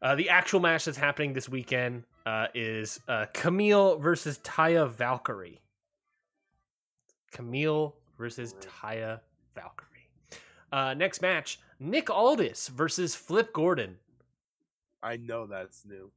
Uh, 0.00 0.14
the 0.14 0.30
actual 0.30 0.60
match 0.60 0.86
that's 0.86 0.98
happening 0.98 1.32
this 1.32 1.48
weekend 1.48 2.04
uh, 2.24 2.46
is 2.54 3.00
uh, 3.08 3.26
Kamille 3.34 4.00
versus 4.00 4.38
Taya 4.38 4.90
Valkyrie. 4.90 5.60
Kamille 7.32 7.92
versus 8.18 8.54
Taya 8.54 9.20
Valkyrie. 9.54 9.91
Uh, 10.72 10.94
next 10.94 11.20
match 11.20 11.60
Nick 11.78 12.10
Aldis 12.10 12.68
versus 12.68 13.14
Flip 13.14 13.52
Gordon. 13.52 13.98
I 15.02 15.16
know 15.16 15.46
that's 15.46 15.84
new. 15.84 16.10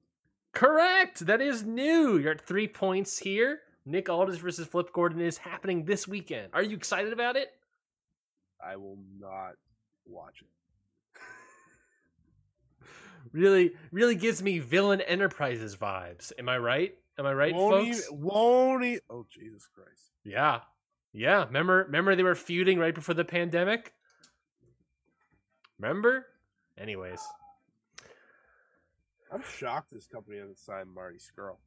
Correct. 0.53 1.25
That 1.25 1.41
is 1.41 1.63
new. 1.63 2.17
You're 2.17 2.31
at 2.31 2.41
three 2.41 2.67
points 2.67 3.17
here. 3.17 3.59
Nick 3.85 4.09
Aldis 4.09 4.37
versus 4.37 4.67
Flip 4.67 4.91
Gordon 4.93 5.21
is 5.21 5.37
happening 5.37 5.83
this 5.83 6.07
weekend. 6.07 6.49
Are 6.53 6.63
you 6.63 6.77
excited 6.77 7.13
about 7.13 7.35
it? 7.35 7.51
I 8.65 8.77
will 8.77 8.97
not 9.19 9.55
watch 10.05 10.41
it. 10.41 10.47
Really, 13.33 13.73
really 13.91 14.15
gives 14.15 14.41
me 14.41 14.59
Villain 14.59 15.01
Enterprises 15.01 15.75
vibes. 15.75 16.31
Am 16.39 16.47
I 16.47 16.57
right? 16.57 16.95
Am 17.17 17.25
I 17.25 17.33
right, 17.33 17.53
won't 17.53 17.87
folks? 17.87 18.07
He, 18.07 18.15
won't 18.15 18.83
he? 18.83 18.99
Oh, 19.09 19.25
Jesus 19.29 19.67
Christ. 19.75 20.11
Yeah, 20.23 20.61
yeah. 21.11 21.43
Remember, 21.45 21.83
remember 21.83 22.15
they 22.15 22.23
were 22.23 22.35
feuding 22.35 22.79
right 22.79 22.95
before 22.95 23.15
the 23.15 23.25
pandemic. 23.25 23.91
Remember? 25.79 26.27
Anyways, 26.77 27.19
I'm 29.31 29.43
shocked 29.57 29.91
this 29.91 30.07
company 30.07 30.37
hasn't 30.37 30.57
signed 30.57 30.89
Marty 30.93 31.17
Scurll. 31.17 31.57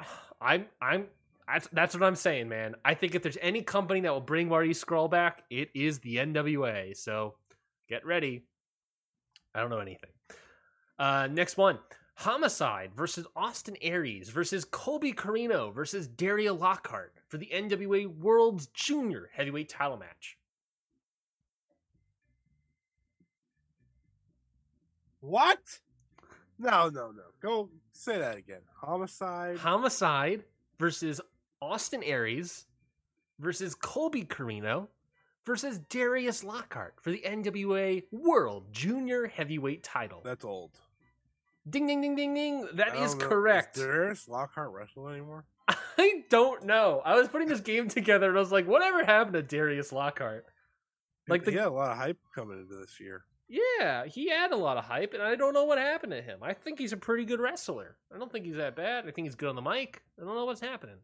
I'm, 0.40 0.66
I'm. 0.80 1.06
That's, 1.46 1.68
that's 1.72 1.94
what 1.94 2.02
I'm 2.02 2.16
saying, 2.16 2.48
man. 2.48 2.74
I 2.84 2.94
think 2.94 3.14
if 3.14 3.22
there's 3.22 3.36
any 3.42 3.62
company 3.62 4.00
that 4.00 4.12
will 4.12 4.20
bring 4.20 4.48
Marty 4.48 4.70
Scurll 4.70 5.10
back, 5.10 5.44
it 5.50 5.68
is 5.74 5.98
the 5.98 6.16
NWA. 6.16 6.96
So 6.96 7.34
get 7.88 8.06
ready. 8.06 8.44
I 9.54 9.60
don't 9.60 9.70
know 9.70 9.80
anything. 9.80 10.10
Uh, 10.98 11.28
next 11.30 11.56
one 11.56 11.78
Homicide 12.16 12.92
versus 12.94 13.26
Austin 13.34 13.76
Aries 13.82 14.30
versus 14.30 14.64
Colby 14.64 15.12
Corino 15.12 15.74
versus 15.74 16.06
Darius 16.06 16.58
Lockhart 16.58 17.12
for 17.28 17.38
the 17.38 17.50
NWA 17.52 18.06
World's 18.06 18.68
Junior 18.68 19.30
Heavyweight 19.34 19.68
title 19.68 19.96
match. 19.96 20.38
What? 25.24 25.80
No, 26.58 26.90
no, 26.90 27.10
no. 27.10 27.22
Go 27.40 27.70
say 27.92 28.18
that 28.18 28.36
again. 28.36 28.60
Homicide. 28.78 29.56
Homicide 29.56 30.44
versus 30.78 31.18
Austin 31.62 32.02
Aries 32.02 32.66
versus 33.38 33.74
Colby 33.74 34.24
Corino 34.24 34.88
versus 35.46 35.78
Darius 35.88 36.44
Lockhart 36.44 36.96
for 37.00 37.10
the 37.10 37.22
NWA 37.26 38.02
World 38.12 38.66
Junior 38.70 39.26
Heavyweight 39.26 39.82
title. 39.82 40.20
That's 40.22 40.44
old. 40.44 40.72
Ding 41.68 41.86
ding 41.86 42.02
ding 42.02 42.16
ding 42.16 42.34
ding. 42.34 42.68
That 42.74 42.94
is 42.94 43.14
know. 43.14 43.26
correct. 43.26 43.78
Is 43.78 43.82
Darius 43.82 44.28
Lockhart 44.28 44.72
wrestle 44.72 45.08
anymore? 45.08 45.46
I 45.68 46.24
don't 46.28 46.64
know. 46.66 47.00
I 47.02 47.14
was 47.14 47.28
putting 47.28 47.48
this 47.48 47.60
game 47.60 47.88
together 47.88 48.28
and 48.28 48.36
I 48.36 48.40
was 48.40 48.52
like, 48.52 48.68
whatever 48.68 49.02
happened 49.02 49.34
to 49.34 49.42
Darius 49.42 49.90
Lockhart? 49.90 50.44
Like 51.28 51.44
the 51.44 51.52
he 51.52 51.56
had 51.56 51.68
a 51.68 51.70
lot 51.70 51.92
of 51.92 51.96
hype 51.96 52.18
coming 52.34 52.60
into 52.60 52.76
this 52.78 53.00
year. 53.00 53.24
Yeah, 53.48 54.06
he 54.06 54.28
had 54.30 54.52
a 54.52 54.56
lot 54.56 54.78
of 54.78 54.84
hype, 54.84 55.12
and 55.12 55.22
I 55.22 55.34
don't 55.34 55.52
know 55.52 55.64
what 55.64 55.78
happened 55.78 56.12
to 56.12 56.22
him. 56.22 56.38
I 56.42 56.54
think 56.54 56.78
he's 56.78 56.92
a 56.92 56.96
pretty 56.96 57.24
good 57.24 57.40
wrestler. 57.40 57.96
I 58.14 58.18
don't 58.18 58.32
think 58.32 58.46
he's 58.46 58.56
that 58.56 58.74
bad. 58.74 59.06
I 59.06 59.10
think 59.10 59.26
he's 59.26 59.34
good 59.34 59.50
on 59.50 59.54
the 59.54 59.62
mic. 59.62 60.02
I 60.20 60.24
don't 60.24 60.34
know 60.34 60.46
what's 60.46 60.60
happening. 60.60 60.96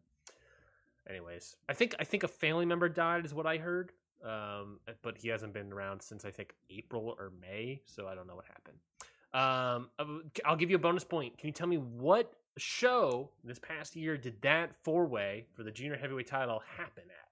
Anyways, 1.09 1.57
I 1.69 1.75
think 1.75 1.95
I 1.99 2.05
think 2.05 2.23
a 2.23 2.29
family 2.29 2.65
member 2.65 2.89
died, 2.89 3.25
is 3.25 3.35
what 3.35 3.47
I 3.47 3.59
heard. 3.59 3.93
Um, 4.25 4.81
but 5.03 5.17
he 5.17 5.29
hasn't 5.29 5.55
been 5.55 5.73
around 5.73 6.03
since 6.03 6.25
I 6.25 6.31
think 6.31 6.55
April 6.69 7.15
or 7.19 7.33
May, 7.41 7.81
so 7.87 8.07
I 8.07 8.15
don't 8.15 8.27
know 8.27 8.37
what 8.37 8.45
happened. 8.47 8.79
Um, 9.33 10.31
I'll 10.45 10.57
give 10.57 10.71
you 10.71 10.77
a 10.77 10.81
bonus 10.81 11.05
point. 11.05 11.39
Can 11.39 11.47
you 11.47 11.53
tell 11.53 11.67
me 11.67 11.79
what 11.79 12.33
show 12.59 13.31
this 13.45 13.59
past 13.59 13.97
year 13.97 14.17
did 14.17 14.43
that 14.43 14.75
four 14.75 15.07
way 15.07 15.47
for 15.55 15.63
the 15.63 15.71
junior 15.71 15.97
heavyweight 15.97 16.27
title 16.27 16.63
happen 16.77 17.05
at? 17.07 17.29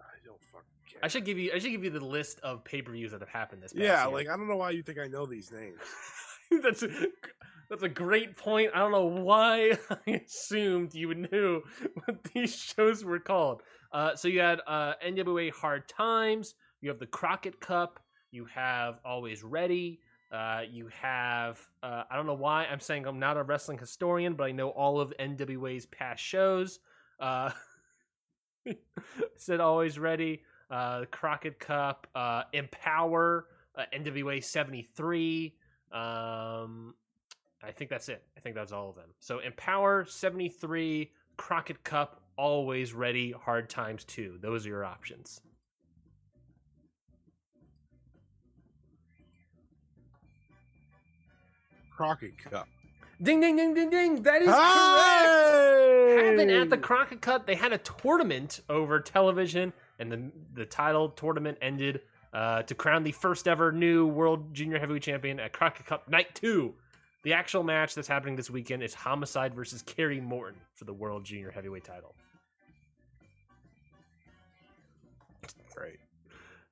I 0.00 0.24
don't 0.24 0.42
fucking 0.42 0.68
care. 0.98 1.04
I 1.04 1.08
should 1.08 1.24
give 1.24 1.38
you 1.38 1.52
I 1.54 1.58
should 1.58 1.70
give 1.70 1.84
you 1.84 1.90
the 1.90 2.04
list 2.04 2.40
of 2.40 2.64
pay 2.64 2.82
per 2.82 2.92
views 2.92 3.12
that 3.12 3.20
have 3.20 3.28
happened 3.28 3.62
this 3.62 3.72
past 3.72 3.82
yeah, 3.82 4.04
year. 4.04 4.14
like 4.14 4.28
I 4.28 4.36
don't 4.36 4.48
know 4.48 4.56
why 4.56 4.70
you 4.70 4.82
think 4.82 4.98
I 4.98 5.06
know 5.06 5.26
these 5.26 5.50
names. 5.50 5.78
that's 6.62 6.82
a, 6.82 6.88
that's 7.68 7.82
a 7.82 7.88
great 7.88 8.36
point. 8.36 8.70
I 8.74 8.78
don't 8.78 8.92
know 8.92 9.04
why 9.04 9.78
I 10.06 10.22
assumed 10.26 10.94
you 10.94 11.14
knew 11.14 11.62
what 12.04 12.24
these 12.34 12.54
shows 12.54 13.04
were 13.04 13.18
called. 13.18 13.62
Uh, 13.92 14.14
so 14.16 14.28
you 14.28 14.40
had 14.40 14.60
uh, 14.66 14.94
NWA 15.04 15.52
Hard 15.52 15.88
Times. 15.88 16.54
You 16.80 16.90
have 16.90 16.98
the 16.98 17.06
Crockett 17.06 17.60
Cup. 17.60 18.00
You 18.30 18.46
have 18.46 19.00
Always 19.04 19.42
Ready. 19.42 20.00
Uh, 20.30 20.60
you 20.70 20.88
have 20.88 21.58
uh, 21.82 22.04
I 22.10 22.16
don't 22.16 22.26
know 22.26 22.34
why 22.34 22.66
I'm 22.66 22.80
saying 22.80 23.06
I'm 23.06 23.18
not 23.18 23.36
a 23.36 23.42
wrestling 23.42 23.78
historian, 23.78 24.34
but 24.34 24.44
I 24.44 24.52
know 24.52 24.68
all 24.70 25.00
of 25.00 25.12
NWA's 25.18 25.86
past 25.86 26.22
shows. 26.22 26.80
Uh, 27.18 27.50
said 29.36 29.60
Always 29.60 29.98
Ready. 29.98 30.42
Uh, 30.70 31.04
Crockett 31.10 31.58
Cup. 31.58 32.06
Uh, 32.14 32.42
Empower. 32.52 33.46
Uh, 33.76 33.84
NWA 33.94 34.42
73. 34.42 35.54
Um, 35.92 36.94
I 37.62 37.70
think 37.72 37.90
that's 37.90 38.08
it. 38.08 38.22
I 38.36 38.40
think 38.40 38.54
that's 38.54 38.72
all 38.72 38.90
of 38.90 38.96
them. 38.96 39.10
So 39.20 39.38
Empower 39.38 40.04
73, 40.04 41.10
Crockett 41.36 41.82
Cup, 41.84 42.20
Always 42.36 42.92
Ready, 42.92 43.32
Hard 43.32 43.68
Times 43.70 44.04
2. 44.04 44.38
Those 44.40 44.66
are 44.66 44.68
your 44.68 44.84
options. 44.84 45.40
Crockett 51.90 52.38
Cup. 52.38 52.68
Ding, 53.20 53.40
ding, 53.40 53.56
ding, 53.56 53.74
ding, 53.74 53.90
ding. 53.90 54.22
That 54.22 54.42
is 54.42 54.48
Hey! 54.48 56.14
correct. 56.14 56.28
Happened 56.28 56.50
at 56.52 56.70
the 56.70 56.78
Crockett 56.78 57.20
Cup. 57.20 57.46
They 57.46 57.56
had 57.56 57.72
a 57.72 57.78
tournament 57.78 58.60
over 58.68 59.00
television, 59.00 59.72
and 59.98 60.12
the 60.12 60.30
the 60.54 60.66
title 60.66 61.10
tournament 61.10 61.58
ended 61.60 62.00
uh, 62.32 62.62
to 62.62 62.74
crown 62.74 63.02
the 63.02 63.12
first 63.12 63.48
ever 63.48 63.72
new 63.72 64.06
World 64.06 64.54
Junior 64.54 64.78
Heavyweight 64.78 65.02
Champion 65.02 65.40
at 65.40 65.52
Crockett 65.52 65.86
Cup 65.86 66.08
Night 66.08 66.34
Two. 66.34 66.74
The 67.24 67.32
actual 67.32 67.62
match 67.64 67.94
that's 67.94 68.08
happening 68.08 68.36
this 68.36 68.48
weekend 68.48 68.82
is 68.82 68.94
Homicide 68.94 69.54
versus 69.54 69.82
Kerry 69.82 70.20
Morton 70.20 70.60
for 70.74 70.84
the 70.84 70.94
World 70.94 71.24
Junior 71.24 71.50
Heavyweight 71.50 71.84
title. 71.84 72.14
Great. 75.74 75.98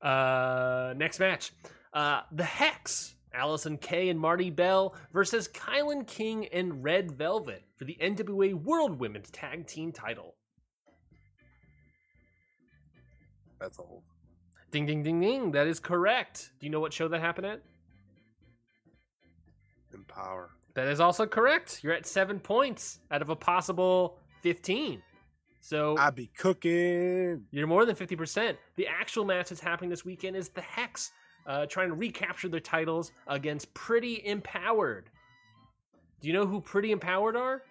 Uh, 0.01 0.95
next 0.97 1.19
match, 1.19 1.53
uh, 1.93 2.21
the 2.33 2.45
Hex, 2.45 3.17
Allysin 3.35 3.81
Kay 3.81 4.09
and 4.09 4.19
Marti 4.19 4.51
Belle 4.51 4.95
versus 5.13 5.49
Kilynn 5.49 6.07
King 6.07 6.47
and 6.47 6.83
Red 6.83 7.13
Velvet 7.13 7.65
for 7.77 7.85
the 7.85 7.97
NWA 8.01 8.55
World 8.55 8.99
Women's 8.99 9.31
Tag 9.31 9.67
Team 9.67 9.93
title. 9.93 10.36
That's 13.61 13.79
old. 13.79 14.03
Ding, 14.71 14.87
ding, 14.87 15.03
ding, 15.03 15.21
ding. 15.21 15.53
That 15.53 15.67
is 15.67 15.81
correct. 15.81 16.51
Do 16.61 16.67
you 16.67 16.71
know 16.71 16.81
what 16.81 16.93
show 16.93 17.09
that 17.09 17.21
happened 17.21 17.47
at? 17.47 17.63
Empower. 19.95 20.51
That 20.75 20.89
is 20.89 21.01
also 21.01 21.27
correct. 21.27 21.81
You're 21.83 21.95
at 21.95 22.07
seven 22.07 22.39
points 22.39 22.99
out 23.11 23.23
of 23.23 23.31
a 23.31 23.37
possible 23.37 24.19
15. 24.43 25.03
So 25.61 25.97
I 25.99 26.11
be 26.11 26.31
cooking. 26.37 27.45
you're 27.51 27.67
more 27.67 27.87
than 27.87 27.97
50%. 27.97 28.57
The 28.77 28.87
actual 28.87 29.25
match 29.25 29.49
that's 29.49 29.61
happening 29.61 29.91
this 29.91 30.05
weekend 30.05 30.37
is 30.37 30.49
the 30.51 30.61
Hex 30.61 31.11
uh, 31.47 31.67
trying 31.67 31.89
to 31.89 31.95
recapture 31.95 32.49
their 32.49 32.61
titles 32.61 33.13
against 33.27 33.73
Pretty 33.75 34.25
Empowered. 34.27 35.11
Do 36.21 36.29
you 36.29 36.35
know 36.35 36.47
who 36.47 36.61
Pretty 36.61 36.93
Empowered 36.93 37.37
are? 37.37 37.63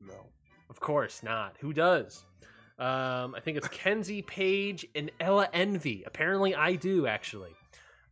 No. 0.00 0.26
Of 0.70 0.80
course 0.80 1.22
not. 1.22 1.56
Who 1.60 1.72
does? 1.72 2.24
Um, 2.78 3.34
I 3.34 3.40
think 3.40 3.56
it's 3.56 3.66
Kenzie 3.68 4.22
Paige 4.22 4.86
and 4.94 5.10
Ella 5.18 5.48
Envy. 5.52 6.04
Apparently, 6.06 6.54
I 6.54 6.74
do 6.74 7.06
actually. 7.06 7.50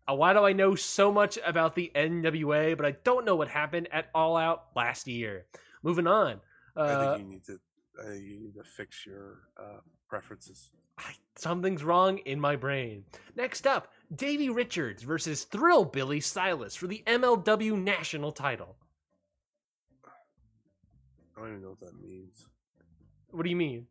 Uh, 0.08 0.14
why 0.14 0.32
do 0.32 0.44
I 0.44 0.52
know 0.52 0.74
so 0.74 1.12
much 1.12 1.38
about 1.44 1.74
the 1.74 1.90
NWA, 1.94 2.76
but 2.76 2.86
I 2.86 2.92
don't 3.04 3.24
know 3.24 3.36
what 3.36 3.48
happened 3.48 3.88
at 3.92 4.08
All 4.14 4.36
Out 4.36 4.64
last 4.74 5.06
year? 5.06 5.46
Moving 5.82 6.06
on. 6.06 6.40
I 6.76 6.80
Uh, 6.80 7.14
think 7.14 7.26
you 7.26 7.32
need 7.32 7.44
to. 7.44 7.58
I 8.00 8.10
think 8.10 8.24
you 8.24 8.40
need 8.40 8.54
to 8.54 8.64
fix 8.64 9.06
your 9.06 9.38
uh, 9.58 9.80
preferences. 10.08 10.70
I, 10.98 11.12
something's 11.36 11.82
wrong 11.84 12.18
in 12.18 12.40
my 12.40 12.56
brain. 12.56 13.04
Next 13.36 13.66
up, 13.66 13.92
Davey 14.14 14.48
Richards 14.50 15.02
versus 15.02 15.44
Thrill 15.44 15.84
Billy 15.84 16.20
Silas 16.20 16.74
for 16.74 16.86
the 16.86 17.02
MLW 17.06 17.80
National 17.82 18.32
title. 18.32 18.76
I 21.36 21.40
don't 21.40 21.48
even 21.50 21.62
know 21.62 21.70
what 21.70 21.80
that 21.80 22.00
means. 22.00 22.48
What 23.30 23.44
do 23.44 23.50
you 23.50 23.56
mean? 23.56 23.86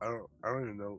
I 0.00 0.06
don't. 0.06 0.26
I 0.44 0.48
don't 0.50 0.62
even 0.62 0.78
know. 0.78 0.98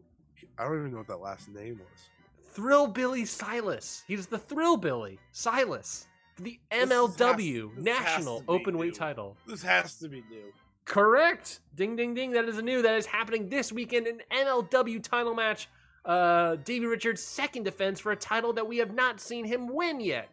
I 0.57 0.63
don't 0.63 0.79
even 0.79 0.91
know 0.91 0.97
what 0.99 1.07
that 1.07 1.21
last 1.21 1.49
name 1.49 1.79
was. 1.79 2.09
Thrill 2.51 2.87
Billy 2.87 3.25
Silas. 3.25 4.03
He's 4.07 4.27
the 4.27 4.37
Thrill 4.37 4.77
Billy 4.77 5.19
Silas 5.31 6.07
for 6.35 6.43
the 6.43 6.59
MLW 6.71 7.77
National 7.77 8.41
to 8.41 8.45
be 8.45 8.53
Openweight 8.53 8.93
title. 8.93 9.37
This 9.47 9.61
has 9.61 9.95
to 9.99 10.09
be 10.09 10.23
new. 10.29 10.51
Correct. 10.85 11.59
Ding, 11.75 11.95
ding, 11.95 12.13
ding. 12.13 12.31
That 12.31 12.45
is 12.45 12.57
a 12.57 12.61
new. 12.61 12.81
That 12.81 12.95
is 12.95 13.05
happening 13.05 13.49
this 13.49 13.71
weekend. 13.71 14.07
An 14.07 14.21
MLW 14.31 15.03
title 15.03 15.35
match. 15.35 15.69
Uh, 16.03 16.55
Davey 16.55 16.85
Richards' 16.85 17.21
second 17.21 17.63
defense 17.63 17.99
for 17.99 18.11
a 18.11 18.15
title 18.15 18.53
that 18.53 18.67
we 18.67 18.77
have 18.77 18.93
not 18.93 19.19
seen 19.19 19.45
him 19.45 19.67
win 19.67 19.99
yet. 19.99 20.29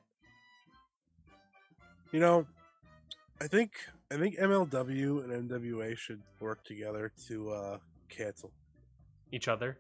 You 2.13 2.21
know, 2.21 2.47
I 3.41 3.47
think 3.47 3.73
I 4.11 4.17
think 4.17 4.39
MLW 4.39 5.25
and 5.25 5.51
NWA 5.51 5.97
should 5.99 6.23
work 6.41 6.65
together 6.65 7.13
to 7.29 7.51
uh 7.51 7.79
cancel. 8.09 8.53
Each 9.33 9.49
other. 9.49 9.79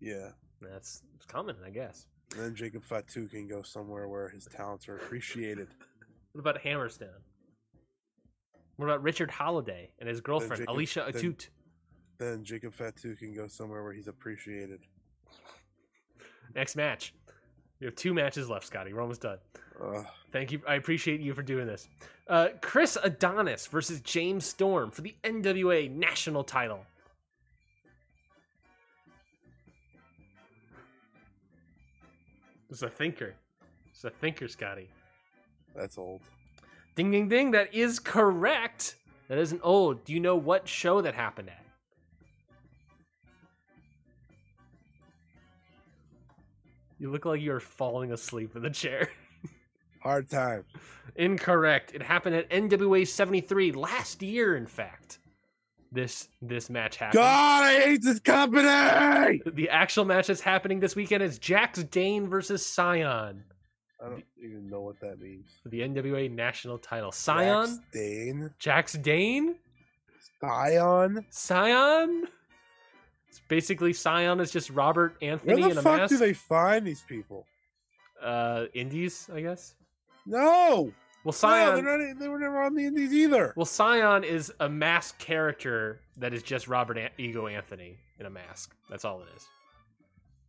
Yeah. 0.00 0.30
That's 0.60 1.02
it's 1.16 1.24
coming, 1.24 1.56
I 1.64 1.70
guess. 1.70 2.06
And 2.32 2.42
then 2.44 2.54
Jacob 2.54 2.84
Fatu 2.84 3.26
can 3.28 3.48
go 3.48 3.62
somewhere 3.62 4.08
where 4.08 4.28
his 4.28 4.46
talents 4.46 4.88
are 4.88 4.96
appreciated. 4.96 5.68
What 6.32 6.42
about 6.42 6.62
Hammerstone? 6.62 7.08
What 8.76 8.86
about 8.86 9.02
Richard 9.02 9.32
Holiday 9.32 9.90
and 9.98 10.08
his 10.08 10.20
girlfriend, 10.20 10.60
Jacob- 10.62 10.76
Alicia 10.76 11.10
then- 11.12 11.22
Atout? 11.22 11.48
Then 12.18 12.44
Jacob 12.44 12.72
Fatu 12.72 13.16
can 13.16 13.34
go 13.34 13.48
somewhere 13.48 13.82
where 13.82 13.92
he's 13.92 14.06
appreciated. 14.06 14.78
Next 16.54 16.76
match. 16.76 17.14
We 17.80 17.86
have 17.86 17.96
two 17.96 18.14
matches 18.14 18.48
left, 18.48 18.64
Scotty. 18.66 18.92
We're 18.92 19.00
almost 19.00 19.22
done. 19.22 19.38
Uh, 19.82 20.04
Thank 20.30 20.52
you. 20.52 20.60
I 20.68 20.74
appreciate 20.74 21.20
you 21.20 21.34
for 21.34 21.42
doing 21.42 21.66
this. 21.66 21.88
Uh, 22.28 22.48
Chris 22.60 22.96
Adonis 23.02 23.66
versus 23.66 24.00
James 24.02 24.44
Storm 24.46 24.90
for 24.92 25.00
the 25.02 25.16
NWA 25.24 25.90
National 25.90 26.44
title. 26.44 26.84
It's 32.70 32.82
a 32.82 32.88
thinker. 32.88 33.34
It's 33.90 34.04
a 34.04 34.10
thinker, 34.10 34.48
Scotty. 34.48 34.88
that's 35.74 35.98
old. 35.98 36.20
Ding, 36.94 37.10
ding, 37.10 37.28
ding. 37.28 37.50
That 37.50 37.74
is 37.74 37.98
correct. 37.98 38.96
That 39.28 39.38
isn't 39.38 39.60
old. 39.62 40.04
Do 40.04 40.12
you 40.12 40.20
know 40.20 40.36
what 40.36 40.68
show 40.68 41.00
that 41.00 41.14
happened 41.14 41.48
at? 41.48 41.64
You 46.98 47.10
look 47.10 47.24
like 47.24 47.40
you're 47.40 47.60
falling 47.60 48.12
asleep 48.12 48.54
in 48.54 48.62
the 48.62 48.70
chair. 48.70 49.08
Hard 50.02 50.28
time. 50.28 50.64
Incorrect. 51.16 51.92
It 51.94 52.02
happened 52.02 52.36
at 52.36 52.50
NWA 52.50 53.06
73 53.08 53.72
last 53.72 54.22
year, 54.22 54.56
in 54.56 54.66
fact. 54.66 55.19
This 55.92 56.28
this 56.40 56.70
match 56.70 56.96
happened. 56.96 57.14
God, 57.14 57.64
I 57.64 57.80
hate 57.80 58.02
this 58.02 58.20
company. 58.20 59.42
The 59.44 59.68
actual 59.70 60.04
match 60.04 60.28
that's 60.28 60.40
happening 60.40 60.78
this 60.78 60.94
weekend 60.94 61.22
is 61.24 61.38
Jax 61.38 61.82
Dane 61.84 62.28
versus 62.28 62.64
Scion 62.64 63.42
I 64.02 64.08
don't 64.08 64.24
even 64.42 64.70
know 64.70 64.80
what 64.80 64.98
that 65.00 65.20
means. 65.20 65.58
for 65.62 65.68
the 65.68 65.80
NWA 65.80 66.30
national 66.30 66.78
title. 66.78 67.12
Scion? 67.12 67.66
Jax 67.66 67.80
Dane. 67.92 68.50
Jax 68.58 68.92
Dane? 68.94 69.56
Scion. 70.40 71.26
Scion? 71.30 72.26
It's 73.28 73.40
basically 73.48 73.92
Scion 73.92 74.40
is 74.40 74.50
just 74.50 74.70
Robert 74.70 75.16
Where 75.20 75.32
Anthony 75.32 75.62
the 75.62 75.70
in 75.70 75.78
a 75.78 75.82
fuck 75.82 75.98
mask. 75.98 76.10
do 76.10 76.16
they 76.16 76.32
find 76.32 76.86
these 76.86 77.02
people? 77.02 77.46
Uh, 78.22 78.66
Indies, 78.74 79.28
I 79.34 79.42
guess. 79.42 79.74
No. 80.24 80.92
Well, 81.24 81.32
No, 81.32 81.32
Scion. 81.32 81.84
they're 81.84 81.98
not. 81.98 82.18
They 82.18 82.28
were 82.28 82.38
never 82.38 82.62
on 82.62 82.74
the 82.74 82.84
Indies 82.86 83.12
either. 83.12 83.52
Well, 83.56 83.66
Scion 83.66 84.24
is 84.24 84.52
a 84.60 84.68
masked 84.68 85.18
character 85.18 86.00
that 86.16 86.32
is 86.32 86.42
just 86.42 86.66
Robert 86.68 86.96
An- 86.98 87.10
Ego 87.18 87.46
Anthony 87.46 87.98
in 88.18 88.26
a 88.26 88.30
mask. 88.30 88.74
That's 88.88 89.04
all 89.04 89.20
it 89.20 89.28
is. 89.36 89.46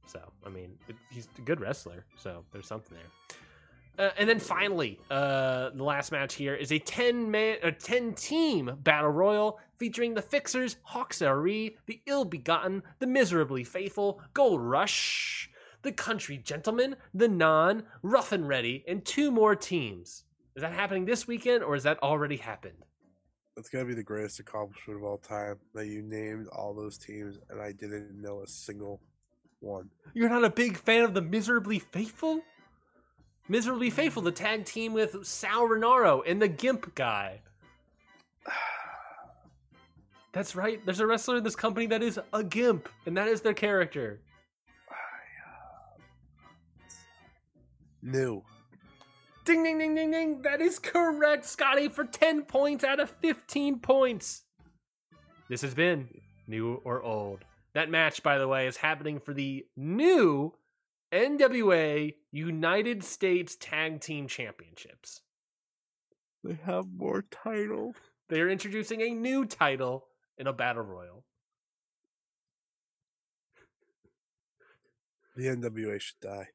So, 0.08 0.20
I 0.46 0.50
mean, 0.50 0.78
it, 0.88 0.96
he's 1.12 1.28
a 1.38 1.42
good 1.42 1.60
wrestler, 1.60 2.06
so 2.18 2.44
there's 2.52 2.68
something 2.68 2.98
there. 2.98 4.08
Uh, 4.08 4.12
and 4.18 4.28
then 4.30 4.40
finally, 4.40 4.98
uh, 5.10 5.70
the 5.72 5.84
last 5.84 6.12
match 6.14 6.36
here 6.36 6.56
is 6.56 6.72
a 6.72 6.80
ten 6.80 7.30
man, 7.30 7.58
a 7.64 7.72
ten 7.72 8.14
team 8.14 8.72
battle 8.84 9.10
royal 9.10 9.60
featuring 9.74 10.14
the 10.14 10.22
Fixers, 10.22 10.78
Hawx 10.90 11.22
Aerie, 11.22 11.76
the 11.86 12.02
Ill 12.08 12.24
Begotten, 12.24 12.84
the 13.00 13.08
Miserably 13.08 13.66
Faithful, 13.66 14.22
Gold 14.34 14.62
Rush, 14.62 15.50
the 15.82 15.92
Country 15.92 16.38
Gentlemen, 16.38 16.96
the 17.14 17.28
Non, 17.28 17.84
Rough 18.02 18.32
and 18.32 18.48
Ready, 18.48 18.86
and 18.88 19.04
two 19.04 19.30
more 19.32 19.56
teams. 19.56 20.24
Is 20.56 20.62
that 20.62 20.74
happening 20.74 21.06
this 21.06 21.28
weekend, 21.28 21.64
or 21.64 21.76
has 21.76 21.84
that 21.84 22.02
already 22.04 22.38
happened? 22.38 22.86
That's 23.56 23.70
gotta 23.70 23.86
be 23.86 23.94
the 23.94 24.04
greatest 24.04 24.40
accomplishment 24.40 25.00
of 25.00 25.04
all 25.04 25.18
time 25.18 25.58
that 25.74 25.88
you 25.88 26.02
named 26.02 26.48
all 26.48 26.74
those 26.74 26.98
teams, 26.98 27.38
and 27.50 27.62
I 27.62 27.72
didn't 27.72 28.22
know 28.22 28.42
a 28.42 28.48
single 28.48 29.02
one. 29.60 29.90
You're 30.14 30.30
not 30.30 30.44
a 30.44 30.50
big 30.50 30.78
fan 30.78 31.04
of 31.04 31.14
the 31.14 31.22
Miserably 31.22 31.80
Faithful? 31.80 32.42
Miserably 33.48 33.90
Faithful, 33.90 34.22
the 34.22 34.32
tag 34.32 34.66
team 34.66 34.94
with 34.94 35.26
Sal 35.26 35.68
Rinauro 35.68 36.22
and 36.26 36.42
the 36.42 36.48
Gimp 36.48 36.96
guy. 36.96 37.42
That's 40.34 40.56
right. 40.56 40.84
There's 40.86 41.00
a 41.00 41.08
wrestler 41.08 41.38
in 41.38 41.44
this 41.44 41.56
company 41.56 41.88
that 41.88 42.02
is 42.02 42.20
a 42.34 42.44
Gimp, 42.44 42.90
and 43.06 43.16
that 43.18 43.28
is 43.28 43.42
their 43.42 43.54
character. 43.54 44.22
New. 48.02 48.44
Ding, 49.44 49.64
ding, 49.64 49.80
ding, 49.80 49.96
ding, 49.96 50.12
ding. 50.12 50.42
That 50.44 50.62
is 50.62 50.78
correct, 50.78 51.46
Scotty, 51.46 51.90
for 51.90 52.04
10 52.04 52.44
points 52.44 52.84
out 52.84 53.00
of 53.00 53.10
15 53.22 53.80
points. 53.80 54.44
This 55.50 55.62
has 55.62 55.74
been 55.74 56.10
New 56.48 56.76
or 56.84 57.02
Old. 57.02 57.44
That 57.74 57.90
match, 57.90 58.22
by 58.22 58.38
the 58.38 58.48
way, 58.48 58.68
is 58.68 58.78
happening 58.78 59.20
for 59.20 59.34
the 59.34 59.66
new 59.76 60.54
NWA 61.12 62.14
United 62.32 63.04
States 63.04 63.56
Tag 63.56 64.00
Team 64.00 64.28
Championships. 64.28 65.22
They 66.44 66.60
have 66.66 66.86
more 66.96 67.24
titles. 67.24 67.96
They 68.30 68.42
are 68.42 68.50
introducing 68.50 69.02
a 69.02 69.10
new 69.10 69.46
title 69.46 70.06
in 70.38 70.48
a 70.48 70.54
battle 70.54 70.84
royal. 70.84 71.24
The 75.36 75.48
NWA 75.48 76.00
should 76.00 76.20
die. 76.22 76.48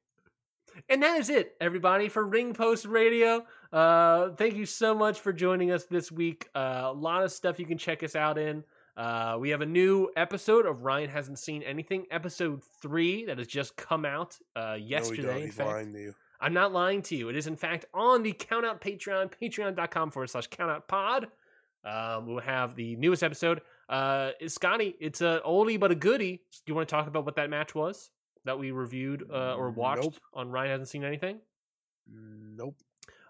And 0.89 1.03
that 1.03 1.19
is 1.19 1.31
it, 1.31 1.57
everybody, 1.61 2.09
for 2.09 2.25
Ring 2.25 2.55
Post 2.55 2.87
Radio. 2.87 3.45
Uh, 3.73 4.31
thank 4.31 4.55
you 4.55 4.67
so 4.67 4.95
much 4.95 5.21
for 5.21 5.33
joining 5.33 5.71
us 5.73 5.85
this 5.85 6.13
week. 6.13 6.49
Uh, 6.55 6.83
a 6.85 6.93
lot 6.93 7.25
of 7.25 7.33
stuff 7.33 7.59
you 7.59 7.67
can 7.67 7.79
check 7.79 8.03
us 8.03 8.15
out 8.15 8.39
in. 8.39 8.63
Uh, 8.97 9.37
we 9.39 9.51
have 9.51 9.61
a 9.61 9.67
new 9.67 10.09
episode 10.17 10.65
of 10.65 10.83
Ryan 10.83 11.11
Hasn't 11.11 11.39
Seen 11.39 11.63
Anything, 11.63 12.07
episode 12.11 12.63
three, 12.81 13.27
that 13.27 13.39
has 13.39 13.47
just 13.47 13.77
come 13.77 14.05
out 14.05 14.39
uh, 14.55 14.61
No, 14.61 14.75
yesterday. 14.77 15.23
don't. 15.23 15.43
He's 15.43 15.55
fact. 15.55 15.69
lying 15.71 15.93
to 15.93 16.01
you. 16.01 16.15
I'm 16.41 16.55
not 16.55 16.73
lying 16.73 17.03
to 17.03 17.17
you. 17.17 17.29
It 17.29 17.37
is, 17.37 17.47
in 17.47 17.57
fact, 17.57 17.87
on 17.95 18.23
the 18.23 18.33
Countout 18.33 18.81
Patreon, 18.81 19.33
patreon.com 19.43 20.11
forward 20.11 20.29
slash 20.31 20.49
countout 20.49 20.87
pod. 20.87 21.29
Um, 21.85 22.27
we'll 22.27 22.41
have 22.41 22.75
the 22.75 22.97
newest 22.97 23.23
episode. 23.23 23.61
Uh, 23.89 24.31
Scotty, 24.47 24.97
it's 25.01 25.21
a 25.21 25.41
oldie 25.47 25.79
but 25.79 25.93
a 25.93 25.95
goodie. 25.95 26.43
Do 26.53 26.61
you 26.67 26.75
want 26.75 26.89
to 26.89 26.95
talk 26.95 27.07
about 27.07 27.25
what 27.25 27.37
that 27.37 27.49
match 27.49 27.75
was 27.75 28.11
that 28.47 28.59
we 28.59 28.71
reviewed 28.71 29.25
uh, 29.31 29.55
or 29.55 29.71
watched 29.71 30.03
Nope. 30.03 30.17
on 30.35 30.51
Ryan 30.51 30.71
Hasn't 30.71 30.89
Seen 30.89 31.05
Anything? 31.05 31.41
Nope. 32.09 32.77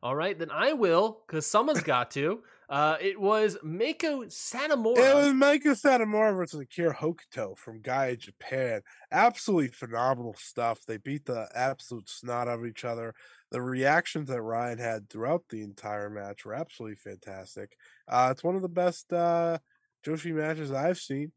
All 0.02 0.14
right, 0.14 0.38
then 0.38 0.51
I 0.52 0.72
will, 0.74 1.22
because 1.26 1.47
someone's 1.47 1.82
got 1.94 2.10
to. 2.12 2.43
Uh, 2.68 2.97
it 3.01 3.18
was 3.20 3.56
Meiko 3.64 4.26
Satomura. 4.26 4.98
It 4.98 5.14
was 5.14 5.32
Meiko 5.32 5.72
Satomura 5.74 6.36
versus 6.36 6.60
Akira 6.60 6.94
Hokuto 6.94 7.56
from 7.56 7.80
GAEA 7.80 8.18
Japan. 8.18 8.82
Absolutely 9.10 9.68
phenomenal 9.68 10.34
stuff. 10.38 10.80
They 10.86 10.98
beat 10.98 11.24
the 11.24 11.48
absolute 11.55 12.09
snot 12.09 12.48
out 12.48 12.59
of 12.60 12.66
each 12.66 12.84
other. 12.84 13.14
the 13.51 13.62
reactions 13.62 14.28
that 14.28 14.43
Ryan 14.43 14.78
had 14.78 15.09
throughout 15.09 15.44
the 15.48 15.62
entire 15.62 16.10
match 16.10 16.44
were 16.44 16.55
absolutely 16.55 16.97
fantastic. 16.97 17.76
Uh, 18.09 18.28
it's 18.32 18.44
one 18.44 18.56
of 18.56 18.62
the 18.62 18.68
best 18.68 19.12
uh, 19.12 19.59
Joshi 20.05 20.32
matches 20.34 20.72
I've 20.72 20.98
seen. 20.98 21.32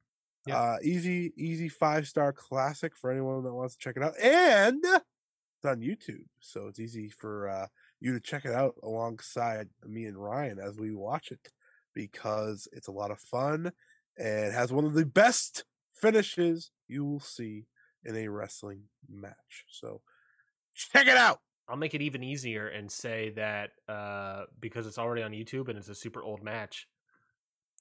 Uh, 0.51 0.77
easy, 0.83 1.33
easy 1.35 1.69
five 1.69 2.07
star 2.07 2.33
classic 2.33 2.95
for 2.95 3.11
anyone 3.11 3.43
that 3.43 3.53
wants 3.53 3.75
to 3.75 3.79
check 3.79 3.97
it 3.97 4.03
out, 4.03 4.19
and 4.19 4.83
it's 4.83 5.65
on 5.65 5.81
YouTube, 5.81 6.25
so 6.39 6.67
it's 6.67 6.79
easy 6.79 7.09
for 7.09 7.49
uh, 7.49 7.67
you 7.99 8.13
to 8.13 8.19
check 8.19 8.45
it 8.45 8.53
out 8.53 8.75
alongside 8.81 9.67
me 9.85 10.05
and 10.05 10.17
Ryan 10.17 10.57
as 10.57 10.77
we 10.77 10.93
watch 10.93 11.31
it 11.31 11.49
because 11.93 12.67
it's 12.71 12.87
a 12.87 12.93
lot 12.93 13.11
of 13.11 13.19
fun 13.19 13.71
and 14.17 14.53
has 14.53 14.71
one 14.71 14.85
of 14.85 14.93
the 14.93 15.05
best 15.05 15.65
finishes 15.93 16.71
you 16.87 17.03
will 17.05 17.19
see 17.19 17.65
in 18.05 18.15
a 18.15 18.29
wrestling 18.29 18.83
match. 19.09 19.65
So 19.69 20.01
check 20.73 21.07
it 21.07 21.17
out. 21.17 21.39
I'll 21.67 21.75
make 21.75 21.93
it 21.93 22.01
even 22.01 22.23
easier 22.23 22.67
and 22.69 22.89
say 22.89 23.31
that 23.35 23.71
uh, 23.87 24.45
because 24.59 24.87
it's 24.87 24.97
already 24.97 25.23
on 25.23 25.31
YouTube 25.31 25.67
and 25.67 25.77
it's 25.77 25.89
a 25.89 25.95
super 25.95 26.23
old 26.23 26.41
match, 26.41 26.87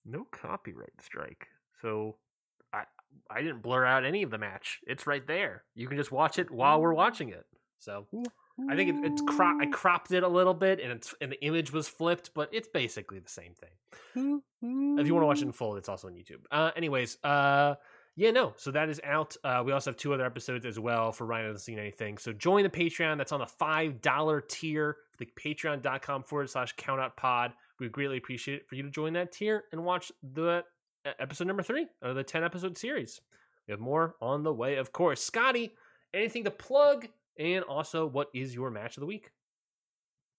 no 0.04 0.26
copyright 0.30 1.00
strike. 1.00 1.46
So 1.80 2.16
I 3.30 3.42
didn't 3.42 3.62
blur 3.62 3.84
out 3.84 4.04
any 4.04 4.22
of 4.22 4.30
the 4.30 4.38
match. 4.38 4.78
It's 4.86 5.06
right 5.06 5.26
there. 5.26 5.64
You 5.74 5.86
can 5.88 5.96
just 5.96 6.12
watch 6.12 6.38
it 6.38 6.50
while 6.50 6.80
we're 6.80 6.94
watching 6.94 7.28
it. 7.30 7.44
So 7.78 8.06
I 8.70 8.74
think 8.74 8.90
it, 8.90 8.96
it's 9.04 9.22
cro- 9.22 9.58
I 9.60 9.66
cropped 9.66 10.10
it 10.12 10.22
a 10.24 10.28
little 10.28 10.54
bit 10.54 10.80
and 10.80 10.90
it's 10.90 11.14
and 11.20 11.30
the 11.30 11.40
image 11.44 11.72
was 11.72 11.88
flipped, 11.88 12.30
but 12.34 12.48
it's 12.52 12.68
basically 12.68 13.20
the 13.20 13.28
same 13.28 13.52
thing. 13.54 14.40
If 14.98 15.06
you 15.06 15.14
want 15.14 15.22
to 15.22 15.26
watch 15.26 15.38
it 15.38 15.44
in 15.44 15.52
full, 15.52 15.76
it's 15.76 15.88
also 15.88 16.08
on 16.08 16.14
YouTube. 16.14 16.40
Uh, 16.50 16.72
anyways, 16.76 17.18
uh, 17.22 17.76
yeah, 18.16 18.32
no. 18.32 18.54
So 18.56 18.72
that 18.72 18.88
is 18.88 19.00
out. 19.04 19.36
Uh, 19.44 19.62
we 19.64 19.70
also 19.70 19.90
have 19.90 19.96
two 19.96 20.12
other 20.12 20.24
episodes 20.26 20.66
as 20.66 20.76
well 20.80 21.12
for 21.12 21.24
Ryan 21.24 21.46
hasn't 21.46 21.62
seen 21.62 21.78
anything. 21.78 22.18
So 22.18 22.32
join 22.32 22.64
the 22.64 22.68
Patreon. 22.68 23.16
That's 23.16 23.30
on 23.30 23.38
the 23.38 23.46
five 23.46 24.00
dollar 24.00 24.40
tier. 24.40 24.96
The 25.18 25.28
patreon.com 25.38 26.24
forward 26.24 26.50
slash 26.50 26.74
count 26.76 27.00
out 27.00 27.16
pod. 27.16 27.52
We 27.78 27.88
greatly 27.88 28.16
appreciate 28.16 28.56
it 28.56 28.68
for 28.68 28.74
you 28.74 28.82
to 28.82 28.90
join 28.90 29.12
that 29.12 29.30
tier 29.30 29.64
and 29.70 29.84
watch 29.84 30.10
the 30.34 30.64
episode 31.18 31.46
number 31.46 31.62
three 31.62 31.86
of 32.02 32.16
the 32.16 32.22
10 32.22 32.44
episode 32.44 32.76
series. 32.76 33.20
We 33.66 33.72
have 33.72 33.80
more 33.80 34.16
on 34.20 34.42
the 34.42 34.52
way, 34.52 34.76
of 34.76 34.92
course. 34.92 35.22
Scotty, 35.22 35.72
anything 36.14 36.44
to 36.44 36.50
plug? 36.50 37.08
And 37.38 37.62
also, 37.64 38.06
what 38.06 38.28
is 38.34 38.54
your 38.54 38.70
match 38.70 38.96
of 38.96 39.02
the 39.02 39.06
week? 39.06 39.30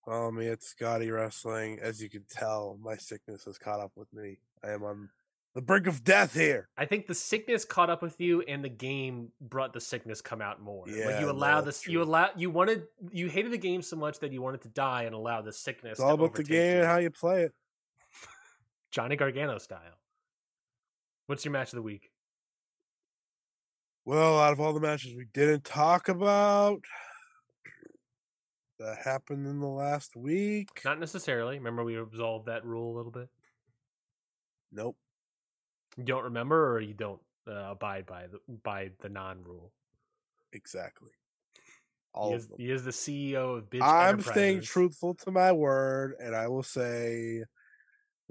Oh 0.07 0.31
me, 0.31 0.47
it's 0.47 0.67
Scotty 0.67 1.11
Wrestling. 1.11 1.79
As 1.81 2.01
you 2.01 2.09
can 2.09 2.23
tell, 2.29 2.77
my 2.81 2.95
sickness 2.97 3.45
has 3.45 3.57
caught 3.57 3.79
up 3.79 3.91
with 3.95 4.11
me. 4.11 4.39
I 4.63 4.71
am 4.71 4.83
on 4.83 5.09
the 5.55 5.61
brink 5.61 5.87
of 5.87 6.03
death 6.03 6.33
here. 6.33 6.67
I 6.77 6.85
think 6.85 7.05
the 7.05 7.13
sickness 7.13 7.63
caught 7.63 7.89
up 7.89 8.01
with 8.01 8.19
you, 8.19 8.41
and 8.41 8.63
the 8.63 8.69
game 8.69 9.29
brought 9.39 9.73
the 9.73 9.81
sickness 9.81 10.21
come 10.21 10.41
out 10.41 10.61
more. 10.61 10.85
like 10.87 10.95
Yeah, 10.95 11.19
you 11.19 11.27
no, 11.27 11.31
allowed 11.31 11.61
that's 11.61 11.81
this, 11.81 11.87
you 11.87 12.01
allow, 12.01 12.29
you 12.35 12.49
wanted, 12.49 12.83
you 13.11 13.27
hated 13.27 13.51
the 13.51 13.57
game 13.57 13.81
so 13.81 13.95
much 13.95 14.19
that 14.19 14.31
you 14.31 14.41
wanted 14.41 14.61
to 14.61 14.69
die 14.69 15.03
and 15.03 15.13
allow 15.13 15.41
the 15.41 15.53
sickness. 15.53 15.93
It's 15.93 15.99
all 15.99 16.15
about 16.15 16.33
the 16.33 16.43
game 16.43 16.75
you. 16.75 16.77
and 16.79 16.87
how 16.87 16.97
you 16.97 17.11
play 17.11 17.43
it. 17.43 17.53
Johnny 18.91 19.15
Gargano 19.15 19.57
style. 19.57 19.98
What's 21.29 21.45
your 21.45 21.51
match 21.51 21.73
of 21.73 21.75
the 21.75 21.83
week? 21.83 22.09
Well, 24.03 24.39
out 24.39 24.51
of 24.51 24.59
all 24.59 24.73
the 24.73 24.79
matches 24.79 25.13
we 25.15 25.27
didn't 25.31 25.63
talk 25.63 26.09
about 26.09 26.81
that 28.79 28.97
happened 28.97 29.45
in 29.45 29.59
the 29.59 29.67
last 29.67 30.15
week. 30.15 30.69
Not 30.83 30.99
necessarily. 30.99 31.59
Remember, 31.59 31.83
we 31.83 31.99
absolved 31.99 32.47
that 32.47 32.65
rule 32.65 32.95
a 32.95 32.97
little 32.97 33.11
bit. 33.11 33.29
Nope. 34.71 34.97
You 35.97 36.03
don't 36.03 36.23
remember, 36.23 36.75
or 36.75 36.81
you 36.81 36.95
don't 36.95 37.21
uh, 37.47 37.73
abide 37.73 38.07
by 38.07 38.25
the 38.25 38.39
by 38.63 38.89
the 39.03 39.09
non 39.09 39.43
rule. 39.43 39.71
Exactly. 40.51 41.11
All 42.11 42.29
He 42.29 42.33
of 42.33 42.39
is, 42.39 42.47
them. 42.47 42.57
he 42.57 42.71
is 42.71 42.83
the 42.85 42.89
CEO 42.89 43.59
of 43.59 43.69
Bitch 43.69 43.83
I'm 43.83 44.19
staying 44.21 44.61
truthful 44.61 45.13
to 45.13 45.29
my 45.29 45.51
word, 45.51 46.15
and 46.19 46.35
I 46.35 46.47
will 46.47 46.63
say 46.63 47.43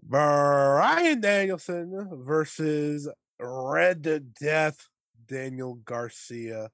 Bryan 0.03 1.21
Danielson 1.21 2.09
versus 2.25 3.09
Red 3.39 4.05
to 4.05 4.21
Death 4.21 4.89
Daniel 5.27 5.75
Garcia. 5.75 6.71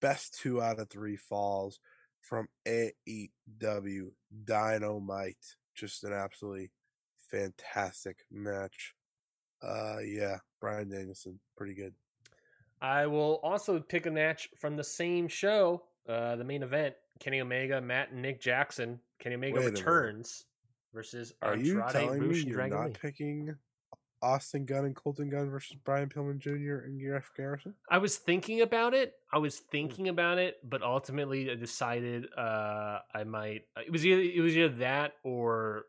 Best 0.00 0.38
two 0.40 0.62
out 0.62 0.78
of 0.78 0.88
three 0.88 1.16
falls 1.16 1.80
from 2.20 2.48
AEW 2.66 4.10
Dynamite. 4.44 5.56
Just 5.74 6.04
an 6.04 6.12
absolutely 6.12 6.70
fantastic 7.30 8.18
match. 8.30 8.94
Uh 9.62 9.98
yeah, 9.98 10.38
Bryan 10.60 10.88
Danielson, 10.88 11.40
pretty 11.56 11.74
good. 11.74 11.94
I 12.80 13.06
will 13.06 13.40
also 13.42 13.80
pick 13.80 14.06
a 14.06 14.10
match 14.10 14.48
from 14.56 14.76
the 14.76 14.84
same 14.84 15.26
show, 15.26 15.82
uh, 16.08 16.36
the 16.36 16.44
main 16.44 16.62
event: 16.62 16.94
Kenny 17.18 17.40
Omega, 17.40 17.80
Matt 17.80 18.12
and 18.12 18.22
Nick 18.22 18.40
Jackson. 18.40 19.00
Kenny 19.18 19.34
Omega 19.34 19.58
Wait 19.58 19.70
returns 19.70 20.44
versus 20.92 21.34
Are 21.42 21.56
you 21.56 21.80
Andrade, 21.82 21.92
telling 21.92 22.28
me 22.28 22.38
you're 22.40 22.54
Dragon 22.54 22.76
not 22.78 22.86
Lee. 22.88 22.94
picking 23.00 23.56
Austin 24.20 24.64
Gunn 24.64 24.84
and 24.84 24.96
Colton 24.96 25.28
Gunn 25.30 25.48
versus 25.48 25.76
Brian 25.84 26.08
Pillman 26.08 26.38
Jr. 26.38 26.84
and 26.86 27.00
Griff 27.00 27.30
Garrison? 27.36 27.74
I 27.88 27.98
was 27.98 28.16
thinking 28.16 28.60
about 28.62 28.92
it. 28.94 29.14
I 29.32 29.38
was 29.38 29.58
Hmm. 29.58 29.64
thinking 29.70 30.08
about 30.08 30.38
it, 30.38 30.56
but 30.68 30.82
ultimately 30.82 31.50
I 31.50 31.54
decided 31.54 32.26
uh, 32.36 33.00
I 33.14 33.24
might. 33.24 33.66
It 33.76 33.92
was 33.92 34.04
either 34.04 34.20
it 34.20 34.40
was 34.40 34.56
either 34.56 34.74
that 34.78 35.14
or 35.22 35.86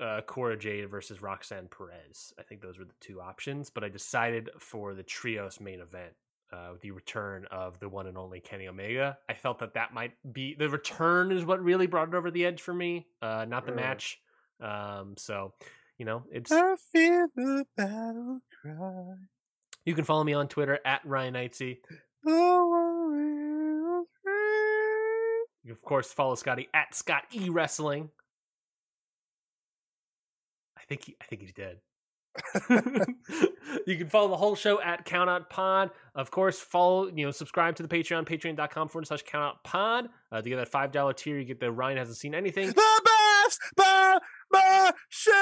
uh, 0.00 0.22
Cora 0.26 0.56
Jade 0.58 0.88
versus 0.90 1.20
Roxanne 1.22 1.68
Perez. 1.68 2.32
I 2.38 2.42
think 2.42 2.60
those 2.62 2.78
were 2.78 2.84
the 2.86 2.94
two 3.00 3.20
options, 3.20 3.70
but 3.70 3.84
I 3.84 3.88
decided 3.88 4.50
for 4.58 4.94
the 4.94 5.02
trios 5.02 5.60
main 5.60 5.80
event. 5.80 6.12
Uh, 6.52 6.74
the 6.82 6.90
return 6.90 7.46
of 7.50 7.78
the 7.80 7.88
one 7.88 8.06
and 8.06 8.18
only 8.18 8.38
Kenny 8.38 8.68
Omega. 8.68 9.16
I 9.26 9.32
felt 9.32 9.58
that 9.60 9.72
that 9.72 9.94
might 9.94 10.12
be 10.34 10.54
the 10.54 10.68
return 10.68 11.32
is 11.32 11.46
what 11.46 11.62
really 11.64 11.86
brought 11.86 12.08
it 12.08 12.14
over 12.14 12.30
the 12.30 12.44
edge 12.44 12.60
for 12.60 12.74
me, 12.74 13.06
uh, 13.22 13.46
not 13.48 13.64
the 13.64 13.72
Uh. 13.72 13.76
match. 13.76 14.20
Um, 14.62 15.14
so, 15.18 15.52
you 15.98 16.04
know, 16.06 16.22
it's 16.30 16.52
I 16.52 16.76
feel 16.92 17.26
the 17.34 17.64
battle 17.76 18.40
cry. 18.62 19.14
you 19.84 19.94
can 19.94 20.04
follow 20.04 20.24
me 20.24 20.32
on 20.34 20.48
Twitter 20.48 20.78
at 20.84 21.00
Ryan 21.04 21.34
Knightsey. 21.34 21.78
Oh, 22.26 24.04
You 25.64 25.72
of 25.72 25.82
course, 25.82 26.12
follow 26.12 26.34
Scotty 26.36 26.68
at 26.74 26.94
Scott 26.94 27.24
E 27.34 27.48
Wrestling. 27.50 28.10
I 30.78 30.82
think 30.84 31.04
he, 31.04 31.16
I 31.20 31.24
think 31.26 31.42
he's 31.42 31.52
dead. 31.54 31.78
you 33.86 33.96
can 33.96 34.08
follow 34.08 34.28
the 34.28 34.36
whole 34.36 34.54
show 34.56 34.80
at 34.80 35.04
Count 35.04 35.28
Out 35.30 35.50
Pod. 35.50 35.90
Of 36.14 36.30
course, 36.30 36.58
follow, 36.58 37.06
you 37.08 37.24
know, 37.26 37.30
subscribe 37.30 37.76
to 37.76 37.82
the 37.82 37.88
Patreon, 37.88 38.24
patreon.com 38.26 38.88
forward 38.88 39.06
slash 39.06 39.22
count 39.22 39.44
out 39.44 39.64
pod. 39.64 40.08
Uh, 40.30 40.40
to 40.42 40.48
get 40.48 40.56
that 40.56 40.70
$5 40.72 41.16
tier, 41.16 41.38
you 41.38 41.44
get 41.44 41.60
the 41.60 41.70
Ryan 41.70 41.98
hasn't 41.98 42.16
seen 42.16 42.34
anything. 42.34 42.72
The 43.76 44.20
my 44.50 44.92
show. 45.08 45.32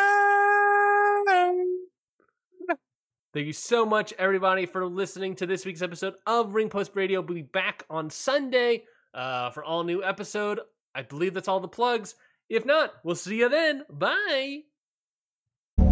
Thank 3.32 3.46
you 3.46 3.52
so 3.52 3.86
much, 3.86 4.12
everybody, 4.18 4.66
for 4.66 4.84
listening 4.84 5.36
to 5.36 5.46
this 5.46 5.64
week's 5.64 5.82
episode 5.82 6.14
of 6.26 6.54
Ring 6.54 6.68
Post 6.68 6.92
Radio. 6.94 7.20
We'll 7.20 7.36
be 7.36 7.42
back 7.42 7.84
on 7.88 8.10
Sunday 8.10 8.84
uh, 9.14 9.50
for 9.50 9.62
all 9.62 9.84
new 9.84 10.02
episode. 10.02 10.60
I 10.94 11.02
believe 11.02 11.34
that's 11.34 11.46
all 11.46 11.60
the 11.60 11.68
plugs. 11.68 12.16
If 12.48 12.66
not, 12.66 12.92
we'll 13.04 13.14
see 13.14 13.38
you 13.38 13.48
then. 13.48 13.84
Bye. 13.88 14.62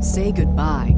Say 0.01 0.33
goodbye 0.33 0.98